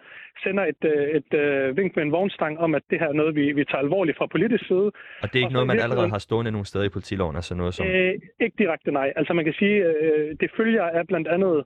sender 0.43 0.63
et, 0.71 0.81
øh, 0.93 1.03
et, 1.17 1.33
et 1.33 1.77
vink 1.77 1.95
med 1.95 2.03
en 2.03 2.11
vognstang 2.11 2.53
om, 2.59 2.75
at 2.75 2.83
det 2.89 2.99
her 2.99 3.07
er 3.07 3.17
noget, 3.21 3.35
vi, 3.35 3.51
vi 3.51 3.63
tager 3.65 3.83
alvorligt 3.85 4.17
fra 4.17 4.25
politisk 4.35 4.67
side. 4.67 4.87
og 5.23 5.27
det 5.29 5.35
er 5.35 5.43
ikke 5.45 5.53
noget, 5.53 5.67
man 5.67 5.79
allerede 5.79 6.09
har 6.09 6.23
stående 6.27 6.51
nogle 6.51 6.65
steder 6.65 6.85
i 6.85 6.89
politiloven, 6.89 7.35
altså 7.35 7.55
noget 7.55 7.73
som... 7.73 7.87
Øh, 7.87 8.13
ikke 8.39 8.55
direkte 8.57 8.91
nej. 8.91 9.13
Altså 9.15 9.33
man 9.33 9.45
kan 9.45 9.53
sige, 9.53 9.77
øh, 9.85 10.35
det 10.39 10.49
følger 10.57 10.83
af 10.83 11.07
blandt 11.07 11.27
andet 11.27 11.63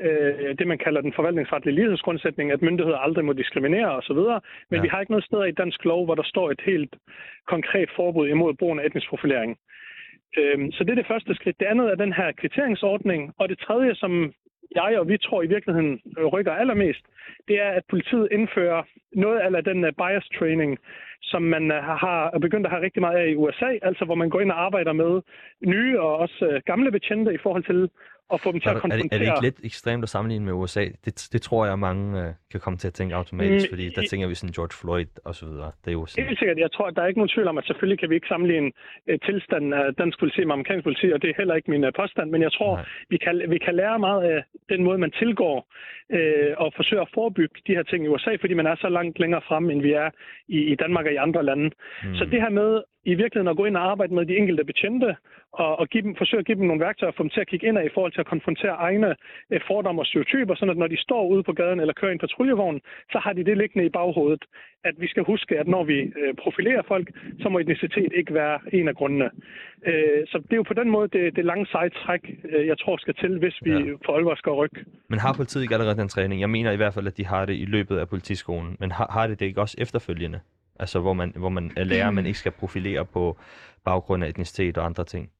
øh, 0.00 0.58
det, 0.58 0.66
man 0.66 0.78
kalder 0.78 1.00
den 1.00 1.12
forvaltningsretlige 1.16 1.74
lighedsgrundsætning, 1.74 2.52
at 2.52 2.62
myndigheder 2.62 2.98
aldrig 2.98 3.24
må 3.24 3.32
diskriminere 3.32 3.90
osv. 3.96 4.20
Men 4.70 4.78
ja. 4.78 4.80
vi 4.80 4.88
har 4.88 5.00
ikke 5.00 5.12
noget 5.12 5.24
sted 5.24 5.44
i 5.44 5.58
dansk 5.62 5.84
lov, 5.84 6.04
hvor 6.04 6.14
der 6.14 6.22
står 6.22 6.50
et 6.50 6.60
helt 6.64 6.96
konkret 7.46 7.88
forbud 7.96 8.28
imod 8.28 8.54
brugen 8.54 8.80
af 8.80 8.86
etnisk 8.86 9.08
profilering. 9.08 9.58
Øhm, 10.38 10.72
så 10.72 10.84
det 10.84 10.90
er 10.90 10.94
det 10.94 11.12
første 11.12 11.34
skridt. 11.34 11.60
Det 11.60 11.66
andet 11.66 11.90
er 11.90 11.94
den 11.94 12.12
her 12.12 12.32
kvitteringsordning. 12.32 13.32
Og 13.38 13.48
det 13.48 13.58
tredje, 13.58 13.94
som 13.94 14.32
jeg 14.74 14.98
og 15.00 15.08
vi 15.08 15.18
tror 15.18 15.42
i 15.42 15.46
virkeligheden 15.46 16.00
rykker 16.32 16.52
allermest, 16.52 17.04
det 17.48 17.60
er, 17.60 17.70
at 17.70 17.84
politiet 17.90 18.28
indfører 18.30 18.82
noget 19.12 19.38
af 19.56 19.64
den 19.64 19.84
øh, 19.84 19.92
bias 19.92 20.28
training, 20.38 20.78
som 21.22 21.42
man 21.42 21.70
øh, 21.70 21.82
har 21.84 22.38
begyndt 22.40 22.66
at 22.66 22.72
have 22.72 22.82
rigtig 22.82 23.02
meget 23.02 23.18
af 23.18 23.28
i 23.28 23.36
USA, 23.36 23.70
altså 23.82 24.04
hvor 24.04 24.14
man 24.14 24.30
går 24.30 24.40
ind 24.40 24.52
og 24.52 24.64
arbejder 24.64 24.92
med 24.92 25.22
nye 25.66 26.00
og 26.00 26.16
også 26.16 26.46
øh, 26.46 26.62
gamle 26.66 26.90
betjente 26.90 27.34
i 27.34 27.42
forhold 27.42 27.64
til 27.64 27.90
at 28.34 28.40
få 28.40 28.52
dem 28.52 28.60
til 28.60 28.68
Er, 28.68 28.74
at 28.74 28.82
det- 28.82 28.92
er, 28.92 28.96
det, 28.96 28.96
er 28.96 29.02
det 29.02 29.10
konfrontere. 29.10 29.36
ikke 29.36 29.46
lidt 29.48 29.58
ekstremt 29.70 30.02
at 30.06 30.08
sammenligne 30.14 30.44
med 30.44 30.52
USA? 30.52 30.84
Det, 31.04 31.28
det 31.32 31.40
tror 31.42 31.66
jeg, 31.66 31.78
mange 31.78 32.04
øh, 32.22 32.28
kan 32.52 32.60
komme 32.64 32.76
til 32.82 32.88
at 32.88 32.94
tænke 32.94 33.14
automatisk, 33.14 33.66
Mm, 33.66 33.72
fordi 33.74 33.84
der 33.96 34.02
tænker 34.10 34.26
vi 34.28 34.34
sådan 34.34 34.52
George 34.58 34.74
Floyd 34.80 35.12
og 35.28 35.34
så 35.34 35.44
videre. 35.50 35.70
Det 35.82 35.88
er 35.92 35.96
jo 36.00 36.06
sådan... 36.06 36.26
Helt 36.28 36.38
sikkert. 36.38 36.58
Jeg 36.58 36.72
tror, 36.72 36.86
at 36.86 36.94
der 36.96 37.02
er 37.02 37.06
ikke 37.10 37.18
nogen 37.20 37.34
tvivl 37.34 37.48
om, 37.48 37.58
at 37.58 37.64
selvfølgelig 37.66 37.98
kan 38.00 38.10
vi 38.10 38.14
ikke 38.14 38.28
sammenligne 38.32 38.70
øh, 39.08 39.18
tilstanden 39.28 39.72
af 39.72 39.94
dansk 40.02 40.16
politi 40.18 40.40
med 40.44 40.52
amerikansk 40.52 40.84
politi, 40.88 41.06
og 41.14 41.22
det 41.22 41.30
er 41.30 41.34
heller 41.36 41.54
ikke 41.54 41.70
min 41.70 41.84
øh, 41.84 41.92
påstand, 42.00 42.30
men 42.30 42.42
jeg 42.42 42.52
tror, 42.52 42.72
Nej. 42.76 42.84
vi 43.12 43.16
kan, 43.24 43.34
vi 43.54 43.58
kan 43.58 43.74
lære 43.74 43.98
meget 43.98 44.22
af 44.32 44.38
den 44.72 44.80
måde, 44.84 44.98
man 44.98 45.10
tilgår 45.22 45.56
øh, 46.16 46.52
og 46.56 46.72
forsøger 46.76 47.02
at 47.02 47.10
forebygge 47.14 47.54
de 47.66 47.72
her 47.76 47.82
ting 47.82 48.04
i 48.04 48.08
USA, 48.08 48.32
fordi 48.40 48.54
man 48.54 48.66
er 48.66 48.76
så 48.84 48.88
langt 48.88 49.18
længere 49.18 49.42
fremme, 49.48 49.72
end 49.72 49.82
vi 49.82 49.92
er 49.92 50.10
i, 50.48 50.58
i 50.72 50.74
Danmark 50.74 51.06
og 51.06 51.12
i 51.12 51.16
andre 51.26 51.42
lande. 51.44 51.70
Mm. 52.04 52.14
Så 52.14 52.24
det 52.24 52.40
her 52.44 52.50
med 52.50 52.82
i 53.04 53.14
virkeligheden 53.14 53.52
at 53.52 53.56
gå 53.56 53.64
ind 53.64 53.76
og 53.76 53.90
arbejde 53.90 54.14
med 54.14 54.26
de 54.26 54.36
enkelte 54.36 54.64
betjente, 54.64 55.16
og, 55.52 55.78
og 55.80 55.88
give 55.88 56.02
dem, 56.02 56.14
forsøge 56.16 56.40
at 56.40 56.46
give 56.46 56.58
dem 56.58 56.66
nogle 56.66 56.84
værktøjer 56.86 57.12
og 57.12 57.16
få 57.16 57.22
dem 57.22 57.30
til 57.30 57.40
at 57.40 57.48
kigge 57.48 57.66
ind 57.68 57.78
i 57.78 57.94
forhold 57.94 58.12
til 58.12 58.20
at 58.20 58.26
konfrontere 58.26 58.76
egne 58.88 59.10
øh, 59.52 59.60
fordomme 59.66 60.02
og 60.02 60.06
stereotyper, 60.06 60.54
sådan 60.54 60.70
at 60.70 60.76
når 60.76 60.86
de 60.86 61.02
står 61.06 61.22
ude 61.32 61.42
på 61.42 61.52
gaden 61.52 61.80
eller 61.80 61.94
kører 61.94 62.10
i 62.10 62.12
en 62.14 62.24
patruljevogn, 62.26 62.80
så 63.12 63.18
har 63.24 63.32
de 63.32 63.44
det 63.44 63.56
liggende 63.58 63.86
i 63.86 63.94
baghovedet, 63.98 64.44
at 64.84 64.94
vi 64.98 65.08
skal 65.08 65.22
huske, 65.24 65.58
at 65.58 65.68
når 65.68 65.84
vi 65.84 65.98
øh, 66.20 66.34
profilerer 66.42 66.82
folk, 66.88 67.06
så 67.40 67.48
må 67.48 67.58
etnicitet 67.58 68.12
ikke 68.16 68.34
være 68.34 68.58
en 68.72 68.88
af 68.88 68.94
grundene. 68.96 69.30
Øh, 69.86 70.20
så 70.26 70.38
det 70.38 70.52
er 70.52 70.56
jo 70.56 70.62
på 70.62 70.74
den 70.74 70.90
måde 70.90 71.08
det, 71.08 71.36
det 71.36 71.44
lange 71.44 71.66
seje 71.66 71.90
træk, 71.90 72.22
øh, 72.52 72.66
jeg 72.66 72.78
tror 72.78 72.96
skal 72.96 73.14
til, 73.14 73.38
hvis 73.38 73.56
vi 73.62 73.70
ja. 73.70 73.94
for 74.06 74.16
alvor 74.16 74.34
skal 74.34 74.52
rykke. 74.52 74.84
Men 75.08 75.18
har 75.18 75.32
politiet 75.36 75.62
ikke 75.62 75.74
allerede 75.74 75.96
den 75.96 76.08
træning? 76.08 76.40
Jeg 76.40 76.50
mener 76.50 76.70
i 76.72 76.76
hvert 76.76 76.94
fald, 76.94 77.06
at 77.06 77.16
de 77.16 77.26
har 77.26 77.44
det 77.44 77.54
i 77.54 77.64
løbet 77.64 77.96
af 77.96 78.08
politiskolen, 78.08 78.76
men 78.80 78.90
har, 78.90 79.08
har 79.10 79.26
det 79.26 79.40
det 79.40 79.46
ikke 79.46 79.60
også 79.60 79.76
efterfølgende? 79.80 80.40
Altså 80.80 81.00
hvor 81.00 81.12
man, 81.12 81.32
hvor 81.36 81.48
man 81.48 81.70
lærer, 81.76 82.08
at 82.08 82.14
man 82.14 82.26
ikke 82.26 82.38
skal 82.38 82.52
profilere 82.52 83.04
på 83.04 83.36
baggrund 83.84 84.24
af 84.24 84.28
etnicitet 84.28 84.78
og 84.78 84.84
andre 84.84 85.04
ting. 85.04 85.30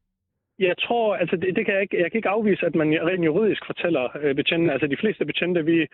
Jeg 0.59 0.75
tror, 0.79 1.17
altså 1.17 1.37
det, 1.37 1.57
det 1.57 1.65
kan 1.65 1.75
jeg 1.75 1.83
ikke, 1.83 2.01
jeg 2.03 2.11
kan 2.11 2.19
ikke 2.19 2.29
afvise, 2.29 2.67
at 2.67 2.75
man 2.75 2.89
rent 3.09 3.25
juridisk 3.25 3.67
fortæller 3.67 4.17
øh, 4.23 4.35
betjente, 4.35 4.73
altså 4.73 4.87
de 4.87 4.97
fleste 4.97 5.25
betjente, 5.25 5.65
vi, 5.65 5.87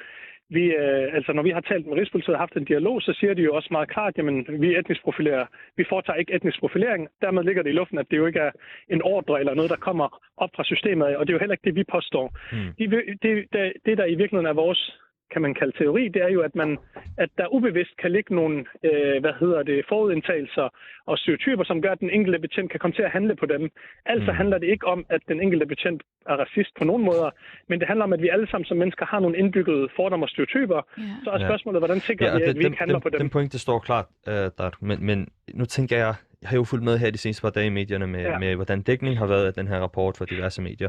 vi 0.51 0.65
øh, 0.65 1.15
altså 1.15 1.33
når 1.33 1.43
vi 1.43 1.51
har 1.51 1.61
talt 1.61 1.87
med 1.87 1.97
Rigspolitiet 1.97 2.35
og 2.35 2.41
haft 2.41 2.57
en 2.57 2.65
dialog, 2.65 3.03
så 3.03 3.13
siger 3.21 3.35
de 3.35 3.43
jo 3.43 3.55
også 3.55 3.69
meget 3.71 3.89
klart, 3.89 4.15
jamen 4.19 4.47
vi 4.49 4.75
er 4.75 4.79
etnisk 4.79 5.03
profilerer, 5.03 5.47
vi 5.77 5.85
foretager 5.89 6.17
ikke 6.19 6.35
etnisk 6.35 6.61
profilering, 6.61 7.09
dermed 7.21 7.43
ligger 7.45 7.63
det 7.63 7.71
i 7.71 7.79
luften, 7.81 7.99
at 7.99 8.07
det 8.11 8.17
jo 8.17 8.27
ikke 8.27 8.39
er 8.41 8.51
en 8.89 9.03
ordre 9.03 9.41
eller 9.41 9.55
noget, 9.55 9.71
der 9.71 9.77
kommer 9.77 10.09
op 10.37 10.51
fra 10.57 10.65
systemet 10.65 11.17
og 11.17 11.27
det 11.27 11.33
er 11.33 11.35
jo 11.35 11.41
heller 11.41 11.55
ikke 11.55 11.67
det, 11.69 11.75
vi 11.75 11.85
påstår. 11.93 12.27
Mm. 12.53 12.75
De, 12.79 12.91
vil- 12.91 13.19
det, 13.23 13.47
det, 13.53 13.73
det, 13.87 13.99
der 13.99 14.05
i 14.05 14.15
virkeligheden 14.15 14.47
er 14.47 14.63
vores 14.65 15.01
kan 15.33 15.43
man 15.43 15.55
kalde 15.55 15.75
teori, 15.79 16.09
det 16.09 16.23
er 16.23 16.29
jo, 16.29 16.41
at, 16.41 16.55
man, 16.55 16.79
at 17.17 17.31
der 17.39 17.47
ubevidst 17.57 17.97
kan 18.03 18.11
ligge 18.13 18.35
nogle 18.35 18.65
øh, 18.85 19.21
hvad 19.21 19.33
hedder 19.41 19.63
det, 19.63 19.85
forudindtagelser 19.89 20.69
og 21.07 21.19
stereotyper, 21.19 21.65
som 21.65 21.83
gør, 21.83 21.93
at 21.93 22.01
den 22.01 22.11
enkelte 22.11 22.39
betjent 22.39 22.71
kan 22.71 22.81
komme 22.81 22.95
til 22.95 23.03
at 23.03 23.11
handle 23.11 23.37
på 23.37 23.47
dem. 23.47 23.71
Altså 24.07 24.31
Mm. 24.31 24.37
handler 24.37 24.59
det 24.59 24.67
ikke 24.67 24.87
om, 24.87 25.07
at 25.09 25.21
den 25.29 25.41
enkelte 25.41 25.67
betjent 25.67 26.03
er 26.27 26.37
racist 26.37 26.71
på 26.79 26.85
nogen 26.85 27.05
måder, 27.05 27.31
men 27.69 27.79
det 27.81 27.87
handler 27.89 28.05
om, 28.05 28.13
at 28.13 28.23
vi 28.23 28.29
alle 28.29 28.51
sammen 28.51 28.65
som 28.65 28.77
mennesker 28.77 29.07
har 29.07 29.21
nogle 29.21 29.37
indbyggede 29.39 29.89
fordomme 29.97 30.25
og 30.27 30.31
stereotyper. 30.31 30.81
Ja. 30.99 31.03
Så 31.25 31.31
er 31.31 31.39
spørgsmålet, 31.39 31.81
hvordan 31.81 32.01
sikrer 32.01 32.27
Ja, 32.33 32.37
vi, 32.37 32.43
at 32.43 32.59
vi 32.59 32.65
ikke 32.65 32.79
handler 32.79 32.99
den, 32.99 33.03
på 33.03 33.09
dem? 33.09 33.19
den 33.21 33.31
pointe 33.31 33.59
står 33.59 33.79
klart, 33.79 34.07
uh, 34.27 34.33
der, 34.33 34.71
men, 34.81 35.07
men 35.07 35.29
nu 35.55 35.65
tænker 35.65 35.97
jeg, 35.97 36.15
jeg 36.43 36.49
har 36.49 36.57
jo 36.57 36.65
fulgt 36.65 36.85
med 36.85 36.99
her 36.99 37.11
de 37.11 37.19
seneste 37.19 37.43
par 37.43 37.51
dage 37.51 37.67
i 37.67 37.71
medierne 37.71 38.07
med, 38.07 38.21
ja. 38.21 38.39
Med 38.39 38.55
hvordan 38.55 38.83
dækning 38.83 39.19
har 39.19 39.27
været 39.27 39.47
af 39.47 39.55
den 39.55 39.69
her 39.69 39.79
rapport 39.81 40.17
fra 40.17 40.25
diverse 40.25 40.63
medier. 40.63 40.89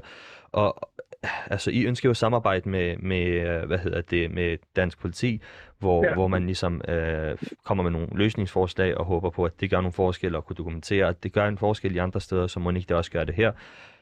Og 0.52 0.90
altså, 1.24 1.72
I 1.72 1.86
ønsker 1.86 2.10
jo 2.10 2.14
samarbejde 2.14 2.70
med, 2.70 2.98
med, 2.98 3.26
øh, 3.26 3.68
hvad 3.68 3.78
hedder 3.78 4.02
det, 4.02 4.32
med 4.32 4.58
dansk 4.76 5.00
politi, 5.00 5.42
hvor, 5.80 6.06
ja. 6.06 6.14
Hvor 6.14 6.28
man 6.28 6.46
ligesom 6.46 6.82
øh, 6.88 7.38
kommer 7.66 7.84
med 7.84 7.92
nogle 7.92 8.08
løsningsforslag 8.12 8.98
og 8.98 9.06
håber 9.06 9.30
på, 9.30 9.46
at 9.46 9.60
det 9.60 9.70
gør 9.70 9.78
nogle 9.78 9.94
forskelle 9.94 10.38
og 10.38 10.46
kunne 10.46 10.56
dokumentere, 10.56 11.08
at 11.08 11.24
det 11.24 11.34
gør 11.34 11.48
en 11.48 11.58
forskel 11.58 11.96
i 11.96 11.98
andre 11.98 12.22
steder, 12.22 12.48
så 12.48 12.60
må 12.60 12.70
ikke 12.70 12.88
det 12.90 12.98
også 12.98 13.12
gøre 13.12 13.26
det 13.26 13.36
her. 13.36 13.52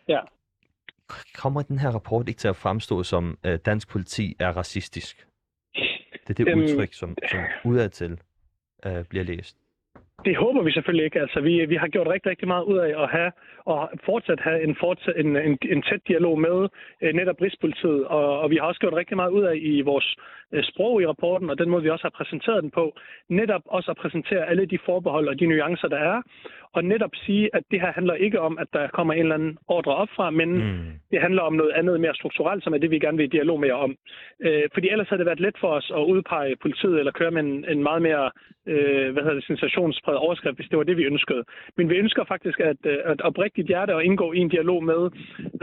Ja. 0.07 0.19
Kommer 1.35 1.61
den 1.61 1.79
her 1.79 1.89
rapport 1.89 2.27
ikke 2.29 2.39
til 2.39 2.47
at 2.47 2.55
fremstå 2.55 3.03
som, 3.03 3.37
at 3.43 3.65
dansk 3.65 3.89
politi 3.89 4.35
er 4.39 4.49
racistisk? 4.49 5.27
Det 6.27 6.29
er 6.29 6.33
det 6.33 6.47
Øhm, 6.47 6.59
udtryk, 6.59 6.93
som, 6.93 7.17
som 7.31 7.39
udadtil 7.65 8.19
øh, 8.85 9.05
bliver 9.05 9.23
læst. 9.23 9.57
Det 10.25 10.35
håber 10.35 10.61
vi 10.63 10.71
selvfølgelig 10.71 11.05
ikke. 11.05 11.19
Altså, 11.19 11.39
vi, 11.41 11.65
vi 11.65 11.75
har 11.75 11.87
gjort 11.87 12.07
rigtig, 12.07 12.29
rigtig 12.29 12.47
meget 12.47 12.63
ud 12.63 12.77
af 12.77 13.03
at 13.03 13.09
have 13.09 13.31
og 13.65 13.89
fortsat 14.05 14.39
have 14.39 14.63
en, 14.63 14.75
fortsat, 14.79 15.13
en, 15.17 15.35
en, 15.35 15.57
en 15.73 15.81
tæt 15.81 16.01
dialog 16.07 16.39
med 16.39 16.69
øh, 17.01 17.13
netop 17.13 17.41
Rigspolitiet, 17.41 18.05
og, 18.05 18.39
og 18.41 18.49
vi 18.51 18.55
har 18.55 18.65
også 18.67 18.79
gjort 18.79 18.93
rigtig 18.93 19.17
meget 19.17 19.31
ud 19.31 19.43
af 19.43 19.55
i 19.55 19.81
vores 19.81 20.15
øh, 20.51 20.63
sprog 20.63 21.01
i 21.01 21.07
rapporten, 21.07 21.49
og 21.49 21.57
den 21.57 21.69
måde, 21.69 21.83
vi 21.83 21.89
også 21.89 22.03
har 22.03 22.17
præsenteret 22.19 22.63
den 22.63 22.71
på, 22.71 22.95
netop 23.29 23.61
også 23.65 23.91
at 23.91 23.97
præsentere 23.97 24.49
alle 24.49 24.65
de 24.65 24.79
forbehold 24.85 25.27
og 25.27 25.39
de 25.39 25.45
nuancer, 25.45 25.87
der 25.87 25.99
er, 26.13 26.21
og 26.77 26.83
netop 26.93 27.13
sige, 27.25 27.49
at 27.57 27.63
det 27.71 27.79
her 27.81 27.91
handler 27.97 28.13
ikke 28.13 28.39
om, 28.47 28.53
at 28.63 28.67
der 28.73 28.87
kommer 28.87 29.13
en 29.13 29.19
eller 29.19 29.35
anden 29.35 29.57
ordre 29.67 29.95
op 29.95 30.11
fra, 30.15 30.29
men 30.29 30.49
Mm. 30.57 30.91
det 31.11 31.19
handler 31.21 31.41
om 31.41 31.53
noget 31.53 31.71
andet 31.79 31.99
mere 32.01 32.15
strukturelt, 32.15 32.63
som 32.63 32.73
er 32.73 32.77
det, 32.77 32.91
vi 32.91 32.99
gerne 32.99 33.17
vil 33.17 33.25
i 33.29 33.35
dialog 33.37 33.59
med 33.59 33.67
jer 33.67 33.75
om. 33.87 33.95
Øh, 34.45 34.63
fordi 34.73 34.87
ellers 34.89 35.09
har 35.09 35.17
det 35.17 35.25
været 35.25 35.39
let 35.39 35.55
for 35.61 35.67
os 35.77 35.91
at 35.95 36.03
udpege 36.13 36.55
politiet 36.61 36.99
eller 36.99 37.11
køre 37.11 37.31
med 37.31 37.41
en, 37.43 37.65
en 37.73 37.83
meget 37.83 38.01
mere 38.01 38.31
øh, 38.67 39.07
hvad 39.13 39.23
hedder 39.23 39.39
det, 39.39 39.45
sensationspræget 39.51 40.19
overskrift, 40.19 40.57
hvis 40.57 40.69
det 40.69 40.77
var 40.77 40.83
det, 40.83 40.97
vi 40.97 41.03
ønskede. 41.03 41.43
Men 41.77 41.89
vi 41.89 41.95
ønsker 41.95 42.23
faktisk 42.33 42.59
at, 42.59 42.77
øh, 42.85 42.97
at 43.05 43.21
oprigtigt 43.21 43.67
hjerte 43.67 43.95
og 43.95 44.03
indgå 44.03 44.33
i 44.33 44.37
en 44.37 44.49
dialog 44.49 44.83
med 44.83 44.99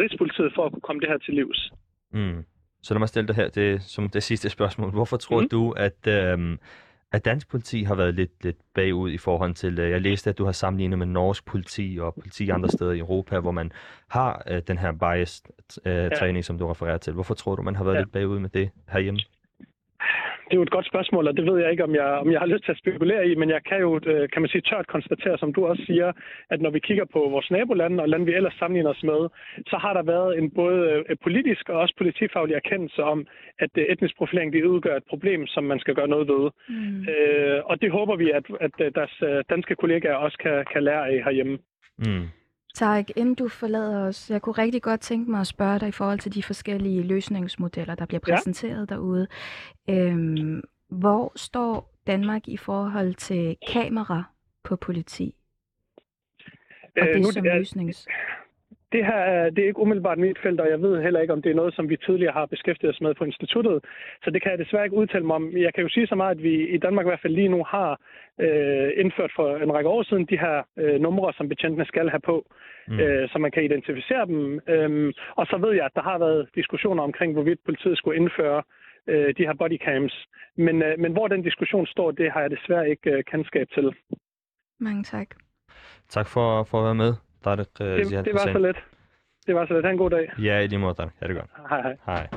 Rigspolitiet 0.00 0.52
for 0.54 0.62
at 0.66 0.72
kunne 0.72 0.86
komme 0.88 1.00
det 1.00 1.08
her 1.08 1.18
til 1.18 1.34
livs. 1.34 1.72
Mm. 2.12 2.44
Så 2.82 2.94
lad 2.94 2.98
mig 2.98 3.08
stille 3.08 3.28
dig 3.28 3.36
her 3.36 3.48
det, 3.48 3.82
som 3.82 4.08
det 4.08 4.22
sidste 4.22 4.48
spørgsmål. 4.50 4.90
Hvorfor 4.90 5.16
tror 5.16 5.40
mm. 5.40 5.48
Du, 5.48 5.70
at, 5.70 6.00
øhm, 6.08 6.58
at 7.12 7.24
dansk 7.24 7.48
politi 7.48 7.82
har 7.82 7.94
været 7.94 8.14
lidt, 8.14 8.44
lidt 8.44 8.56
bagud 8.74 9.10
i 9.10 9.18
forhold 9.18 9.54
til... 9.54 9.78
Øh, 9.78 9.90
jeg 9.90 10.00
læste, 10.00 10.30
at 10.30 10.38
du 10.38 10.44
har 10.44 10.52
sammenlignet 10.52 10.98
med 10.98 11.06
norsk 11.06 11.44
politi 11.44 11.98
og 12.00 12.14
politi 12.14 12.48
andre 12.48 12.68
steder 12.68 12.92
i 12.92 12.98
Europa, 12.98 13.40
hvor 13.40 13.50
man 13.50 13.72
har 14.08 14.42
øh, 14.50 14.62
den 14.68 14.78
her 14.78 14.92
bias-træning, 14.92 16.38
øh, 16.38 16.44
som 16.44 16.58
du 16.58 16.66
refererer 16.66 16.98
til. 16.98 17.12
Hvorfor 17.12 17.34
tror 17.34 17.56
du, 17.56 17.62
man 17.62 17.76
har 17.76 17.84
været 17.84 17.94
ja. 17.94 17.98
Ja. 17.98 18.02
lidt 18.02 18.12
bagud 18.12 18.38
med 18.38 18.48
det 18.48 18.70
herhjemme? 18.88 19.20
Det 20.46 20.52
er 20.52 20.60
jo 20.62 20.62
et 20.62 20.76
godt 20.76 20.86
spørgsmål, 20.86 21.28
og 21.28 21.36
det 21.36 21.46
ved 21.46 21.56
jeg 21.62 21.70
ikke, 21.70 21.84
om 21.84 21.94
jeg, 21.94 22.04
om 22.04 22.32
jeg 22.32 22.40
har 22.40 22.46
lyst 22.46 22.64
til 22.64 22.72
at 22.72 22.78
spekulere 22.78 23.28
i, 23.28 23.34
men 23.34 23.48
jeg 23.50 23.62
kan 23.68 23.80
jo, 23.80 24.00
øh, 24.06 24.28
kan 24.32 24.42
man 24.42 24.48
sige, 24.48 24.60
tørt 24.60 24.86
konstatere, 24.86 25.38
som 25.38 25.52
du 25.52 25.66
også 25.66 25.82
siger, 25.86 26.12
at 26.50 26.60
når 26.60 26.70
vi 26.70 26.78
kigger 26.78 27.04
på 27.04 27.18
vores 27.18 27.50
nabolande 27.50 28.02
og 28.02 28.08
lande, 28.08 28.26
vi 28.26 28.34
ellers 28.34 28.54
sammenligner 28.58 28.90
os 28.90 29.02
med, 29.02 29.20
så 29.66 29.76
har 29.76 29.92
der 29.92 30.02
været 30.02 30.38
en 30.38 30.50
både 30.50 31.04
øh, 31.08 31.16
politisk 31.22 31.68
og 31.68 31.80
også 31.80 31.94
politifaglig 31.98 32.54
erkendelse 32.54 33.02
om, 33.02 33.26
at 33.58 33.70
øh, 33.78 33.84
etnisk 33.84 34.16
profilering 34.16 34.52
det 34.52 34.64
udgør 34.64 34.96
et 34.96 35.08
problem, 35.08 35.46
som 35.46 35.64
man 35.64 35.78
skal 35.78 35.94
gøre 35.94 36.08
noget 36.08 36.28
ved. 36.28 36.50
Mm. 36.68 37.08
Øh, 37.12 37.60
og 37.64 37.82
det 37.82 37.90
håber 37.90 38.16
vi, 38.16 38.30
at, 38.30 38.44
at 38.60 38.94
deres 38.94 39.44
danske 39.50 39.74
kollegaer 39.74 40.14
også 40.14 40.38
kan, 40.38 40.64
kan 40.72 40.82
lære 40.82 41.08
af 41.08 41.24
herhjemme. 41.24 41.58
Mm. 41.98 42.28
Tarek, 42.74 43.10
inden 43.16 43.34
du 43.34 43.48
forlader 43.48 44.00
os, 44.06 44.30
jeg 44.30 44.42
kunne 44.42 44.52
rigtig 44.52 44.82
godt 44.82 45.00
tænke 45.00 45.30
mig 45.30 45.40
at 45.40 45.46
spørge 45.46 45.78
dig 45.78 45.88
i 45.88 45.92
forhold 45.92 46.18
til 46.18 46.34
de 46.34 46.42
forskellige 46.42 47.02
løsningsmodeller, 47.02 47.94
der 47.94 48.06
bliver 48.06 48.20
præsenteret 48.20 48.90
ja. 48.90 48.94
derude. 48.94 49.26
Øhm, 49.90 50.62
hvor 50.88 51.32
står 51.36 51.94
Danmark 52.06 52.48
i 52.48 52.56
forhold 52.56 53.14
til 53.14 53.56
kamera 53.68 54.22
på 54.64 54.76
politi? 54.76 55.34
Og 56.96 57.08
Øh, 57.08 57.14
det 57.14 57.22
nu- 57.22 57.32
som 57.32 57.44
løsnings... 57.44 58.06
det 58.94 59.02
her 59.10 59.20
er, 59.34 59.50
det 59.50 59.60
er 59.62 59.68
ikke 59.70 59.84
umiddelbart 59.84 60.18
mit 60.18 60.38
felt, 60.42 60.60
og 60.60 60.68
jeg 60.70 60.80
ved 60.82 61.02
heller 61.02 61.20
ikke, 61.20 61.32
om 61.32 61.42
det 61.42 61.50
er 61.50 61.60
noget, 61.60 61.74
som 61.74 61.88
vi 61.88 61.96
tidligere 61.96 62.32
har 62.38 62.46
beskæftiget 62.46 62.94
os 62.94 63.00
med 63.00 63.14
på 63.14 63.24
instituttet. 63.24 63.84
Så 64.24 64.30
det 64.30 64.42
kan 64.42 64.50
jeg 64.50 64.58
desværre 64.58 64.84
ikke 64.84 65.00
udtale 65.02 65.26
mig 65.26 65.36
om. 65.36 65.56
Jeg 65.56 65.74
kan 65.74 65.82
jo 65.82 65.88
sige 65.88 66.06
så 66.06 66.14
meget, 66.14 66.36
at 66.36 66.42
vi 66.42 66.54
i 66.76 66.78
Danmark 66.78 67.04
i 67.06 67.10
hvert 67.10 67.24
fald 67.24 67.34
lige 67.40 67.54
nu 67.56 67.64
har 67.74 67.90
øh, 68.40 68.90
indført 69.02 69.32
for 69.36 69.56
en 69.56 69.72
række 69.74 69.90
år 69.90 70.02
siden 70.02 70.26
de 70.32 70.38
her 70.44 70.56
øh, 70.78 71.00
numre, 71.00 71.32
som 71.32 71.48
betjentene 71.48 71.84
skal 71.84 72.08
have 72.10 72.24
på, 72.30 72.36
mm. 72.88 73.00
øh, 73.00 73.28
så 73.28 73.38
man 73.38 73.50
kan 73.50 73.64
identificere 73.64 74.26
dem. 74.26 74.60
Øhm, 74.68 75.12
og 75.38 75.46
så 75.46 75.56
ved 75.64 75.72
jeg, 75.78 75.84
at 75.84 75.94
der 75.94 76.02
har 76.10 76.18
været 76.18 76.48
diskussioner 76.54 77.02
omkring, 77.02 77.32
hvorvidt 77.32 77.60
politiet 77.64 77.98
skulle 77.98 78.16
indføre 78.20 78.62
øh, 79.12 79.28
de 79.36 79.46
her 79.48 79.54
bodycams. 79.60 80.14
Men, 80.56 80.82
øh, 80.82 80.98
men 80.98 81.12
hvor 81.12 81.28
den 81.28 81.42
diskussion 81.42 81.86
står, 81.86 82.10
det 82.10 82.32
har 82.32 82.40
jeg 82.40 82.50
desværre 82.50 82.90
ikke 82.90 83.10
øh, 83.10 83.24
kendskab 83.24 83.66
til. 83.74 83.86
Mange 84.80 85.02
tak. 85.02 85.28
Tak 86.08 86.26
for, 86.34 86.64
for 86.70 86.78
at 86.78 86.84
være 86.84 87.00
med. 87.04 87.23
Tarek, 87.44 87.66
øh, 87.80 87.86
Det, 87.86 88.06
Ziad 88.06 88.24
det 88.24 88.32
var 88.34 88.38
Hussein. 88.40 88.54
så 88.54 88.58
let. 88.58 88.76
Det 89.46 89.54
var 89.54 89.66
så 89.66 89.72
let. 89.74 89.84
Ha' 89.84 89.90
en 89.90 89.98
god 89.98 90.10
dag. 90.10 90.32
Ja, 90.38 90.58
i 90.58 90.66
lige 90.66 90.78
måde, 90.78 90.94
Tarek. 90.94 91.12
Ha' 91.20 91.26
det 91.28 91.36
godt. 91.36 91.50
Hej 91.68 91.82
hej. 91.82 91.96
Hej. 92.06 92.28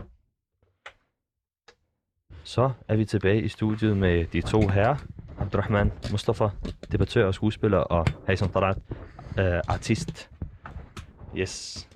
Så 2.43 2.71
er 2.87 2.95
vi 2.95 3.05
tilbage 3.05 3.41
i 3.41 3.47
studiet 3.47 3.97
med 3.97 4.25
de 4.25 4.41
to 4.41 4.67
herrer. 4.67 4.95
Abdurrahman 5.39 5.91
Mustafa, 6.11 6.45
debattør 6.91 7.25
og 7.25 7.33
skuespiller, 7.33 7.77
og 7.77 8.05
Haysam 8.27 8.49
Tarat, 8.49 8.77
øh, 9.39 9.61
artist. 9.67 10.29
Yes. 11.37 11.87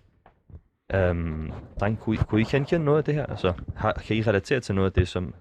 Um, 1.10 1.54
dreng, 1.80 2.00
kunne 2.00 2.16
I, 2.16 2.20
kunne 2.28 2.42
I 2.42 2.44
genkende 2.44 2.86
noget 2.86 2.98
af 2.98 3.04
det 3.04 3.14
her? 3.14 3.26
Altså, 3.26 3.54
har, 3.76 3.94
kan 3.94 4.16
I 4.16 4.22
relatere 4.22 4.60
til 4.60 4.76
noget 4.76 4.86
af 4.90 4.94
det, 4.94 5.08
som, 5.08 5.34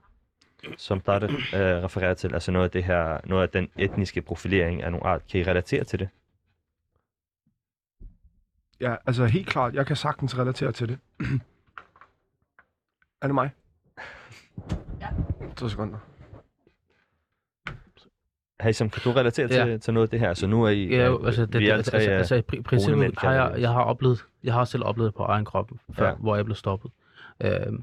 som 0.77 1.01
Tarat 1.01 1.23
øh, 1.31 1.31
refererer 1.85 2.15
til? 2.15 2.35
Altså 2.35 2.53
noget 2.53 2.65
af 2.65 2.71
det 2.71 2.85
her, 2.85 3.19
noget 3.25 3.43
af 3.43 3.49
den 3.49 3.69
etniske 3.79 4.23
profilering 4.23 4.83
af 4.83 4.91
nogle 4.93 5.07
art. 5.07 5.23
Kan 5.31 5.41
I 5.41 5.45
relatere 5.45 5.85
til 5.85 5.99
det? 5.99 6.09
Ja, 8.81 8.97
altså 9.07 9.25
helt 9.27 9.47
klart, 9.49 9.75
jeg 9.75 9.87
kan 9.87 9.97
sagtens 9.97 10.39
relatere 10.39 10.73
til 10.73 10.89
det. 10.89 10.99
er 13.23 13.27
det 13.27 13.35
mig? 13.35 13.51
Ja. 15.01 15.09
To 15.57 15.69
sekunder. 15.69 15.99
Haysam, 18.61 18.91
kan 18.91 19.03
du 19.05 19.11
relatere 19.13 19.49
Ja. 19.55 19.65
til, 19.65 19.81
til 19.81 19.95
noget 19.95 20.07
af 20.07 20.11
det 20.11 20.21
her? 20.21 20.35
Så 20.35 20.47
nu 20.47 20.65
er 20.65 20.69
I, 20.69 20.89
Ja, 20.89 21.07
jo, 21.07 21.25
altså, 21.27 21.47
det, 21.47 21.61
vi 21.61 21.67
det, 21.67 21.73
altså, 21.73 21.91
altså, 21.97 22.11
er 22.11 22.17
altså, 22.19 22.35
i 22.35 22.43
princippet 22.63 23.19
har 23.19 23.33
jeg, 23.33 23.55
jeg 23.61 23.71
har 23.71 23.83
oplevet, 23.83 24.25
jeg 24.45 24.53
har 24.55 24.65
selv 24.65 24.85
oplevet 24.85 25.15
på 25.15 25.23
egen 25.23 25.45
krop, 25.45 25.71
før, 25.93 26.05
Ja. 26.05 26.11
ja. 26.11 26.17
hvor 26.17 26.37
jeg 26.37 26.45
blev 26.45 26.55
stoppet. 26.57 26.91
Øhm, 27.41 27.83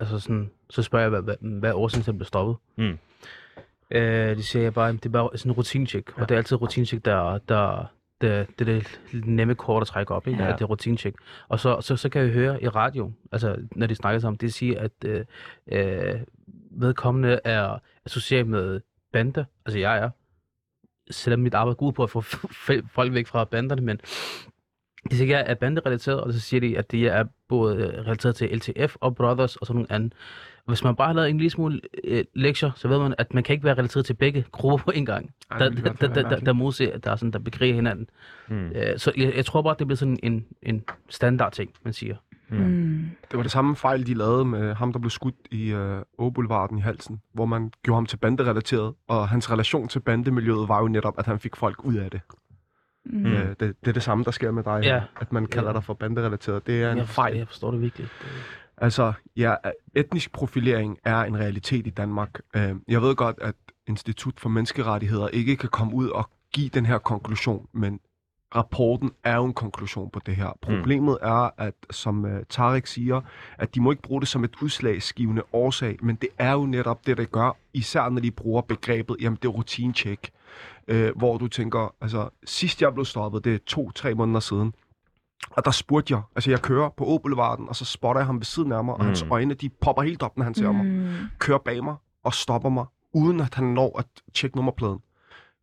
altså 0.00 0.18
sådan, 0.18 0.50
så 0.70 0.82
spørger 0.82 1.02
jeg, 1.04 1.10
hvad, 1.10 1.22
hvad, 1.22 1.58
hvad 1.60 1.70
er 1.70 1.74
årsagen 1.74 2.02
til, 2.02 2.10
at 2.10 2.14
jeg 2.14 2.18
blev 2.18 2.26
stoppet? 2.26 2.56
Mm. 2.76 2.98
Øh, 3.90 4.36
de 4.36 4.42
siger 4.42 4.62
jeg 4.62 4.74
bare, 4.74 4.92
det 4.92 5.06
er 5.06 5.10
bare 5.10 5.30
sådan 5.38 5.52
en 5.52 5.56
rutinecheck, 5.56 6.18
og 6.18 6.28
det 6.28 6.34
er 6.34 6.38
altid 6.38 6.62
rutinecheck, 6.62 7.04
der, 7.04 7.38
der, 7.38 7.86
det, 8.22 8.58
det 8.58 8.68
er 8.68 8.80
det 9.12 9.26
nemme 9.26 9.54
kort 9.54 9.82
at 9.82 9.86
trække 9.86 10.14
op, 10.14 10.26
ikke? 10.26 10.42
Ja. 10.42 10.52
Det 10.52 10.60
er 10.60 10.64
rutinecheck. 10.64 11.16
Og 11.48 11.60
så, 11.60 11.80
så, 11.80 11.96
så 11.96 12.08
kan 12.08 12.22
jeg 12.22 12.30
høre 12.30 12.62
i 12.62 12.68
radio, 12.68 13.12
altså 13.32 13.56
når 13.76 13.86
de 13.86 13.94
snakker 13.94 14.20
sammen, 14.20 14.38
det 14.38 14.54
siger, 14.54 14.80
at 14.80 14.92
øh, 15.04 15.24
øh, 15.72 16.20
vedkommende 16.70 17.40
er 17.44 17.78
associeret 18.06 18.46
med 18.46 18.80
bander, 19.12 19.44
altså 19.66 19.78
jeg 19.78 19.98
er, 19.98 20.10
selvom 21.10 21.40
mit 21.40 21.54
arbejde 21.54 21.76
går 21.76 21.86
ud 21.86 21.92
på 21.92 22.02
at 22.02 22.10
få 22.10 22.20
folk 22.96 23.12
væk 23.12 23.26
fra 23.26 23.44
banderne, 23.44 23.82
men 23.82 24.00
de 25.10 25.16
siger, 25.16 25.38
at 25.38 25.44
jeg 25.44 25.50
er 25.50 25.54
banderelateret, 25.54 26.20
og 26.20 26.32
så 26.32 26.40
siger 26.40 26.60
de, 26.60 26.78
at 26.78 26.90
det 26.90 27.06
er 27.06 27.24
både 27.48 27.76
øh, 27.76 28.06
relateret 28.06 28.36
til 28.36 28.48
LTF 28.48 28.96
og 29.00 29.14
Brothers 29.14 29.56
og 29.56 29.66
sådan 29.66 29.76
nogle 29.76 29.92
andre. 29.92 30.16
Hvis 30.66 30.84
man 30.84 30.96
bare 30.96 31.06
har 31.06 31.14
lavet 31.14 31.30
en 31.30 31.36
lille 31.38 31.50
smule 31.50 31.80
øh, 32.04 32.24
lektier, 32.34 32.70
så 32.76 32.88
ved 32.88 32.98
man, 32.98 33.14
at 33.18 33.34
man 33.34 33.42
kan 33.42 33.52
ikke 33.54 33.64
være 33.64 33.74
relateret 33.74 34.06
til 34.06 34.14
begge 34.14 34.44
grupper 34.52 34.84
på 34.84 34.90
en 34.90 35.06
gang. 35.06 35.30
Ej, 35.50 35.58
Der, 35.58 35.68
det 35.68 35.76
der, 35.84 35.92
der, 35.92 36.06
der, 36.06 36.22
der, 36.22 36.38
der 36.38 36.98
der 36.98 37.10
er 37.10 37.16
sådan, 37.16 37.30
der 37.30 37.38
bekriger 37.38 37.74
hinanden. 37.74 38.06
Mm. 38.48 38.66
Øh, 38.66 38.98
så 38.98 39.12
jeg, 39.16 39.32
jeg 39.36 39.44
tror 39.46 39.62
bare, 39.62 39.74
det 39.78 39.86
bliver 39.86 39.96
sådan 39.96 40.18
en, 40.22 40.46
en 40.62 40.84
standard 41.08 41.52
ting, 41.52 41.70
man 41.84 41.92
siger. 41.92 42.16
Mm. 42.48 43.10
Det 43.30 43.36
var 43.36 43.42
det 43.42 43.52
samme 43.52 43.76
fejl, 43.76 44.06
de 44.06 44.14
lavede 44.14 44.44
med 44.44 44.74
ham, 44.74 44.92
der 44.92 45.00
blev 45.00 45.10
skudt 45.10 45.34
i 45.50 45.72
øh, 45.72 46.02
Åboulevarden 46.18 46.78
i 46.78 46.80
halsen, 46.80 47.20
hvor 47.34 47.46
man 47.46 47.72
gjorde 47.82 47.96
ham 47.96 48.06
til 48.06 48.16
banderelateret, 48.16 48.94
og 49.08 49.28
hans 49.28 49.50
relation 49.50 49.88
til 49.88 50.00
bandemiljøet 50.00 50.68
var 50.68 50.80
jo 50.80 50.88
netop, 50.88 51.14
at 51.18 51.26
han 51.26 51.38
fik 51.38 51.56
folk 51.56 51.84
ud 51.84 51.94
af 51.94 52.10
det. 52.10 52.20
Mm. 53.04 53.26
Øh, 53.26 53.48
det, 53.48 53.60
det 53.60 53.88
er 53.88 53.92
det 53.92 54.02
samme, 54.02 54.24
der 54.24 54.30
sker 54.30 54.50
med 54.50 54.62
dig, 54.62 54.80
Ja. 54.82 55.00
at 55.20 55.32
man 55.32 55.46
kalder 55.46 55.68
Ja. 55.68 55.74
dig 55.74 55.84
for 55.84 55.94
banderelateret. 55.94 56.66
Det 56.66 56.82
er 56.82 56.92
en 56.92 56.98
Jeg 56.98 57.06
forstår, 57.06 57.22
fejl. 57.22 57.36
jeg 57.36 57.48
forstår 57.48 57.70
det 57.70 57.80
virkelig. 57.80 58.08
Altså, 58.78 59.12
ja, 59.36 59.54
etnisk 59.94 60.32
profilering 60.32 60.98
er 61.04 61.20
en 61.20 61.38
realitet 61.38 61.86
i 61.86 61.90
Danmark. 61.90 62.40
Øh, 62.56 62.74
Jeg 62.88 63.02
ved 63.02 63.14
godt, 63.14 63.38
at 63.40 63.54
Institut 63.86 64.40
for 64.40 64.48
Menneskerettigheder 64.48 65.28
ikke 65.28 65.56
kan 65.56 65.68
komme 65.68 65.94
ud 65.94 66.08
og 66.08 66.30
give 66.52 66.68
den 66.68 66.86
her 66.86 66.98
konklusion, 66.98 67.66
men 67.72 68.00
rapporten 68.54 69.10
er 69.24 69.36
jo 69.36 69.44
en 69.44 69.52
konklusion 69.54 70.10
på 70.10 70.20
det 70.26 70.36
her. 70.36 70.58
Problemet 70.62 71.18
er, 71.22 71.50
at 71.58 71.74
som 71.90 72.24
uh, 72.24 72.30
Tarek 72.48 72.86
siger, 72.86 73.20
at 73.58 73.74
de 73.74 73.80
må 73.80 73.90
ikke 73.90 74.02
bruge 74.02 74.20
det 74.20 74.28
som 74.28 74.44
et 74.44 74.56
udslagsgivende 74.62 75.42
årsag, 75.52 75.98
men 76.02 76.16
det 76.16 76.28
er 76.38 76.52
jo 76.52 76.66
netop 76.66 77.06
det, 77.06 77.16
det 77.16 77.32
gør, 77.32 77.56
især 77.72 78.08
når 78.08 78.20
de 78.20 78.30
bruger 78.30 78.62
begrebet, 78.62 79.16
jamen 79.20 79.38
det 79.42 79.48
er 79.48 79.52
rutinecheck, 79.52 80.30
øh, 80.88 81.16
hvor 81.16 81.38
du 81.38 81.48
tænker, 81.48 81.94
altså 82.00 82.28
sidst 82.44 82.82
jeg 82.82 82.94
blev 82.94 83.04
stoppet, 83.04 83.44
det 83.44 83.54
er 83.54 83.58
to-tre 83.66 84.14
måneder 84.14 84.40
siden, 84.40 84.74
og 85.50 85.64
der 85.64 85.70
spurgte 85.70 86.14
jeg, 86.14 86.22
altså 86.36 86.50
jeg 86.50 86.62
kører 86.62 86.88
på 86.88 87.04
Åboulevarden, 87.04 87.68
og 87.68 87.76
så 87.76 87.84
spotter 87.84 88.20
jeg 88.20 88.26
ham 88.26 88.36
ved 88.38 88.44
siden 88.44 88.72
af 88.72 88.84
mig, 88.84 88.94
og 88.94 89.04
hans 89.04 89.24
Mm. 89.24 89.32
øjne, 89.32 89.54
de 89.54 89.68
popper 89.68 90.02
helt 90.02 90.22
op, 90.22 90.36
når 90.36 90.44
han 90.44 90.54
ser 90.54 90.72
mig. 90.72 90.86
Mm. 90.86 91.08
Kører 91.38 91.58
bag 91.58 91.84
mig 91.84 91.96
og 92.24 92.34
stopper 92.34 92.68
mig, 92.68 92.86
uden 93.14 93.40
at 93.40 93.54
han 93.54 93.64
når 93.64 93.98
at 93.98 94.06
tjekke 94.34 94.56
nummerpladen. 94.56 94.98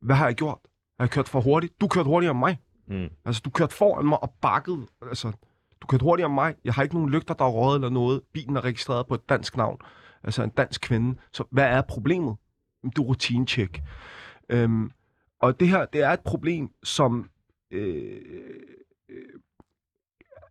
Hvad 0.02 0.16
har 0.16 0.26
jeg 0.26 0.36
gjort? 0.36 0.58
Har 1.00 1.06
jeg 1.06 1.10
kørt 1.10 1.30
for 1.30 1.42
hurtigt? 1.42 1.82
Du 1.82 1.88
kørte 1.88 2.08
hurtigere 2.08 2.32
end 2.32 2.40
mig. 2.40 2.60
Mm. 2.88 3.08
Altså, 3.26 3.42
du 3.46 3.50
kørte 3.50 3.76
foran 3.76 4.06
mig 4.06 4.24
og 4.24 4.34
bakket. 4.42 4.88
Altså, 5.02 5.32
du 5.82 5.88
kørte 5.88 6.04
hurtigere 6.04 6.28
end 6.28 6.36
mig. 6.36 6.56
Jeg 6.66 6.74
har 6.74 6.84
ikke 6.84 6.96
nogen 6.96 7.10
lygter, 7.10 7.34
der 7.34 7.46
er 7.46 7.50
røget 7.50 7.76
eller 7.76 7.90
noget. 7.90 8.22
Bilen 8.34 8.58
er 8.58 8.62
registreret 8.64 9.08
på 9.08 9.14
et 9.14 9.30
dansk 9.30 9.58
navn. 9.58 9.78
Altså 10.24 10.44
en 10.44 10.50
dansk 10.50 10.82
kvinde. 10.82 11.20
Så 11.34 11.44
hvad 11.52 11.64
er 11.66 11.82
problemet? 11.82 12.36
Du 12.96 13.02
er 13.04 13.06
rutinecheck. 13.08 13.82
Øhm, 14.50 14.92
og 15.42 15.60
det 15.60 15.68
her, 15.70 15.86
det 15.86 16.02
er 16.04 16.10
et 16.10 16.20
problem, 16.20 16.70
som 16.84 17.30
øh, 17.72 18.22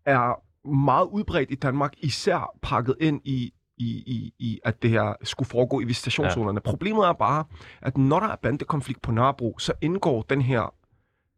er 0.09 0.43
meget 0.68 1.06
udbredt 1.06 1.51
i 1.51 1.55
Danmark, 1.55 1.94
især 1.98 2.51
pakket 2.62 2.97
ind 3.01 3.20
i, 3.24 3.52
i, 3.78 3.86
i, 4.06 4.32
i 4.39 4.60
at 4.64 4.82
det 4.82 4.90
her 4.90 5.14
skulle 5.22 5.48
foregå 5.48 5.80
i 5.80 5.85
visitationszonerne. 5.85 6.60
Ja. 6.64 6.70
Problemet 6.70 7.05
er 7.06 7.12
bare, 7.12 7.44
at 7.82 7.98
når 7.98 8.20
der 8.20 8.26
er 8.28 8.36
bandekonflikt 8.43 9.02
på 9.02 9.12
Nørrebro, 9.12 9.59
så 9.59 9.72
indgår 9.80 10.22
den 10.22 10.43
her 10.43 10.74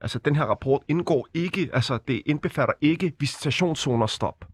Altså, 0.03 0.19
den 0.19 0.37
her 0.37 0.45
rapport 0.45 0.83
indgår 0.89 1.27
ikke, 1.35 1.71
altså, 1.73 1.99
det 2.09 2.23
indbefatter 2.27 2.75
ikke 2.81 3.13
visitationszoner 3.19 4.07
stop, 4.07 4.45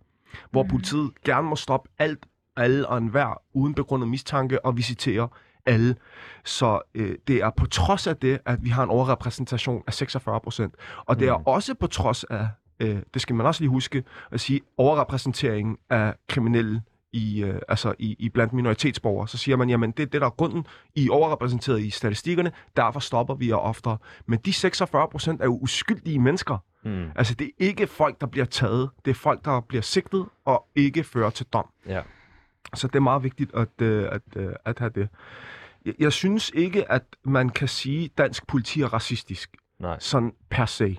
hvor 0.51 0.63
Mhm. 0.63 0.71
politiet 0.71 1.11
gerne 1.25 1.49
må 1.49 1.57
stoppe 1.57 1.91
alt, 1.99 2.27
alle 2.57 2.89
og 2.89 2.99
enhver, 2.99 3.43
uden 3.55 3.75
begrundet 3.75 4.09
mistanke, 4.09 4.65
og 4.65 4.77
visitere 4.77 5.29
alle. 5.67 5.97
Så 6.45 6.81
øh, 6.95 7.15
det 7.29 7.37
er 7.43 7.51
på 7.51 7.67
trods 7.67 8.07
af 8.07 8.17
det, 8.17 8.39
at 8.47 8.65
vi 8.65 8.69
har 8.69 8.83
en 8.83 8.91
overrepræsentation 8.91 9.83
af 9.87 9.95
46 9.95 10.41
procent. 10.41 10.75
Og 11.07 11.19
det 11.21 11.29
er 11.29 11.37
Mhm. 11.37 11.47
også 11.47 11.75
på 11.75 11.87
trods 11.87 12.25
af, 12.25 12.49
øh, 12.81 12.99
det 13.15 13.23
skal 13.23 13.37
man 13.37 13.47
også 13.47 13.61
lige 13.61 13.71
huske, 13.71 14.05
at 14.31 14.41
sige, 14.41 14.61
overrepræsenteringen 14.77 15.77
af 15.91 16.15
kriminelle 16.29 16.83
i, 17.13 17.43
øh, 17.45 17.61
altså 17.69 17.95
i, 17.99 18.17
i 18.19 18.29
blandt 18.29 18.53
minoritetsborgere, 18.53 19.29
så 19.29 19.39
siger 19.39 19.57
man, 19.57 19.71
jamen 19.71 19.91
det 19.91 20.03
er 20.03 20.07
det, 20.07 20.21
der 20.21 20.27
er 20.27 20.31
grunden. 20.31 20.67
I 20.95 21.07
er 21.07 21.13
overrepræsenteret 21.13 21.81
i 21.81 21.91
statistikkerne, 21.91 22.53
derfor 22.77 23.01
stopper 23.01 23.35
vi 23.35 23.49
jer 23.49 23.57
oftere. 23.57 23.99
Men 24.27 24.39
de 24.39 24.53
46 24.53 25.09
procent 25.09 25.41
er 25.41 25.45
jo 25.45 25.59
uskyldige 25.59 26.19
mennesker. 26.19 26.59
Mm. 26.85 27.11
Altså 27.17 27.35
det 27.35 27.45
er 27.47 27.51
ikke 27.59 27.87
folk, 27.87 28.21
der 28.21 28.27
bliver 28.27 28.47
taget. 28.47 28.91
Det 29.05 29.11
er 29.11 29.15
folk, 29.15 29.45
der 29.45 29.61
bliver 29.61 29.83
sigtet 29.83 30.27
og 30.45 30.67
ikke 30.75 31.05
fører 31.05 31.31
til 31.31 31.47
dom. 31.47 31.67
Ja. 31.87 32.03
Så 32.75 32.87
det 32.87 32.97
er 32.97 33.01
meget 33.01 33.23
vigtigt 33.23 33.55
at, 33.55 33.83
øh, 33.83 34.09
at, 34.13 34.23
øh, 34.37 34.53
at 34.65 34.79
have 34.79 34.91
det. 34.95 35.09
Jeg, 35.85 35.95
jeg 35.99 36.13
synes 36.13 36.51
ikke, 36.55 36.93
at 36.93 37.03
man 37.25 37.49
kan 37.49 37.69
sige, 37.69 38.05
at 38.05 38.19
dansk 38.19 38.47
politi 38.47 38.83
er 38.83 38.93
racistisk. 38.93 39.57
Nej. 39.81 39.99
Sådan 40.01 40.33
per 40.51 40.67
se. 40.67 40.99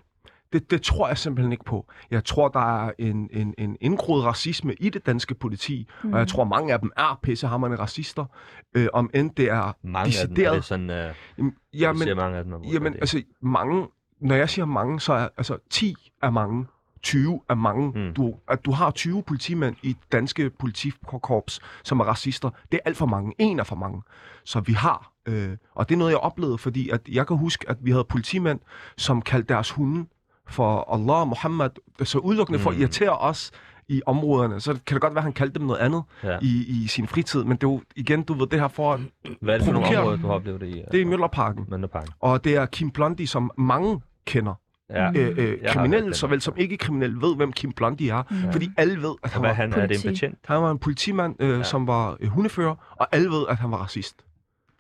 Det, 0.54 0.72
det 0.72 0.82
tror 0.82 1.08
jeg 1.08 1.18
simpelthen 1.18 1.52
ikke 1.52 1.64
på. 1.64 1.86
Jeg 2.12 2.26
tror, 2.26 2.48
der 2.48 2.86
er 2.86 2.92
en, 3.00 3.30
en, 3.34 3.54
en 3.58 3.78
indgroet 3.82 4.24
racisme 4.24 4.74
i 4.74 4.90
det 4.90 5.06
danske 5.06 5.36
politi, 5.36 5.88
mm. 6.04 6.14
og 6.14 6.20
jeg 6.20 6.28
tror, 6.28 6.44
mange 6.44 6.74
af 6.74 6.80
dem 6.80 6.92
er 6.98 7.20
pissehammerende 7.24 7.80
racister, 7.80 8.26
øh, 8.74 8.88
om 8.94 9.10
end 9.14 9.32
det 9.36 9.50
er 9.50 9.74
Mange 9.84 9.98
af 9.98 10.04
dem 10.04 10.22
er 10.22 10.36
decideret... 10.36 10.56
det 10.56 10.64
sådan, 10.64 10.90
uh, 10.90 10.96
Jamen, 11.38 11.56
jamen, 11.74 12.02
siger 12.02 12.16
mange 12.16 12.38
af 12.38 12.44
dem. 12.44 12.64
Jamen, 12.64 12.94
det. 12.94 13.00
altså 13.00 13.24
mange, 13.42 13.88
når 14.20 14.36
jeg 14.36 14.50
siger 14.50 14.66
mange, 14.66 15.00
så 15.00 15.14
er 15.14 15.28
altså 15.38 15.58
10 15.70 15.96
er 16.22 16.30
mange, 16.30 16.66
20 17.02 17.42
er 17.50 17.56
mange. 17.56 17.92
Mm. 17.92 18.02
Mm. 18.02 18.14
Du, 18.14 18.36
at 18.48 18.66
du 18.66 18.72
har 18.72 18.92
20 18.92 19.24
politimænd 19.24 19.76
i 19.84 19.98
danske 20.12 20.50
politikorps, 20.50 21.60
som 21.84 22.00
er 22.00 22.04
racister, 22.04 22.50
det 22.72 22.78
er 22.78 22.82
alt 22.86 22.98
for 22.98 23.06
mange. 23.06 23.34
En 23.38 23.60
er 23.60 23.64
for 23.64 23.76
mange. 23.76 24.02
Så 24.44 24.60
vi 24.60 24.74
har, 24.74 25.12
øh, 25.26 25.58
og 25.76 25.90
det 25.90 25.96
er 25.96 26.00
noget, 26.00 26.12
jeg 26.12 26.20
oplevede, 26.20 26.58
fordi 26.58 26.90
at 26.90 27.02
jeg 27.08 27.28
kan 27.28 27.38
huske, 27.38 27.70
at 27.70 27.78
vi 27.82 27.92
havde 27.92 28.04
politimænd, 28.04 28.60
som 28.98 29.22
kaldte 29.22 29.54
deres 29.54 29.72
hunde 29.72 30.06
for 30.50 30.94
Allah, 30.94 31.28
Muhammad, 31.28 31.70
så 32.04 32.18
udelukkende 32.20 32.58
mm. 32.58 32.64
for 32.64 32.70
at 32.70 32.76
Mm. 32.76 32.82
irritere 32.82 33.18
os 33.18 33.52
i 33.90 34.02
områderne. 34.06 34.60
Så 34.60 34.74
kan 34.74 34.96
det 34.96 35.02
godt 35.02 35.14
være, 35.14 35.20
at 35.20 35.24
han 35.24 35.34
kaldte 35.34 35.60
dem 35.60 35.68
noget 35.68 35.80
andet 35.80 36.04
Ja. 36.24 36.38
i, 36.42 36.66
i 36.84 36.88
sin 36.88 37.08
fritid, 37.08 37.44
men 37.44 37.58
det 37.58 37.64
er 37.64 37.68
jo 37.72 37.82
igen, 37.96 38.24
du 38.24 38.34
ved, 38.34 38.48
det 38.48 38.60
her 38.60 38.68
for, 38.68 39.00
Hvad 39.42 39.54
er 39.54 39.58
det 39.58 39.66
for 39.66 39.74
nogle 39.74 39.98
områder, 39.98 40.18
du 40.18 40.28
har 40.28 40.34
oplevet 40.34 40.62
det 40.62 40.68
i? 40.68 40.82
det 40.92 40.98
er 40.98 41.02
i 41.02 41.04
Møllerparken. 41.04 41.66
Møllerparken. 41.70 42.14
Og 42.20 42.44
det 42.44 42.56
er 42.56 42.66
Kim 42.66 42.92
Blondie, 42.92 43.28
som 43.28 43.52
mange 43.58 44.02
kender. 44.26 44.54
Ja. 44.90 45.12
Øh, 45.16 45.34
øh, 45.38 45.58
kriminelle, 45.68 46.14
såvel 46.14 46.42
som 46.42 46.54
ikke-kriminelle, 46.58 47.22
ved, 47.22 47.36
hvem 47.36 47.52
Kim 47.52 47.72
Blondie 47.72 48.12
er. 48.12 48.24
Mm. 48.30 48.52
Fordi 48.52 48.70
alle 48.78 49.02
ved, 49.02 49.16
at 49.24 49.32
han 49.32 49.42
Hvad 49.42 49.50
var, 49.50 49.56
han, 49.56 49.74
er 49.74 49.76
det 49.76 49.82
en 49.84 49.88
politi. 49.88 50.08
betjent? 50.08 50.38
han 50.46 50.62
var 50.62 50.72
en 50.72 50.78
politimand, 50.80 51.36
øh, 51.40 51.50
Ja. 51.50 51.56
ja. 51.58 51.64
som 51.64 51.88
var 51.88 52.18
øh, 52.20 52.30
hundefører, 52.30 52.76
og 53.00 53.08
alle 53.12 53.30
ved, 53.30 53.46
at 53.50 53.58
han 53.58 53.72
var 53.72 53.78
racist. 53.78 54.16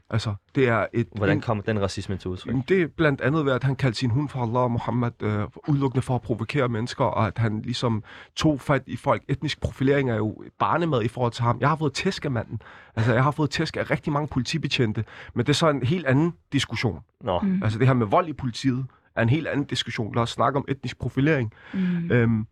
Altså, 0.10 0.36
det 0.56 0.68
er 0.68 0.86
et... 0.94 1.08
Hvordan 1.16 1.42
kommer 1.42 1.64
den 1.64 1.82
racisme 1.82 2.18
til 2.18 2.30
udtryk? 2.30 2.56
det 2.70 2.82
er 2.82 2.88
blandt 2.88 3.22
andet 3.22 3.46
ved, 3.46 3.52
at 3.54 3.64
han 3.64 3.76
kaldte 3.76 4.00
sin 4.00 4.10
hund 4.10 4.30
for 4.30 4.40
Allah 4.40 4.62
og 4.62 4.72
Muhammad 4.72 5.24
øh, 5.24 5.44
udelukkende 5.68 6.02
for 6.02 6.16
at 6.16 6.22
provokere 6.22 6.70
mennesker, 6.70 7.06
og 7.06 7.28
at 7.28 7.38
han 7.38 7.62
ligesom 7.62 8.04
tog 8.36 8.62
fat 8.62 8.84
i 8.88 8.96
folk. 8.96 9.24
Etnisk 9.28 9.62
profilering 9.62 10.10
er 10.10 10.16
jo 10.16 10.44
barnemad 10.60 11.04
i 11.04 11.08
forhold 11.08 11.32
til 11.32 11.44
ham. 11.44 11.58
Jeg 11.60 11.70
har 11.70 11.76
fået 11.76 11.94
tæsk 11.94 12.26
af 12.26 12.32
manden. 12.32 12.62
Altså, 12.96 13.14
jeg 13.14 13.24
har 13.24 13.32
fået 13.32 13.50
tæsk 13.50 13.78
af 13.78 13.92
rigtig 13.92 14.14
mange 14.14 14.28
politibetjente, 14.28 15.06
men 15.34 15.46
det 15.46 15.50
er 15.50 15.54
så 15.56 15.70
en 15.70 15.84
helt 15.84 16.06
anden 16.06 16.34
diskussion. 16.54 17.00
Nå, 17.22 17.40
Mm. 17.40 17.64
Altså, 17.64 17.80
det 17.80 17.88
her 17.88 17.94
med 17.94 18.08
vold 18.08 18.28
i 18.28 18.34
politiet 18.34 18.86
er 19.16 19.22
en 19.22 19.30
helt 19.30 19.48
anden 19.48 19.66
diskussion. 19.66 20.16
Lad 20.16 20.24
os 20.24 20.30
snakke 20.30 20.58
om 20.60 20.66
etnisk 20.68 21.00
profilering. 21.00 21.54
Mm. 21.74 22.12
Øhm, 22.12 22.48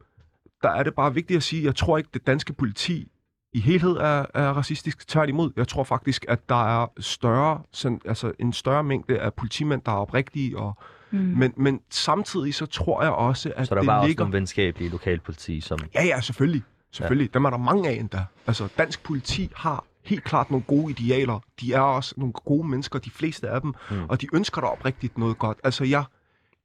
der 0.63 0.69
er 0.69 0.83
det 0.83 0.93
bare 0.95 1.13
vigtigt 1.13 1.37
at 1.37 1.43
sige, 1.43 1.59
at 1.59 1.65
jeg 1.65 1.75
tror 1.75 1.97
ikke, 1.97 2.09
det 2.13 2.27
danske 2.27 2.53
politi 2.53 3.11
i 3.55 3.59
helhed 3.59 3.91
er, 3.91 4.25
er 4.33 4.49
racistisk. 4.53 5.07
Tværtimod, 5.07 5.51
jeg 5.55 5.67
tror 5.67 5.83
faktisk, 5.83 6.25
at 6.27 6.49
der 6.49 6.81
er 6.83 6.87
større, 6.99 7.61
sådan, 7.71 8.01
altså 8.05 8.31
en 8.39 8.53
større 8.53 8.83
mængde 8.83 9.19
af 9.19 9.33
politimænd, 9.33 9.81
der 9.85 9.91
er 9.91 9.95
oprigtige. 9.95 10.57
Og, 10.57 10.77
Mm. 11.11 11.19
men, 11.19 11.53
men 11.57 11.79
samtidig 11.89 12.55
så 12.55 12.65
tror 12.65 13.03
jeg 13.03 13.11
også, 13.11 13.53
at 13.55 13.67
så 13.67 13.75
der 13.75 13.81
det 13.81 13.87
var 13.87 13.97
også 13.97 14.07
ligger... 14.07 14.23
nogle 14.23 14.37
venskabelige 14.37 14.89
lokalpoliti, 14.89 15.61
som... 15.61 15.79
Ja, 15.95 16.03
ja, 16.05 16.21
selvfølgelig. 16.21 16.63
Selvfølgelig. 16.91 17.29
Ja. 17.33 17.37
Dem 17.37 17.45
er 17.45 17.49
der 17.49 17.57
mange 17.57 17.89
af 17.89 17.93
endda. 17.93 18.25
Altså, 18.47 18.67
dansk 18.77 19.03
politi 19.03 19.51
har 19.55 19.83
helt 20.03 20.23
klart 20.23 20.51
nogle 20.51 20.63
gode 20.67 20.91
idealer. 20.91 21.39
De 21.61 21.73
er 21.73 21.79
også 21.79 22.13
nogle 22.17 22.33
gode 22.33 22.67
mennesker, 22.67 22.99
de 22.99 23.09
fleste 23.11 23.49
af 23.49 23.61
dem. 23.61 23.73
Mm. 23.89 23.95
Mm. 23.95 24.03
Og 24.09 24.21
de 24.21 24.27
ønsker 24.33 24.61
der 24.61 24.67
oprigtigt 24.67 25.17
noget 25.17 25.37
godt. 25.37 25.57
Altså, 25.63 25.83
jeg 25.83 26.03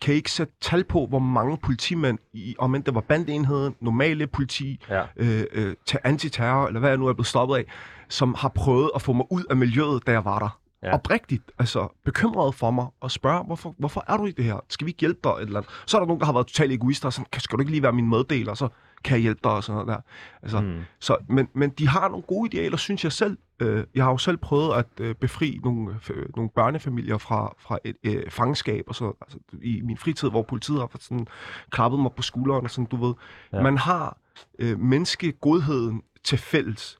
kan 0.01 0.15
ikke 0.15 0.31
sætte 0.31 0.53
tal 0.61 0.85
på, 0.85 1.07
hvor 1.07 1.19
mange 1.19 1.57
politimænd, 1.63 2.19
i, 2.33 2.55
om 2.59 2.75
end 2.75 2.85
det 2.85 2.95
var 2.95 3.01
bandeenheden, 3.01 3.75
normale 3.81 4.27
politi, 4.27 4.81
Ja. 4.89 5.03
øh, 5.17 5.45
øh, 5.53 5.75
til 5.87 5.99
antiterror, 6.05 6.67
eller 6.67 6.81
hvad 6.81 6.91
jeg 6.91 6.99
nu 6.99 7.07
er 7.07 7.13
blevet 7.13 7.27
stoppet 7.27 7.57
af, 7.57 7.65
som 8.09 8.35
har 8.39 8.49
prøvet 8.49 8.91
at 8.95 9.03
få 9.03 9.13
mig 9.13 9.27
ud 9.31 9.45
af 9.51 9.57
miljøet, 9.57 10.07
da 10.07 10.13
jeg 10.13 10.25
var 10.25 10.39
der. 10.39 10.59
Ja. 10.83 10.95
Oprigtigt, 10.95 11.43
altså 11.59 11.89
bekymret 12.05 12.55
for 12.55 12.71
mig, 12.71 12.87
og 13.01 13.11
spørge, 13.11 13.45
hvorfor, 13.45 13.75
hvorfor 13.79 14.05
er 14.09 14.17
du 14.17 14.27
i 14.27 14.31
det 14.31 14.45
her? 14.45 14.65
Skal 14.69 14.85
vi 14.87 14.91
ikke 14.91 15.01
hjælpe 15.01 15.21
dig? 15.25 15.33
Eller 15.41 15.57
andet? 15.57 15.71
Så 15.87 15.97
er 15.97 16.01
der 16.01 16.07
nogen, 16.07 16.21
der 16.21 16.27
har 16.27 16.33
været 16.33 16.47
totalt 16.47 16.73
egoister, 16.73 17.07
og 17.07 17.13
sådan, 17.13 17.27
"Kan- 17.33 17.41
skal 17.43 17.57
du 17.57 17.61
ikke 17.61 17.71
lige 17.71 17.83
være 17.83 17.93
min 17.93 18.09
meddeler, 18.09 18.55
så 18.55 18.69
kan 19.05 19.15
jeg 19.15 19.23
hjælpe 19.23 19.41
dig, 19.45 19.53
og 19.53 19.65
sådan 19.65 19.75
noget 19.75 19.89
der. 19.89 20.01
Altså, 20.43 20.61
Mm. 20.61 20.81
så, 20.99 21.17
men, 21.29 21.49
men 21.55 21.71
de 21.71 21.89
har 21.89 22.09
nogle 22.09 22.23
gode 22.23 22.49
idealer, 22.53 22.77
synes 22.77 23.05
jeg 23.05 23.13
selv. 23.13 23.39
Øh, 23.61 23.85
jeg 23.95 24.05
har 24.05 24.11
jo 24.11 24.19
selv 24.19 24.37
prøvet 24.37 24.75
at 24.75 24.87
øh, 25.01 25.15
befri 25.15 25.61
nogle, 25.65 25.99
øh, 26.11 26.27
nogle 26.37 26.51
børnefamilier 26.55 27.19
fra, 27.19 27.55
fra 27.59 27.79
et 27.85 27.97
øh, 28.05 28.31
fangenskab, 28.31 28.85
og 28.89 28.95
så, 28.95 29.13
altså, 29.21 29.39
i 29.63 29.81
min 29.85 29.97
fritid, 29.97 30.31
hvor 30.31 30.43
politiet 30.43 30.79
har 30.79 30.91
sådan, 31.01 31.27
klappet 31.71 32.01
mig 32.01 32.11
på 32.17 32.23
skulderen, 32.23 32.65
og 32.65 32.71
sådan, 32.71 32.85
du 32.87 33.07
ved. 33.07 33.15
Ja. 33.53 33.63
Man 33.63 33.79
har 33.79 34.17
øh, 34.59 34.79
menneskegodheden 34.81 36.03
til 36.25 36.39
fælles. 36.39 37.00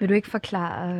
Vil 0.00 0.08
du 0.08 0.14
ikke 0.14 0.30
forklare 0.30 0.94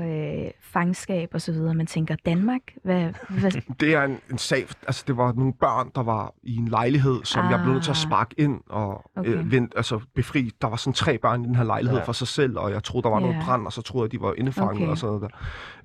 øh, 0.44 0.50
fangskab 0.62 1.28
og 1.34 1.40
så 1.40 1.52
videre? 1.52 1.74
Man 1.74 1.86
tænker, 1.86 2.16
Danmark? 2.26 2.60
Hvad, 2.84 3.08
hvad? 3.28 3.50
Det 3.80 3.94
er 3.94 4.02
en, 4.02 4.18
en 4.30 4.38
sag, 4.38 4.66
altså 4.86 5.04
det 5.06 5.16
var 5.16 5.32
nogle 5.32 5.52
børn, 5.52 5.90
der 5.94 6.02
var 6.02 6.32
i 6.42 6.56
en 6.56 6.68
lejlighed, 6.68 7.20
som 7.24 7.44
ah. 7.44 7.50
jeg 7.50 7.60
blev 7.62 7.72
nødt 7.72 7.84
til 7.84 7.90
at 7.90 7.96
Ah. 7.96 8.02
sparke 8.08 8.34
ind 8.38 8.60
og 8.70 9.04
Okay. 9.16 9.30
okay. 9.30 9.38
øh, 9.40 9.52
vent, 9.52 9.72
altså 9.76 10.00
befri. 10.14 10.50
Der 10.62 10.68
var 10.68 10.76
sådan 10.76 10.92
tre 10.92 11.18
børn 11.18 11.42
i 11.44 11.46
den 11.46 11.54
her 11.54 11.64
lejlighed 11.64 11.98
Ja. 11.98 12.04
for 12.04 12.12
sig 12.12 12.28
selv, 12.28 12.58
og 12.58 12.70
jeg 12.70 12.84
troede, 12.84 13.02
der 13.02 13.08
var 13.10 13.20
Ja. 13.20 13.26
noget 13.26 13.42
brand, 13.44 13.66
og 13.66 13.72
så 13.72 13.82
troede 13.82 14.04
jeg, 14.06 14.12
de 14.12 14.20
var 14.24 14.34
indefanget 14.38 14.76
Okay. 14.76 14.86
og 14.88 14.98
sådan 14.98 15.16
noget 15.16 15.30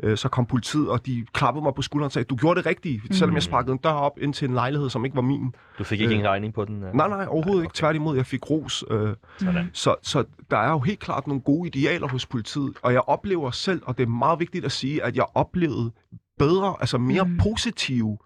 der. 0.01 0.07
Øh, 0.09 0.17
så 0.17 0.29
kom 0.29 0.45
politiet, 0.45 0.89
og 0.89 1.05
de 1.05 1.25
klappede 1.33 1.63
mig 1.63 1.73
på 1.75 1.81
skulderen 1.81 2.05
og 2.05 2.11
sagde, 2.11 2.25
du 2.25 2.35
gjorde 2.35 2.57
det 2.57 2.65
rigtigt, 2.65 3.03
mm. 3.03 3.11
selvom 3.13 3.35
jeg 3.35 3.43
sparkede 3.43 3.71
en 3.71 3.77
dør 3.77 3.89
op 3.91 4.17
ind 4.21 4.33
til 4.33 4.47
en 4.47 4.53
lejlighed, 4.53 4.89
som 4.89 5.05
ikke 5.05 5.15
var 5.15 5.21
min. 5.21 5.55
Du 5.79 5.83
fik 5.83 6.01
ikke 6.01 6.13
Øh, 6.13 6.19
en 6.19 6.27
regning 6.27 6.53
på 6.53 6.65
den? 6.65 6.83
øh? 6.83 6.93
Nej, 6.93 7.07
nej, 7.09 7.25
overhovedet 7.29 7.55
Nej, 7.61 7.63
ikke. 7.63 7.75
Tværtimod, 7.75 8.15
jeg 8.15 8.25
fik 8.25 8.49
ros. 8.49 8.83
Øh, 8.91 9.09
Sådan. 9.39 9.69
så, 9.73 9.95
så 10.01 10.23
der 10.51 10.57
er 10.57 10.71
jo 10.71 10.79
helt 10.79 10.99
klart 10.99 11.27
nogle 11.27 11.41
gode 11.41 11.67
idealer 11.67 12.07
hos 12.07 12.25
politiet, 12.25 12.73
og 12.81 12.93
jeg 12.93 13.01
oplever 13.09 13.51
selv, 13.51 13.81
og 13.85 13.97
det 13.97 14.03
er 14.03 14.07
meget 14.07 14.39
vigtigt 14.39 14.65
at 14.65 14.71
sige, 14.71 15.03
at 15.03 15.15
jeg 15.15 15.25
oplevede 15.35 15.91
bedre, 16.39 16.75
altså 16.79 16.97
mere 16.97 17.23
Mm. 17.25 17.37
positive 17.37 18.17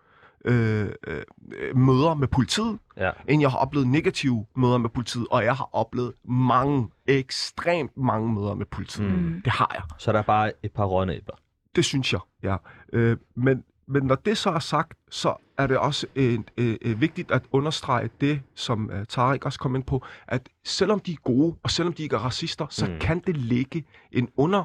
øh, 0.45 0.89
øh, 1.07 1.21
møder 1.75 2.13
med 2.13 2.27
politiet, 2.27 2.79
Ja. 2.97 3.11
end 3.27 3.41
jeg 3.41 3.51
har 3.51 3.57
oplevet 3.57 3.87
negative 3.87 4.45
møder 4.55 4.77
med 4.77 4.89
politiet, 4.89 5.27
og 5.31 5.43
jeg 5.43 5.55
har 5.55 5.69
oplevet 5.73 6.13
mange, 6.29 6.89
ekstremt 7.07 7.97
mange 7.97 8.33
møder 8.33 8.53
med 8.53 8.65
politiet. 8.65 9.11
Mm. 9.11 9.41
Det 9.45 9.51
har 9.53 9.71
jeg. 9.73 9.83
Så 9.97 10.11
der 10.11 10.19
er 10.19 10.23
bare 10.23 10.51
et 10.63 10.71
par 10.71 10.85
rånæbler. 10.85 11.35
Det 11.75 11.85
synes 11.85 12.13
jeg, 12.13 12.19
ja. 12.43 12.55
Øh, 12.93 13.17
men, 13.35 13.63
men 13.89 14.03
når 14.03 14.15
det 14.15 14.37
så 14.37 14.49
er 14.49 14.59
sagt, 14.59 14.93
så 15.09 15.33
er 15.57 15.67
det 15.67 15.77
også 15.77 16.07
øh, 16.15 16.39
øh, 16.57 16.75
øh, 16.81 17.01
vigtigt 17.01 17.31
at 17.31 17.41
understrege 17.51 18.09
det, 18.21 18.41
som 18.55 18.91
øh, 18.91 19.05
Tarek 19.05 19.45
også 19.45 19.59
kom 19.59 19.75
ind 19.75 19.83
på, 19.83 20.05
at 20.27 20.49
selvom 20.63 20.99
de 20.99 21.11
er 21.11 21.15
gode, 21.23 21.55
og 21.63 21.71
selvom 21.71 21.93
de 21.93 22.03
ikke 22.03 22.15
er 22.15 22.19
racister, 22.19 22.65
så 22.69 22.85
Mm. 22.85 22.99
kan 22.99 23.19
det 23.27 23.37
ligge 23.37 23.85
en 24.11 24.29
under 24.37 24.63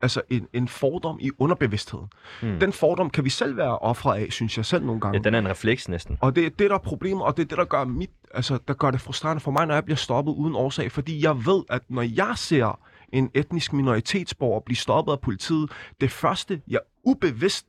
altså 0.00 0.22
en, 0.30 0.48
en 0.52 0.68
fordom 0.68 1.18
i 1.20 1.30
underbevidstheden. 1.38 2.06
Mm. 2.42 2.60
Den 2.60 2.72
fordom 2.72 3.10
kan 3.10 3.24
vi 3.24 3.30
selv 3.30 3.56
være 3.56 3.78
ofre 3.78 4.18
af, 4.18 4.32
synes 4.32 4.56
jeg 4.56 4.64
selv 4.66 4.84
nogle 4.84 5.00
gange. 5.00 5.18
Ja, 5.18 5.22
den 5.22 5.34
er 5.34 5.38
en 5.38 5.48
refleks 5.48 5.88
næsten. 5.88 6.18
Og 6.20 6.36
det 6.36 6.46
er 6.46 6.50
det, 6.50 6.70
der 6.70 6.74
er 6.74 6.78
problemet, 6.78 7.22
og 7.24 7.36
det 7.36 7.42
er 7.42 7.46
det, 7.46 7.58
der 7.58 7.64
gør, 7.64 7.84
mit, 7.84 8.10
altså, 8.34 8.58
der 8.68 8.74
gør 8.74 8.90
det 8.90 9.00
frustrerende 9.00 9.40
for 9.40 9.50
mig, 9.50 9.66
når 9.66 9.74
jeg 9.74 9.84
bliver 9.84 9.96
stoppet 9.96 10.32
uden 10.32 10.54
årsag. 10.56 10.92
Fordi 10.92 11.24
jeg 11.24 11.46
ved, 11.46 11.62
at 11.70 11.82
når 11.88 12.02
jeg 12.02 12.32
ser 12.36 12.78
en 13.12 13.30
etnisk 13.34 13.72
minoritetsborger 13.72 14.60
blive 14.60 14.76
stoppet 14.76 15.12
af 15.12 15.20
politiet, 15.20 15.70
det 16.00 16.10
første, 16.10 16.62
jeg 16.68 16.80
ubevidst, 17.04 17.66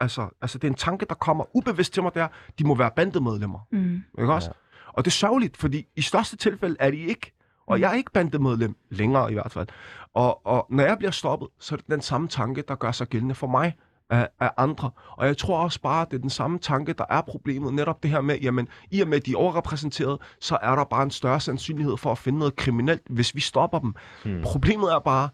altså, 0.00 0.28
altså 0.42 0.58
det 0.58 0.68
er 0.68 0.70
en 0.72 0.76
tanke, 0.78 1.06
der 1.08 1.14
kommer 1.14 1.56
ubevidst 1.56 1.94
til 1.94 2.02
mig, 2.02 2.14
det 2.14 2.22
er, 2.22 2.28
de 2.58 2.64
må 2.66 2.74
være 2.74 2.90
bandemedlemmer. 2.96 3.58
Mm. 3.72 4.02
Ikke 4.18 4.32
også? 4.32 4.48
Ja. 4.48 4.82
Og 4.92 5.04
det 5.04 5.10
er 5.10 5.12
sørgeligt, 5.14 5.56
fordi 5.56 5.86
i 5.96 6.02
største 6.02 6.36
tilfælde 6.36 6.76
er 6.80 6.90
de 6.90 6.96
ikke. 6.96 7.32
Og 7.66 7.76
Mm. 7.76 7.82
jeg 7.82 7.90
er 7.90 7.94
ikke 7.94 8.12
bandemedlem 8.12 8.76
længere 8.90 9.30
i 9.30 9.34
hvert 9.34 9.52
fald. 9.52 9.66
Og, 10.14 10.46
og 10.46 10.66
når 10.70 10.84
jeg 10.84 10.98
bliver 10.98 11.10
stoppet, 11.10 11.48
så 11.58 11.74
er 11.74 11.76
det 11.76 11.86
den 11.86 12.00
samme 12.00 12.28
tanke, 12.28 12.64
der 12.68 12.74
gør 12.74 12.90
sig 12.92 13.06
gældende 13.08 13.34
for 13.34 13.46
mig 13.46 13.72
af, 14.10 14.28
af 14.40 14.50
andre. 14.56 14.90
Og 15.16 15.26
jeg 15.26 15.36
tror 15.36 15.58
også 15.58 15.80
bare, 15.80 16.02
at 16.02 16.10
det 16.10 16.16
er 16.16 16.20
den 16.20 16.30
samme 16.30 16.58
tanke, 16.58 16.92
der 16.92 17.04
er 17.10 17.20
problemet. 17.20 17.74
Netop 17.74 18.02
det 18.02 18.10
her 18.10 18.20
med, 18.20 18.38
jamen, 18.38 18.68
i 18.90 19.00
og 19.00 19.08
med, 19.08 19.16
at 19.16 19.26
de 19.26 19.32
er 19.32 19.36
overrepræsenteret, 19.36 20.18
så 20.40 20.58
er 20.62 20.74
der 20.76 20.84
bare 20.84 21.02
en 21.02 21.10
større 21.10 21.40
sandsynlighed 21.40 21.96
for 21.96 22.12
at 22.12 22.18
finde 22.18 22.38
noget 22.38 22.56
kriminelt, 22.56 23.02
hvis 23.10 23.34
vi 23.34 23.40
stopper 23.40 23.78
dem. 23.78 23.94
Hmm. 24.24 24.42
Problemet 24.42 24.92
er 24.92 24.98
bare, 24.98 25.28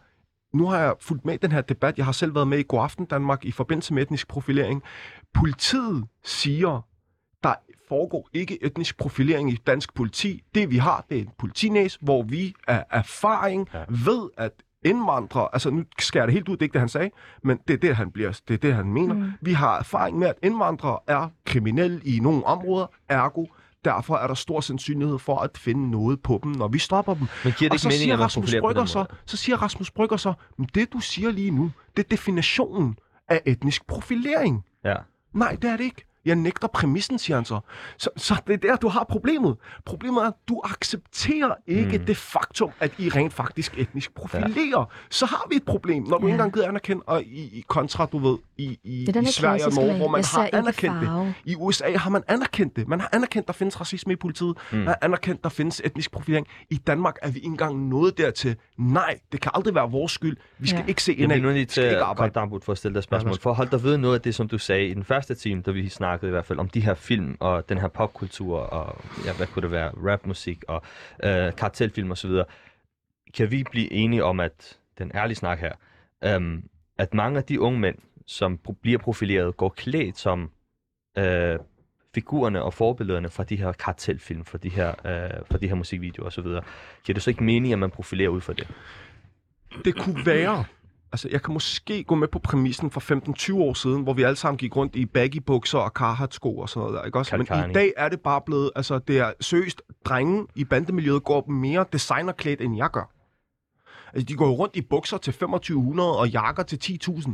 nu 0.52 0.66
har 0.66 0.78
jeg 0.78 0.94
fulgt 1.00 1.24
med 1.24 1.34
i 1.34 1.36
den 1.36 1.52
her 1.52 1.60
debat. 1.60 1.96
Jeg 1.98 2.04
har 2.04 2.12
selv 2.12 2.34
været 2.34 2.48
med 2.48 2.58
i 2.58 2.64
God 2.68 2.82
Aften 2.82 3.04
Danmark 3.04 3.44
i 3.44 3.52
forbindelse 3.52 3.94
med 3.94 4.02
etnisk 4.02 4.28
profilering. 4.28 4.82
Politiet 5.34 6.04
siger, 6.24 6.86
der 7.42 7.54
foregår 7.88 8.28
ikke 8.32 8.64
etnisk 8.64 8.98
profilering 8.98 9.52
i 9.52 9.56
dansk 9.66 9.94
politi. 9.94 10.42
Det 10.54 10.70
vi 10.70 10.76
har, 10.76 11.04
det 11.08 11.18
er 11.18 11.22
en 11.22 11.30
politinæs, 11.38 11.98
hvor 12.00 12.22
vi 12.22 12.54
af 12.68 12.84
erfaring 12.90 13.68
Ja. 13.74 13.84
ved, 13.88 14.28
at 14.36 14.52
indvandrere, 14.84 15.48
altså 15.52 15.70
nu 15.70 15.84
skærer 15.98 16.26
det 16.26 16.32
helt 16.32 16.48
ud, 16.48 16.56
det 16.56 16.62
er 16.62 16.64
ikke 16.64 16.72
det, 16.72 16.80
han 16.80 16.88
sagde, 16.88 17.10
men 17.42 17.58
det 17.68 17.74
er 17.74 17.78
det, 17.78 17.96
han, 17.96 18.10
bliver, 18.10 18.40
det, 18.48 18.54
er 18.54 18.58
det, 18.58 18.74
han 18.74 18.92
mener. 18.92 19.14
Mm. 19.14 19.32
Vi 19.40 19.52
har 19.52 19.78
erfaring 19.78 20.18
med, 20.18 20.28
at 20.28 20.34
indvandrere 20.42 20.98
er 21.06 21.28
kriminelle 21.46 22.00
i 22.04 22.18
nogle 22.20 22.46
områder, 22.46 22.86
ergo 23.08 23.46
Derfor 23.84 24.16
er 24.16 24.26
der 24.26 24.34
stor 24.34 24.60
sandsynlighed 24.60 25.18
for 25.18 25.38
at 25.38 25.58
finde 25.58 25.90
noget 25.90 26.22
på 26.22 26.40
dem, 26.42 26.52
når 26.52 26.68
vi 26.68 26.78
stopper 26.78 27.14
dem. 27.14 27.26
Men 27.44 27.52
giver 27.52 27.52
det 27.52 27.70
Og 27.70 27.74
ikke 27.74 27.78
så 27.82 27.88
mening, 27.88 28.00
siger 28.02 28.16
Rasmus 28.16 28.54
Brygger 28.60 28.84
så, 28.84 29.04
så 29.26 29.36
siger 29.36 29.56
Rasmus 29.62 29.90
Brygger 29.90 30.16
så, 30.16 30.32
men 30.58 30.68
det 30.74 30.92
du 30.92 31.00
siger 31.00 31.30
lige 31.30 31.50
nu, 31.50 31.70
det 31.96 32.04
er 32.04 32.08
definitionen 32.08 32.96
af 33.28 33.42
etnisk 33.46 33.86
profilering. 33.86 34.64
Ja. 34.84 34.94
Nej, 35.32 35.56
det 35.62 35.70
er 35.70 35.76
det 35.76 35.84
ikke. 35.84 36.04
Jeg 36.24 36.36
nægter 36.36 36.68
præmissen, 36.68 37.18
siger 37.18 37.36
han 37.36 37.44
så. 37.44 37.60
Så, 37.98 38.10
så 38.16 38.36
det 38.46 38.52
er 38.52 38.56
der, 38.58 38.76
du 38.76 38.88
har 38.88 39.04
problemet. 39.08 39.56
Problemet 39.86 40.22
er, 40.22 40.26
at 40.26 40.34
du 40.48 40.60
accepterer 40.64 41.54
ikke 41.66 41.98
Mm. 41.98 42.06
det 42.06 42.16
faktum, 42.16 42.70
at 42.80 42.92
I 42.98 43.08
rent 43.08 43.32
faktisk 43.32 43.78
etnisk 43.78 44.14
profilerer. 44.14 44.78
Ja. 44.78 44.84
Så 45.10 45.26
har 45.26 45.46
vi 45.50 45.56
et 45.56 45.64
problem, 45.64 46.02
når 46.02 46.18
du 46.18 46.26
Ja. 46.26 46.28
ikke 46.28 46.32
engang 46.34 46.52
gider 46.54 46.68
anerkende, 46.68 47.02
og 47.06 47.22
i, 47.22 47.40
i 47.58 47.64
kontra, 47.68 48.06
du 48.12 48.18
ved, 48.18 48.38
i, 48.58 48.78
i, 48.84 49.04
Det 49.06 49.16
er 49.16 49.20
i 49.20 49.24
Sverige 49.26 49.66
og 49.66 49.72
Norge, 49.72 49.96
hvor 49.96 50.08
man 50.08 50.20
jeg 50.20 50.26
har 50.52 50.58
anerkendt 50.58 51.00
det. 51.00 51.06
farve. 51.08 51.34
I 51.44 51.56
USA 51.56 51.96
har 51.96 52.10
man 52.10 52.22
anerkendt 52.28 52.76
det. 52.76 52.88
Man 52.88 53.00
har 53.00 53.08
anerkendt, 53.12 53.46
der 53.46 53.52
findes 53.52 53.80
racisme 53.80 54.12
i 54.12 54.16
politiet. 54.16 54.56
Mm. 54.72 54.78
Man 54.78 54.86
har 54.86 54.98
anerkendt, 55.02 55.42
der 55.44 55.48
findes 55.50 55.82
etnisk 55.84 56.10
profilering. 56.12 56.46
I 56.70 56.76
Danmark 56.76 57.16
er 57.22 57.30
vi 57.30 57.38
ikke 57.38 57.46
engang 57.46 57.88
nået 57.88 58.18
dertil. 58.18 58.56
Nej, 58.78 59.18
det 59.32 59.40
kan 59.40 59.52
aldrig 59.54 59.74
være 59.74 59.90
vores 59.90 60.12
skyld. 60.12 60.36
Vi 60.58 60.68
skal 60.68 60.78
Ja. 60.80 60.84
ikke 60.88 61.02
se 61.02 61.12
Jeg 61.12 61.18
indad. 61.20 61.36
bliver 61.36 61.48
nu 61.50 61.54
lige 61.54 61.66
til 61.66 61.80
at 61.80 62.00
for 62.64 62.70
at 62.72 62.78
stille 62.78 62.94
dig 62.94 63.02
spørgsmål. 63.02 63.38
For 63.40 63.50
at 63.50 63.56
holde 63.56 63.70
dig 63.70 63.82
ved 63.82 63.96
noget 63.98 64.14
af 64.14 64.20
det, 64.20 64.34
som 64.34 64.48
du 64.48 64.58
sagde 64.58 64.86
i 64.86 64.94
den 64.94 65.04
første 65.04 65.34
time, 65.34 65.62
da 65.62 65.70
vi 65.70 65.88
snakkede 65.88 66.09
i 66.22 66.30
hvert 66.30 66.44
fald 66.44 66.58
om 66.58 66.68
de 66.68 66.80
her 66.80 66.94
film 66.94 67.36
og 67.40 67.68
den 67.68 67.78
her 67.78 67.88
popkultur 67.88 68.58
og 68.58 69.04
ja, 69.24 69.32
hvad 69.32 69.46
kunne 69.46 69.62
det 69.62 69.70
være, 69.70 69.90
rapmusik 69.90 70.64
og 70.68 70.82
øh, 71.24 71.56
kartelfilm 71.56 72.10
osv. 72.10 72.30
Kan 73.34 73.50
vi 73.50 73.64
blive 73.70 73.92
enige 73.92 74.24
om, 74.24 74.40
at 74.40 74.78
den 74.98 75.10
ærlige 75.14 75.36
snak 75.36 75.58
her, 75.58 75.72
øhm, 76.24 76.64
at 76.98 77.14
mange 77.14 77.38
af 77.38 77.44
de 77.44 77.60
unge 77.60 77.80
mænd, 77.80 77.96
som 78.26 78.58
pro- 78.68 78.80
bliver 78.82 78.98
profileret, 78.98 79.56
går 79.56 79.68
klædt 79.68 80.18
som 80.18 80.50
øh, 81.18 81.58
figurerne 82.14 82.62
og 82.62 82.74
forbillederne 82.74 83.30
fra 83.30 83.44
de 83.44 83.56
her 83.56 83.72
kartelfilm, 83.72 84.44
fra 84.44 84.58
de 84.58 84.68
her, 84.68 84.88
øh, 84.88 85.46
fra 85.50 85.58
de 85.58 85.68
her 85.68 85.74
musikvideoer 85.74 86.26
osv. 86.26 86.44
Giver 87.04 87.14
det 87.14 87.22
så 87.22 87.30
ikke 87.30 87.44
mening, 87.44 87.72
at 87.72 87.78
man 87.78 87.90
profilerer 87.90 88.28
ud 88.28 88.40
fra 88.40 88.52
det? 88.52 88.68
Det 89.84 89.94
kunne 89.94 90.26
være, 90.26 90.64
Altså, 91.12 91.28
jeg 91.32 91.42
kan 91.42 91.52
måske 91.54 92.04
gå 92.04 92.14
med 92.14 92.28
på 92.28 92.38
præmissen 92.38 92.90
for 92.90 93.00
15-20 93.58 93.62
år 93.62 93.74
siden, 93.74 94.02
hvor 94.02 94.12
vi 94.12 94.22
alle 94.22 94.36
sammen 94.36 94.58
gik 94.58 94.76
rundt 94.76 94.96
i 94.96 95.06
baggy 95.06 95.36
bukser 95.36 95.78
og 95.78 95.90
Carhartt-sko 95.90 96.58
og 96.58 96.68
sådan 96.68 96.80
noget 96.80 96.98
der, 96.98 97.04
ikke 97.04 97.18
også? 97.18 97.30
Men 97.36 97.46
i 97.70 97.72
dag 97.74 97.92
er 97.96 98.08
det 98.08 98.20
bare 98.20 98.40
blevet, 98.46 98.70
altså, 98.76 98.98
det 98.98 99.18
er 99.18 99.32
seriøst, 99.40 99.82
drenge 100.04 100.46
i 100.54 100.64
bandemiljøet 100.64 101.24
går 101.24 101.46
mere 101.50 101.84
designerklædt, 101.92 102.60
end 102.60 102.76
jeg 102.76 102.90
gør. 102.90 103.10
Altså, 104.12 104.26
de 104.26 104.34
går 104.34 104.46
jo 104.46 104.52
rundt 104.52 104.76
i 104.76 104.80
bukser 104.82 105.16
til 105.18 105.32
2500 105.32 106.18
og 106.18 106.28
jakker 106.28 106.62
til 106.62 106.98
10.000. 107.08 107.30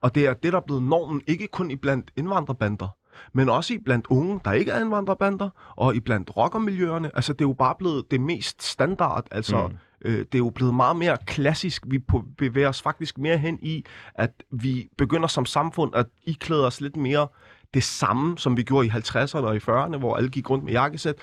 Og 0.00 0.14
det 0.14 0.26
er 0.26 0.34
det, 0.34 0.52
der 0.52 0.58
er 0.58 0.62
blevet 0.66 0.82
normen, 0.82 1.22
ikke 1.26 1.46
kun 1.46 1.70
i 1.70 1.76
blandt 1.76 2.10
indvandrerbander, 2.16 2.88
men 3.32 3.48
også 3.48 3.74
i 3.74 3.78
blandt 3.84 4.06
unge, 4.06 4.40
der 4.44 4.52
ikke 4.52 4.70
er 4.70 4.80
indvandrerbander, 4.80 5.50
og 5.76 5.94
i 5.96 6.00
blandt 6.00 6.36
rockermiljøerne. 6.36 7.10
Altså, 7.14 7.32
det 7.32 7.40
er 7.40 7.48
jo 7.48 7.52
bare 7.54 7.74
blevet 7.78 8.10
det 8.10 8.20
mest 8.20 8.62
standard. 8.62 9.26
Altså, 9.30 9.66
Mm 9.68 9.76
øh, 10.06 10.18
det 10.18 10.34
er 10.34 10.38
jo 10.38 10.50
blevet 10.50 10.74
meget 10.74 10.96
mere 10.96 11.16
klassisk. 11.26 11.82
Vi 11.86 11.98
bevæger 12.38 12.68
os 12.68 12.82
faktisk 12.82 13.18
mere 13.18 13.38
hen 13.38 13.58
i, 13.62 13.84
at 14.14 14.30
vi 14.50 14.88
begynder 14.98 15.28
som 15.28 15.46
samfund 15.46 15.94
at 15.94 16.06
iklæde 16.22 16.66
os 16.66 16.80
lidt 16.80 16.96
mere 16.96 17.28
det 17.74 17.82
samme, 17.82 18.38
som 18.38 18.56
vi 18.56 18.62
gjorde 18.62 18.86
i 18.86 18.90
50'erne 18.90 19.38
og 19.38 19.56
i 19.56 19.58
40'erne, 19.58 19.96
hvor 19.96 20.16
alle 20.16 20.28
gik 20.28 20.50
rundt 20.50 20.64
med 20.64 20.72
jakkesæt, 20.72 21.14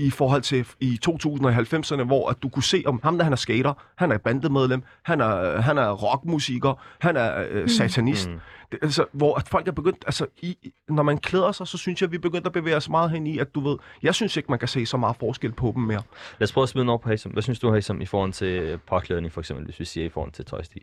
i 0.00 0.10
forhold 0.10 0.42
til 0.42 0.66
i 0.80 0.98
2000'erne 1.06 1.46
og 1.46 1.52
90'erne, 1.52 2.02
hvor 2.02 2.28
at 2.28 2.42
du 2.42 2.48
kunne 2.48 2.62
se, 2.62 2.82
om 2.86 3.00
ham 3.02 3.16
der 3.16 3.24
han 3.24 3.32
er 3.32 3.36
skater, 3.36 3.74
han 3.96 4.12
er 4.12 4.18
bandemedlem, 4.18 4.82
han 5.02 5.20
er, 5.20 5.60
han 5.60 5.78
er 5.78 5.90
rockmusiker, 5.90 6.74
han 7.00 7.16
er 7.16 7.46
øh, 7.50 7.68
satanist. 7.68 8.28
Mm. 8.28 8.34
Mm. 8.34 8.40
Det, 8.72 8.78
altså, 8.82 9.04
hvor 9.12 9.34
at 9.34 9.48
folk 9.48 9.68
er 9.68 9.72
begyndt, 9.72 10.04
altså, 10.06 10.26
i, 10.42 10.72
når 10.88 11.02
man 11.02 11.18
klæder 11.18 11.52
sig, 11.52 11.66
så 11.66 11.78
synes 11.78 12.00
jeg, 12.00 12.06
at 12.06 12.10
vi 12.12 12.16
er 12.16 12.20
begyndt 12.20 12.46
at 12.46 12.52
bevæge 12.52 12.76
os 12.76 12.88
meget 12.88 13.10
hen 13.10 13.26
i, 13.26 13.38
at 13.38 13.54
du 13.54 13.60
ved, 13.60 13.76
jeg 14.02 14.14
synes 14.14 14.36
ikke, 14.36 14.46
man 14.50 14.58
kan 14.58 14.68
se 14.68 14.86
så 14.86 14.96
meget 14.96 15.16
forskel 15.16 15.52
på 15.52 15.72
dem 15.74 15.82
mere. 15.82 16.02
Lad 16.38 16.48
os 16.48 16.52
prøve 16.52 16.62
at 16.62 16.68
smide 16.68 16.82
den 16.82 16.88
over 16.88 16.98
på 16.98 17.08
Hasem. 17.08 17.32
Hvad 17.32 17.42
synes 17.42 17.58
du, 17.58 17.72
Hasem, 17.72 18.00
i 18.00 18.06
forhold 18.06 18.32
til 18.32 18.78
påklædning, 18.86 19.32
for 19.32 19.40
eksempel, 19.40 19.64
hvis 19.64 19.80
vi 19.80 19.84
siger 19.84 20.06
i 20.06 20.08
forhold 20.08 20.32
til 20.32 20.44
tøjstil? 20.44 20.82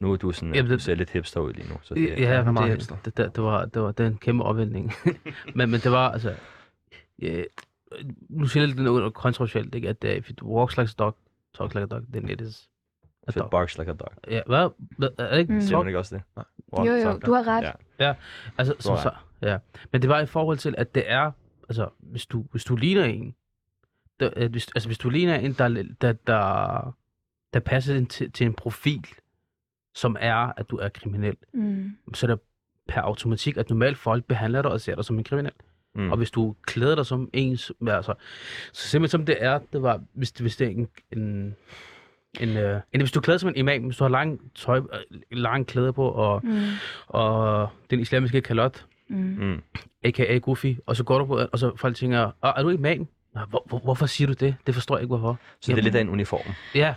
Nu 0.00 0.12
er 0.12 0.16
du 0.16 0.32
sådan, 0.32 0.48
Jamen, 0.48 0.56
Jamen, 0.56 0.70
det- 0.70 0.78
du 0.78 0.82
ser 0.84 0.94
lidt 0.94 1.10
hipster 1.10 1.40
ud 1.40 1.52
lige 1.52 1.68
nu. 1.68 1.74
Så 1.82 1.94
Ja, 1.94 2.00
det, 2.00 2.18
ja 2.20 2.28
er 2.32 2.50
meget 2.52 2.66
det, 2.66 2.72
hipster. 2.76 2.96
det, 3.04 3.16
det, 3.16 3.36
det, 3.36 3.44
var, 3.44 3.64
det 3.64 3.82
var 3.82 3.92
det 3.92 4.04
er 4.06 4.10
en 4.10 4.18
kæmpe 4.18 4.44
opvinding. 4.44 4.92
men, 5.56 5.70
men 5.70 5.80
det 5.80 5.92
var, 5.92 6.10
altså... 6.10 6.34
Ja, 7.22 7.42
nu 8.28 8.46
siger 8.46 8.62
jeg 8.62 8.68
lidt 8.68 8.80
noget 8.82 9.14
kontroversielt, 9.14 9.74
ikke? 9.74 9.88
At 9.88 10.04
uh, 10.04 10.10
if 10.10 10.30
it 10.30 10.42
walks 10.42 10.76
like 10.76 10.90
a 10.98 11.02
dog, 11.02 11.16
talks 11.58 11.74
like 11.74 11.82
a 11.84 11.86
dog, 11.86 12.02
then 12.12 12.28
it 12.30 12.40
is 12.40 12.68
a 13.26 13.30
If 13.30 13.36
it 13.36 13.42
dog. 13.42 13.50
barks 13.50 13.78
like 13.78 13.90
a 13.90 13.94
dog. 13.94 14.12
Ja, 14.30 14.40
hvad? 14.46 14.68
Er 15.18 15.30
det 15.30 15.38
ikke 15.38 15.52
Mm. 15.52 15.60
Siger 15.60 15.78
man 15.78 15.86
ikke 15.86 15.98
også 15.98 16.16
det? 16.16 16.24
Nej. 16.36 16.86
Jo, 16.86 16.92
jo, 16.94 17.18
du 17.18 17.32
har 17.32 17.46
ret. 17.48 17.72
Ja. 17.98 18.14
Altså, 18.58 18.74
Du 18.74 18.80
som, 18.82 18.96
så, 18.98 19.10
ja. 19.42 19.58
Men 19.92 20.02
det 20.02 20.10
var 20.10 20.20
i 20.20 20.26
forhold 20.26 20.58
til, 20.58 20.74
at 20.78 20.94
det 20.94 21.02
er, 21.06 21.30
altså, 21.68 21.88
hvis 21.98 22.26
du, 22.26 22.44
hvis 22.50 22.64
du 22.64 22.76
ligner 22.76 23.04
en, 23.04 23.34
der, 24.20 24.30
at 24.36 24.50
hvis, 24.50 24.68
altså, 24.74 24.88
hvis 24.88 24.98
du 24.98 25.10
ligner 25.10 25.34
en, 25.36 25.52
der, 25.52 25.68
der, 26.00 26.12
der, 26.12 26.96
der 27.54 27.60
passer 27.60 27.94
ind 27.94 28.06
til, 28.06 28.32
til 28.32 28.46
en 28.46 28.54
profil, 28.54 29.04
som 29.96 30.16
er, 30.20 30.52
at 30.56 30.70
du 30.70 30.76
er 30.76 30.88
kriminel, 30.88 31.36
Mm. 31.52 31.96
så 32.14 32.26
er 32.26 32.30
det 32.30 32.40
per 32.88 33.00
automatik, 33.00 33.56
at 33.56 33.70
normalt 33.70 33.98
folk 33.98 34.24
behandler 34.24 34.62
dig 34.62 34.70
og 34.70 34.80
ser 34.80 34.94
dig 34.94 35.04
som 35.04 35.18
en 35.18 35.24
kriminel. 35.24 35.52
Mm. 35.94 36.02
Mm. 36.02 36.10
Og 36.10 36.16
hvis 36.16 36.30
du 36.30 36.54
klæder 36.66 36.94
dig 36.94 37.06
som 37.06 37.30
en, 37.32 37.50
altså, 37.88 38.14
så 38.72 38.88
simpelthen 38.88 39.08
som 39.20 39.26
det 39.26 39.36
er, 39.40 39.58
det 39.72 39.82
var, 39.82 40.00
hvis, 40.12 40.30
hvis 40.30 40.56
det 40.56 40.66
er 40.66 40.70
en, 40.70 40.88
en, 41.12 41.54
en, 42.40 42.48
øh, 42.56 42.80
en 42.92 43.00
hvis 43.00 43.12
du 43.12 43.20
klæder 43.20 43.38
som 43.38 43.48
en 43.48 43.56
imam, 43.56 43.82
hvis 43.82 43.96
du 43.96 44.04
har 44.04 44.08
lang 44.08 44.40
tøj, 44.54 44.78
øh, 44.78 45.18
lang 45.30 45.66
klæder 45.66 45.92
på, 45.92 46.08
og, 46.08 46.40
Mm. 46.44 46.60
og 47.06 47.68
den 47.90 48.00
islamiske 48.00 48.40
kalot, 48.40 48.84
Mm. 49.08 49.16
Mm. 49.16 49.62
a.k.a. 50.04 50.38
Goofy, 50.38 50.74
og 50.86 50.96
så 50.96 51.04
går 51.04 51.18
du 51.18 51.26
på, 51.26 51.40
og 51.52 51.58
så 51.58 51.76
folk 51.76 51.96
tænker, 51.96 52.24
"Åh, 52.24 52.52
er 52.56 52.62
du 52.62 52.68
imam? 52.68 53.06
Hvor, 53.48 53.62
hvor, 53.66 53.78
hvorfor 53.78 54.06
siger 54.06 54.26
du 54.28 54.32
det? 54.32 54.56
Det 54.66 54.74
forstår 54.74 54.96
jeg 54.96 55.02
ikke, 55.02 55.08
hvorfor. 55.16 55.38
Så 55.60 55.72
det 55.72 55.78
er 55.78 55.82
lidt 55.82 55.94
af 55.94 56.00
en 56.00 56.08
uniform. 56.08 56.52
Ja, 56.74 56.94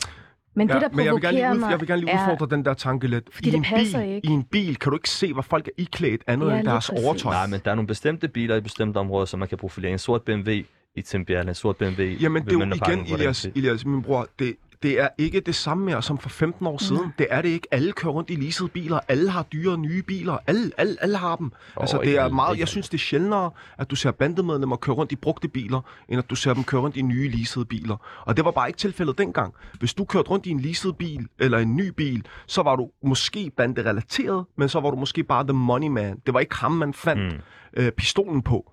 Men 0.68 0.70
det, 0.70 0.82
der 0.82 0.90
men 0.94 1.06
jeg 1.06 1.14
vil 1.14 1.22
gerne 1.22 1.38
lige, 1.38 1.66
ud, 1.66 1.70
jeg 1.72 1.80
vil 1.80 1.88
gerne 1.88 2.02
lige 2.02 2.12
er... 2.12 2.32
udfordre 2.32 2.56
den 2.56 2.66
der 2.66 2.74
tanke 2.74 3.08
lidt. 3.08 3.24
Fordi 3.32 3.48
I 3.48 3.52
det 3.52 3.58
en 3.58 3.64
passer 3.64 4.00
bil, 4.02 4.10
ikke. 4.16 4.28
I 4.28 4.32
en 4.32 4.44
bil 4.44 4.76
kan 4.78 4.90
du 4.90 4.96
ikke 4.98 5.10
se, 5.10 5.34
hvad 5.34 5.44
folk 5.44 5.68
er 5.68 5.72
iklædt 5.78 6.22
andet 6.28 6.50
Ja, 6.52 6.58
end 6.58 6.66
deres 6.68 6.90
præcis. 6.90 7.06
overtøj. 7.06 7.34
Nej, 7.34 7.48
men 7.48 7.60
der 7.66 7.72
er 7.72 7.76
nogle 7.76 7.88
bestemte 7.88 8.28
biler 8.28 8.56
i 8.56 8.62
bestemte 8.62 8.98
områder, 8.98 9.26
som 9.26 9.40
man 9.40 9.48
kan 9.48 9.58
profilere. 9.58 9.92
En 9.92 9.98
sort 10.00 10.22
BMW 10.22 10.52
i 10.96 11.02
Tingbjerg, 11.02 11.48
en 11.48 11.56
sort 11.56 11.76
BMW 11.78 12.02
Jamen, 12.04 12.44
det 12.46 12.54
er 12.54 12.58
jo 12.82 12.92
igen, 12.92 13.14
Elias, 13.14 13.42
det- 13.42 13.52
Elias, 13.56 13.86
min 13.86 14.02
bror, 14.02 14.28
det, 14.40 14.56
det 14.84 15.00
er 15.02 15.08
ikke 15.18 15.40
det 15.40 15.56
samme 15.56 15.86
mere 15.86 16.02
som 16.02 16.18
for 16.18 16.30
15 16.30 16.68
år 16.68 16.78
siden. 16.78 17.02
Nej. 17.02 17.12
Det 17.18 17.28
er 17.30 17.42
det 17.42 17.50
ikke. 17.50 17.68
Alle 17.72 17.92
kører 17.92 18.14
rundt 18.14 18.30
i 18.30 18.36
leasede 18.36 18.70
biler. 18.70 19.00
Alle 19.08 19.30
har 19.30 19.44
dyre 19.44 19.78
nye 19.78 20.04
biler. 20.04 20.38
Alle, 20.48 20.72
alle, 20.78 20.96
alle 21.02 21.18
har 21.18 21.36
dem. 21.36 21.46
Åh, 21.78 21.82
altså, 21.82 22.02
det 22.04 22.18
er 22.18 22.30
meget, 22.30 22.60
jeg 22.60 22.68
synes, 22.68 22.90
det 22.90 22.98
er 22.98 23.00
sjældnere, 23.00 23.52
at 23.78 23.92
du 23.92 23.96
ser 23.96 24.12
bandemedlemmer 24.12 24.76
køre 24.76 24.96
rundt 24.96 25.12
i 25.12 25.16
brugte 25.16 25.48
biler, 25.48 25.82
end 26.10 26.20
at 26.20 26.30
du 26.30 26.36
ser 26.36 26.54
dem 26.54 26.64
køre 26.64 26.82
rundt 26.82 26.98
i 26.98 27.02
nye 27.02 27.30
leasede 27.30 27.66
biler. 27.66 27.98
Og 28.26 28.38
det 28.38 28.46
var 28.46 28.52
bare 28.52 28.70
ikke 28.70 28.78
tilfældet 28.78 29.18
dengang. 29.18 29.54
Hvis 29.80 29.94
du 29.94 30.06
kørte 30.06 30.30
rundt 30.30 30.46
i 30.46 30.50
en 30.50 30.60
leased 30.60 30.94
bil, 30.94 31.28
eller 31.40 31.58
en 31.58 31.76
ny 31.76 31.88
bil, 31.88 32.26
så 32.48 32.62
var 32.64 32.76
du 32.76 32.90
måske 33.04 33.52
banderelateret, 33.58 34.46
men 34.58 34.70
så 34.70 34.80
var 34.80 34.90
du 34.92 34.98
måske 34.98 35.24
bare 35.24 35.44
the 35.44 35.54
money 35.54 35.88
man. 35.88 36.20
Det 36.26 36.34
var 36.34 36.40
ikke 36.40 36.56
ham, 36.56 36.72
man 36.72 36.94
fandt 36.94 37.34
Mm. 37.34 37.40
øh, 37.84 37.92
pistolen 37.92 38.42
på. 38.42 38.72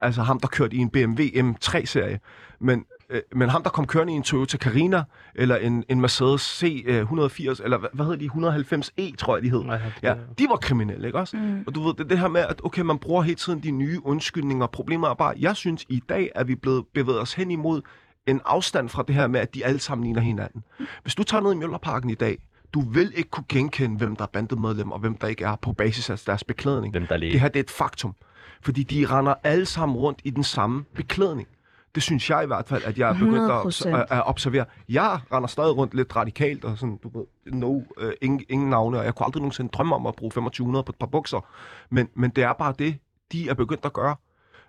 Altså 0.00 0.22
ham, 0.22 0.40
der 0.40 0.48
kørte 0.48 0.76
i 0.76 0.78
en 0.78 0.90
BMW 0.90 1.22
M3-serie. 1.22 2.18
Men, 2.60 2.84
øh, 3.12 3.20
men 3.34 3.48
ham, 3.48 3.62
der 3.62 3.70
kom 3.70 3.86
kørende 3.86 4.12
i 4.12 4.16
en 4.16 4.22
Toyota 4.22 4.56
Carina, 4.56 5.02
eller 5.34 5.56
en, 5.56 5.84
en 5.88 6.00
Mercedes 6.00 6.62
C180, 6.62 7.64
eller 7.64 7.78
hvad, 7.78 7.88
hvad 7.92 8.06
hedder 8.06 8.18
de? 8.18 9.08
190E, 9.10 9.16
tror 9.16 9.36
jeg, 9.36 9.42
de 9.44 9.50
hed. 9.50 9.62
Ja, 10.02 10.14
de 10.38 10.46
var 10.50 10.56
kriminelle, 10.56 11.06
ikke 11.06 11.18
også? 11.18 11.36
Mm. 11.36 11.64
Og 11.66 11.74
du 11.74 11.82
ved, 11.82 11.94
det 11.94 12.10
det 12.10 12.18
her 12.18 12.28
med, 12.28 12.40
at 12.40 12.60
okay, 12.64 12.82
man 12.82 12.98
bruger 12.98 13.22
hele 13.22 13.34
tiden 13.36 13.62
de 13.62 13.70
nye 13.70 14.00
undskyldninger. 14.06 14.66
Problemet 14.66 15.08
er 15.10 15.14
bare, 15.14 15.34
jeg 15.38 15.56
synes, 15.56 15.84
i 15.88 16.02
dag 16.08 16.30
er 16.34 16.44
vi 16.44 16.54
blevet 16.54 16.84
bevæget 16.94 17.20
os 17.20 17.34
hen 17.34 17.50
imod 17.50 17.82
en 18.26 18.40
afstand 18.44 18.88
fra 18.88 19.04
det 19.06 19.14
her 19.14 19.26
med, 19.26 19.40
at 19.40 19.54
de 19.54 19.64
alle 19.64 19.80
sammen 19.80 20.04
ligner 20.04 20.20
hinanden. 20.20 20.64
Hvis 21.02 21.14
du 21.14 21.22
tager 21.22 21.42
ned 21.42 21.52
i 21.52 21.56
Møllerparken 21.56 22.10
i 22.10 22.14
dag, 22.14 22.38
du 22.74 22.80
vil 22.80 23.12
ikke 23.16 23.30
kunne 23.30 23.44
genkende, 23.48 23.96
hvem 23.96 24.16
der 24.16 24.22
er 24.22 24.28
bandemedlem, 24.32 24.92
og 24.92 24.98
hvem 24.98 25.14
der 25.16 25.26
ikke 25.28 25.44
er 25.44 25.56
på 25.56 25.72
basis 25.72 26.10
af 26.10 26.18
deres 26.26 26.44
beklædning. 26.44 26.92
Hvem 26.94 27.06
der 27.06 27.14
Det 27.16 27.20
lige. 27.20 27.38
her 27.38 27.48
det 27.48 27.56
er 27.56 27.62
et 27.62 27.70
faktum. 27.70 28.14
Fordi 28.62 28.82
de 28.82 29.06
render 29.06 29.34
alle 29.44 29.66
sammen 29.66 29.96
rundt 29.96 30.20
i 30.24 30.30
den 30.30 30.44
samme 30.44 30.84
beklædning. 30.94 31.48
Det 31.94 32.02
synes 32.02 32.30
jeg 32.30 32.42
i 32.42 32.46
hvert 32.46 32.68
fald, 32.68 32.84
at 32.84 32.98
jeg 32.98 33.08
er 33.08 33.14
begyndt 33.14 33.52
at, 33.52 33.94
100%. 33.94 33.96
at, 33.96 34.06
at 34.18 34.26
observere. 34.26 34.64
Jeg 34.88 35.20
render 35.32 35.46
stadig 35.46 35.76
rundt 35.76 35.94
lidt 35.94 36.16
radikalt, 36.16 36.64
og 36.64 36.78
sådan, 36.78 36.96
du 37.02 37.18
ved, 37.18 37.52
no, 37.52 37.80
øh, 37.98 38.12
ingen, 38.20 38.44
ingen 38.48 38.70
navne, 38.70 38.98
og 38.98 39.04
jeg 39.04 39.14
kunne 39.14 39.26
aldrig 39.26 39.40
nogensinde 39.40 39.70
drømme 39.70 39.94
om 39.94 40.06
at 40.06 40.16
bruge 40.16 40.30
2500 40.30 40.82
på 40.82 40.92
et 40.92 40.96
par 40.96 41.06
bukser. 41.06 41.46
Men, 41.90 42.08
men 42.14 42.30
det 42.30 42.44
er 42.44 42.52
bare 42.52 42.74
det, 42.78 42.98
de 43.32 43.48
er 43.48 43.54
begyndt 43.54 43.84
at 43.84 43.92
gøre. 43.92 44.16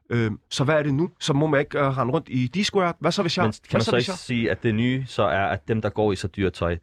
Øhm, 0.10 0.40
så 0.50 0.64
hvad 0.64 0.76
er 0.76 0.84
det 0.84 0.94
nu? 0.94 1.10
Så 1.20 1.34
må 1.34 1.48
man 1.48 1.60
ikke 1.60 1.80
uh, 1.80 1.98
rende 1.98 2.14
rundt 2.14 2.30
i 2.30 2.48
d 2.48 2.94
Hvad 3.00 3.12
så 3.12 3.22
hvis 3.22 3.38
jeg... 3.38 3.46
Men 3.46 3.54
kan 3.70 3.78
man 3.78 3.82
så 3.82 3.92
hvis 3.92 4.08
ikke 4.08 4.20
sige, 4.20 4.52
at 4.52 4.64
det 4.64 4.76
nye 4.76 5.06
så 5.08 5.24
er, 5.24 5.46
at 5.46 5.68
dem, 5.68 5.82
der 5.82 5.90
går 5.90 6.12
i 6.12 6.16
så 6.16 6.28
dyrt 6.28 6.54
tøj, 6.54 6.78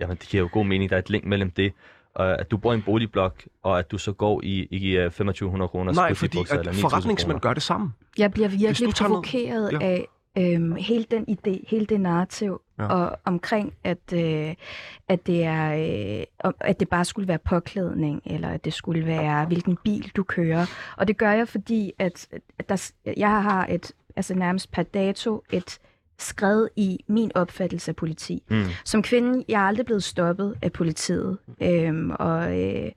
jamen 0.00 0.16
det 0.16 0.28
giver 0.28 0.42
jo 0.42 0.48
god 0.52 0.64
mening, 0.64 0.90
der 0.90 0.96
er 0.96 1.00
et 1.00 1.10
link 1.10 1.24
mellem 1.24 1.50
det, 1.50 1.72
og 2.14 2.40
at 2.40 2.50
du 2.50 2.56
bor 2.56 2.72
i 2.72 2.74
en 2.76 2.82
boligblok, 2.82 3.42
og 3.62 3.78
at 3.78 3.90
du 3.90 3.98
så 3.98 4.12
går 4.12 4.40
i, 4.44 4.66
i 4.70 4.96
uh, 4.98 5.04
2500 5.04 5.68
kroner 5.68 5.92
Nej, 5.92 6.14
fordi 6.14 6.38
at 6.50 6.74
forretningsmænd 6.74 7.40
gør 7.40 7.54
det 7.54 7.62
samme. 7.62 7.92
Jeg 8.18 8.30
bliver 8.32 8.48
virkelig 8.48 8.94
tager 8.94 9.08
noget- 9.08 9.24
provokeret 9.24 9.72
Ja. 9.72 9.78
af 9.86 10.06
øhm, 10.38 10.72
hele 10.76 11.04
den 11.10 11.26
idé, 11.30 11.64
hele 11.68 11.86
det 11.86 12.00
narrativ 12.00 12.60
Ja. 12.78 12.86
og 12.86 13.18
omkring, 13.24 13.74
at, 13.84 14.12
øh, 14.14 14.54
at, 15.08 15.26
det 15.26 15.44
er, 15.44 15.74
øh, 16.18 16.24
om- 16.44 16.54
at 16.60 16.80
det 16.80 16.88
bare 16.88 17.04
skulle 17.04 17.28
være 17.28 17.38
påklædning, 17.38 18.22
eller 18.26 18.48
at 18.48 18.64
det 18.64 18.72
skulle 18.72 19.06
være, 19.06 19.44
hvilken 19.46 19.78
bil 19.84 20.10
du 20.16 20.22
kører. 20.22 20.66
Og 20.96 21.08
det 21.08 21.16
gør 21.18 21.32
jeg, 21.32 21.48
fordi 21.48 21.92
at, 21.98 22.28
at 22.58 22.68
der, 22.68 22.92
jeg 23.16 23.42
har 23.42 23.66
et, 23.70 23.92
altså 24.16 24.34
nærmest 24.34 24.72
per 24.72 24.82
dato, 24.82 25.42
et 25.52 25.78
skred 26.18 26.68
i 26.76 27.04
min 27.06 27.32
opfattelse 27.34 27.90
af 27.90 27.96
politi. 27.96 28.42
Mm. 28.48 28.64
Som 28.84 29.02
kvinde, 29.02 29.44
jeg 29.48 29.62
er 29.62 29.66
aldrig 29.66 29.86
blevet 29.86 30.02
stoppet 30.02 30.54
af 30.62 30.72
politiet, 30.72 31.38
øhm, 31.62 32.10
og, 32.10 32.60
øh, 32.60 32.90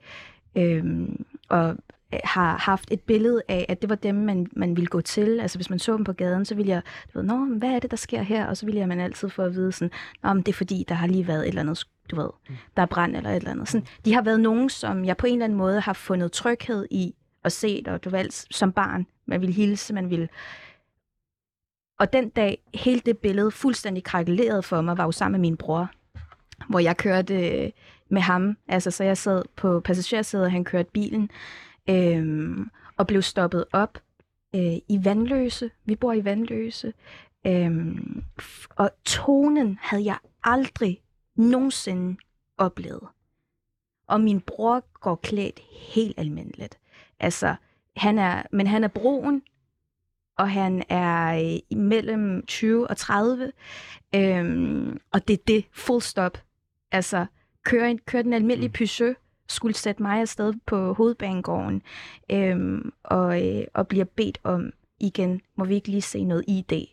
øhm, 0.56 1.24
og 1.48 1.76
har 2.24 2.56
haft 2.56 2.92
et 2.92 3.00
billede 3.00 3.42
af, 3.48 3.66
at 3.68 3.82
det 3.82 3.90
var 3.90 3.96
dem, 3.96 4.14
man, 4.14 4.46
man 4.52 4.76
ville 4.76 4.86
gå 4.86 5.00
til. 5.00 5.40
Altså 5.40 5.58
hvis 5.58 5.70
man 5.70 5.78
så 5.78 5.96
dem 5.96 6.04
på 6.04 6.12
gaden, 6.12 6.44
så 6.44 6.54
ville 6.54 6.70
jeg, 6.70 6.82
du 7.14 7.18
ved, 7.18 7.26
Nå, 7.26 7.44
hvad 7.58 7.68
er 7.68 7.78
det, 7.78 7.90
der 7.90 7.96
sker 7.96 8.22
her? 8.22 8.46
Og 8.46 8.56
så 8.56 8.66
ville 8.66 8.80
jeg 8.80 8.88
man 8.88 9.00
altid 9.00 9.28
få 9.28 9.42
at 9.42 9.54
vide 9.54 9.72
sådan, 9.72 9.90
Nå, 10.22 10.32
men 10.32 10.42
det 10.42 10.48
er 10.48 10.56
fordi, 10.56 10.84
der 10.88 10.94
har 10.94 11.06
lige 11.06 11.26
været 11.26 11.40
et 11.40 11.48
eller 11.48 11.60
andet, 11.60 11.84
du 12.10 12.16
ved, 12.16 12.28
der 12.76 12.82
er 12.82 12.86
brand 12.86 13.16
eller 13.16 13.30
et 13.30 13.36
eller 13.36 13.50
andet. 13.50 13.68
Sådan, 13.68 13.86
de 14.04 14.14
har 14.14 14.22
været 14.22 14.40
nogen, 14.40 14.70
som 14.70 15.04
jeg 15.04 15.16
på 15.16 15.26
en 15.26 15.32
eller 15.32 15.44
anden 15.44 15.58
måde 15.58 15.80
har 15.80 15.92
fundet 15.92 16.32
tryghed 16.32 16.86
i 16.90 17.14
og 17.44 17.52
set, 17.52 17.88
og 17.88 18.04
du 18.04 18.10
ved, 18.10 18.30
som 18.50 18.72
barn, 18.72 19.06
man 19.26 19.40
ville 19.40 19.54
hilse, 19.54 19.94
man 19.94 20.10
ville 20.10 20.28
og 21.98 22.12
den 22.12 22.28
dag, 22.28 22.62
hele 22.74 23.00
det 23.00 23.18
billede 23.18 23.50
fuldstændig 23.50 24.04
krakulerede 24.04 24.62
for 24.62 24.80
mig, 24.80 24.98
var 24.98 25.04
jo 25.04 25.12
sammen 25.12 25.40
med 25.40 25.48
min 25.48 25.56
bror, 25.56 25.90
hvor 26.68 26.78
jeg 26.78 26.96
kørte 26.96 27.50
øh, 27.50 27.70
med 28.08 28.20
ham. 28.20 28.56
Altså, 28.68 28.90
så 28.90 29.04
jeg 29.04 29.18
sad 29.18 29.42
på 29.56 29.80
passagersædet, 29.80 30.46
og 30.46 30.52
han 30.52 30.64
kørte 30.64 30.90
bilen, 30.92 31.30
øhm, 31.88 32.70
og 32.96 33.06
blev 33.06 33.22
stoppet 33.22 33.64
op 33.72 33.98
øh, 34.54 34.76
i 34.88 35.00
Vandløse. 35.04 35.70
Vi 35.84 35.96
bor 35.96 36.12
i 36.12 36.24
Vandløse. 36.24 36.92
Øhm, 37.46 38.24
og 38.76 38.90
tonen 39.04 39.78
havde 39.80 40.04
jeg 40.04 40.18
aldrig 40.44 41.02
nogensinde 41.36 42.16
oplevet. 42.58 43.08
Og 44.08 44.20
min 44.20 44.40
bror 44.40 44.84
går 45.00 45.14
klædt 45.14 45.60
helt 45.94 46.18
almindeligt. 46.18 46.78
Altså, 47.20 47.54
han 47.96 48.18
er, 48.18 48.42
men 48.52 48.66
han 48.66 48.84
er 48.84 48.88
broen, 48.88 49.42
og 50.36 50.50
han 50.50 50.82
er 50.88 51.44
øh, 51.44 51.58
imellem 51.70 52.46
20 52.46 52.90
og 52.90 52.96
30. 52.96 53.52
Øhm, 54.14 55.00
og 55.12 55.28
det 55.28 55.34
er 55.34 55.44
det, 55.46 55.64
full 55.72 56.02
stop. 56.02 56.42
Altså, 56.92 57.26
kører, 57.64 57.86
en, 57.86 57.98
kører 57.98 58.22
den 58.22 58.32
almindelige 58.32 58.70
Peugeot, 58.70 59.16
skulle 59.48 59.74
sætte 59.74 60.02
mig 60.02 60.20
afsted 60.20 60.54
på 60.66 60.92
hovedbanegården, 60.92 61.82
øhm, 62.30 62.92
og, 63.02 63.46
øh, 63.46 63.64
og 63.74 63.88
bliver 63.88 64.04
bedt 64.04 64.38
om 64.44 64.70
igen, 65.00 65.40
må 65.56 65.64
vi 65.64 65.74
ikke 65.74 65.88
lige 65.88 66.02
se 66.02 66.24
noget 66.24 66.44
ID 66.48 66.86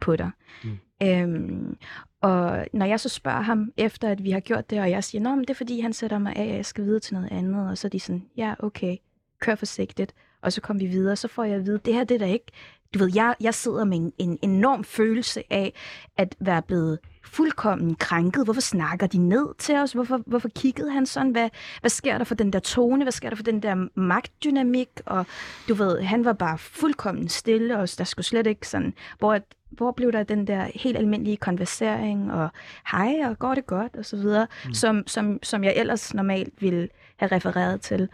på 0.00 0.16
dig. 0.16 0.30
Mm. 0.64 0.78
Øhm, 1.02 1.76
og 2.20 2.66
når 2.72 2.86
jeg 2.86 3.00
så 3.00 3.08
spørger 3.08 3.40
ham, 3.40 3.72
efter 3.76 4.08
at 4.08 4.24
vi 4.24 4.30
har 4.30 4.40
gjort 4.40 4.70
det, 4.70 4.80
og 4.80 4.90
jeg 4.90 5.04
siger, 5.04 5.22
Nå, 5.22 5.30
men 5.30 5.40
det 5.40 5.50
er 5.50 5.54
fordi, 5.54 5.80
han 5.80 5.92
sætter 5.92 6.18
mig 6.18 6.36
af, 6.36 6.48
og 6.48 6.56
jeg 6.56 6.66
skal 6.66 6.84
videre 6.84 7.00
til 7.00 7.14
noget 7.14 7.32
andet, 7.32 7.70
og 7.70 7.78
så 7.78 7.88
er 7.88 7.90
de 7.90 8.00
sådan, 8.00 8.26
ja, 8.36 8.54
okay, 8.58 8.96
kør 9.40 9.54
forsigtigt, 9.54 10.14
og 10.42 10.52
så 10.52 10.60
kom 10.60 10.80
vi 10.80 10.86
videre, 10.86 11.16
så 11.16 11.28
får 11.28 11.44
jeg 11.44 11.56
at 11.56 11.66
vide, 11.66 11.80
det 11.84 11.94
her 11.94 12.04
det 12.04 12.14
er 12.14 12.18
da 12.18 12.26
ikke, 12.26 12.52
du 12.94 12.98
ved, 12.98 13.10
jeg, 13.14 13.34
jeg 13.40 13.54
sidder 13.54 13.84
med 13.84 13.98
en, 13.98 14.12
en 14.18 14.38
enorm 14.42 14.84
følelse 14.84 15.42
af 15.50 15.74
at 16.16 16.34
være 16.40 16.62
blevet 16.62 16.98
fuldkommen 17.24 17.94
krænket. 17.94 18.44
Hvorfor 18.44 18.60
snakker 18.60 19.06
de 19.06 19.18
ned 19.18 19.46
til 19.58 19.76
os? 19.76 19.92
Hvorfor, 19.92 20.20
hvorfor 20.26 20.48
kiggede 20.48 20.90
han 20.90 21.06
sådan? 21.06 21.32
Hvad, 21.32 21.48
hvad 21.80 21.90
sker 21.90 22.18
der 22.18 22.24
for 22.24 22.34
den 22.34 22.52
der 22.52 22.58
tone? 22.58 23.04
Hvad 23.04 23.12
sker 23.12 23.28
der 23.28 23.36
for 23.36 23.42
den 23.42 23.62
der 23.62 23.88
magtdynamik? 23.94 24.88
Og 25.06 25.26
du 25.68 25.74
ved, 25.74 26.00
han 26.00 26.24
var 26.24 26.32
bare 26.32 26.58
fuldkommen 26.58 27.28
stille, 27.28 27.78
og 27.78 27.88
der 27.98 28.04
skulle 28.04 28.26
slet 28.26 28.46
ikke 28.46 28.68
sådan... 28.68 28.94
Hvor, 29.18 29.38
hvor 29.70 29.92
blev 29.92 30.12
der 30.12 30.22
den 30.22 30.46
der 30.46 30.66
helt 30.74 30.96
almindelige 30.96 31.36
konversering, 31.36 32.32
og 32.32 32.48
hej, 32.90 33.14
og 33.24 33.38
går 33.38 33.54
det 33.54 33.66
godt, 33.66 33.96
og 33.96 34.04
så 34.04 34.16
videre, 34.16 34.46
mm. 34.66 34.74
som, 34.74 35.06
som, 35.06 35.38
som 35.42 35.64
jeg 35.64 35.74
ellers 35.76 36.14
normalt 36.14 36.62
ville 36.62 36.88
have 37.16 37.32
refereret 37.32 37.80
til. 37.80 38.08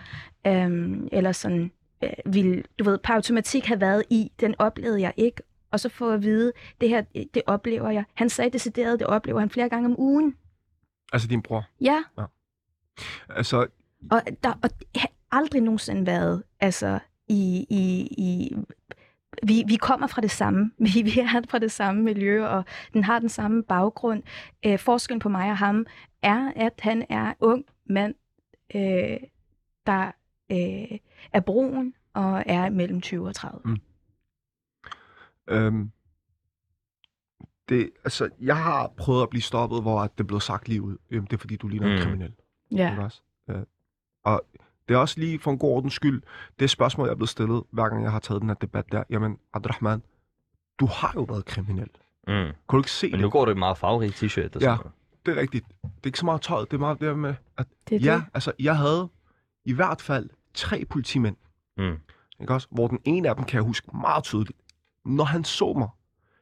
Øhm, 0.47 1.09
eller 1.13 1.33
sådan, 1.33 1.71
øh, 2.03 2.35
ville, 2.35 2.63
du 2.79 2.85
ved, 2.85 2.99
per 2.99 3.15
automatik 3.15 3.67
have 3.67 3.81
været 3.81 4.05
i, 4.11 4.33
den 4.41 4.55
oplevede 4.59 5.01
jeg 5.01 5.13
ikke, 5.17 5.43
og 5.71 5.81
så 5.81 5.89
få 5.89 6.11
at 6.11 6.23
vide, 6.23 6.53
det 6.81 6.89
her, 6.89 7.03
øh, 7.15 7.23
det 7.35 7.43
oplever 7.47 7.91
jeg. 7.91 8.05
Han 8.15 8.29
sagde 8.29 8.51
decideret, 8.51 8.99
det 8.99 9.07
oplever 9.07 9.41
han 9.41 9.51
flere 9.51 9.69
gange 9.69 9.87
om 9.87 10.01
ugen. 10.01 10.37
Altså 11.13 11.29
din 11.29 11.43
bror. 11.43 11.65
Ja, 11.81 12.03
Altså, 13.29 13.67
og 14.11 14.23
der 14.43 14.53
og 14.63 14.71
det 14.79 14.87
har 14.97 15.11
aldrig 15.31 15.63
nogensinde 15.63 16.07
været, 16.07 16.43
altså, 16.61 16.99
i, 17.29 17.67
i, 17.71 18.09
i 18.19 18.57
vi, 19.43 19.65
vi 19.67 19.77
kommer 19.77 20.07
fra 20.07 20.21
det 20.21 20.31
samme. 20.31 20.71
Vi, 20.95 21.03
vi 21.03 21.21
er 21.21 21.43
fra 21.49 21.59
det 21.59 21.73
samme 21.73 22.03
miljø, 22.03 22.47
og 22.47 22.65
den 22.93 23.05
har 23.05 23.19
den 23.19 23.29
samme 23.29 23.63
baggrund. 23.63 24.23
Øh, 24.67 24.79
forskellen 24.79 25.21
på 25.21 25.29
mig 25.29 25.51
og 25.51 25.57
ham 25.57 25.87
er, 26.23 26.53
at 26.57 26.73
han 26.79 27.07
er 27.09 27.35
ung 27.41 27.65
mand, 27.91 28.15
øh, 28.75 29.17
der 29.87 30.13
øh, 30.53 30.99
er 31.33 31.41
brun 31.41 31.95
og 32.15 32.43
er 32.47 32.71
mellem 32.71 33.01
20 33.01 33.27
og 33.29 33.35
30. 33.35 33.61
Mm. 33.65 33.77
Øhm, 35.49 35.91
det, 37.69 37.91
altså, 38.05 38.29
jeg 38.41 38.57
har 38.57 38.93
prøvet 38.97 39.23
at 39.23 39.31
blive 39.31 39.43
stoppet, 39.43 39.83
hvor 39.83 40.01
at 40.01 40.19
det 40.19 40.27
blev 40.27 40.41
sagt 40.41 40.69
lige 40.69 40.83
ud. 40.83 40.97
Jamen, 41.11 41.25
det 41.25 41.33
er 41.33 41.39
fordi, 41.39 41.57
du 41.57 41.69
ligner 41.69 41.87
mm. 41.89 41.93
en 41.95 42.01
kriminel. 42.03 42.33
Ja. 42.71 42.97
Også? 43.05 43.21
Øh, 43.51 43.57
og 44.25 44.43
det 44.89 44.95
er 44.95 44.99
også 44.99 45.21
lige 45.21 45.39
for 45.39 45.51
en 45.51 45.59
god 45.59 45.71
ordens 45.77 45.95
skyld, 45.95 46.23
det 46.59 46.71
spørgsmål, 46.71 47.07
jeg 47.07 47.13
er 47.13 47.17
blevet 47.17 47.29
stillet, 47.29 47.63
hver 47.71 47.89
gang 47.89 48.03
jeg 48.03 48.13
har 48.13 48.19
taget 48.19 48.41
den 48.41 48.49
her 48.51 48.55
debat 48.55 48.93
der. 48.93 49.03
Jamen, 49.11 49.39
Abdurrahman, 49.53 50.03
du 50.81 50.87
har 50.87 51.13
jo 51.17 51.23
været 51.23 51.45
kriminel. 51.45 51.89
Mm. 52.27 52.33
Kan 52.35 52.55
du 52.73 52.79
ikke 52.79 52.91
se 52.91 53.07
Men 53.07 53.13
det? 53.13 53.21
nu 53.21 53.31
går 53.31 53.45
du 53.45 53.51
i 53.51 53.55
meget 53.55 53.79
farverig 53.79 54.11
t-shirt. 54.11 54.57
Og 54.57 54.61
Ja. 54.63 54.77
sådan. 54.77 54.93
Det 55.27 55.37
er 55.37 55.41
rigtigt. 55.41 55.67
Det 55.83 55.89
er 56.03 56.07
ikke 56.07 56.19
så 56.19 56.25
meget 56.25 56.41
tøjet, 56.43 56.71
det 56.71 56.77
er 56.77 56.81
meget 56.81 57.01
det 57.01 57.19
med, 57.19 57.35
at 57.57 57.67
Det 57.89 57.97
er 57.97 58.13
ja, 58.13 58.17
det. 58.17 58.25
altså, 58.35 58.53
jeg 58.59 58.77
havde 58.77 59.09
i 59.65 59.73
hvert 59.73 60.03
fald 60.03 60.31
tre 60.59 60.85
politimænd, 60.85 61.37
Mm. 61.79 61.97
ikke 62.41 62.55
også? 62.55 62.69
Hvor 62.71 62.87
den 62.89 62.99
ene 63.05 63.29
af 63.29 63.37
dem 63.37 63.45
kan 63.45 63.55
jeg 63.57 63.63
huske 63.67 63.89
meget 63.97 64.25
tydeligt. 64.25 64.59
Når 65.05 65.25
han 65.25 65.45
så 65.45 65.73
mig, 65.73 65.89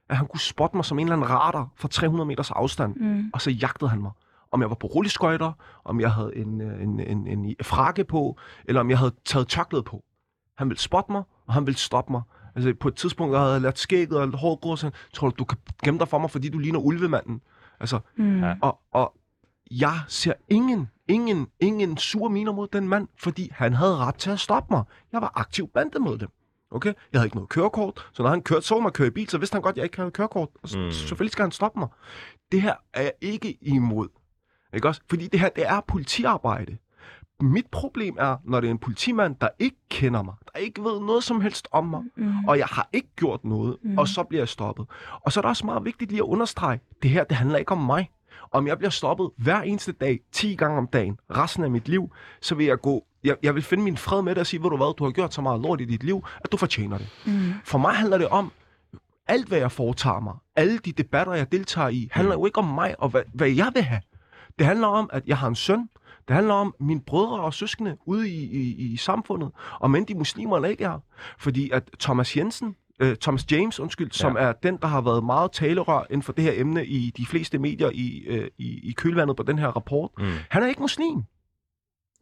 at 0.09 0.17
han 0.17 0.27
kunne 0.27 0.41
spotte 0.41 0.77
mig 0.77 0.85
som 0.85 0.99
en 0.99 1.07
eller 1.07 1.17
anden 1.17 1.31
radar 1.31 1.69
fra 1.77 1.89
300 1.89 2.27
meters 2.27 2.51
afstand, 2.51 2.97
Mm. 2.97 3.31
og 3.35 3.41
så 3.41 3.51
jagtede 3.51 3.91
han 3.91 4.03
mig. 4.03 4.11
Om 4.53 4.61
jeg 4.61 4.69
var 4.71 4.77
på 4.77 4.87
rulleskøjter, 4.87 5.53
om 5.85 6.01
jeg 6.01 6.13
havde 6.13 6.37
en, 6.37 6.61
øh, 6.61 6.83
en, 6.83 7.01
en, 7.01 7.27
en, 7.27 7.45
en 7.45 7.57
frakke 7.63 8.05
på, 8.05 8.39
eller 8.65 8.81
om 8.81 8.91
jeg 8.91 8.99
havde 8.99 9.15
taget 9.25 9.49
tørklæde 9.49 9.83
på. 9.83 10.05
Han 10.59 10.69
ville 10.69 10.81
spotte 10.81 11.13
mig, 11.13 11.23
og 11.47 11.55
han 11.55 11.67
ville 11.67 11.79
stoppe 11.79 12.13
mig. 12.13 12.23
Altså 12.55 12.75
på 12.81 12.89
et 12.89 12.95
tidspunkt, 12.97 13.33
jeg 13.33 13.41
havde 13.41 13.61
lært 13.61 13.79
skægget 13.79 14.19
og 14.21 14.39
hårdt 14.39 14.61
grå, 14.61 14.77
så 14.77 14.91
tror 15.13 15.29
du, 15.29 15.35
du 15.39 15.45
kan 15.45 15.59
gemme 15.85 15.99
dig 16.01 16.09
for 16.09 16.19
mig, 16.19 16.31
fordi 16.31 16.49
du 16.49 16.59
ligner 16.59 16.79
ulvemanden. 16.79 17.41
Altså, 17.81 18.01
Mm. 18.17 18.41
Ja. 18.43 18.55
og, 18.63 18.81
og 18.93 19.15
jeg 19.71 20.01
ser 20.09 20.33
ingen, 20.49 20.89
ingen, 21.09 21.47
ingen 21.61 21.97
sur 21.97 22.29
miner 22.29 22.53
mod 22.53 22.69
den 22.73 22.89
mand, 22.89 23.09
fordi 23.19 23.49
han 23.53 23.73
havde 23.73 23.97
ret 23.97 24.15
til 24.15 24.31
at 24.31 24.41
stoppe 24.41 24.75
mig. 24.75 24.83
Jeg 25.13 25.21
var 25.21 25.33
aktiv 25.35 25.69
bande 25.75 25.99
mod 25.99 26.19
dem. 26.19 26.29
Okay? 26.71 26.93
Jeg 27.13 27.19
havde 27.19 27.27
ikke 27.27 27.37
noget 27.37 27.49
kørekort, 27.49 28.09
så 28.13 28.23
når 28.23 28.31
han 28.31 28.43
kørte, 28.43 28.67
så 28.67 28.81
mig 28.81 28.93
køre 28.93 29.07
i 29.07 29.11
bil, 29.11 29.29
så 29.31 29.39
vidste 29.39 29.55
han 29.55 29.63
godt, 29.63 29.73
at 29.73 29.77
jeg 29.77 29.85
ikke 29.85 29.97
havde 29.97 30.11
kørekort. 30.11 30.49
Og 30.63 30.69
så, 30.69 30.79
Mm. 30.79 30.91
selvfølgelig 30.91 31.33
skal 31.33 31.43
han 31.43 31.53
stoppe 31.53 31.79
mig. 31.79 31.89
Det 32.53 32.63
her 32.63 32.75
er 32.95 33.03
jeg 33.03 33.13
ikke 33.21 33.59
imod. 33.61 34.09
Ikke 34.75 34.89
også? 34.89 35.01
Fordi 35.11 35.27
det 35.27 35.41
her, 35.41 35.49
det 35.49 35.67
er 35.67 35.81
politiarbejde. 35.89 36.77
Mit 37.41 37.67
problem 37.67 38.17
er, 38.19 38.37
når 38.45 38.61
det 38.61 38.67
er 38.67 38.71
en 38.71 38.79
politimand, 38.79 39.37
der 39.41 39.49
ikke 39.59 39.77
kender 39.91 40.23
mig, 40.23 40.35
der 40.53 40.59
ikke 40.59 40.85
ved 40.85 41.01
noget 41.01 41.25
som 41.25 41.41
helst 41.41 41.69
om 41.73 41.85
mig, 41.87 42.03
Mm. 42.17 42.45
og 42.49 42.59
jeg 42.59 42.67
har 42.67 42.89
ikke 42.93 43.09
gjort 43.17 43.45
noget, 43.45 43.77
mm. 43.83 43.99
og 43.99 44.09
så 44.09 44.23
bliver 44.23 44.41
jeg 44.41 44.49
stoppet. 44.49 44.87
Og 45.25 45.33
så 45.33 45.41
er 45.41 45.43
det 45.43 45.49
også 45.49 45.67
meget 45.67 45.85
vigtigt 45.85 46.11
lige 46.11 46.21
at 46.23 46.27
understrege, 46.27 46.81
det 47.03 47.11
her, 47.11 47.25
det 47.25 47.37
handler 47.37 47.59
ikke 47.59 47.73
om 47.73 47.79
mig. 47.79 48.11
Om 48.53 48.67
jeg 48.67 48.79
bliver 48.79 48.91
stoppet 48.91 49.31
hver 49.37 49.61
eneste 49.61 49.93
dag, 49.93 50.21
10 50.33 50.55
gange 50.55 50.79
om 50.79 50.87
dagen, 50.87 51.19
resten 51.31 51.65
af 51.65 51.71
mit 51.71 51.89
liv, 51.89 52.13
så 52.41 52.55
vil 52.55 52.67
jeg 52.67 52.81
gå, 52.81 53.05
jeg, 53.25 53.37
jeg 53.43 53.55
vil 53.55 53.63
finde 53.63 53.85
min 53.85 53.97
fred 53.97 54.23
med 54.23 54.35
det 54.35 54.41
og 54.41 54.47
sige, 54.47 54.63
ved 54.63 54.71
du 54.71 54.77
hvad, 54.77 54.95
du 54.97 55.05
har 55.05 55.11
gjort 55.11 55.35
så 55.35 55.41
meget 55.41 55.61
lort 55.61 55.81
i 55.81 55.85
dit 55.85 56.03
liv, 56.03 56.25
at 56.41 56.53
du 56.53 56.57
fortjener 56.57 56.99
det. 56.99 57.09
Mm. 57.27 57.53
For 57.65 57.79
mig 57.79 57.95
handler 57.95 58.19
det 58.19 58.29
om, 58.29 58.53
alt 59.29 59.49
hvad 59.49 59.59
jeg 59.59 59.73
foretager 59.73 60.21
mig, 60.21 60.35
alle 60.57 60.79
de 60.79 60.93
debatter, 60.93 61.33
jeg 61.33 61.53
deltager 61.53 61.89
i, 61.89 62.09
handler 62.13 62.35
jo 62.35 62.47
ikke 62.47 62.59
om 62.59 62.65
mig 62.65 62.95
og 62.99 63.09
hvad, 63.09 63.23
hvad 63.35 63.51
jeg 63.51 63.71
vil 63.75 63.83
have. 63.83 64.01
Det 64.59 64.67
handler 64.67 64.87
om, 64.87 65.11
at 65.13 65.23
jeg 65.27 65.39
har 65.39 65.49
en 65.49 65.55
søn. 65.55 65.89
Det 66.29 66.37
handler 66.37 66.55
om 66.55 66.75
mine 66.81 67.01
brødre 67.01 67.41
og 67.41 67.55
søskende 67.55 67.97
ude 68.07 68.29
i, 68.29 68.45
i, 68.45 68.93
i 68.93 68.97
samfundet, 68.97 69.51
og 69.81 69.91
men 69.91 70.05
de 70.05 70.15
muslimer 70.15 70.57
eller 70.57 70.69
ikke 70.69 70.85
er. 70.85 70.99
Fordi 71.39 71.71
at 71.71 71.91
Thomas 72.01 72.37
Jensen, 72.37 72.77
øh, 73.01 73.17
Thomas 73.17 73.53
James, 73.53 73.81
undskyld, 73.81 74.07
ja. 74.07 74.13
som 74.19 74.37
er 74.39 74.53
den, 74.53 74.77
der 74.83 74.87
har 74.89 75.01
været 75.01 75.25
meget 75.25 75.53
talerør 75.53 76.07
inden 76.11 76.23
for 76.23 76.33
det 76.33 76.45
her 76.45 76.53
emne 76.55 76.87
i 76.87 77.13
de 77.17 77.27
fleste 77.27 77.59
medier 77.59 77.91
i, 77.95 78.19
øh, 78.27 78.49
i, 78.59 78.89
i 78.89 78.93
kølvandet 78.93 79.37
på 79.37 79.43
den 79.43 79.59
her 79.59 79.69
rapport, 79.69 80.11
Mm. 80.19 80.25
han 80.51 80.63
er 80.63 80.67
ikke 80.67 80.81
muslim. 80.81 81.23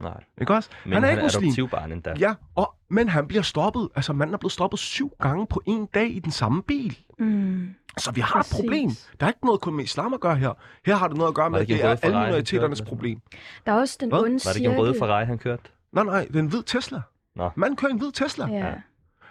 Nej. 0.01 0.25
Ikke 0.41 0.55
også? 0.55 0.71
Men 0.85 0.93
han 0.93 1.05
er 1.05 1.09
han 1.09 1.13
ikke 1.17 1.21
er 1.21 1.25
muslim. 1.25 1.43
adoptivbarn 1.45 1.93
endda. 1.93 2.15
Ja, 2.19 2.35
og, 2.55 2.75
men 2.91 3.09
han 3.09 3.27
bliver 3.27 3.43
stoppet. 3.43 3.89
Altså, 3.97 4.13
manden 4.13 4.35
er 4.35 4.39
blevet 4.39 4.53
stoppet 4.53 4.79
syv 4.81 5.11
gange 5.21 5.47
på 5.47 5.63
en 5.67 5.87
dag 5.87 6.11
i 6.11 6.19
den 6.19 6.33
samme 6.33 6.63
bil. 6.63 6.99
Mm. 7.19 7.69
Så 7.99 8.13
vi 8.13 8.21
har 8.21 8.35
Præcis. 8.35 8.53
et 8.53 8.57
problem. 8.65 8.91
Der 9.21 9.27
er 9.27 9.31
ikke 9.31 9.47
noget 9.47 9.61
kun 9.61 9.75
med 9.75 9.85
islam 9.85 10.15
at 10.15 10.21
gøre 10.21 10.37
her. 10.37 10.53
Her 10.87 10.97
har 10.97 11.09
det 11.09 11.17
noget 11.17 11.29
at 11.29 11.35
gøre 11.35 11.51
med, 11.51 11.59
det 11.67 11.75
at 11.75 11.79
det 11.81 11.85
er 11.85 12.09
alle 12.15 12.19
minoriteternes 12.27 12.83
problem. 12.83 13.21
Der 13.67 13.73
er 13.73 13.77
også 13.77 13.97
den 14.01 14.09
Hvad? 14.09 14.19
onde 14.19 14.33
Var 14.33 14.53
det 14.53 14.57
ikke 14.57 14.71
en 14.71 14.79
rød 14.79 14.87
cirkel. 14.87 14.99
Ferrari, 14.99 15.25
han 15.27 15.39
kørte? 15.39 15.63
Nej, 15.93 16.05
nej, 16.05 16.25
det 16.25 16.37
er 16.37 16.41
en 16.41 16.47
hvid 16.47 16.63
Tesla. 16.63 17.01
Nå. 17.37 17.51
Man 17.57 17.77
kører 17.77 17.93
en 17.93 17.99
hvid 17.99 18.13
Tesla. 18.13 18.47
Ja. 18.47 18.73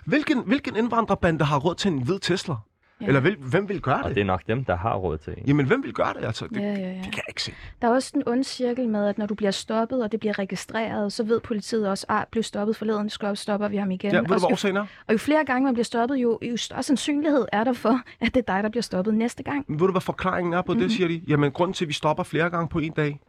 Hvilken, 0.05 0.43
hvilken 0.45 0.75
indvandrerbande 0.75 1.45
har 1.45 1.59
råd 1.59 1.75
til 1.75 1.91
en 1.91 2.01
hvid 2.03 2.19
Tesla? 2.19 2.55
Ja. 3.01 3.07
Eller 3.07 3.19
hvil, 3.19 3.35
hvem 3.37 3.69
vil 3.69 3.81
gøre 3.81 4.03
Og 4.03 4.07
det? 4.09 4.15
det 4.15 4.21
er 4.21 4.25
nok 4.25 4.41
dem, 4.47 4.65
der 4.65 4.75
har 4.75 4.95
råd 4.95 5.17
til 5.17 5.33
en. 5.37 5.43
Jamen, 5.47 5.65
hvem 5.65 5.83
vil 5.83 5.93
gøre 5.93 6.13
det? 6.19 6.25
Altså, 6.25 6.47
det, 6.47 6.57
Ja, 6.61 6.61
ja, 6.61 6.71
ja. 6.79 6.87
det 6.87 7.03
kan 7.03 7.13
jeg 7.15 7.23
ikke 7.27 7.43
se. 7.43 7.51
Der 7.81 7.87
er 7.87 7.91
også 7.91 8.11
den 8.13 8.23
onde 8.27 8.43
cirkel 8.43 8.89
med, 8.89 9.07
at 9.07 9.17
når 9.17 9.25
du 9.25 9.35
bliver 9.35 9.51
stoppet, 9.51 10.03
og 10.03 10.11
det 10.11 10.19
bliver 10.19 10.39
registreret, 10.39 11.13
så 11.13 11.23
ved 11.23 11.39
politiet 11.39 11.89
også, 11.89 12.05
at 12.09 12.25
blev 12.31 12.43
stoppet 12.43 12.75
forleden, 12.75 13.09
så 13.09 13.35
stopper 13.35 13.67
vi 13.67 13.77
ham 13.77 13.91
igen. 13.91 14.11
Ja, 14.11 14.19
ved 14.19 14.25
du, 14.27 14.33
og, 14.33 14.51
årsagen 14.51 14.77
er? 14.77 14.85
og 15.07 15.13
jo 15.13 15.17
flere 15.17 15.45
gange 15.45 15.65
man 15.65 15.73
bliver 15.73 15.83
stoppet, 15.83 16.15
jo, 16.17 16.39
jo 16.41 16.57
større 16.57 16.83
sandsynlighed 16.83 17.45
er 17.51 17.63
der 17.63 17.73
for, 17.73 17.99
at 18.21 18.33
det 18.33 18.37
er 18.47 18.53
dig, 18.53 18.63
der 18.63 18.69
bliver 18.69 18.81
stoppet 18.83 19.13
næste 19.13 19.43
gang. 19.43 19.65
Ved 19.69 19.77
du, 19.77 19.91
hvad 19.91 20.01
forklaringen 20.01 20.53
er 20.53 20.61
på 20.61 20.73
Mhm. 20.73 20.81
det, 20.81 20.91
siger 20.91 21.07
de? 21.07 21.21
Jamen, 21.27 21.51
grunden 21.51 21.73
til, 21.73 21.85
at 21.85 21.89
vi 21.89 21.93
stopper 21.93 22.23
flere 22.23 22.49
gange 22.49 22.67
på 22.69 22.79
en 22.79 22.91
dag, 22.91 23.19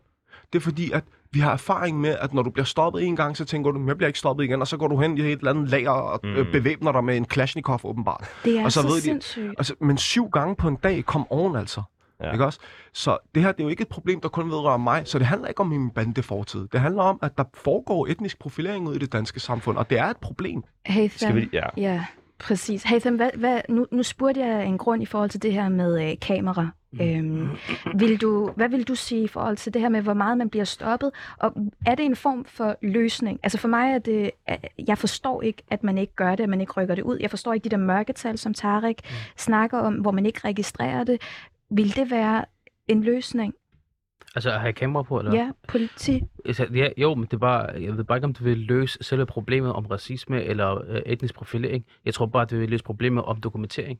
det 0.52 0.58
er 0.58 0.62
fordi, 0.62 0.90
at 0.90 1.04
vi 1.32 1.40
har 1.40 1.52
erfaring 1.52 2.00
med, 2.00 2.16
at 2.20 2.34
når 2.34 2.42
du 2.42 2.50
bliver 2.50 2.64
stoppet 2.66 3.04
en 3.04 3.16
gang, 3.16 3.36
så 3.36 3.44
tænker 3.44 3.70
du, 3.70 3.84
jeg 3.86 3.96
bliver 3.96 4.06
ikke 4.08 4.18
stoppet 4.18 4.44
igen, 4.44 4.60
og 4.60 4.66
så 4.68 4.76
går 4.76 4.88
du 4.88 5.00
hen 5.00 5.18
i 5.18 5.20
et 5.20 5.26
eller 5.38 5.50
andet 5.50 5.68
lager 5.68 5.90
og 5.90 6.20
Mm. 6.24 6.28
mm. 6.30 6.46
bevæbner 6.52 6.92
dig 6.92 7.04
med 7.04 7.16
en 7.16 7.24
Kalashnikov, 7.24 7.80
åbenbart. 7.84 8.24
Det 8.44 8.58
er 8.58 8.64
Og 8.64 8.72
så 8.72 8.82
så, 8.82 8.88
ved 8.88 8.96
de- 8.96 9.00
sindssygt. 9.00 9.54
Altså, 9.58 9.74
men 9.80 9.98
syv 9.98 10.28
gange 10.30 10.56
på 10.56 10.68
en 10.68 10.76
dag 10.76 11.04
kom 11.04 11.26
oven 11.32 11.56
altså. 11.56 11.82
Ja. 12.22 12.32
Ikke 12.32 12.44
også? 12.44 12.58
Så 12.92 13.18
det 13.34 13.42
her, 13.42 13.52
det 13.52 13.60
er 13.60 13.64
jo 13.64 13.68
ikke 13.70 13.82
et 13.82 13.88
problem, 13.88 14.20
der 14.20 14.28
kun 14.28 14.50
vedrører 14.50 14.76
mig, 14.76 15.02
så 15.04 15.18
det 15.18 15.26
handler 15.26 15.48
ikke 15.48 15.60
om 15.60 15.66
min 15.66 15.90
bandefortid. 15.90 16.68
Det 16.72 16.80
handler 16.80 17.02
om, 17.02 17.18
at 17.22 17.38
der 17.38 17.44
foregår 17.54 18.06
etnisk 18.06 18.38
profilering 18.38 18.88
ud 18.88 18.94
i 18.94 18.98
det 18.98 19.12
danske 19.12 19.40
samfund, 19.40 19.78
og 19.78 19.90
det 19.90 19.98
er 19.98 20.04
et 20.06 20.16
problem. 20.16 20.62
Hey, 20.86 21.08
Skal 21.16 21.34
vi... 21.36 21.48
Ja. 21.52 21.66
Ja, 21.76 22.04
præcis. 22.38 22.82
Haytham, 22.82 23.16
hvad, 23.16 23.30
hvad, 23.34 23.60
nu, 23.68 23.86
nu 23.92 24.02
spurgte 24.02 24.40
jeg 24.40 24.64
en 24.66 24.78
grund 24.78 25.02
i 25.02 25.06
forhold 25.06 25.30
til 25.30 25.42
det 25.42 25.52
her 25.52 25.68
med 25.68 26.10
øh, 26.10 26.16
kamera. 26.22 26.68
Øhm, 27.00 27.48
vil 27.94 28.20
du, 28.20 28.50
hvad 28.56 28.68
vil 28.68 28.88
du 28.88 28.94
sige 28.94 29.24
i 29.24 29.28
forhold 29.28 29.56
til 29.56 29.74
det 29.74 29.82
her 29.82 29.88
med, 29.88 30.00
hvor 30.02 30.14
meget 30.14 30.38
man 30.38 30.50
bliver 30.50 30.64
stoppet? 30.64 31.10
Og 31.38 31.52
er 31.86 31.94
det 31.94 32.04
en 32.04 32.16
form 32.16 32.44
for 32.44 32.76
løsning? 32.82 33.40
Altså 33.42 33.58
for 33.58 33.68
mig 33.68 33.92
er 33.94 33.98
det, 33.98 34.30
jeg 34.88 34.98
forstår 34.98 35.42
ikke, 35.42 35.62
at 35.70 35.82
man 35.84 35.98
ikke 35.98 36.14
gør 36.14 36.34
det, 36.34 36.42
at 36.42 36.48
man 36.48 36.60
ikke 36.60 36.72
rykker 36.72 36.94
det 36.94 37.02
ud. 37.02 37.18
Jeg 37.20 37.30
forstår 37.30 37.52
ikke 37.52 37.64
de 37.64 37.70
der 37.70 37.76
mørketal, 37.76 38.38
som 38.38 38.54
Tarek 38.54 38.96
Mm. 39.04 39.08
snakker 39.36 39.78
om, 39.78 39.94
hvor 39.94 40.10
man 40.10 40.26
ikke 40.26 40.40
registrerer 40.44 41.04
det. 41.04 41.20
Vil 41.70 41.96
det 41.96 42.10
være 42.10 42.44
en 42.88 43.02
løsning? 43.04 43.54
Altså 44.36 44.50
at 44.50 44.60
have 44.60 44.72
kamera 44.72 45.02
på, 45.02 45.18
eller? 45.18 45.34
Ja, 45.34 45.50
politi. 45.68 46.22
Altså, 46.44 46.66
ja, 46.74 46.88
jo, 46.96 47.14
men 47.14 47.24
det 47.24 47.32
er 47.32 47.38
bare, 47.38 47.66
jeg 47.82 47.96
ved 47.96 48.04
bare 48.04 48.18
ikke, 48.18 48.24
om 48.24 48.34
det 48.34 48.44
vil 48.44 48.58
løse 48.58 48.98
selve 49.02 49.26
problemet 49.26 49.72
om 49.72 49.86
racisme 49.86 50.42
eller 50.42 50.82
øh, 50.88 51.02
etnisk 51.06 51.34
profilering. 51.34 51.84
Jeg 52.04 52.14
tror 52.14 52.26
bare, 52.26 52.44
det 52.44 52.60
vil 52.60 52.68
løse 52.68 52.84
problemet 52.84 53.24
om 53.24 53.40
dokumentering. 53.40 53.98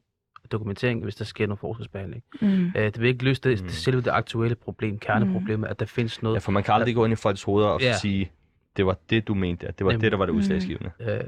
Dokumentering, 0.53 1.03
hvis 1.03 1.15
der 1.15 1.25
sker 1.25 1.47
noget 1.47 1.59
forskelsbehandling. 1.59 2.23
Mm. 2.41 2.67
Øh, 2.67 2.73
det 2.85 3.01
vil 3.01 3.09
ikke 3.09 3.25
løse 3.25 3.41
det, 3.43 3.61
Mm. 3.61 3.67
det 3.67 3.75
selve 3.77 4.01
det 4.01 4.11
aktuelle 4.11 4.55
problem, 4.55 4.99
kerneproblemet, 4.99 5.69
at 5.69 5.81
der 5.81 5.87
findes 5.87 6.23
noget. 6.23 6.35
Ja, 6.35 6.39
for 6.39 6.53
man 6.53 6.63
kan 6.63 6.75
aldrig 6.75 6.95
gå 6.95 7.05
ind 7.05 7.13
i 7.13 7.17
folks 7.17 7.43
hoveder 7.43 7.69
og 7.69 7.81
Ja. 7.81 7.93
sige, 7.99 8.31
det 8.77 8.87
var 8.87 8.97
det, 9.11 9.29
du 9.29 9.35
mente, 9.35 9.67
at 9.69 9.79
det 9.79 9.85
var 9.85 9.93
Nemlig. 9.93 10.03
det, 10.05 10.13
der 10.13 10.19
var 10.19 10.27
det 10.27 10.35
Mm. 10.35 10.39
udslagsgivende. 10.39 10.91
Øh, 11.01 11.21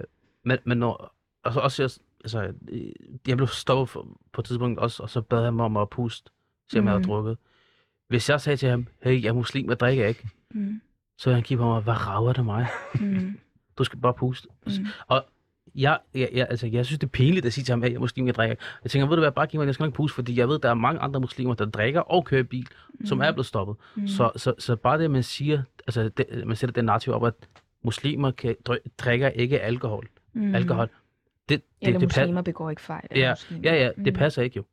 men, 0.44 0.58
men 0.64 0.78
når, 0.78 1.14
altså 1.44 1.60
også, 1.60 1.82
jeg, 1.82 1.90
altså, 2.24 2.52
jeg 3.28 3.36
blev 3.36 3.46
stoppet 3.48 3.88
for, 3.88 4.06
på 4.32 4.40
et 4.40 4.44
tidspunkt 4.44 4.78
også, 4.80 5.02
og 5.02 5.10
så 5.10 5.20
bad 5.20 5.44
han 5.44 5.54
mig 5.54 5.64
om 5.64 5.76
at 5.76 5.90
puste, 5.90 6.30
se 6.72 6.78
om 6.78 6.84
jeg 6.84 6.90
havde 6.92 7.00
Mhm. 7.00 7.08
drukket. 7.08 7.38
Hvis 8.08 8.30
jeg 8.30 8.40
sagde 8.40 8.56
til 8.56 8.68
ham, 8.68 8.86
hey, 9.02 9.22
jeg 9.22 9.28
er 9.28 9.32
muslim, 9.32 9.68
jeg 9.68 9.80
drikker 9.80 10.06
ikke, 10.06 10.28
Mm. 10.54 10.80
så 11.18 11.30
ville 11.30 11.34
han 11.34 11.42
kigge 11.42 11.60
på 11.62 11.68
mig, 11.68 11.80
hvad 11.82 12.06
rager 12.06 12.32
det 12.32 12.44
mig? 12.44 12.66
Mm. 13.00 13.38
Du 13.78 13.84
skal 13.84 13.98
bare 13.98 14.14
puste. 14.14 14.48
Mm. 14.66 14.72
Jeg, 15.74 15.98
jeg, 16.14 16.28
jeg, 16.32 16.46
altså, 16.50 16.66
jeg 16.66 16.86
synes, 16.86 16.98
det 16.98 17.06
er 17.06 17.10
pinligt 17.10 17.46
at 17.46 17.52
sige 17.52 17.64
til 17.64 17.72
ham, 17.72 17.82
hey, 17.82 17.88
jeg 17.90 17.96
er 17.96 18.00
muslim, 18.00 18.26
jeg 18.26 18.34
drikker 18.34 18.52
ikke. 18.52 18.62
Jeg 18.84 18.90
tænker, 18.90 19.08
ved 19.08 19.16
du 19.16 19.20
hvad, 19.22 19.32
bare 19.32 19.46
giv 19.46 19.60
mig, 19.60 19.74
skal 19.74 19.84
nok 19.84 19.94
puste, 19.94 20.14
fordi 20.14 20.38
jeg 20.38 20.48
ved, 20.48 20.58
der 20.58 20.70
er 20.70 20.74
mange 20.74 21.00
andre 21.00 21.20
muslimer, 21.20 21.54
der 21.54 21.64
drikker 21.64 22.00
og 22.00 22.24
kører 22.24 22.42
bil, 22.42 22.66
som 23.04 23.20
er 23.20 23.32
blevet 23.32 23.46
stoppet. 23.46 23.76
Mm. 23.94 24.08
Så, 24.08 24.30
så, 24.36 24.54
så 24.58 24.76
bare 24.76 24.98
det, 24.98 25.10
man 25.10 25.22
siger, 25.22 25.62
altså 25.86 26.08
det, 26.08 26.26
man 26.46 26.56
sætter 26.56 26.72
den 26.72 26.84
narrativ 26.84 27.12
op, 27.12 27.26
at 27.26 27.34
muslimer 27.82 28.30
kan, 28.30 28.56
drikker 28.98 29.28
ikke 29.28 29.60
alkohol. 29.60 30.08
mm. 30.32 30.54
Alkohol. 30.54 30.86
Det, 30.86 30.92
det, 31.48 31.62
Eller 31.88 31.98
det, 32.00 32.08
det, 32.08 32.16
muslimer 32.18 32.42
begår 32.42 32.70
ikke 32.70 32.82
fejl. 32.82 33.08
Ja, 33.16 33.30
muslimer. 33.32 33.62
Ja, 33.72 33.74
ja, 33.84 33.90
det 34.04 34.12
Mm. 34.12 34.18
passer 34.18 34.42
ikke 34.42 34.56
jo. 34.56 34.64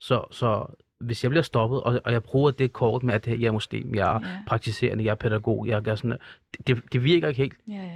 Så, 0.00 0.24
så 0.30 0.66
hvis 1.00 1.24
jeg 1.24 1.30
bliver 1.30 1.42
stoppet, 1.42 1.80
og, 1.82 2.00
og 2.04 2.12
jeg 2.12 2.22
bruger 2.22 2.50
det 2.50 2.72
kort 2.72 3.02
med, 3.02 3.14
at 3.14 3.26
jeg 3.26 3.42
er 3.42 3.50
muslim, 3.52 3.94
jeg 3.94 4.16
er 4.16 4.20
Ja. 4.28 4.38
praktiserende, 4.46 5.04
jeg 5.04 5.10
er 5.10 5.14
pædagog, 5.14 5.66
jeg 5.66 5.82
er 5.86 5.94
sådan, 5.94 6.18
det, 6.56 6.66
det, 6.66 6.82
det 6.92 7.04
virker 7.04 7.28
ikke 7.28 7.38
helt. 7.42 7.54
Ja, 7.68 7.90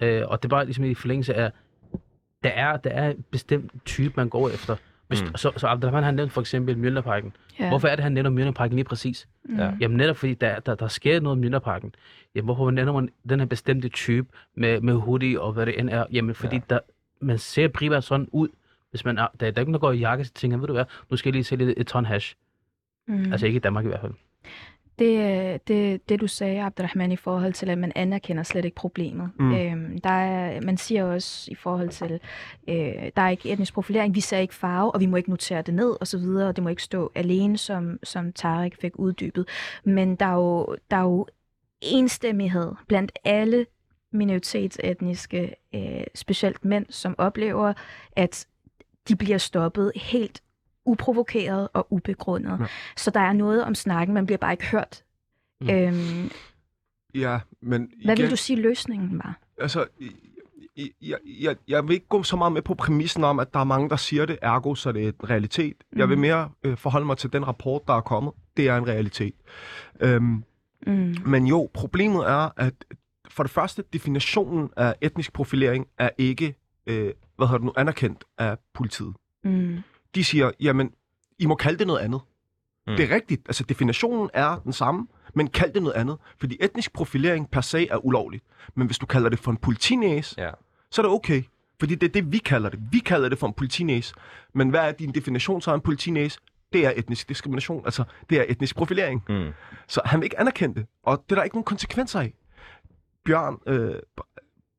ja. 0.00 0.06
Øh, 0.06 0.28
og 0.28 0.42
det 0.42 0.44
er 0.44 0.50
bare 0.50 0.64
ligesom 0.64 0.84
i 0.84 0.94
forlængelse 0.94 1.34
af, 1.34 1.52
der 2.44 2.50
er, 2.50 2.76
der 2.76 2.90
er 2.90 3.10
en 3.10 3.24
bestemt 3.30 3.72
type, 3.84 4.12
man 4.16 4.28
går 4.28 4.48
efter. 4.48 4.76
Hvis, 5.08 5.22
Mm. 5.22 5.36
Så, 5.36 5.52
så 5.56 5.66
Abdelrahman 5.66 6.02
han 6.04 6.14
nævnte 6.14 6.32
for 6.34 6.40
eksempel 6.40 6.78
Mjølnerparken. 6.78 7.32
ja. 7.60 7.68
Hvorfor 7.68 7.88
er 7.88 7.96
det, 7.96 8.02
han 8.02 8.12
nævner 8.12 8.30
Mjølnerparken 8.30 8.74
lige 8.76 8.84
præcis? 8.84 9.28
Mm. 9.44 9.58
Ja. 9.58 9.72
Jamen 9.80 9.96
netop 9.96 10.16
fordi, 10.16 10.34
der, 10.34 10.58
der, 10.60 10.74
der 10.74 10.88
sker 10.88 11.20
noget 11.20 11.36
i 11.36 11.40
Mjølnerparken. 11.40 11.94
Jamen 12.34 12.44
hvorfor 12.44 12.70
nævner 12.70 12.92
man 12.92 13.08
den 13.28 13.40
her 13.40 13.46
bestemte 13.46 13.88
type 13.88 14.28
med, 14.54 14.80
med 14.80 14.94
hoodie 14.94 15.40
og 15.40 15.52
hvad 15.52 15.66
det 15.66 15.78
end 15.80 15.90
er? 15.90 16.04
Jamen 16.12 16.34
fordi 16.34 16.56
Ja. 16.56 16.62
der, 16.70 16.78
man 17.20 17.38
ser 17.38 17.68
primært 17.68 18.04
sådan 18.04 18.28
ud, 18.32 18.48
hvis 18.90 19.04
man 19.04 19.18
er, 19.18 19.22
der, 19.22 19.28
der 19.38 19.46
er 19.46 19.48
ikke 19.48 19.60
nogen, 19.60 19.72
der 19.74 19.78
går 19.78 19.92
i 19.92 19.98
jakke, 19.98 20.24
så 20.24 20.32
tænker 20.34 20.56
jeg, 20.56 20.60
ved 20.60 20.66
du 20.66 20.72
hvad, 20.72 20.84
nu 21.10 21.16
skal 21.16 21.28
jeg 21.30 21.34
lige 21.34 21.44
sælge 21.44 21.66
et, 21.70 21.74
et 21.76 21.86
ton 21.86 22.04
hash. 22.04 22.34
Mm. 23.08 23.32
Altså 23.32 23.46
ikke 23.46 23.56
i 23.56 23.60
Danmark 23.60 23.84
i 23.84 23.88
hvert 23.88 24.00
fald. 24.00 24.12
Det, 25.02 25.18
øh, 25.18 25.58
det, 25.68 26.08
det 26.08 26.20
du 26.20 26.26
sagde, 26.26 26.62
Abdurrahman, 26.62 27.12
i 27.12 27.16
forhold 27.16 27.52
til, 27.52 27.70
at 27.70 27.78
man 27.78 27.92
anerkender 27.94 28.42
slet 28.42 28.64
ikke 28.64 28.74
problemet. 28.74 29.30
Mm. 29.38 29.44
Mm. 29.44 29.54
Øhm, 29.54 30.00
der 30.00 30.10
er, 30.10 30.60
man 30.60 30.76
siger 30.76 31.04
også 31.04 31.50
i 31.50 31.54
forhold 31.54 31.88
til, 31.88 32.20
øh, 32.68 33.10
der 33.16 33.22
er 33.22 33.28
ikke 33.28 33.52
etnisk 33.52 33.74
profilering, 33.74 34.14
vi 34.14 34.20
ser 34.20 34.38
ikke 34.38 34.54
farve, 34.54 34.94
og 34.94 35.00
vi 35.00 35.06
må 35.06 35.16
ikke 35.16 35.30
notere 35.30 35.62
det 35.62 35.74
ned, 35.74 35.96
og 36.00 36.06
så 36.06 36.18
videre, 36.18 36.48
og 36.48 36.56
det 36.56 36.64
må 36.64 36.70
ikke 36.70 36.82
stå 36.82 37.12
alene, 37.14 37.58
som, 37.58 37.98
som 38.02 38.32
Tarek 38.32 38.80
fik 38.80 38.98
uddybet. 38.98 39.48
Men 39.84 40.16
der 40.16 40.26
er 40.26 40.34
jo, 40.34 40.76
der 40.90 40.96
er 40.96 41.02
jo 41.02 41.26
enstemmighed 41.80 42.72
blandt 42.88 43.12
alle 43.24 43.66
minoritetsetniske, 44.12 45.54
øh, 45.74 46.04
specielt 46.14 46.64
mænd, 46.64 46.86
som 46.90 47.14
oplever, 47.18 47.72
at 48.16 48.46
de 49.08 49.16
bliver 49.16 49.38
stoppet 49.38 49.92
helt 49.96 50.42
uprovokeret 50.84 51.68
og 51.72 51.86
ubegrundet. 51.90 52.56
Ja. 52.60 52.66
Så 52.96 53.10
der 53.10 53.20
er 53.20 53.32
noget 53.32 53.64
om 53.64 53.74
snakken, 53.74 54.14
man 54.14 54.26
bliver 54.26 54.38
bare 54.38 54.52
ikke 54.52 54.66
hørt. 54.66 55.02
Mm. 55.60 55.66
Mm. 55.66 55.72
Øhm, 55.74 56.30
Ja, 57.14 57.38
men 57.60 57.90
hvad 58.04 58.14
igen, 58.14 58.22
vil 58.22 58.30
du 58.30 58.36
sige 58.36 58.60
løsningen 58.62 59.18
var? 59.18 59.38
altså, 59.60 59.86
jeg, 61.02 61.18
jeg, 61.40 61.56
jeg, 61.68 61.84
vil 61.88 61.94
ikke 61.94 62.06
gå 62.08 62.22
så 62.22 62.36
meget 62.36 62.52
med 62.52 62.62
på 62.62 62.74
præmissen 62.74 63.24
om, 63.24 63.38
at 63.40 63.54
der 63.54 63.60
er 63.60 63.64
mange, 63.64 63.88
der 63.90 63.96
siger 63.96 64.26
det, 64.26 64.38
ergo 64.42 64.74
så 64.74 64.92
det 64.92 65.04
er 65.04 65.08
en 65.08 65.30
realitet. 65.30 65.76
Mm. 65.92 65.98
Jeg 65.98 66.08
vil 66.08 66.16
Mhm. 66.16 66.20
mere 66.20 66.50
øh, 66.64 66.76
forholde 66.76 67.06
mig 67.06 67.16
til 67.18 67.32
den 67.32 67.46
rapport, 67.46 67.82
der 67.88 67.94
er 67.94 68.00
kommet. 68.00 68.32
Det 68.56 68.68
er 68.68 68.76
en 68.76 68.86
realitet. 68.88 69.34
Øhm, 70.00 70.44
Mm. 70.86 71.14
men 71.26 71.46
jo, 71.46 71.70
problemet 71.74 72.28
er, 72.30 72.48
at 72.56 72.74
for 73.30 73.42
det 73.42 73.50
første, 73.52 73.84
definitionen 73.92 74.70
af 74.76 74.94
etnisk 75.00 75.32
profilering 75.32 75.86
er 75.98 76.10
ikke, 76.18 76.54
øh, 76.86 77.12
hvad 77.36 77.46
hedder 77.46 77.58
det 77.58 77.64
nu, 77.64 77.72
anerkendt 77.76 78.24
af 78.38 78.56
politiet. 78.74 79.14
Mm. 79.44 79.78
De 80.14 80.24
siger, 80.24 80.50
jamen, 80.60 80.92
I 81.38 81.46
må 81.46 81.54
kalde 81.54 81.78
det 81.78 81.86
noget 81.86 82.00
andet. 82.00 82.20
Mm. 82.86 82.96
Det 82.96 83.10
er 83.10 83.14
rigtigt. 83.14 83.42
Altså, 83.48 83.64
definitionen 83.64 84.30
er 84.34 84.56
den 84.64 84.72
samme, 84.72 85.06
men 85.34 85.46
kald 85.48 85.72
det 85.72 85.82
noget 85.82 85.96
andet. 85.96 86.18
Fordi 86.38 86.56
etnisk 86.60 86.92
profilering 86.92 87.50
per 87.50 87.60
se 87.60 87.88
er 87.88 87.96
ulovligt. 88.06 88.44
Men 88.74 88.86
hvis 88.86 88.98
du 88.98 89.06
kalder 89.06 89.28
det 89.28 89.38
for 89.38 89.50
en 89.50 89.56
politinæs, 89.56 90.34
Ja. 90.38 90.50
så 90.90 91.02
er 91.02 91.06
det 91.06 91.12
okay. 91.14 91.42
Fordi 91.80 91.94
det 91.94 92.08
er 92.08 92.12
det, 92.12 92.32
vi 92.32 92.38
kalder 92.38 92.68
det. 92.70 92.80
Vi 92.92 92.98
kalder 92.98 93.28
det 93.28 93.38
for 93.38 93.46
en 93.46 93.52
politinæs. 93.52 94.14
Men 94.54 94.70
hvad 94.70 94.80
er 94.80 94.92
din 94.92 95.12
definition 95.14 95.60
så 95.60 95.70
af 95.70 95.74
en 95.74 95.80
politinæs? 95.80 96.38
Det 96.72 96.86
er 96.86 96.92
etnisk 96.96 97.28
diskrimination. 97.28 97.84
Altså, 97.84 98.04
det 98.30 98.40
er 98.40 98.44
etnisk 98.48 98.76
profilering. 98.76 99.24
Mm. 99.28 99.48
Så 99.88 100.00
han 100.04 100.20
vil 100.20 100.24
ikke 100.24 100.40
anerkende 100.40 100.74
det. 100.74 100.86
Og 101.02 101.24
det 101.24 101.32
er 101.32 101.36
der 101.36 101.42
ikke 101.42 101.56
nogen 101.56 101.64
konsekvenser 101.64 102.20
af. 102.20 102.34
Bjørn, 103.24 103.58
øh, 103.66 103.94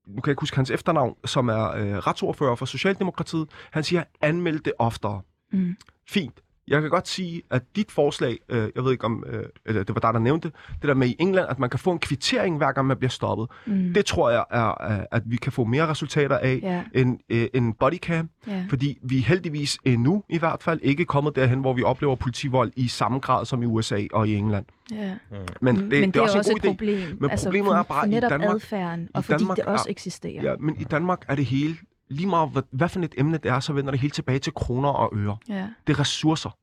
nu 0.07 0.21
kan 0.21 0.29
jeg 0.29 0.31
ikke 0.31 0.41
huske 0.41 0.55
hans 0.55 0.71
efternavn, 0.71 1.15
som 1.25 1.49
er 1.49 1.71
øh, 1.71 1.97
retsordfører 1.97 2.55
for 2.55 2.65
Socialdemokratiet, 2.65 3.49
han 3.71 3.83
siger, 3.83 4.03
anmeld 4.21 4.59
det 4.59 4.73
oftere. 4.79 5.21
Mm. 5.51 5.75
Fint. 6.09 6.42
Jeg 6.67 6.81
kan 6.81 6.89
godt 6.89 7.07
sige, 7.07 7.41
at 7.51 7.61
dit 7.75 7.91
forslag, 7.91 8.37
øh, 8.49 8.69
jeg 8.75 8.83
ved 8.83 8.91
ikke 8.91 9.05
om, 9.05 9.23
øh, 9.27 9.43
eller 9.65 9.83
det 9.83 9.95
var 9.95 9.99
dig, 10.01 10.13
der 10.13 10.19
nævnte 10.19 10.47
det, 10.47 10.55
det 10.81 10.87
der 10.87 10.93
med 10.93 11.07
i 11.07 11.15
England, 11.19 11.47
at 11.49 11.59
man 11.59 11.69
kan 11.69 11.79
få 11.79 11.91
en 11.91 11.99
kvittering, 11.99 12.57
hver 12.57 12.71
gang 12.71 12.87
man 12.87 12.97
bliver 12.97 13.09
stoppet. 13.09 13.47
Mm. 13.65 13.93
Det 13.93 14.05
tror 14.05 14.29
jeg 14.29 14.45
er, 14.51 15.05
at 15.11 15.23
vi 15.25 15.35
kan 15.35 15.51
få 15.51 15.63
mere 15.63 15.87
resultater 15.87 16.37
af 16.37 16.59
Ja, 16.63 16.83
end 16.93 17.19
øh, 17.29 17.47
en 17.53 17.73
bodycam, 17.73 18.29
ja. 18.47 18.65
fordi 18.69 18.97
vi 19.03 19.17
er 19.17 19.21
heldigvis 19.21 19.77
endnu 19.85 20.23
i 20.29 20.37
hvert 20.39 20.63
fald 20.63 20.79
ikke 20.83 21.05
kommet 21.05 21.35
derhen, 21.35 21.59
hvor 21.59 21.73
vi 21.73 21.83
oplever 21.83 22.15
politivold 22.15 22.71
i 22.75 22.87
samme 22.87 23.19
grad 23.19 23.45
som 23.45 23.63
i 23.63 23.65
USA 23.65 24.03
og 24.13 24.27
i 24.27 24.35
England. 24.35 24.65
ja. 24.91 25.13
Men, 25.61 25.75
Mm, 25.75 25.89
det, 25.89 25.99
Men 26.01 26.11
det, 26.11 26.15
er 26.15 26.21
også, 26.21 26.37
også 26.37 26.51
en 26.51 26.57
et 26.57 26.61
god 26.61 26.69
idé. 26.69 26.73
problem. 26.73 27.17
Men 27.21 27.29
altså, 27.31 27.45
problemet 27.45 27.67
for, 27.69 27.73
er 27.75 27.83
bare, 27.83 27.99
for 28.01 28.07
i 28.07 28.09
netop 28.09 28.29
Danmark- 28.31 28.55
adfærden, 28.55 29.03
i 29.03 29.07
og 29.13 29.25
fordi 29.25 29.37
Danmark 29.43 29.57
det 29.57 29.65
også 29.65 29.85
er- 29.87 29.91
eksisterer. 29.91 30.43
Ja, 30.43 30.55
men 30.59 30.75
i 30.79 30.83
Danmark 30.83 31.25
er 31.27 31.35
det 31.35 31.45
hele, 31.45 31.75
lige 32.13 32.27
meget 32.27 32.49
hvad, 32.49 32.63
hvad 32.71 32.89
for 32.89 32.99
et 32.99 33.15
emne 33.17 33.37
det 33.37 33.51
er, 33.51 33.59
så 33.59 33.73
vender 33.73 33.91
det 33.91 33.99
hele 33.99 34.11
tilbage 34.11 34.39
til 34.39 34.53
kroner 34.53 34.89
og 34.89 35.11
øre. 35.15 35.37
Ja. 35.49 35.67
Det 35.87 35.93
er 35.93 35.99
ressourcer. 35.99 36.57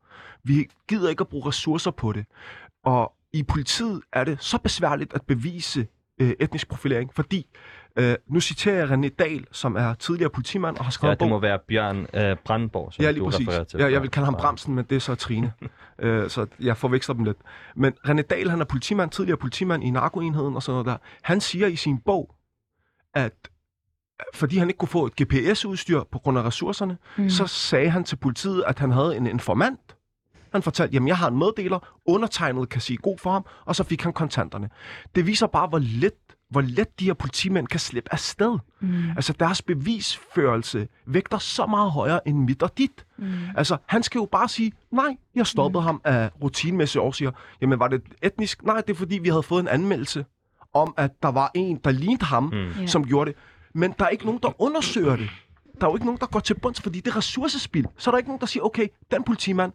Vi 0.44 0.66
gider 0.88 1.08
ikke 1.10 1.20
at 1.20 1.28
bruge 1.28 1.48
ressourcer 1.48 1.90
på 1.90 2.12
det. 2.12 2.24
Og 2.84 3.12
i 3.32 3.42
politiet 3.42 4.00
er 4.12 4.24
det 4.24 4.42
så 4.44 4.58
besværligt 4.58 5.14
at 5.14 5.22
bevise 5.22 5.86
øh, 6.20 6.32
etnisk 6.40 6.68
profilering, 6.68 7.14
fordi, 7.14 7.46
øh, 7.96 8.14
nu 8.28 8.40
citerer 8.40 8.76
jeg 8.76 8.88
René 8.88 9.08
Dahl, 9.18 9.46
som 9.52 9.76
er 9.76 9.94
tidligere 9.94 10.30
politimand 10.30 10.76
og 10.78 10.84
har 10.84 10.90
skrevet 10.90 11.10
Ja, 11.10 11.16
bog. 11.18 11.26
det 11.26 11.30
må 11.30 11.38
være 11.38 11.58
Bjørn 11.68 12.06
øh, 12.14 12.36
Brandborg, 12.44 12.92
som 12.92 13.02
Ja, 13.04 13.08
du 13.08 13.14
lige 13.14 13.24
præcis. 13.24 13.48
refererer 13.48 13.64
til. 13.64 13.80
Ja, 13.80 13.90
jeg 13.92 14.02
vil 14.02 14.10
kalde 14.10 14.24
ham 14.24 14.34
Bremsen, 14.34 14.74
men 14.74 14.84
det 14.90 14.96
er 14.96 15.00
så 15.00 15.14
Trine. 15.14 15.52
øh, 15.98 16.30
så 16.30 16.46
jeg 16.60 16.76
forveksler 16.76 17.14
dem 17.14 17.24
lidt. 17.24 17.36
Men 17.76 17.92
René 18.08 18.22
Dahl, 18.22 18.50
han 18.50 18.60
er 18.60 18.64
politimand, 18.64 19.10
tidligere 19.10 19.36
politimand 19.38 19.84
i 19.84 19.90
narkoenheden 19.90 20.54
og 20.56 20.62
sådan 20.62 20.74
noget 20.74 20.86
der. 20.86 20.96
Han 21.22 21.40
siger 21.40 21.66
i 21.66 21.76
sin 21.76 21.98
bog, 21.98 22.34
at 23.14 23.32
fordi 24.34 24.58
han 24.58 24.68
ikke 24.68 24.78
kunne 24.78 24.88
få 24.88 25.06
et 25.06 25.12
GPS-udstyr 25.22 26.02
på 26.12 26.18
grund 26.18 26.38
af 26.38 26.42
ressourcerne, 26.42 26.96
Mm. 27.16 27.30
så 27.30 27.46
sagde 27.46 27.90
han 27.90 28.04
til 28.04 28.16
politiet, 28.16 28.64
at 28.66 28.78
han 28.78 28.90
havde 28.92 29.16
en 29.16 29.26
informant. 29.26 29.96
Han 30.52 30.62
fortalte, 30.62 30.94
jamen 30.94 31.08
jeg 31.08 31.16
har 31.16 31.28
en 31.28 31.38
meddeler, 31.38 31.98
undertegnet 32.06 32.68
kan 32.68 32.80
sige 32.80 32.96
god 32.96 33.18
for 33.18 33.32
ham, 33.32 33.44
og 33.64 33.76
så 33.76 33.84
fik 33.84 34.02
han 34.02 34.12
kontanterne. 34.12 34.70
Det 35.14 35.26
viser 35.26 35.46
bare, 35.46 35.66
hvor 35.68 35.78
let, 35.78 36.12
hvor 36.50 36.60
let 36.60 37.00
de 37.00 37.04
her 37.04 37.14
politimænd 37.14 37.66
kan 37.66 37.80
slippe 37.80 38.12
afsted. 38.12 38.58
Mm. 38.80 39.10
Altså 39.16 39.32
deres 39.32 39.62
bevisførelse 39.62 40.88
vægter 41.06 41.38
så 41.38 41.66
meget 41.66 41.90
højere 41.90 42.28
end 42.28 42.38
mit 42.38 42.62
og 42.62 42.78
dit. 42.78 43.04
Mm. 43.18 43.32
Altså, 43.56 43.76
han 43.86 44.02
skal 44.02 44.18
jo 44.18 44.28
bare 44.32 44.48
sige, 44.48 44.72
nej, 44.92 45.16
jeg 45.34 45.46
stoppede 45.46 45.80
mm. 45.82 45.86
ham 45.86 46.00
af 46.04 46.30
rutinemæssige 46.42 47.02
årsager. 47.02 47.30
Jamen, 47.60 47.78
var 47.78 47.88
det 47.88 48.02
etnisk? 48.22 48.62
Nej, 48.64 48.80
det 48.80 48.90
er 48.90 48.96
fordi, 48.96 49.18
vi 49.18 49.28
havde 49.28 49.42
fået 49.42 49.60
en 49.60 49.68
anmeldelse 49.68 50.24
om, 50.74 50.94
at 50.96 51.10
der 51.22 51.28
var 51.28 51.50
en, 51.54 51.76
der 51.84 51.90
lignede 51.90 52.24
ham, 52.24 52.42
mm. 52.78 52.86
Som 52.86 53.06
gjorde 53.06 53.30
det. 53.30 53.38
Men 53.74 53.94
der 53.98 54.04
er 54.04 54.08
ikke 54.08 54.24
nogen, 54.24 54.40
der 54.42 54.62
undersøger 54.62 55.16
det. 55.16 55.30
Der 55.80 55.86
er 55.86 55.90
jo 55.90 55.96
ikke 55.96 56.06
nogen, 56.06 56.20
der 56.20 56.26
går 56.26 56.40
til 56.40 56.54
bunds, 56.54 56.80
fordi 56.80 57.00
det 57.00 57.10
er 57.10 57.16
ressourcespil. 57.16 57.86
Så 57.96 58.10
er 58.10 58.12
der 58.12 58.18
ikke 58.18 58.28
nogen, 58.28 58.40
der 58.40 58.46
siger, 58.46 58.62
okay, 58.62 58.88
den 59.10 59.24
politimand, 59.24 59.72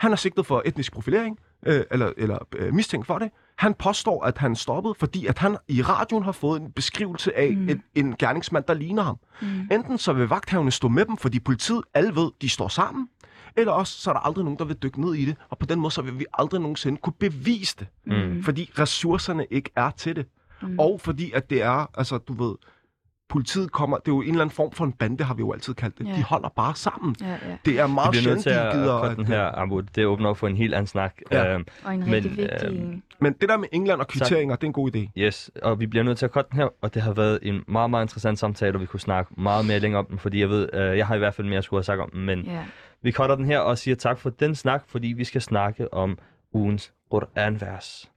han 0.00 0.12
er 0.12 0.16
sigtet 0.16 0.46
for 0.46 0.62
etnisk 0.64 0.92
profilering, 0.92 1.38
øh, 1.66 1.84
eller, 1.90 2.12
eller 2.16 2.38
øh, 2.56 2.74
mistænkt 2.74 3.06
for 3.06 3.18
det. 3.18 3.30
Han 3.58 3.74
påstår, 3.74 4.24
at 4.24 4.38
han 4.38 4.56
stoppede, 4.56 4.94
fordi 4.98 5.26
at 5.26 5.38
han 5.38 5.56
i 5.68 5.82
radioen 5.82 6.24
har 6.24 6.32
fået 6.32 6.60
en 6.60 6.72
beskrivelse 6.72 7.36
af 7.36 7.56
mm. 7.56 7.68
en, 7.68 7.82
en 7.94 8.16
gerningsmand, 8.16 8.64
der 8.64 8.74
ligner 8.74 9.02
ham. 9.02 9.18
Mm. 9.42 9.68
Enten 9.72 9.98
så 9.98 10.12
vil 10.12 10.28
vagthaverne 10.28 10.70
stå 10.70 10.88
med 10.88 11.04
dem, 11.04 11.16
fordi 11.16 11.40
politiet 11.40 11.82
alle 11.94 12.14
ved, 12.14 12.30
de 12.42 12.48
står 12.48 12.68
sammen, 12.68 13.08
eller 13.56 13.72
også 13.72 14.00
så 14.00 14.10
er 14.10 14.14
der 14.14 14.20
aldrig 14.20 14.44
nogen, 14.44 14.58
der 14.58 14.64
vil 14.64 14.76
dykke 14.76 15.00
ned 15.00 15.14
i 15.14 15.24
det, 15.24 15.36
og 15.50 15.58
på 15.58 15.66
den 15.66 15.80
måde 15.80 15.90
så 15.94 16.02
vil 16.02 16.18
vi 16.18 16.26
aldrig 16.34 16.60
nogensinde 16.60 16.98
kunne 17.02 17.12
bevise 17.20 17.76
det, 17.78 17.86
Mm. 18.06 18.42
fordi 18.42 18.70
ressourcerne 18.78 19.46
ikke 19.50 19.70
er 19.76 19.90
til 19.90 20.16
det. 20.16 20.26
Mm. 20.62 20.78
Og 20.78 21.00
fordi 21.00 21.32
at 21.32 21.50
det 21.50 21.62
er, 21.62 21.90
altså 21.98 22.18
du 22.18 22.32
ved, 22.32 22.54
politiet 23.28 23.72
kommer, 23.72 23.96
det 23.96 24.08
er 24.08 24.14
jo 24.14 24.20
en 24.22 24.28
eller 24.28 24.40
anden 24.40 24.54
form 24.54 24.72
for 24.72 24.84
en 24.84 24.92
bande, 24.92 25.24
har 25.24 25.34
vi 25.34 25.40
jo 25.40 25.52
altid 25.52 25.74
kaldt 25.74 25.98
det. 25.98 26.06
Ja. 26.06 26.12
De 26.16 26.22
holder 26.22 26.48
bare 26.48 26.74
sammen. 26.76 27.16
Ja, 27.20 27.26
ja. 27.26 27.36
Det 27.64 27.78
er 27.80 27.86
Vi 27.86 27.92
meget 27.92 28.10
bliver 28.10 28.34
nødt 28.34 28.42
sjældent, 28.42 28.42
til 28.42 28.52
de 28.52 28.60
at 28.60 28.72
gider... 28.74 29.00
cutte 29.00 29.16
den 29.16 29.26
her, 29.26 29.58
Ambo. 29.58 29.80
Det 29.80 30.06
åbner 30.06 30.28
op 30.28 30.36
for 30.38 30.48
en 30.48 30.56
helt 30.56 30.74
anden 30.74 30.86
snak. 30.86 31.14
Ja. 31.32 31.52
Øhm, 31.54 31.64
Og 31.84 31.94
en 31.94 32.00
Men, 32.00 32.12
rigtig 32.12 32.36
vigtig... 32.36 32.68
øhm, 32.68 33.02
Men 33.20 33.32
det 33.40 33.48
der 33.48 33.56
med 33.56 33.68
England 33.72 34.00
og 34.00 34.08
kvitteringer, 34.08 34.56
det 34.56 34.62
er 34.62 34.66
en 34.66 34.72
god 34.72 34.96
idé. 34.96 35.10
Yes, 35.18 35.50
og 35.62 35.80
vi 35.80 35.86
bliver 35.86 36.02
nødt 36.04 36.18
til 36.18 36.24
at 36.24 36.30
cutte 36.32 36.50
den 36.50 36.58
her, 36.58 36.68
og 36.82 36.94
det 36.94 37.02
har 37.02 37.12
været 37.12 37.38
en 37.42 37.64
meget, 37.68 37.90
meget 37.90 38.04
interessant 38.04 38.38
samtale, 38.38 38.74
og 38.76 38.80
vi 38.80 38.86
kunne 38.86 39.00
snakke 39.00 39.34
meget 39.40 39.66
mere 39.66 39.78
længere 39.78 39.98
om 39.98 40.06
den, 40.06 40.18
fordi 40.18 40.40
jeg 40.40 40.48
ved, 40.48 40.68
øh, 40.72 40.98
jeg 40.98 41.06
har 41.06 41.14
i 41.14 41.18
hvert 41.18 41.34
fald 41.34 41.46
mere 41.46 41.58
at 41.58 41.64
skulle 41.64 41.78
have 41.78 41.84
sagt 41.84 42.00
om 42.00 42.10
den, 42.10 42.20
men 42.26 42.40
ja. 42.42 42.64
Vi 43.02 43.12
cutter 43.12 43.34
den 43.36 43.44
her 43.44 43.58
og 43.58 43.78
siger 43.78 43.94
tak 43.94 44.18
for 44.18 44.30
den 44.30 44.54
snak, 44.54 44.82
fordi 44.88 45.08
vi 45.08 45.24
skal 45.24 45.40
snakke 45.40 45.94
om 45.94 46.18
ugens 46.52 46.92
Quran-vers. 47.14 48.10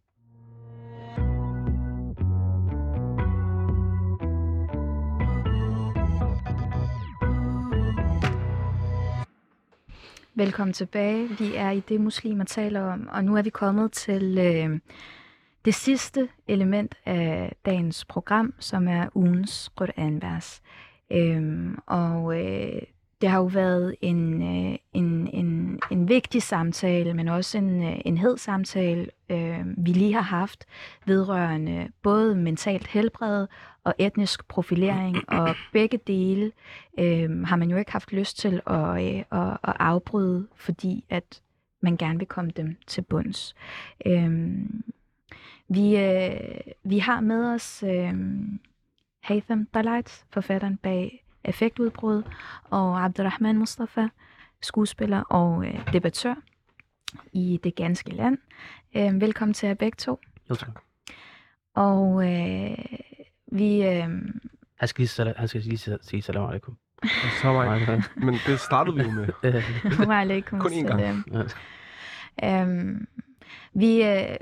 Velkommen 10.35 10.73
tilbage. 10.73 11.29
Vi 11.39 11.55
er 11.55 11.69
i 11.69 11.79
det, 11.79 12.01
muslimer 12.01 12.43
taler 12.43 12.81
om, 12.81 13.09
og 13.11 13.23
nu 13.25 13.37
er 13.37 13.41
vi 13.41 13.49
kommet 13.49 13.91
til 13.91 14.37
øh, 14.37 14.79
det 15.65 15.75
sidste 15.75 16.29
element 16.47 16.95
af 17.05 17.55
dagens 17.65 18.05
program, 18.05 18.53
som 18.59 18.87
er 18.87 19.07
ugens 19.15 19.71
Quran-vers. 19.77 20.61
Øhm, 21.11 21.77
og 21.87 22.39
øh, 22.39 22.81
det 23.21 23.29
har 23.29 23.37
jo 23.37 23.45
været 23.45 23.95
en, 24.01 24.41
øh, 24.41 24.77
en, 24.93 25.27
en, 25.33 25.79
en 25.91 26.09
vigtig 26.09 26.43
samtale, 26.43 27.13
men 27.13 27.27
også 27.27 27.57
en, 27.57 27.83
øh, 27.83 27.99
en 28.05 28.17
hed 28.17 28.37
samtale, 28.37 29.07
øh, 29.29 29.65
vi 29.77 29.91
lige 29.91 30.13
har 30.13 30.21
haft 30.21 30.65
vedrørende 31.05 31.87
både 32.03 32.35
mentalt 32.35 32.87
helbred 32.87 33.47
og 33.83 33.93
etnisk 33.97 34.47
profilering, 34.47 35.29
og 35.29 35.55
begge 35.73 35.99
dele 36.07 36.51
øh, 36.99 37.41
har 37.43 37.55
man 37.55 37.69
jo 37.69 37.77
ikke 37.77 37.91
haft 37.91 38.13
lyst 38.13 38.37
til 38.37 38.61
at, 38.67 39.03
øh, 39.03 39.23
at, 39.31 39.57
at 39.63 39.75
afbryde, 39.79 40.47
fordi 40.55 41.05
at 41.09 41.41
man 41.81 41.97
gerne 41.97 42.19
vil 42.19 42.27
komme 42.27 42.51
dem 42.51 42.77
til 42.87 43.01
bunds. 43.01 43.55
Øh, 44.05 44.59
vi, 45.67 45.97
øh, 45.97 46.59
vi 46.83 46.99
har 46.99 47.19
med 47.19 47.53
os 47.53 47.83
øh, 47.83 48.13
Haitham 49.23 49.65
Dalit, 49.65 50.25
forfatteren 50.29 50.77
bag 50.77 51.23
Effektudbrud, 51.43 52.23
og 52.69 53.03
Abdurrahman 53.03 53.57
Mustafa, 53.57 54.07
skuespiller 54.61 55.21
og 55.21 55.65
øh, 55.65 55.93
debattør 55.93 56.35
i 57.33 57.59
det 57.63 57.75
ganske 57.75 58.11
land. 58.11 58.37
Øh, 58.95 59.21
velkommen 59.21 59.53
til 59.53 59.67
jer 59.67 59.73
begge 59.73 59.95
to. 59.95 60.19
Jo, 60.49 60.55
tak. 60.55 60.81
Og 61.73 62.31
øh, 62.31 62.77
vi... 63.51 63.83
Øh, 63.83 64.09
Han 64.79 64.87
skal 64.87 65.01
lige, 65.01 65.07
sal- 65.07 65.33
han 65.37 65.47
skal 65.47 65.61
lige 65.61 65.77
sige- 65.77 65.97
sige 66.01 66.21
salam 66.21 66.49
alaikum. 66.49 66.77
Så 67.41 67.47
var 67.47 67.63
jeg. 67.75 68.03
Men 68.15 68.35
det 68.47 68.59
startede 68.59 68.95
vi 68.97 69.01
jo 69.03 69.11
med. 69.11 69.27
Øh, 69.43 70.09
wa 70.09 70.21
alaikum 70.21 70.59
Kun 70.59 70.71
én 70.71 70.87
gang. 70.87 70.99
salam. 70.99 71.23
ja. 72.41 72.61
Øhm, 72.61 73.07
vi, 73.73 74.03
øh, 74.03 74.35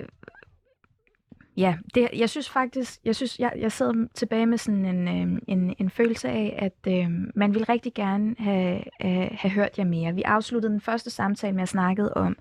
ja, 1.57 1.77
det, 1.95 2.09
jeg 2.15 2.29
synes 2.29 2.49
faktisk, 2.49 2.99
jeg 3.05 3.15
synes, 3.15 3.39
jeg, 3.39 3.53
jeg 3.57 3.71
sidder 3.71 4.07
tilbage 4.15 4.45
med 4.45 4.57
sådan 4.57 4.85
en, 4.85 5.07
øh, 5.07 5.41
en, 5.47 5.75
en 5.79 5.89
følelse 5.89 6.29
af, 6.29 6.55
at 6.61 6.93
øh, 6.93 7.09
man 7.35 7.53
vil 7.53 7.65
rigtig 7.65 7.93
gerne 7.93 8.35
have, 8.39 8.81
have, 8.99 9.29
have 9.31 9.51
hørt 9.51 9.77
jer 9.79 9.85
mere. 9.85 10.15
Vi 10.15 10.21
afsluttede 10.21 10.71
den 10.73 10.81
første 10.81 11.09
samtale 11.09 11.53
med 11.55 11.63
at 11.63 11.69
snakke 11.69 12.17
om, 12.17 12.37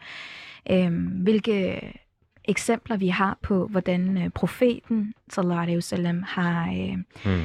øh, 0.70 0.92
hvilke 1.22 1.80
eksempler 2.48 2.96
vi 2.96 3.08
har 3.08 3.38
på, 3.42 3.66
hvordan 3.66 4.18
øh, 4.18 4.30
profeten, 4.30 5.14
sallallahu 5.30 5.60
alaihi 5.60 5.76
wasallam, 5.76 6.22
har, 6.22 6.68
øh, 6.72 6.98
Hmm. 7.24 7.44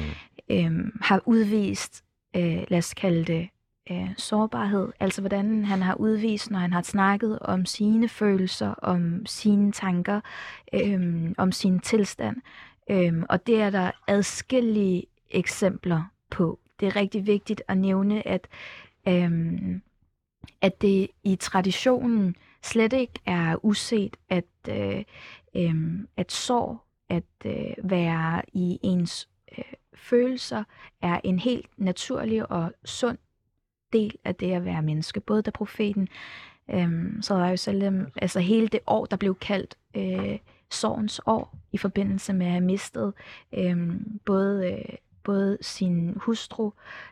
øh, 0.50 0.92
har 1.00 1.20
udvist, 1.26 2.04
øh, 2.36 2.64
lad 2.68 2.78
os 2.78 2.94
kalde 2.94 3.24
det, 3.24 3.48
øh, 3.90 4.08
sårbarhed. 4.16 4.88
Altså 5.00 5.20
hvordan 5.22 5.64
han 5.64 5.82
har 5.82 5.94
udvist, 5.94 6.50
når 6.50 6.58
han 6.58 6.72
har 6.72 6.82
snakket 6.82 7.38
om 7.38 7.66
sine 7.66 8.08
følelser, 8.08 8.74
om 8.82 9.26
sine 9.26 9.72
tanker, 9.72 10.20
øh, 10.74 11.32
om 11.38 11.52
sin 11.52 11.78
tilstand. 11.80 12.36
Øh, 12.90 13.22
og 13.28 13.46
det 13.46 13.60
er 13.60 13.70
der 13.70 13.90
adskillige 14.06 15.04
eksempler 15.30 16.02
på. 16.30 16.58
Det 16.80 16.86
er 16.86 16.96
rigtig 16.96 17.26
vigtigt 17.26 17.62
at 17.68 17.78
nævne, 17.78 18.28
at, 18.28 18.48
øh, 19.08 19.32
at 20.60 20.82
det 20.82 21.08
i 21.24 21.36
traditionen 21.36 22.36
slet 22.64 22.92
ikke 22.92 23.20
er 23.26 23.64
uset, 23.64 24.16
at, 24.28 24.44
øh, 24.68 25.04
øh, 25.56 25.74
at 26.16 26.32
sorg, 26.32 26.78
at 27.08 27.46
øh, 27.46 27.90
være 27.90 28.42
i 28.52 28.78
ens 28.82 29.28
øh, 29.58 29.64
følelser, 29.94 30.64
er 31.02 31.20
en 31.24 31.38
helt 31.38 31.66
naturlig 31.76 32.50
og 32.50 32.72
sund 32.84 33.18
del 33.92 34.14
af 34.24 34.34
det 34.34 34.52
at 34.52 34.64
være 34.64 34.82
menneske. 34.82 35.20
Både 35.20 35.42
da 35.42 35.50
profeten, 35.50 36.08
øh, 36.70 37.12
så 37.20 37.34
var 37.34 37.48
jo 37.48 37.56
selv, 37.56 37.82
øhm, 37.82 38.06
altså 38.16 38.40
hele 38.40 38.68
det 38.68 38.80
år, 38.86 39.06
der 39.06 39.16
blev 39.16 39.34
kaldt 39.34 39.76
øh, 39.96 40.38
sorgens 40.70 41.20
år, 41.26 41.58
i 41.72 41.78
forbindelse 41.78 42.32
med 42.32 42.46
at 42.46 42.52
have 42.52 42.64
mistet 42.64 43.12
øh, 43.52 44.00
både, 44.24 44.72
øh, 44.72 44.96
både 45.24 45.58
sin 45.60 46.12
hustru 46.16 46.70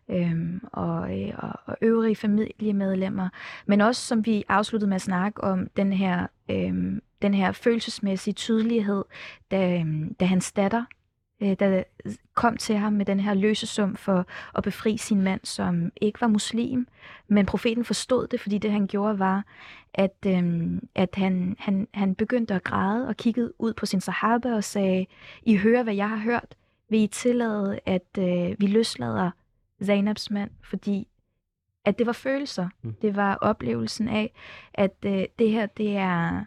øhm, 0.08 0.60
og, 0.72 1.20
øh, 1.20 1.34
og, 1.38 1.52
og 1.66 1.76
øvrige 1.82 2.16
familiemedlemmer, 2.16 3.28
men 3.66 3.80
også, 3.80 4.02
som 4.02 4.26
vi 4.26 4.44
afsluttede 4.48 4.88
med 4.88 4.94
at 4.94 5.02
snakke 5.02 5.44
om, 5.44 5.68
den 5.76 5.92
her, 5.92 6.26
øhm, 6.50 7.02
den 7.22 7.34
her 7.34 7.52
følelsesmæssige 7.52 8.34
tydelighed, 8.34 9.04
da, 9.50 9.78
øhm, 9.78 10.14
da 10.14 10.24
hans 10.24 10.52
datter 10.52 10.84
øh, 11.42 11.56
der 11.58 11.82
kom 12.34 12.56
til 12.56 12.76
ham 12.76 12.92
med 12.92 13.06
den 13.06 13.20
her 13.20 13.34
løsesum 13.34 13.96
for 13.96 14.26
at 14.56 14.62
befri 14.62 14.96
sin 14.96 15.22
mand, 15.22 15.40
som 15.44 15.90
ikke 16.00 16.20
var 16.20 16.26
muslim. 16.26 16.86
Men 17.28 17.46
profeten 17.46 17.84
forstod 17.84 18.26
det, 18.26 18.40
fordi 18.40 18.58
det 18.58 18.72
han 18.72 18.86
gjorde 18.86 19.18
var, 19.18 19.44
at, 19.94 20.16
øhm, 20.26 20.88
at 20.94 21.08
han, 21.14 21.56
han, 21.58 21.88
han 21.94 22.14
begyndte 22.14 22.54
at 22.54 22.64
græde 22.64 23.08
og 23.08 23.16
kiggede 23.16 23.52
ud 23.58 23.72
på 23.74 23.86
sin 23.86 24.00
sahaba 24.00 24.54
og 24.54 24.64
sagde, 24.64 25.06
I 25.42 25.56
hører, 25.56 25.82
hvad 25.82 25.94
jeg 25.94 26.08
har 26.08 26.16
hørt. 26.16 26.54
Vil 26.92 27.00
I 27.00 27.06
tillade, 27.06 27.80
at 27.86 28.18
øh, 28.18 28.60
vi 28.60 28.66
løslader 28.66 29.30
Zainabs 29.84 30.30
mand, 30.30 30.50
fordi 30.64 31.08
at 31.84 31.98
det 31.98 32.06
var 32.06 32.12
følelser. 32.12 32.68
Mm. 32.82 32.94
Det 32.94 33.16
var 33.16 33.34
oplevelsen 33.34 34.08
af, 34.08 34.34
at 34.74 34.96
øh, 35.06 35.24
det 35.38 35.50
her, 35.50 35.66
det 35.66 35.96
er, 35.96 36.44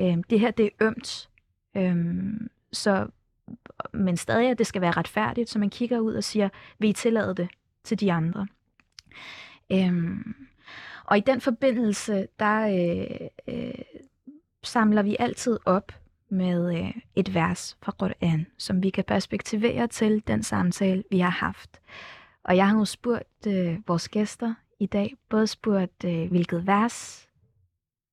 øh, 0.00 0.16
det 0.30 0.40
her, 0.40 0.50
det 0.50 0.66
er 0.66 0.86
ømt. 0.86 1.30
Øhm, 1.76 2.50
så 2.72 3.06
men 3.92 4.16
stadig, 4.16 4.50
at 4.50 4.58
det 4.58 4.66
skal 4.66 4.80
være 4.80 4.90
retfærdigt, 4.90 5.50
så 5.50 5.58
man 5.58 5.70
kigger 5.70 5.98
ud 5.98 6.14
og 6.14 6.24
siger, 6.24 6.48
vil 6.78 6.90
I 6.90 6.92
tillade 6.92 7.34
det 7.34 7.48
til 7.84 8.00
de 8.00 8.12
andre? 8.12 8.46
Øhm, 9.72 10.34
og 11.04 11.18
i 11.18 11.20
den 11.20 11.40
forbindelse, 11.40 12.28
der 12.38 12.60
øh, 12.66 13.28
øh, 13.54 13.84
samler 14.62 15.02
vi 15.02 15.16
altid 15.18 15.58
op 15.64 15.92
med 16.34 16.78
øh, 16.78 16.94
et 17.16 17.34
vers 17.34 17.76
fra 17.82 17.92
Quran, 17.98 18.46
som 18.58 18.82
vi 18.82 18.90
kan 18.90 19.04
perspektivere 19.04 19.86
til 19.86 20.22
den 20.26 20.42
samtale, 20.42 21.04
vi 21.10 21.18
har 21.18 21.30
haft. 21.30 21.80
Og 22.44 22.56
jeg 22.56 22.68
har 22.68 22.78
jo 22.78 22.84
spurgt 22.84 23.46
øh, 23.46 23.78
vores 23.86 24.08
gæster 24.08 24.54
i 24.80 24.86
dag, 24.86 25.14
både 25.28 25.46
spurgt, 25.46 26.04
øh, 26.04 26.30
hvilket 26.30 26.66
vers 26.66 27.28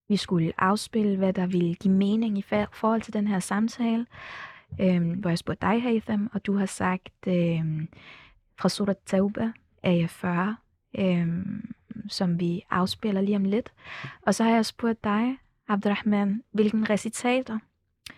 vi 0.10 0.18
skulle 0.18 0.53
afspille, 0.57 1.18
hvad 1.18 1.34
der 1.34 1.45
ville 1.45 1.76
give 1.76 1.93
mening 1.93 2.38
i 2.38 2.45
forhold 2.72 3.02
til 3.02 3.14
den 3.14 3.27
her 3.27 3.39
samtale, 3.39 4.06
øh, 4.81 5.19
hvor 5.19 5.30
jeg 5.30 5.38
spurgte 5.38 5.68
dig, 5.68 5.81
Haitham, 5.81 6.30
og 6.34 6.45
du 6.45 6.57
har 6.57 6.65
sagt 6.65 7.27
øh, 7.27 7.88
fra 8.57 8.69
Surat 8.69 8.98
Tauba, 9.06 9.52
af 9.84 10.10
40, 10.10 10.56
øh, 10.98 11.27
som 12.10 12.39
vi 12.39 12.65
afspiller 12.69 13.22
lige 13.22 13.35
om 13.35 13.43
lidt. 13.43 13.73
Og 14.22 14.35
så 14.35 14.43
har 14.43 14.52
jeg 14.52 14.65
spurgt 14.65 15.03
dig, 15.03 15.38
Abdurrahman, 15.68 16.43
hvilken 16.52 16.89
recitater? 16.89 17.60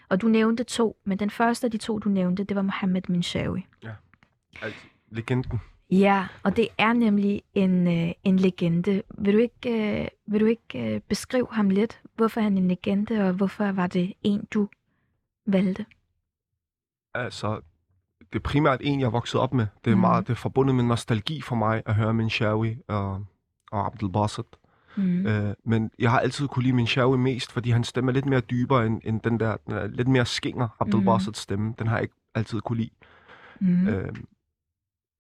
Og 0.10 0.22
du 0.22 0.28
nævnte 0.28 0.64
to, 0.64 0.98
men 1.04 1.20
den 1.20 1.30
første 1.30 1.68
af 1.68 1.72
de 1.72 1.78
to, 1.78 2.00
du 2.00 2.10
nævnte, 2.10 2.44
det 2.44 2.56
var 2.56 2.62
Mohammed 2.62 3.02
Minshawi. 3.10 3.66
Altså, 4.62 4.80
legenden. 5.10 5.60
Ja, 5.92 6.28
og 6.44 6.56
det 6.56 6.68
er 6.78 6.94
nemlig 6.94 7.42
en, 7.54 7.88
øh, 7.88 8.14
en 8.24 8.40
legende. 8.40 9.04
Vil 9.18 9.34
du 9.34 9.40
ikke, 9.40 10.02
øh, 10.02 10.08
vil 10.26 10.40
du 10.42 10.46
ikke 10.46 10.94
øh, 10.96 11.02
beskrive 11.02 11.48
ham 11.52 11.70
lidt? 11.70 12.02
Hvorfor 12.16 12.40
er 12.40 12.44
han 12.44 12.58
en 12.58 12.68
legende, 12.68 13.28
og 13.28 13.34
hvorfor 13.34 13.72
var 13.72 13.88
det 13.88 14.14
en, 14.24 14.48
du 14.54 14.70
valgte? 15.46 15.86
Altså, 17.14 17.62
det 18.20 18.40
er 18.40 18.44
primært 18.44 18.82
en, 18.84 19.00
jeg 19.00 19.06
er 19.06 19.10
vokset 19.10 19.42
op 19.42 19.54
med. 19.54 19.68
Det 19.86 19.92
er 19.92 19.96
Mhm. 19.96 20.02
meget 20.02 20.28
det 20.28 20.34
er 20.34 20.38
forbundet 20.38 20.76
med 20.76 20.84
nostalgi 20.84 21.42
for 21.42 21.56
mig 21.56 21.84
at 21.86 21.96
høre 21.96 22.14
min 22.14 22.30
Shawi 22.30 22.78
og, 22.88 23.26
og 23.72 23.86
Abdel 23.86 24.12
Basit. 24.12 24.46
Mm. 24.96 25.28
Øh, 25.28 25.54
men 25.66 25.92
jeg 26.00 26.12
har 26.12 26.20
altid 26.20 26.48
kunne 26.48 26.64
lide 26.64 26.76
min 26.76 26.88
Shawi 26.88 27.18
mest, 27.18 27.52
fordi 27.52 27.70
hans 27.70 27.88
stemme 27.88 28.12
er 28.12 28.14
lidt 28.14 28.26
mere 28.26 28.40
dybere 28.40 28.86
end, 28.88 29.02
end 29.04 29.22
den 29.22 29.40
der, 29.40 29.58
den 29.68 29.74
er 29.74 29.88
lidt 29.88 30.08
mere 30.08 30.26
skinger, 30.26 30.68
Abdel. 30.80 31.06
Basits 31.06 31.40
stemme. 31.40 31.74
Den 31.80 31.88
har 31.88 31.96
jeg 31.96 32.02
ikke 32.04 32.16
altid 32.36 32.60
kunne 32.62 32.78
lide. 32.78 32.90
Mm. 33.62 33.88
Øh, 33.88 34.10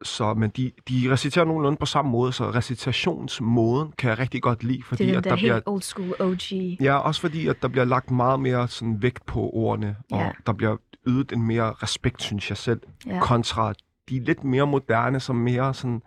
så, 0.03 0.33
men 0.33 0.49
de, 0.49 0.71
de 0.89 1.07
reciterer 1.11 1.45
nogenlunde 1.45 1.77
på 1.77 1.85
samme 1.85 2.11
måde, 2.11 2.33
så 2.33 2.49
recitationsmåden 2.51 3.91
kan 3.97 4.09
jeg 4.09 4.19
rigtig 4.19 4.41
godt 4.41 4.63
lide, 4.63 4.83
fordi 4.83 5.03
det 5.05 5.09
er 5.09 5.13
den 5.13 5.17
at 5.17 5.23
der, 5.23 5.29
der 5.29 5.35
bliver 5.37 5.53
helt 5.53 5.63
old 5.67 5.81
school 5.81 6.13
OG. 6.19 6.81
Ja, 6.81 6.97
også 6.97 7.21
fordi, 7.21 7.47
at 7.47 7.61
der 7.61 7.67
bliver 7.67 7.85
lagt 7.85 8.11
meget 8.11 8.39
mere 8.39 8.67
sådan 8.67 9.01
vægt 9.01 9.25
på 9.25 9.49
ordene, 9.53 9.95
og 10.11 10.19
Ja. 10.19 10.31
der 10.45 10.53
bliver 10.53 10.77
ydet 11.07 11.31
en 11.31 11.47
mere 11.47 11.73
respekt, 11.73 12.21
synes 12.21 12.49
jeg 12.49 12.57
selv, 12.57 12.81
Ja. 13.07 13.19
kontra 13.21 13.73
de 14.09 14.19
lidt 14.19 14.43
mere 14.43 14.67
moderne, 14.67 15.19
som 15.19 15.35
mere 15.35 15.73
sådan 15.73 16.01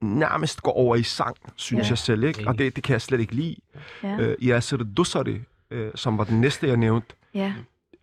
nærmest 0.00 0.62
går 0.62 0.72
over 0.72 0.96
i 0.96 1.02
sang, 1.02 1.36
synes 1.56 1.86
Ja. 1.86 1.90
jeg 1.90 1.98
selv, 1.98 2.24
ikke? 2.24 2.44
Og 2.48 2.58
det, 2.58 2.76
det 2.76 2.84
kan 2.84 2.92
jeg 2.92 3.00
slet 3.02 3.20
ikke 3.20 3.34
lide. 3.34 3.56
Ja. 4.02 4.16
Øh, 4.20 4.36
Yasser 4.42 4.76
Dussari, 4.76 5.40
øh, 5.70 5.90
som 5.94 6.18
var 6.18 6.24
den 6.24 6.40
næste, 6.40 6.68
jeg 6.68 6.76
nævnte, 6.76 7.14
ja. 7.34 7.54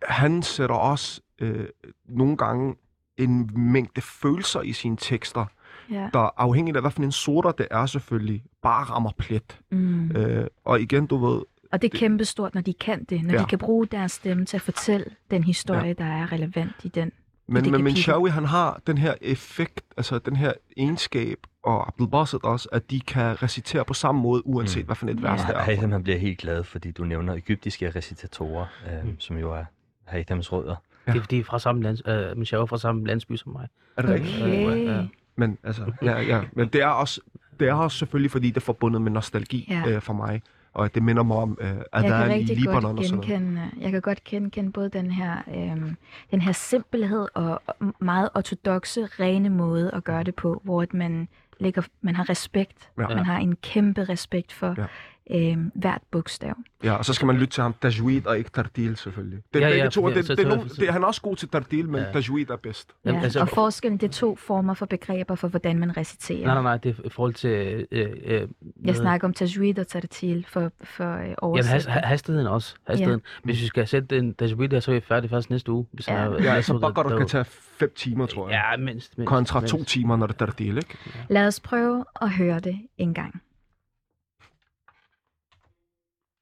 han 0.08 0.42
sætter 0.42 0.74
også 0.76 1.20
øh, 1.40 1.66
nogle 2.08 2.36
gange 2.36 2.74
en 3.16 3.50
mængde 3.56 4.00
følelser 4.00 4.60
i 4.60 4.72
sine 4.72 4.96
tekster, 4.96 5.46
Ja. 5.90 6.08
der 6.12 6.30
afhængigt 6.40 6.76
af, 6.76 6.82
hvad 6.82 6.90
for 6.90 7.02
en 7.02 7.12
sorter 7.12 7.52
det 7.52 7.68
er 7.70 7.86
selvfølgelig, 7.86 8.44
bare 8.62 8.84
rammer 8.84 9.10
plet. 9.18 9.58
Mm. 9.70 10.10
Øh, 10.10 10.46
og 10.64 10.80
igen, 10.80 11.06
du 11.06 11.16
ved, 11.16 11.42
Og 11.72 11.82
det 11.82 11.94
er 11.94 11.98
kæmpestort, 11.98 12.54
når 12.54 12.60
de 12.60 12.74
kan 12.74 13.04
det, 13.04 13.22
når 13.24 13.34
ja. 13.34 13.40
De 13.40 13.44
kan 13.44 13.58
bruge 13.58 13.86
deres 13.86 14.12
stemme 14.12 14.44
til 14.44 14.56
at 14.56 14.60
fortælle 14.60 15.04
den 15.30 15.44
historie, 15.44 15.86
ja. 15.86 15.92
der 15.92 16.04
er 16.04 16.32
relevant 16.32 16.72
i 16.84 16.88
den. 16.88 17.12
Men, 17.46 17.54
men 17.54 17.62
kapitel. 17.64 17.84
Minshawi, 17.84 18.30
han 18.30 18.44
har 18.44 18.80
den 18.86 18.98
her 18.98 19.14
effekt, 19.20 19.80
altså 19.96 20.18
den 20.18 20.36
her 20.36 20.52
egenskab, 20.76 21.38
og 21.62 21.86
Abdul 21.88 22.08
Basit 22.10 22.44
også, 22.44 22.68
at 22.72 22.90
de 22.90 23.00
kan 23.00 23.42
recitere 23.42 23.84
på 23.84 23.94
samme 23.94 24.20
måde, 24.20 24.46
uanset 24.46 24.82
Mm. 24.82 24.86
hvad 24.86 24.96
for 24.96 25.06
et 25.06 25.20
Ja. 25.22 25.30
vers 25.30 25.40
det 25.40 25.56
er. 25.56 25.60
Haytham 25.62 25.92
han 25.92 26.02
bliver 26.02 26.18
helt 26.18 26.38
glad, 26.38 26.64
fordi 26.64 26.90
du 26.90 27.04
nævner 27.04 27.34
egyptiske 27.34 27.90
recitatorer, 27.90 28.66
øh, 28.86 29.04
Mm. 29.08 29.20
som 29.20 29.38
jo 29.38 29.52
er 29.52 29.64
Haythams 30.04 30.52
rødder. 30.52 30.76
Ja. 31.06 31.12
Det 31.12 31.18
er 31.18 31.22
fordi, 31.22 31.38
de 31.38 31.44
fra 31.44 31.58
samme 31.58 31.82
lands, 31.82 32.02
øh, 32.06 32.36
Michelle 32.38 32.62
er 32.62 32.66
fra 32.66 32.78
samme 32.78 33.06
landsby 33.06 33.36
som 33.36 33.52
mig. 33.52 33.68
Er 33.96 34.02
det 34.02 34.10
rigtigt? 34.10 34.42
Okay. 34.42 34.84
Ja. 34.86 35.06
Men 35.36 35.58
altså, 35.64 35.92
ja, 36.02 36.20
ja. 36.20 36.42
Men 36.52 36.68
det 36.68 36.82
er 36.82 36.86
også, 36.86 37.20
det 37.60 37.68
er 37.68 37.74
også 37.74 37.98
selvfølgelig, 37.98 38.30
fordi 38.30 38.48
det 38.48 38.56
er 38.56 38.60
forbundet 38.60 39.02
med 39.02 39.12
nostalgi 39.12 39.66
Ja. 39.70 39.82
ja. 39.86 39.90
øh, 39.96 40.02
for 40.02 40.12
mig. 40.12 40.42
Og 40.74 40.94
det 40.94 41.02
minder 41.02 41.22
mig 41.22 41.36
om, 41.36 41.58
øh, 41.60 41.68
at 41.68 41.76
jeg 41.76 42.02
der 42.02 42.08
kan 42.18 42.30
er 42.30 42.34
i 42.34 42.42
Libanon 42.42 42.82
godt 42.82 42.98
og 42.98 43.04
sådan 43.04 43.42
noget. 43.42 43.70
jeg 43.80 43.92
kan 43.92 44.00
godt 44.00 44.24
genkende 44.24 44.72
både 44.72 44.88
den 44.88 45.10
her, 45.10 45.36
øhm, 45.54 45.96
den 46.30 46.40
her 46.40 46.52
simpelhed 46.52 47.28
og 47.34 47.62
og 47.66 47.76
meget 47.98 48.28
ortodoxe, 48.34 49.06
rene 49.20 49.48
måde 49.48 49.90
at 49.94 50.04
gøre 50.04 50.22
det 50.22 50.34
på, 50.34 50.60
hvor 50.64 50.82
at 50.82 50.94
man, 50.94 51.28
lægger, 51.60 51.82
man 52.00 52.16
har 52.16 52.30
respekt. 52.30 52.90
Ja. 52.98 53.08
Man 53.08 53.24
har 53.24 53.38
en 53.38 53.56
kæmpe 53.56 54.04
respekt 54.04 54.52
for 54.52 54.74
Ja. 54.78 54.84
Øhm, 55.30 55.72
hvert 55.74 56.02
bogstav. 56.10 56.54
Ja, 56.84 56.92
og 56.92 57.04
så 57.04 57.14
skal 57.14 57.26
man 57.26 57.36
lytte 57.36 57.54
til 57.54 57.62
ham, 57.62 57.74
Tajweed 57.82 58.26
og 58.26 58.38
ikke 58.38 58.50
Tartil 58.50 58.96
selvfølgelig. 58.96 59.38
Det, 59.54 59.60
Ja, 59.60 59.68
ja, 59.68 59.76
ja, 59.76 59.88
to, 59.88 60.08
ja, 60.08 60.14
det, 60.14 60.28
det, 60.28 60.38
er 60.46 60.68
så- 60.68 60.76
det, 60.80 60.92
han 60.92 61.02
er 61.02 61.06
også 61.06 61.20
god 61.20 61.36
til 61.36 61.48
Tartil, 61.48 61.88
men 61.88 62.00
Ja. 62.00 62.06
ja. 62.06 62.12
Tajweed 62.12 62.50
er 62.50 62.56
bedst. 62.56 62.92
Ja. 63.04 63.10
Jamen, 63.10 63.24
altså- 63.24 63.40
og 63.40 63.48
forskellen, 63.48 63.98
det 63.98 64.06
er 64.08 64.12
to 64.12 64.36
former 64.36 64.74
for 64.74 64.86
begreber 64.86 65.34
for, 65.34 65.48
hvordan 65.48 65.78
man 65.78 65.96
reciterer. 65.96 66.44
Nej, 66.46 66.54
nej, 66.54 66.62
nej, 66.62 66.76
det 66.76 66.96
er 66.98 67.06
i 67.06 67.08
forhold 67.08 67.34
til... 67.34 67.86
Øh, 67.90 68.10
øh, 68.24 68.48
Jeg 68.84 68.96
snakker 68.96 69.28
om 69.28 69.34
tajweed 69.34 69.78
og 69.78 69.86
tartil 69.88 70.46
for, 70.48 70.72
for 70.82 71.04
øh, 71.04 71.18
Jamen, 71.20 71.28
has, 71.28 71.36
oversætning. 71.42 71.92
ha- 71.92 72.06
hastigheden 72.06 72.46
også. 72.48 72.74
Hastigheden. 72.86 73.20
Ja. 73.24 73.40
Hvis 73.44 73.60
vi 73.62 73.66
skal 73.66 73.86
sætte 73.88 74.16
den 74.16 74.34
tajweed 74.34 74.68
der, 74.68 74.80
så 74.80 74.90
er 74.90 74.94
vi 74.94 75.00
færdige 75.00 75.30
først 75.30 75.50
næste 75.50 75.72
uge. 75.72 75.86
Hvis 75.92 76.08
Ja. 76.08 76.14
er- 76.14 76.42
Ja, 76.42 76.62
så 76.62 76.78
bakker 76.78 77.02
der- 77.02 77.10
du 77.10 77.18
kan 77.18 77.28
tage 77.28 77.44
fem 77.78 77.92
timer, 77.96 78.26
tror 78.26 78.48
jeg. 78.48 78.62
Ja, 78.72 78.76
mindst. 78.76 79.18
mindst 79.18 79.28
Kontra 79.28 79.60
mindst. 79.60 79.74
to 79.74 79.84
timer, 79.84 80.16
når 80.16 80.26
det 80.26 80.34
er 80.40 80.46
Tartil, 80.46 80.76
ikke? 80.76 80.96
Lad 81.28 81.46
os 81.46 81.60
prøve 81.60 82.04
at 82.22 82.30
høre 82.30 82.60
det 82.60 82.78
en 82.98 83.14
gang. 83.14 83.42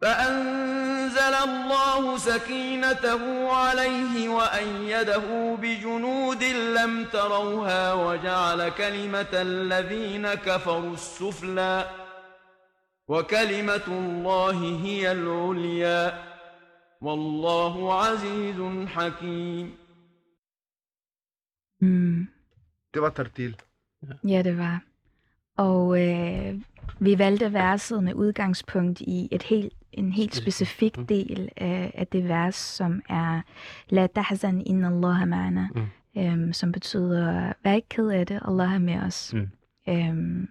فأنزل 0.00 1.34
الله 1.48 2.16
سكينته 2.18 3.52
عليه 3.52 4.28
وأيده 4.28 5.54
بجنود 5.62 6.42
لم 6.44 7.04
تروها 7.04 7.92
وجعل 7.92 8.68
كلمة 8.68 9.32
الذين 9.32 10.34
كفروا 10.34 10.92
السفلى 10.94 11.90
وكلمة 13.08 13.86
الله 13.88 14.84
هي 14.84 15.12
العليا 15.12 16.22
والله 17.00 17.94
عزيز 18.02 18.88
حكيم 18.88 19.86
Mm. 21.82 22.26
Det 22.94 23.02
var 23.02 23.10
Tartil. 23.10 23.56
Ja, 24.24 24.42
det 24.42 24.58
var. 24.58 24.82
Og 25.56 26.02
øh, 26.08 26.60
vi 27.00 27.18
valgte 27.18 27.52
verset 27.52 28.02
med 28.04 28.14
udgangspunkt 28.14 29.00
i 29.00 29.28
et 29.32 29.42
helt, 29.42 29.72
en 29.96 30.12
helt 30.12 30.34
Specifik. 30.34 30.98
Mm. 30.98 31.06
del 31.06 31.48
af, 31.56 31.92
af 31.94 32.06
det 32.06 32.28
vers, 32.28 32.54
som 32.56 33.02
er 33.08 33.40
La 33.88 34.06
tahzan 34.06 34.62
inna 34.66 34.88
Allah 34.88 35.22
ma'ana, 35.22 35.68
Mm. 35.74 36.22
øhm, 36.22 36.52
som 36.52 36.72
betyder, 36.72 37.52
vær 37.64 37.72
ikke 37.72 37.88
ked 37.88 38.08
af 38.08 38.26
det, 38.26 38.40
Allah 38.44 38.74
er 38.74 38.78
med 38.78 38.96
os. 38.98 39.34
Mm. 39.34 39.48
Øhm, 39.88 40.48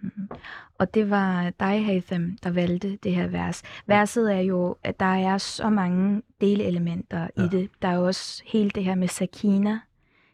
og 0.79 0.93
det 0.93 1.09
var 1.09 1.49
dig, 1.59 1.85
Hatham, 1.85 2.37
der 2.43 2.49
valgte 2.51 2.97
det 3.03 3.15
her 3.15 3.27
vers. 3.27 3.63
Verset 3.87 4.33
er 4.35 4.39
jo, 4.39 4.75
at 4.83 4.99
der 4.99 5.05
er 5.05 5.37
så 5.37 5.69
mange 5.69 6.21
delelementer 6.41 7.27
ja. 7.37 7.43
I 7.43 7.47
det. 7.47 7.69
Der 7.81 7.87
er 7.87 7.97
også 7.97 8.43
hele 8.45 8.69
det 8.69 8.83
her 8.83 8.95
med 8.95 9.07
sakina. 9.07 9.79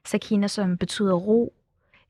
Sakina, 0.05 0.47
som 0.47 0.77
betyder 0.77 1.13
ro. 1.13 1.53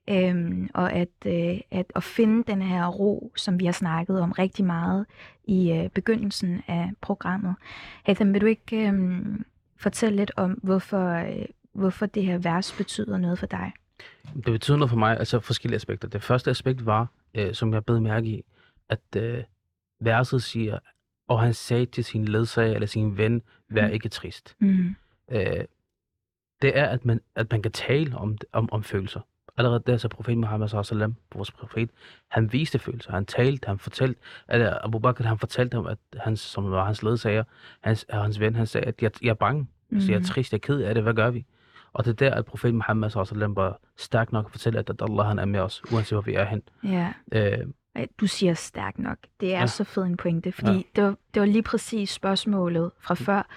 Øhm, 0.10 0.70
og 0.74 0.94
at, 0.94 1.10
øh, 1.26 1.60
at, 1.72 1.86
at 1.96 2.04
finde 2.04 2.44
den 2.52 2.62
her 2.62 2.88
ro, 2.88 3.32
som 3.36 3.60
vi 3.60 3.66
har 3.66 3.72
snakket 3.72 4.22
om 4.22 4.32
rigtig 4.32 4.66
meget 4.66 5.06
i 5.44 5.72
øh, 5.72 5.90
begyndelsen 5.90 6.62
af 6.68 6.92
programmet. 7.02 7.56
Hatham, 8.04 8.34
vil 8.34 8.42
du 8.42 8.46
ikke 8.46 8.92
øh, 8.92 9.22
fortælle 9.78 10.16
lidt 10.16 10.32
om, 10.38 10.52
hvorfor, 10.52 11.10
øh, 11.10 11.46
hvorfor 11.74 12.06
det 12.06 12.24
her 12.26 12.38
vers 12.38 12.74
betyder 12.78 13.18
noget 13.18 13.40
for 13.40 13.46
dig? 13.46 13.72
Det 14.36 14.46
betyder 14.46 14.78
noget 14.78 14.90
for 14.90 14.98
mig, 14.98 15.18
altså 15.20 15.40
forskellige 15.40 15.76
aspekter. 15.76 16.08
Det 16.08 16.24
første 16.24 16.50
aspekt 16.52 16.86
var, 16.86 17.08
øh, 17.36 17.54
som 17.54 17.74
jeg 17.74 17.86
bed 17.86 18.00
mærke 18.00 18.28
i, 18.28 18.44
at 18.90 19.00
øh, 19.18 19.44
verset 20.00 20.44
siger, 20.44 20.80
og 21.28 21.42
han 21.42 21.54
sagde 21.54 21.86
til 21.86 22.04
sin 22.04 22.26
ledsager 22.26 22.74
eller 22.74 22.88
sin 22.88 23.18
ven, 23.18 23.42
vær 23.70 23.88
Mm. 23.88 23.94
ikke 23.94 24.10
trist. 24.10 24.56
Mm. 24.60 24.96
Øh, 25.32 25.66
det 26.62 26.78
er, 26.78 26.86
at 26.86 27.06
man, 27.06 27.22
at 27.36 27.52
man 27.52 27.62
kan 27.62 27.72
tale 27.72 28.18
om, 28.18 28.38
om, 28.52 28.70
om 28.72 28.84
følelser. 28.84 29.20
Allerede 29.58 29.84
der, 29.88 29.98
så 29.98 30.08
profeten 30.08 30.42
Muhammad 30.42 30.68
sallam, 30.84 31.16
vores 31.36 31.52
profet, 31.52 31.90
han 32.28 32.54
viste 32.54 32.80
følelser. 32.80 33.12
Han 33.12 33.26
talte, 33.26 33.68
han 33.68 33.80
fortalte, 33.80 34.20
eller 34.50 34.78
Abu 34.86 35.00
Bakr, 35.00 35.24
han 35.24 35.38
fortalte 35.40 35.76
ham, 35.76 35.86
at 35.86 35.98
hans, 36.18 36.40
som 36.40 36.72
var 36.72 36.86
hans 36.86 37.04
ledsager, 37.04 37.44
hans, 37.82 38.06
hans 38.10 38.40
ven, 38.40 38.56
han 38.56 38.68
sagde, 38.68 38.88
at 38.88 39.02
jeg, 39.02 39.12
jeg 39.22 39.30
er 39.30 39.34
bange. 39.34 39.68
Altså, 39.92 40.12
jeg 40.12 40.16
er 40.16 40.20
Mm. 40.20 40.26
trist, 40.26 40.52
jeg 40.52 40.58
er 40.58 40.60
ked 40.62 40.80
af 40.82 40.94
det, 40.94 41.04
hvad 41.04 41.14
gør 41.14 41.30
vi? 41.30 41.46
Og 41.94 42.06
det 42.06 42.12
er 42.12 42.16
der, 42.30 42.36
at 42.36 42.46
profeten 42.46 42.76
Muhammad 42.78 43.10
sallam 43.10 43.56
var 43.56 43.80
stærk 43.98 44.32
nok 44.32 44.46
at 44.46 44.52
fortælle, 44.52 44.80
at, 44.80 44.90
at 44.90 45.02
Allah 45.10 45.26
han 45.26 45.40
er 45.40 45.46
med 45.46 45.60
os, 45.60 45.82
uanset 45.94 46.16
hvor 46.16 46.22
vi 46.22 46.34
er 46.34 46.46
hen. 46.46 46.62
Ja. 46.84 47.14
Øh, 47.32 47.58
Du 48.20 48.28
siger 48.28 48.54
stærk 48.54 49.00
nok. 49.00 49.18
Det 49.40 49.54
er 49.56 49.60
ja. 49.60 49.68
Så 49.68 49.84
fed 49.84 50.04
en 50.04 50.18
pointe, 50.18 50.52
fordi. 50.52 50.72
Ja. 50.72 50.82
det, 50.96 51.04
var, 51.04 51.16
det 51.34 51.40
var 51.40 51.46
lige 51.46 51.64
præcis 51.64 52.10
spørgsmålet 52.10 52.92
fra 53.00 53.14
før. 53.14 53.48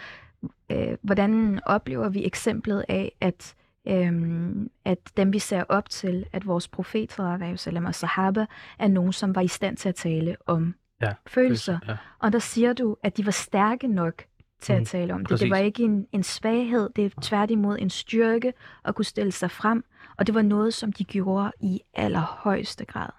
Øh, 0.73 0.97
hvordan 1.03 1.61
oplever 1.67 2.09
vi 2.09 2.27
eksemplet 2.27 2.85
af, 2.89 3.13
at, 3.21 3.55
øhm, 3.89 4.71
at 4.85 4.99
dem 5.17 5.33
vi 5.33 5.39
ser 5.39 5.65
op 5.69 5.89
til, 5.91 6.27
at 6.33 6.47
vores 6.47 6.69
profet, 6.69 7.13
sallam 7.57 7.85
og 7.85 7.95
sahaba, 7.95 8.47
er 8.79 8.89
nogen, 8.89 9.13
som 9.13 9.35
var 9.35 9.41
i 9.41 9.49
stand 9.49 9.77
til 9.77 9.89
at 9.89 9.95
tale 9.95 10.37
om 10.47 10.75
Ja, 11.03 11.13
følelser. 11.27 11.79
Ja. 11.89 11.97
Og 12.19 12.33
der 12.33 12.39
siger 12.39 12.73
du, 12.73 12.97
at 13.03 13.17
de 13.17 13.25
var 13.27 13.33
stærke 13.33 13.87
nok 13.89 14.23
til 14.61 14.73
at 14.73 14.79
Mhm, 14.79 14.87
tale 14.87 15.15
om 15.15 15.21
det. 15.21 15.29
præcis. 15.29 15.43
Det 15.43 15.51
var 15.51 15.57
ikke 15.57 15.83
en, 15.83 16.07
en 16.13 16.23
svaghed, 16.23 16.91
det 16.97 17.05
er 17.05 17.11
tværtimod 17.23 17.79
en 17.79 17.91
styrke 17.91 18.53
at 18.85 18.95
kunne 18.95 19.05
stille 19.05 19.33
sig 19.33 19.51
frem, 19.51 19.85
og 20.19 20.27
det 20.27 20.35
var 20.35 20.43
noget, 20.43 20.75
som 20.75 20.93
de 20.93 21.05
gjorde 21.05 21.53
i 21.61 21.81
allerhøjeste 21.95 22.85
grad. 22.85 23.11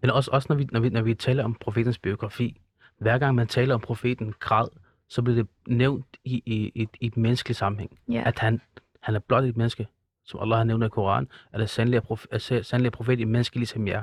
Men 0.00 0.10
også, 0.10 0.30
også 0.32 0.46
når, 0.50 0.56
vi, 0.56 0.68
når, 0.72 0.80
vi, 0.80 0.88
når 0.88 1.02
vi 1.02 1.14
taler 1.14 1.44
om 1.44 1.54
profetens 1.54 1.98
biografi, 1.98 2.60
hver 2.98 3.18
gang 3.18 3.34
man 3.34 3.46
taler 3.46 3.74
om 3.74 3.80
profeten 3.80 4.34
græd, 4.40 4.68
så 5.08 5.22
bliver 5.22 5.36
det 5.36 5.46
nævnt 5.68 6.06
i, 6.24 6.42
i, 6.46 6.72
i, 6.74 6.88
i 7.00 7.06
et 7.06 7.16
menneskeligt 7.16 7.58
sammenhæng. 7.58 7.98
Ja. 8.08 8.22
At 8.26 8.38
han, 8.38 8.60
han 9.02 9.14
er 9.14 9.18
blot 9.18 9.44
et 9.44 9.56
menneske, 9.56 9.86
som 10.28 10.40
Allah 10.40 10.56
har 10.56 10.64
nævnt 10.64 10.84
i 10.84 10.88
Koran, 10.88 11.28
at 11.52 11.60
er 11.60 11.66
sandelig 11.66 12.02
prof, 12.02 12.24
er 12.30 12.60
sandelig 12.62 12.92
profet 12.92 13.20
et 13.20 13.28
menneske 13.28 13.56
ligesom 13.56 13.86
jer. 13.88 14.02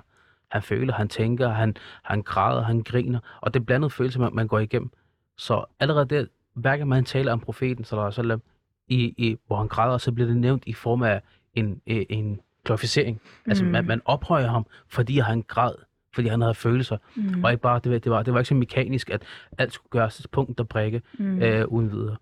Han 0.51 0.61
føler, 0.61 0.93
han 0.93 1.09
tænker, 1.09 1.49
han, 1.49 1.75
han 2.03 2.21
græder, 2.21 2.61
han 2.63 2.81
griner, 2.83 3.19
og 3.41 3.53
det 3.53 3.59
er 3.59 3.63
blandede 3.63 3.89
følelser, 3.89 4.19
man, 4.19 4.35
man 4.35 4.47
går 4.47 4.59
igennem. 4.59 4.89
Så 5.37 5.65
allerede 5.79 6.05
der, 6.05 6.25
hver 6.53 6.77
gang 6.77 6.89
man 6.89 7.05
taler 7.05 7.31
om 7.31 7.39
profeten, 7.39 7.85
wasallam, 7.93 8.41
i, 8.87 9.13
i, 9.17 9.37
hvor 9.47 9.57
han 9.57 9.67
græder, 9.67 9.97
så 9.97 10.11
bliver 10.11 10.27
det 10.27 10.37
nævnt 10.37 10.63
i 10.65 10.73
form 10.73 11.03
af 11.03 11.21
en, 11.53 11.81
en, 11.85 12.41
glorificering. 12.65 13.21
Altså, 13.47 13.63
Mm. 13.63 13.71
man, 13.71 13.85
man 13.85 14.01
ophøjer 14.05 14.47
ham, 14.47 14.65
fordi 14.87 15.19
han 15.19 15.41
græd, 15.47 15.71
fordi 16.13 16.27
han 16.27 16.41
havde 16.41 16.53
følelser. 16.53 16.97
Mm. 17.15 17.43
Og 17.43 17.51
ikke 17.51 17.61
bare, 17.61 17.79
det, 17.83 17.91
var- 17.91 17.97
det, 17.99 18.11
var, 18.11 18.23
det 18.23 18.33
var 18.33 18.39
ikke 18.39 18.47
så 18.47 18.55
mekanisk, 18.55 19.09
at 19.09 19.23
alt 19.57 19.73
skulle 19.73 19.89
gøres 19.91 20.15
til 20.15 20.27
punkt 20.27 20.59
og 20.59 20.67
prikke, 20.67 21.01
mm. 21.19 21.41
øh, 21.41 21.65
uden 21.67 21.91
videre. 21.91 22.15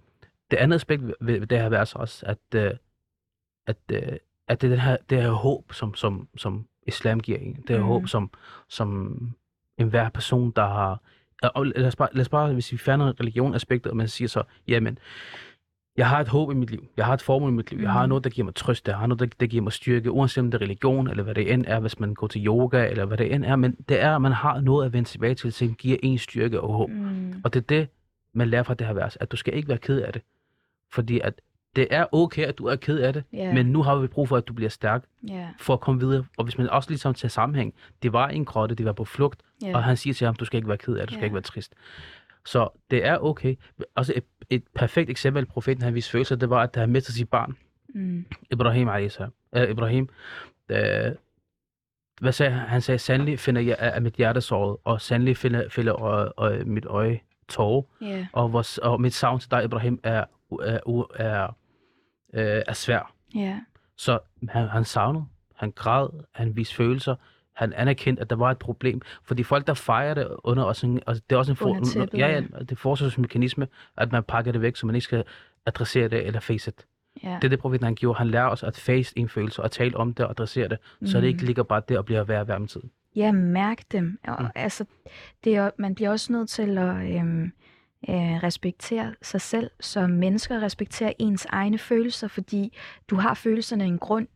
Det 0.52 0.58
andet 0.58 0.76
aspekt 0.76 1.04
ved, 1.04 1.14
ved 1.40 1.48
det 1.48 1.60
her 1.60 1.70
vers 1.70 1.96
også, 1.96 2.26
at, 2.26 2.38
øh, 2.56 2.72
at, 3.68 3.77
øh, 3.91 4.02
at 4.48 4.61
det 4.61 4.68
er 4.68 4.72
den 4.72 4.80
her, 4.80 4.98
det 5.10 5.22
her 5.22 5.31
håb, 5.31 5.73
som, 5.73 5.95
som, 5.95 6.27
som 6.38 6.65
islam 6.88 7.19
giver 7.19 7.38
en. 7.38 7.53
Det 7.56 7.69
her 7.69 7.80
mm. 7.80 7.85
håb, 7.85 8.07
som, 8.07 8.31
som 8.69 9.18
enhver 9.77 10.10
person, 10.10 10.52
der 10.56 10.68
har... 10.68 11.02
Og 11.56 11.65
lad 11.65 11.88
os 11.88 11.95
bare, 11.95 12.10
lad 12.11 12.22
os 12.22 12.30
bare 12.30 12.53
hvis 12.53 12.72
vi 12.72 12.77
fjerner 12.77 13.19
religionaspektet, 13.19 13.90
og 13.90 13.98
man 13.98 14.07
siger 14.07 14.27
så, 14.27 14.44
jamen, 14.68 14.98
jeg 15.98 16.10
har 16.10 16.19
et 16.19 16.27
håb 16.27 16.52
i 16.52 16.53
mit 16.53 16.72
liv. 16.72 16.85
Jeg 16.98 17.06
har 17.06 17.14
et 17.14 17.22
formål 17.22 17.49
i 17.49 17.53
mit 17.53 17.72
liv. 17.72 17.80
Jeg 17.80 17.91
har 17.91 18.02
Mhm. 18.02 18.10
noget, 18.10 18.23
der 18.23 18.30
giver 18.30 18.45
mig 18.45 18.56
trøst. 18.56 18.88
Jeg 18.88 18.98
har 18.98 19.07
noget, 19.07 19.19
der, 19.19 19.26
der 19.40 19.45
giver 19.48 19.64
mig 19.64 19.73
styrke, 19.73 20.11
uanset 20.11 20.41
om 20.41 20.52
det 20.52 20.57
er 20.57 20.61
religion, 20.61 21.10
eller 21.10 21.23
hvad 21.23 21.35
det 21.35 21.53
end 21.53 21.65
er, 21.68 21.80
hvis 21.80 21.99
man 21.99 22.14
går 22.14 22.27
til 22.27 22.45
yoga, 22.48 22.88
eller 22.90 23.06
hvad 23.06 23.18
det 23.18 23.34
end 23.34 23.45
er. 23.45 23.56
Men 23.56 23.76
det 23.90 24.02
er, 24.02 24.15
at 24.15 24.22
man 24.22 24.31
har 24.31 24.61
noget 24.61 24.85
at 24.85 24.94
vende 24.94 25.10
tilbage 25.10 25.35
til, 25.35 25.53
som 25.53 25.73
giver 25.73 25.98
en 26.03 26.18
styrke 26.18 26.61
og 26.61 26.73
håb. 26.73 26.90
Mm. 26.90 27.41
Og 27.44 27.53
det 27.53 27.60
er 27.60 27.65
det, 27.68 27.88
man 28.34 28.48
lærer 28.49 28.64
fra 28.64 28.73
det 28.73 28.88
her 28.88 28.94
vers, 28.94 29.15
at 29.15 29.31
du 29.31 29.38
skal 29.38 29.53
ikke 29.56 29.69
være 29.69 29.77
ked 29.77 30.02
af 30.02 30.14
det. 30.14 30.22
Fordi 30.91 31.19
at 31.19 31.41
det 31.76 31.88
er 31.91 32.06
okay, 32.12 32.45
at 32.45 32.58
du 32.58 32.66
er 32.66 32.76
ked 32.76 32.98
af 33.00 33.14
det, 33.14 33.24
Ja. 33.34 33.54
men 33.54 33.66
nu 33.66 33.84
har 33.84 33.95
vi 33.95 34.08
brug 34.08 34.28
for, 34.28 34.38
at 34.38 34.48
du 34.48 34.54
bliver 34.54 34.70
stærk 34.70 35.04
Ja. 35.30 35.48
for 35.60 35.74
at 35.74 35.80
komme 35.80 36.02
videre. 36.02 36.26
Og 36.38 36.44
hvis 36.44 36.58
man 36.58 36.70
også 36.70 36.90
ligesom 36.90 37.14
tager 37.14 37.30
sammenhæng, 37.30 37.74
det 38.04 38.14
var 38.14 38.28
en 38.28 38.45
grotte, 38.45 38.76
det 38.76 38.86
var 38.86 38.91
på 38.94 39.06
flugt, 39.06 39.41
Ja. 39.64 39.76
og 39.76 39.84
han 39.84 39.98
siger 39.98 40.14
til 40.14 40.26
ham, 40.26 40.36
du 40.36 40.45
skal 40.45 40.58
ikke 40.58 40.68
være 40.68 40.78
ked 40.78 40.94
af 40.95 41.00
det, 41.02 41.10
du 41.10 41.14
skal 41.14 41.20
Ja. 41.22 41.26
ikke 41.26 41.34
være 41.34 41.41
trist. 41.44 41.74
Så 42.45 42.70
det 42.91 43.06
er 43.06 43.18
okay. 43.18 43.56
Også 43.95 44.14
et, 44.16 44.24
et 44.50 44.64
perfekt 44.76 45.10
eksempel, 45.10 45.45
profeten 45.45 45.84
han 45.84 45.95
viste 45.95 46.12
følelser, 46.12 46.36
det 46.36 46.50
var, 46.50 46.62
at 46.64 46.76
han 46.76 46.90
mistede 46.90 47.18
sit 47.18 47.30
barn, 47.30 47.58
Mm. 47.95 48.26
Ibrahim 48.52 48.88
a.s. 48.90 49.20
Uh, 49.20 49.64
Ibrahim, 49.70 50.10
uh, 50.70 50.78
hvad 52.22 52.32
sagde 52.32 52.52
han? 52.52 52.68
Han 52.70 52.82
sagde, 52.82 53.00
sandelig 53.00 53.40
finder 53.40 53.62
jeg 53.62 53.76
af 53.80 54.02
mit 54.02 54.14
hjerte 54.16 54.41
såret, 54.41 54.78
og 54.84 55.02
sandelig 55.02 55.38
finder, 55.38 55.70
finder 55.70 56.02
øje, 56.02 56.30
øje, 56.38 56.64
mit 56.64 56.86
øje 56.86 57.20
tårer, 57.50 57.82
Ja. 58.02 58.28
og, 58.34 58.54
vores, 58.54 58.78
og 58.78 59.02
mit 59.02 59.14
savn 59.14 59.40
til 59.40 59.52
dig, 59.52 59.64
Ibrahim, 59.64 60.00
er, 60.04 60.26
er, 60.62 60.80
er, 61.16 61.56
øh, 62.34 62.61
er 62.68 62.73
svær. 62.73 63.14
Ja. 63.35 63.60
Så 63.97 64.19
han, 64.49 64.68
han 64.68 64.84
savnede, 64.84 65.26
han 65.55 65.72
græd, 65.72 66.07
han 66.31 66.55
viste 66.55 66.76
følelser, 66.76 67.15
han 67.53 67.73
anerkendte, 67.73 68.22
at 68.22 68.30
der 68.30 68.35
var 68.35 68.51
et 68.51 68.57
problem. 68.57 69.01
Fordi 69.23 69.43
folk, 69.43 69.68
der 69.68 69.73
fejrer 69.73 70.14
det 70.14 70.27
under 70.43 70.64
også 70.64 70.88
en, 70.88 71.01
altså 71.07 71.23
det 71.30 71.35
er 71.35 71.39
også 71.39 71.51
en 71.51 71.57
Under 71.61 71.85
tæppet, 71.85 72.19
ja, 72.19 72.27
ja. 72.27 72.41
det 72.60 72.72
er 72.72 72.76
forsvarsmekanisme, 72.76 73.68
at 73.97 74.11
man 74.11 74.23
pakker 74.23 74.51
det 74.51 74.61
væk, 74.61 74.76
så 74.76 74.85
man 74.85 74.95
ikke 74.95 75.05
skal 75.05 75.23
adressere 75.65 76.07
det 76.07 76.27
eller 76.27 76.39
face 76.39 76.69
it. 76.69 76.85
Ja. 77.23 77.35
Det 77.35 77.43
er 77.43 77.49
det, 77.49 77.60
profeten 77.60 77.85
han 77.85 77.95
gjorde. 77.95 78.18
Han 78.18 78.27
lærer 78.27 78.47
os 78.47 78.64
at 78.64 78.77
face 78.77 79.19
en 79.19 79.30
følelse 79.30 79.64
og 79.64 79.72
tale 79.72 79.97
om 79.97 80.14
det 80.14 80.26
og 80.26 80.31
adressere 80.31 80.68
det, 80.68 80.77
mm. 80.99 81.07
så 81.07 81.22
det 81.22 81.27
ikke 81.27 81.45
ligger 81.45 81.64
bare 81.64 81.81
der 81.89 81.97
og 81.97 82.05
bliver 82.05 82.23
værre 82.23 82.43
hver 82.43 82.57
med 82.57 82.68
tiden. 82.68 82.91
Ja, 83.15 83.31
mærk 83.31 83.77
dem. 83.91 84.19
Og, 84.27 84.35
mm. 84.39 84.47
altså, 84.55 84.85
det 85.43 85.55
er, 85.55 85.69
man 85.77 85.95
bliver 85.95 86.10
også 86.10 86.34
nødt 86.34 86.49
til 86.49 86.77
at 86.77 87.15
øhm, 87.15 87.51
øh, 88.10 88.16
respektere 88.44 89.14
sig 89.22 89.42
selv 89.42 89.72
som 89.80 90.10
mennesker, 90.10 90.62
respektere 90.62 91.22
ens 91.22 91.46
egne 91.50 91.78
følelser, 91.78 92.28
fordi 92.28 92.78
du 93.10 93.16
har 93.16 93.34
følelserne 93.34 93.86
en 93.86 93.98
grund. 93.98 94.28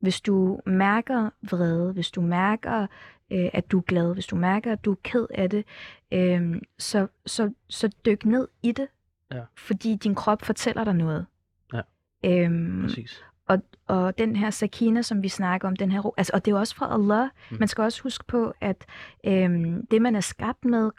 Hvis 0.00 0.20
du 0.20 0.60
mærker 0.66 1.30
vrede, 1.50 1.92
hvis 1.92 2.10
du 2.10 2.20
mærker, 2.20 2.86
øh, 3.32 3.48
at 3.52 3.70
du 3.72 3.78
er 3.78 3.82
glad, 3.82 4.14
hvis 4.14 4.26
du 4.26 4.36
mærker, 4.36 4.72
at 4.72 4.84
du 4.84 4.90
er 4.92 4.96
ked 5.04 5.26
af 5.34 5.50
det, 5.50 5.64
øh, 6.12 6.54
så, 6.78 7.06
så, 7.26 7.52
så 7.68 7.90
dyk 8.06 8.24
ned 8.24 8.48
i 8.62 8.72
det, 8.72 8.88
Ja. 9.32 9.40
fordi 9.56 9.96
din 9.96 10.14
krop 10.14 10.42
fortæller 10.42 10.84
dig 10.84 10.94
noget. 10.94 11.26
Ja. 11.74 11.80
Øhm, 12.24 12.82
Præcis. 12.82 13.24
og, 13.48 13.58
og 13.86 14.18
den 14.18 14.36
her 14.36 14.50
sakina, 14.50 15.02
som 15.02 15.22
vi 15.22 15.28
snakker 15.28 15.68
om, 15.68 15.76
den 15.76 15.90
her 15.92 16.00
ro, 16.00 16.14
altså, 16.16 16.30
og 16.34 16.44
det 16.44 16.50
er 16.50 16.54
jo 16.54 16.58
også 16.60 16.74
fra 16.74 16.94
Allah. 16.94 17.28
Mm. 17.50 17.56
Man 17.58 17.68
skal 17.68 17.82
også 17.82 18.02
huske 18.02 18.24
på, 18.24 18.52
at 18.60 18.86
øhm, 19.26 19.86
det, 19.86 20.02
man 20.02 20.16
er 20.16 20.20
skabt 20.20 20.64
med, 20.64 20.90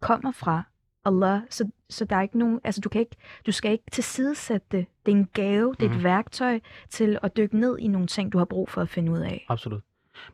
kommer 0.00 0.32
fra 0.32 0.62
Allah. 1.04 1.40
Så, 1.50 1.70
så 1.88 2.04
der 2.04 2.16
er 2.16 2.22
ikke 2.22 2.38
nogen, 2.38 2.60
altså 2.64 2.80
du, 2.80 2.88
kan 2.88 3.00
ikke, 3.00 3.16
du 3.46 3.52
skal 3.52 3.72
ikke 3.72 3.84
tilsidesætte 3.92 4.66
det. 4.70 4.86
Det 5.06 5.12
er 5.12 5.16
en 5.16 5.28
gave, 5.32 5.74
det 5.80 5.86
er 5.86 5.88
Mhm. 5.90 5.98
et 5.98 6.04
værktøj 6.04 6.60
til 6.90 7.18
at 7.22 7.36
dykke 7.36 7.58
ned 7.58 7.78
i 7.78 7.88
nogle 7.88 8.06
ting, 8.06 8.32
du 8.32 8.38
har 8.38 8.44
brug 8.44 8.68
for 8.68 8.82
at 8.82 8.88
finde 8.88 9.12
ud 9.12 9.18
af. 9.18 9.46
Absolut. 9.48 9.82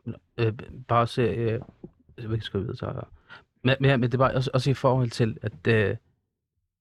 Men, 0.04 0.14
øh, 0.38 0.52
bare 0.88 1.06
se, 1.06 1.22
øh, 1.22 1.60
hvad 2.28 2.40
skal 2.40 2.58
jeg 2.58 2.66
vide, 2.66 2.76
så 2.76 3.02
men, 3.64 3.76
men, 3.80 4.00
men 4.00 4.10
det 4.12 4.18
var 4.18 4.32
også, 4.34 4.50
også 4.54 4.70
i 4.70 4.74
forhold 4.74 5.10
til, 5.10 5.38
at 5.42 5.66
øh, 5.68 5.96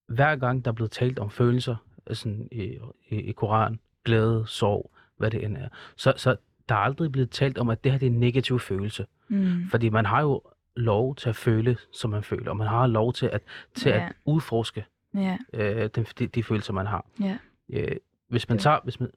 hver 0.08 0.36
gang 0.36 0.66
der 0.66 0.72
er 0.72 0.76
blevet 0.76 0.92
talt 0.92 1.20
om 1.20 1.30
følelser 1.30 1.76
sådan 2.14 2.48
i, 2.52 2.64
i, 3.10 3.16
i 3.16 3.32
Koran, 3.32 3.80
glæde, 4.06 4.44
sorg, 4.48 4.92
hvad 5.18 5.32
det 5.32 5.44
end 5.44 5.58
er, 5.58 5.68
så, 5.96 6.14
så 6.18 6.36
der 6.70 6.76
er 6.76 6.80
aldrig 6.80 7.12
blevet 7.12 7.30
talt 7.30 7.58
om, 7.58 7.70
at 7.70 7.84
det 7.84 7.92
her 7.92 8.00
det 8.00 8.06
er 8.08 8.12
en 8.12 8.20
negativ 8.20 8.60
følelse. 8.60 9.06
Mm. 9.28 9.70
Fordi 9.70 9.90
man 9.90 10.06
har 10.06 10.22
jo 10.22 10.42
lov 10.76 11.16
til 11.16 11.30
at 11.30 11.36
føle, 11.36 11.78
som 11.92 12.10
man 12.10 12.24
føler, 12.24 12.50
og 12.50 12.58
man 12.58 12.68
har 12.68 12.88
lov 12.88 13.14
til 13.14 13.26
at, 13.26 13.42
til 13.76 13.90
Ja. 13.90 14.06
at 14.06 14.14
udforske 14.26 14.86
Ja, 15.14 15.38
øh, 15.54 15.90
de, 15.96 16.06
de, 16.20 16.28
de 16.28 16.44
følelser, 16.44 16.74
man 16.74 16.86
har. 16.86 17.06
ja. 17.20 17.38
Øh, 17.70 17.96
hvis 18.28 18.50
man 18.50 18.58
tager... 18.58 18.80
Hvis 18.84 19.00
man, 19.00 19.10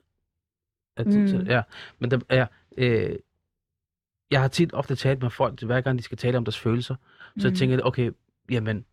at, 0.96 1.06
Mm. 1.06 1.26
Ja, 1.46 1.62
men 1.98 2.10
der, 2.10 2.18
ja, 2.30 2.46
øh, 2.78 3.16
jeg 4.30 4.40
har 4.40 4.48
tit 4.48 4.72
ofte 4.74 4.96
talt 4.96 5.22
med 5.22 5.30
folk, 5.30 5.62
hver 5.62 5.80
gang 5.80 5.98
de 5.98 6.02
skal 6.02 6.18
tale 6.18 6.38
om 6.38 6.44
deres 6.44 6.58
følelser, 6.58 6.94
så 7.38 7.48
Mm. 7.48 7.54
tænker 7.54 7.76
jeg, 7.76 7.84
okay, 7.84 8.10
jamen, 8.50 8.84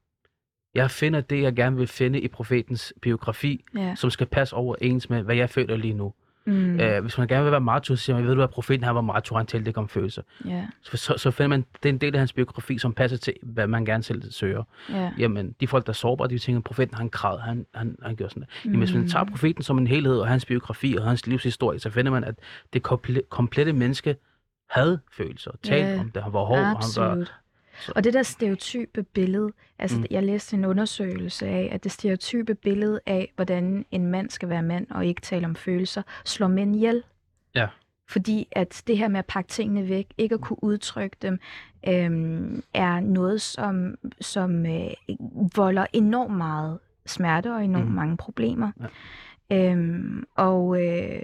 jeg 0.73 0.91
finder 0.91 1.21
det, 1.21 1.41
jeg 1.41 1.55
gerne 1.55 1.77
vil 1.77 1.87
finde 1.87 2.21
i 2.21 2.27
profetens 2.27 2.93
biografi, 3.01 3.65
ja. 3.75 3.95
som 3.95 4.09
skal 4.09 4.27
passe 4.27 4.55
overens 4.55 5.09
med, 5.09 5.21
hvad 5.23 5.35
jeg 5.35 5.49
føler 5.49 5.75
lige 5.75 5.93
nu. 5.93 6.13
Mm. 6.47 6.53
Mm. 6.53 6.80
Øh, 6.80 7.01
hvis 7.01 7.17
man 7.17 7.27
gerne 7.27 7.43
vil 7.43 7.51
være 7.51 7.61
macho, 7.61 7.95
så 7.95 8.03
siger 8.03 8.15
man, 8.15 8.23
ved 8.26 8.31
du 8.31 8.35
hvad, 8.39 8.47
profeten 8.47 8.84
han 8.84 8.95
var 8.95 9.01
macho, 9.01 9.35
han 9.38 9.45
talte 9.45 9.67
ikke 9.69 9.77
om 9.80 9.89
følelser. 9.89 10.22
ja, 10.45 10.65
Så, 10.81 10.97
så, 10.97 11.13
så 11.17 11.31
finder 11.31 11.47
man, 11.47 11.65
det 11.84 11.89
en 11.89 11.97
del 11.97 12.13
af 12.15 12.19
hans 12.19 12.34
biografi, 12.34 12.77
som 12.77 12.93
passer 12.93 13.17
til, 13.17 13.34
hvad 13.43 13.67
man 13.67 13.85
gerne 13.85 14.03
selv 14.03 14.31
søger. 14.31 14.63
ja. 14.89 15.11
Jamen, 15.17 15.55
de 15.59 15.67
folk, 15.67 15.85
der 15.85 15.89
er 15.91 15.93
sårbare, 15.93 16.27
de 16.27 16.39
tænker, 16.39 16.61
profeten 16.61 16.95
han 16.97 17.09
græd, 17.09 17.39
han, 17.39 17.65
han, 17.76 17.95
han 18.03 18.15
gjorde 18.15 18.30
sådan 18.34 18.41
der. 18.43 18.47
Jamen, 18.65 18.80
hvis 18.80 18.93
man 18.93 19.01
Mm. 19.01 19.07
tager 19.07 19.26
profeten 19.26 19.63
som 19.63 19.77
en 19.77 19.88
helhed, 19.88 20.17
og 20.19 20.27
hans 20.27 20.45
biografi 20.45 20.95
og 20.99 21.03
hans 21.05 21.27
livshistorie, 21.27 21.80
så 21.80 21.89
finder 21.89 22.11
man, 22.11 22.23
at 22.23 22.35
det 22.73 22.88
komple- 22.88 23.27
komplette 23.30 23.73
menneske 23.73 24.15
havde 24.69 24.99
følelser, 25.17 25.51
talte 25.63 25.88
Ja, 25.93 25.99
om 25.99 26.11
det, 26.11 26.23
han 26.23 26.34
var 26.34 26.43
hård, 26.43 26.57
han 26.59 26.76
var... 26.97 27.27
Så- 27.80 27.91
Og 27.95 28.03
det 28.03 28.14
der 28.14 28.23
stereotype 28.23 29.03
billede, 29.03 29.52
altså 29.80 29.97
Mm. 29.99 30.06
jeg 30.11 30.23
læste 30.23 30.56
en 30.57 30.65
undersøgelse 30.65 31.47
af, 31.47 31.69
at 31.72 31.84
det 31.84 31.91
stereotype 31.91 32.56
billede 32.56 32.99
af, 33.06 33.31
hvordan 33.35 33.85
en 33.91 34.07
mand 34.07 34.30
skal 34.30 34.49
være 34.49 34.64
mand 34.64 34.88
og 34.91 35.06
ikke 35.06 35.22
tale 35.22 35.45
om 35.45 35.56
følelser, 35.56 36.02
slår 36.26 36.47
mænd 36.47 36.76
ihjel. 36.76 37.03
Ja. 37.56 37.68
Fordi 38.10 38.47
at 38.52 38.84
det 38.88 38.97
her 38.97 39.07
med 39.07 39.19
at 39.19 39.26
pakke 39.26 39.47
tingene 39.47 39.89
væk, 39.89 40.07
ikke 40.18 40.35
at 40.35 40.41
kunne 40.41 40.64
udtrykke 40.64 41.18
dem, 41.22 41.39
øhm, 41.88 42.64
er 42.73 42.99
noget, 42.99 43.41
som, 43.41 43.95
som 44.22 44.65
øh, 44.65 44.88
volder 45.56 45.85
enormt 45.93 46.38
meget 46.38 46.80
smerte 47.06 47.53
og 47.53 47.64
enormt 47.65 47.88
mm. 47.88 47.91
mange 47.95 48.18
problemer. 48.18 48.72
Ja. 49.49 49.72
Øhm, 49.72 50.23
og, 50.35 50.85
øh, 50.88 51.22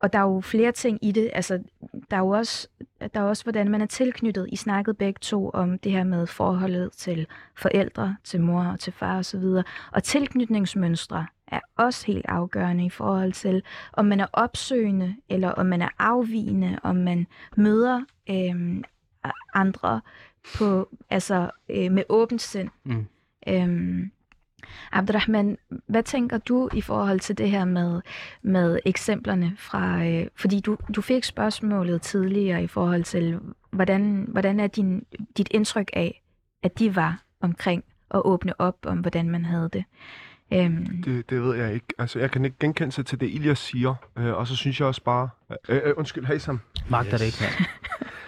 og 0.00 0.12
der 0.12 0.18
er 0.18 0.22
jo 0.22 0.40
flere 0.40 0.72
ting 0.72 0.98
i 1.02 1.12
det. 1.12 1.30
Altså, 1.32 1.62
der 2.10 2.16
er 2.16 2.20
jo 2.20 2.28
også, 2.28 2.68
der 3.14 3.20
er 3.20 3.24
også, 3.24 3.42
hvordan 3.42 3.70
man 3.70 3.80
er 3.80 3.86
tilknyttet. 3.86 4.48
I 4.52 4.56
snakkede 4.56 4.94
begge 4.94 5.18
to 5.20 5.50
om 5.50 5.78
det 5.78 5.92
her 5.92 6.04
med 6.04 6.26
forholdet 6.26 6.92
til 6.92 7.26
forældre, 7.56 8.16
til 8.24 8.40
mor 8.40 8.64
og 8.64 8.80
til 8.80 8.92
far 8.92 9.18
osv. 9.18 9.44
Og 9.92 10.02
tilknytningsmønstre 10.02 11.26
er 11.46 11.60
også 11.76 12.06
helt 12.06 12.26
afgørende 12.28 12.84
i 12.84 12.90
forhold 12.90 13.32
til, 13.32 13.62
om 13.92 14.04
man 14.04 14.20
er 14.20 14.26
opsøgende, 14.32 15.16
eller 15.28 15.48
om 15.48 15.66
man 15.66 15.82
er 15.82 15.88
afvigende, 15.98 16.78
om 16.82 16.96
man 16.96 17.26
møder 17.56 18.02
øhm, 18.30 18.84
andre 19.54 20.00
på, 20.58 20.88
altså, 21.10 21.50
øh, 21.68 21.92
med 21.92 22.02
åbent 22.08 22.42
sind. 22.42 22.68
Mm. 22.84 23.06
Øhm, 23.48 24.10
Abdurrahman, 24.92 25.58
hvad 25.86 26.02
tænker 26.02 26.38
du 26.38 26.68
i 26.72 26.80
forhold 26.80 27.20
til 27.20 27.38
det 27.38 27.50
her 27.50 27.64
med, 27.64 28.00
med 28.42 28.78
eksemplerne 28.84 29.52
fra... 29.56 30.04
Øh, 30.04 30.26
fordi 30.36 30.60
du, 30.60 30.76
du 30.96 31.02
fik 31.02 31.24
spørgsmålet 31.24 32.02
tidligere 32.02 32.62
i 32.62 32.66
forhold 32.66 33.04
til, 33.04 33.40
hvordan, 33.70 34.26
hvordan 34.28 34.60
er 34.60 34.66
din, 34.66 35.06
dit 35.36 35.48
indtryk 35.50 35.90
af, 35.92 36.22
at 36.62 36.78
de 36.78 36.96
var 36.96 37.22
omkring 37.40 37.84
at 38.10 38.22
åbne 38.24 38.60
op 38.60 38.76
om, 38.86 38.98
hvordan 38.98 39.30
man 39.30 39.44
havde 39.44 39.68
det? 39.72 39.84
Øhm, 40.52 41.02
Det, 41.02 41.30
det 41.30 41.42
ved 41.42 41.56
jeg 41.56 41.74
ikke. 41.74 41.86
Altså, 41.98 42.18
jeg 42.18 42.30
kan 42.30 42.44
ikke 42.44 42.56
genkende 42.60 42.92
sig 42.92 43.06
til 43.06 43.20
det, 43.20 43.30
Ilias 43.30 43.58
siger. 43.58 43.94
Øh, 44.18 44.34
og 44.34 44.46
så 44.46 44.56
synes 44.56 44.80
jeg 44.80 44.88
også 44.88 45.02
bare... 45.02 45.28
Øh, 45.68 45.80
øh, 45.84 45.94
undskyld, 45.96 46.24
hej 46.24 46.38
Sam. 46.38 46.60
Magter 46.88 47.12
Yes. 47.12 47.20
det 47.20 47.26
ikke, 47.26 47.38
mand. 47.40 47.66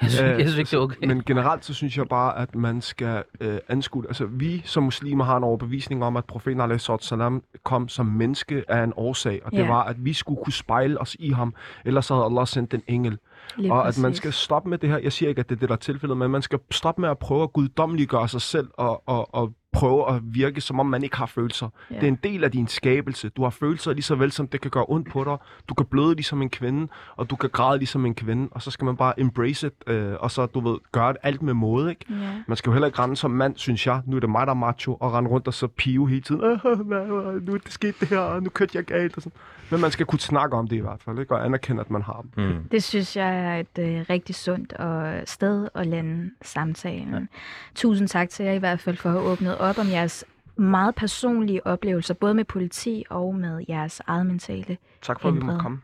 Jeg 0.03 0.11
synes, 0.11 0.23
Øh, 0.33 0.39
jeg 0.39 0.49
synes 0.49 0.59
ikke, 0.59 0.71
det 0.71 0.77
er 0.77 0.81
okay. 0.81 1.07
Men 1.07 1.23
generelt 1.27 1.65
så 1.65 1.75
synes 1.75 1.99
jeg 1.99 2.07
bare, 2.09 2.39
at 2.39 2.55
man 2.55 2.81
skal 2.81 3.23
øh, 3.41 3.59
anskue 3.69 4.05
Altså, 4.09 4.27
vi 4.27 4.63
som 4.65 4.83
muslimer 4.83 5.25
har 5.25 5.37
en 5.37 5.45
overbevisning 5.45 6.05
om, 6.05 6.17
at 6.17 6.25
profeten 6.25 6.79
salam 7.01 7.43
kom 7.65 7.89
som 7.89 8.07
menneske 8.07 8.65
af 8.69 8.85
en 8.85 8.93
årsag. 8.97 9.41
Og 9.45 9.51
det 9.53 9.59
Ja. 9.59 9.67
var, 9.69 9.83
at 9.85 10.05
vi 10.05 10.13
skulle 10.13 10.41
kunne 10.45 10.53
spejle 10.53 11.01
os 11.01 11.17
i 11.19 11.31
ham. 11.31 11.55
Ellers 11.85 12.09
havde 12.09 12.25
Allah 12.25 12.47
sendt 12.47 12.75
en 12.75 12.83
engel. 12.87 13.19
lige 13.57 13.73
og 13.73 13.89
at 13.89 13.99
man 13.99 14.11
præcis. 14.11 14.17
skal 14.17 14.33
stoppe 14.33 14.71
med 14.71 14.79
det 14.79 14.89
her. 14.91 14.99
Jeg 14.99 15.13
siger 15.13 15.29
ikke, 15.29 15.41
at 15.41 15.49
det 15.49 15.55
er 15.55 15.59
det, 15.61 15.69
der 15.69 15.75
er 15.75 15.79
tilfældet, 15.79 16.17
men 16.17 16.31
man 16.31 16.43
skal 16.43 16.59
stoppe 16.71 17.01
med 17.01 17.09
at 17.09 17.19
prøve 17.19 17.43
at 17.43 17.53
guddommeliggøre 17.53 18.29
sig 18.29 18.41
selv 18.41 18.69
og, 18.75 19.03
og, 19.09 19.35
og 19.35 19.53
prøve 19.73 20.09
at 20.15 20.21
virke, 20.25 20.61
som 20.61 20.81
om 20.81 20.87
man 20.87 21.03
ikke 21.03 21.17
har 21.17 21.27
følelser. 21.27 21.69
Ja. 21.91 21.95
Det 21.95 22.03
er 22.03 22.09
en 22.09 22.19
del 22.25 22.45
af 22.45 22.51
din 22.51 22.69
skabelse. 22.69 23.29
Du 23.29 23.43
har 23.43 23.51
følelser 23.51 23.93
lige 23.93 24.03
så 24.03 24.15
vel, 24.15 24.33
som 24.33 24.49
det 24.49 24.61
kan 24.61 24.71
gøre 24.71 24.85
ondt 24.89 25.11
på 25.11 25.25
dig. 25.25 25.37
Du 25.69 25.75
kan 25.75 25.87
bløde 25.87 26.15
ligesom 26.15 26.43
en 26.43 26.51
kvinde, 26.51 26.89
og 27.17 27.31
du 27.31 27.37
kan 27.37 27.51
græde 27.51 27.79
ligesom 27.79 28.07
en 28.07 28.15
kvinde. 28.15 28.49
Og 28.51 28.63
så 28.63 28.71
skal 28.71 28.85
man 28.85 28.97
bare 28.97 29.21
embrace 29.21 29.67
it, 29.67 29.73
øh, 29.87 30.15
og 30.21 30.31
så, 30.31 30.47
du 30.47 30.61
ved, 30.71 30.79
gøre 30.93 31.15
alt 31.23 31.43
med 31.43 31.55
måde, 31.55 31.91
ikke? 31.91 32.05
Ja. 32.11 32.15
Man 32.47 32.57
skal 32.57 32.71
jo 32.71 32.75
heller 32.75 32.87
ikke 32.87 32.99
rende 32.99 33.17
som 33.17 33.31
mand, 33.31 33.57
synes 33.57 33.87
jeg. 33.87 34.01
Nu 34.07 34.17
er 34.17 34.21
det 34.21 34.31
mig, 34.31 34.47
der 34.47 34.51
er 34.53 34.57
macho, 34.57 34.95
og 35.01 35.13
rende 35.13 35.31
rundt 35.31 35.47
og 35.47 35.55
så 35.55 35.67
pive 35.67 36.09
hele 36.09 36.21
tiden. 36.21 36.43
"Øh, 36.45 36.61
hvad, 36.63 36.77
hvad, 36.77 37.41
nu 37.41 37.55
er 37.55 37.59
det 37.59 37.73
sket 37.73 38.01
det 38.01 38.09
her, 38.09 38.19
og 38.19 38.43
nu 38.43 38.51
kørte 38.51 38.73
jeg 38.77 38.85
galt. 38.85 39.17
Og 39.17 39.23
sådan. 39.23 39.33
Men 39.71 39.81
man 39.81 39.91
skal 39.91 40.07
kunne 40.07 40.21
snakke 40.21 40.57
om 40.57 40.69
det 40.69 40.77
i 40.77 40.81
hvert 40.81 41.03
fald, 41.05 41.19
ikke? 41.19 41.35
og 41.35 41.45
anerkende, 41.45 41.81
at 41.81 41.91
man 41.91 42.03
har 42.03 42.25
dem. 42.37 42.45
Mm. 42.45 42.69
Det 42.71 42.83
synes 42.83 43.17
jeg 43.17 43.37
er 43.45 43.57
et 43.57 43.79
øh, 43.99 44.05
rigtig 44.11 44.35
sundt 44.35 44.73
og 44.73 45.23
sted 45.25 45.69
at 45.75 45.87
lande 45.87 46.31
samtalen. 46.43 47.15
Ja. 47.15 47.21
Tusind 47.75 48.09
tak 48.09 48.29
til 48.29 48.45
jer 48.45 48.53
i 48.53 48.59
hvert 48.59 48.81
fald 48.81 48.97
for 48.97 49.09
at 49.09 49.15
have 49.15 49.27
åbnet 49.33 49.59
op 49.61 49.79
om 49.79 49.89
jeres 49.89 50.25
meget 50.57 50.95
personlige 50.95 51.67
oplevelser, 51.67 52.15
både 52.15 52.35
med 52.35 52.45
politi 52.45 53.05
og 53.11 53.35
med 53.35 53.65
jeres 53.69 54.01
eget 54.07 54.27
mentale. 54.27 54.77
Tak 55.03 55.21
for, 55.21 55.29
at 55.29 55.35
vi 55.35 55.41
måtte 55.41 55.61
komme. 55.61 55.81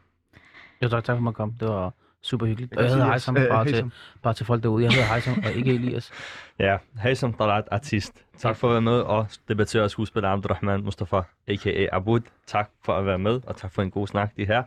Jo, 0.82 0.88
tak, 0.88 1.04
tak 1.04 1.18
for 1.18 1.28
at 1.28 1.34
komme. 1.34 1.54
Det 1.60 1.68
var 1.68 1.92
Super 2.26 2.46
hyggeligt. 2.46 2.72
Jeg 2.72 2.78
Og 2.78 2.84
jeg 2.84 2.90
hedder 2.90 3.04
sige, 3.04 3.12
Heisam, 3.12 3.36
øh, 3.36 3.48
bare, 3.48 3.64
til, 3.64 3.92
bare 4.22 4.34
til 4.34 4.46
folk 4.46 4.62
derude. 4.62 4.84
Jeg 4.84 4.92
hedder 4.92 5.06
Heisam, 5.06 5.42
og 5.44 5.52
ikke 5.52 5.74
Elias. 5.74 6.12
Ja, 6.58 6.76
hej 7.02 7.14
som 7.14 7.32
Talat 7.32 7.64
artist. 7.70 8.24
Tak 8.38 8.56
for 8.56 8.68
at 8.68 8.72
være 8.72 8.80
med 8.80 9.00
og 9.00 9.26
debattør 9.48 9.82
og 9.82 9.90
skuespiller 9.90 10.28
Abdurrahman 10.30 10.84
Mustafa, 10.84 11.20
a.k.a. 11.48 11.86
Abud. 11.92 12.20
Tak 12.46 12.70
for 12.84 12.92
at 12.92 13.06
være 13.06 13.18
med, 13.18 13.40
og 13.46 13.56
tak 13.56 13.72
for 13.72 13.82
en 13.82 13.90
god 13.90 14.06
snak, 14.06 14.36
de 14.36 14.46
her. 14.46 14.62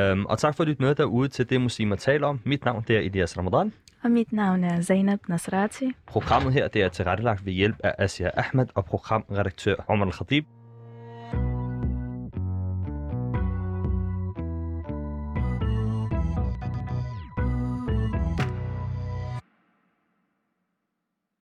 Um, 0.00 0.26
og 0.26 0.38
tak 0.38 0.56
for 0.56 0.62
at 0.64 0.68
lytte 0.68 0.82
med 0.82 0.94
derude 0.94 1.28
til 1.28 1.50
det, 1.50 1.60
muslimer 1.60 1.96
taler 1.96 2.26
om. 2.26 2.40
Mit 2.44 2.64
navn 2.64 2.84
det 2.88 2.96
er 2.96 3.00
Elias 3.00 3.38
Ramadan. 3.38 3.72
Og 4.02 4.10
mit 4.10 4.32
navn 4.32 4.64
er 4.64 4.82
Zainab 4.82 5.18
Nasrati. 5.28 5.92
Programmet 6.06 6.52
her 6.52 6.68
det 6.68 6.82
er 6.82 6.88
tilrettelagt 6.88 7.46
ved 7.46 7.52
hjælp 7.52 7.76
af 7.84 7.94
Asia 7.98 8.30
Ahmed 8.36 8.66
og 8.74 8.84
programredaktør 8.84 9.74
Omar 9.88 10.06
Al-Khatib. 10.06 10.44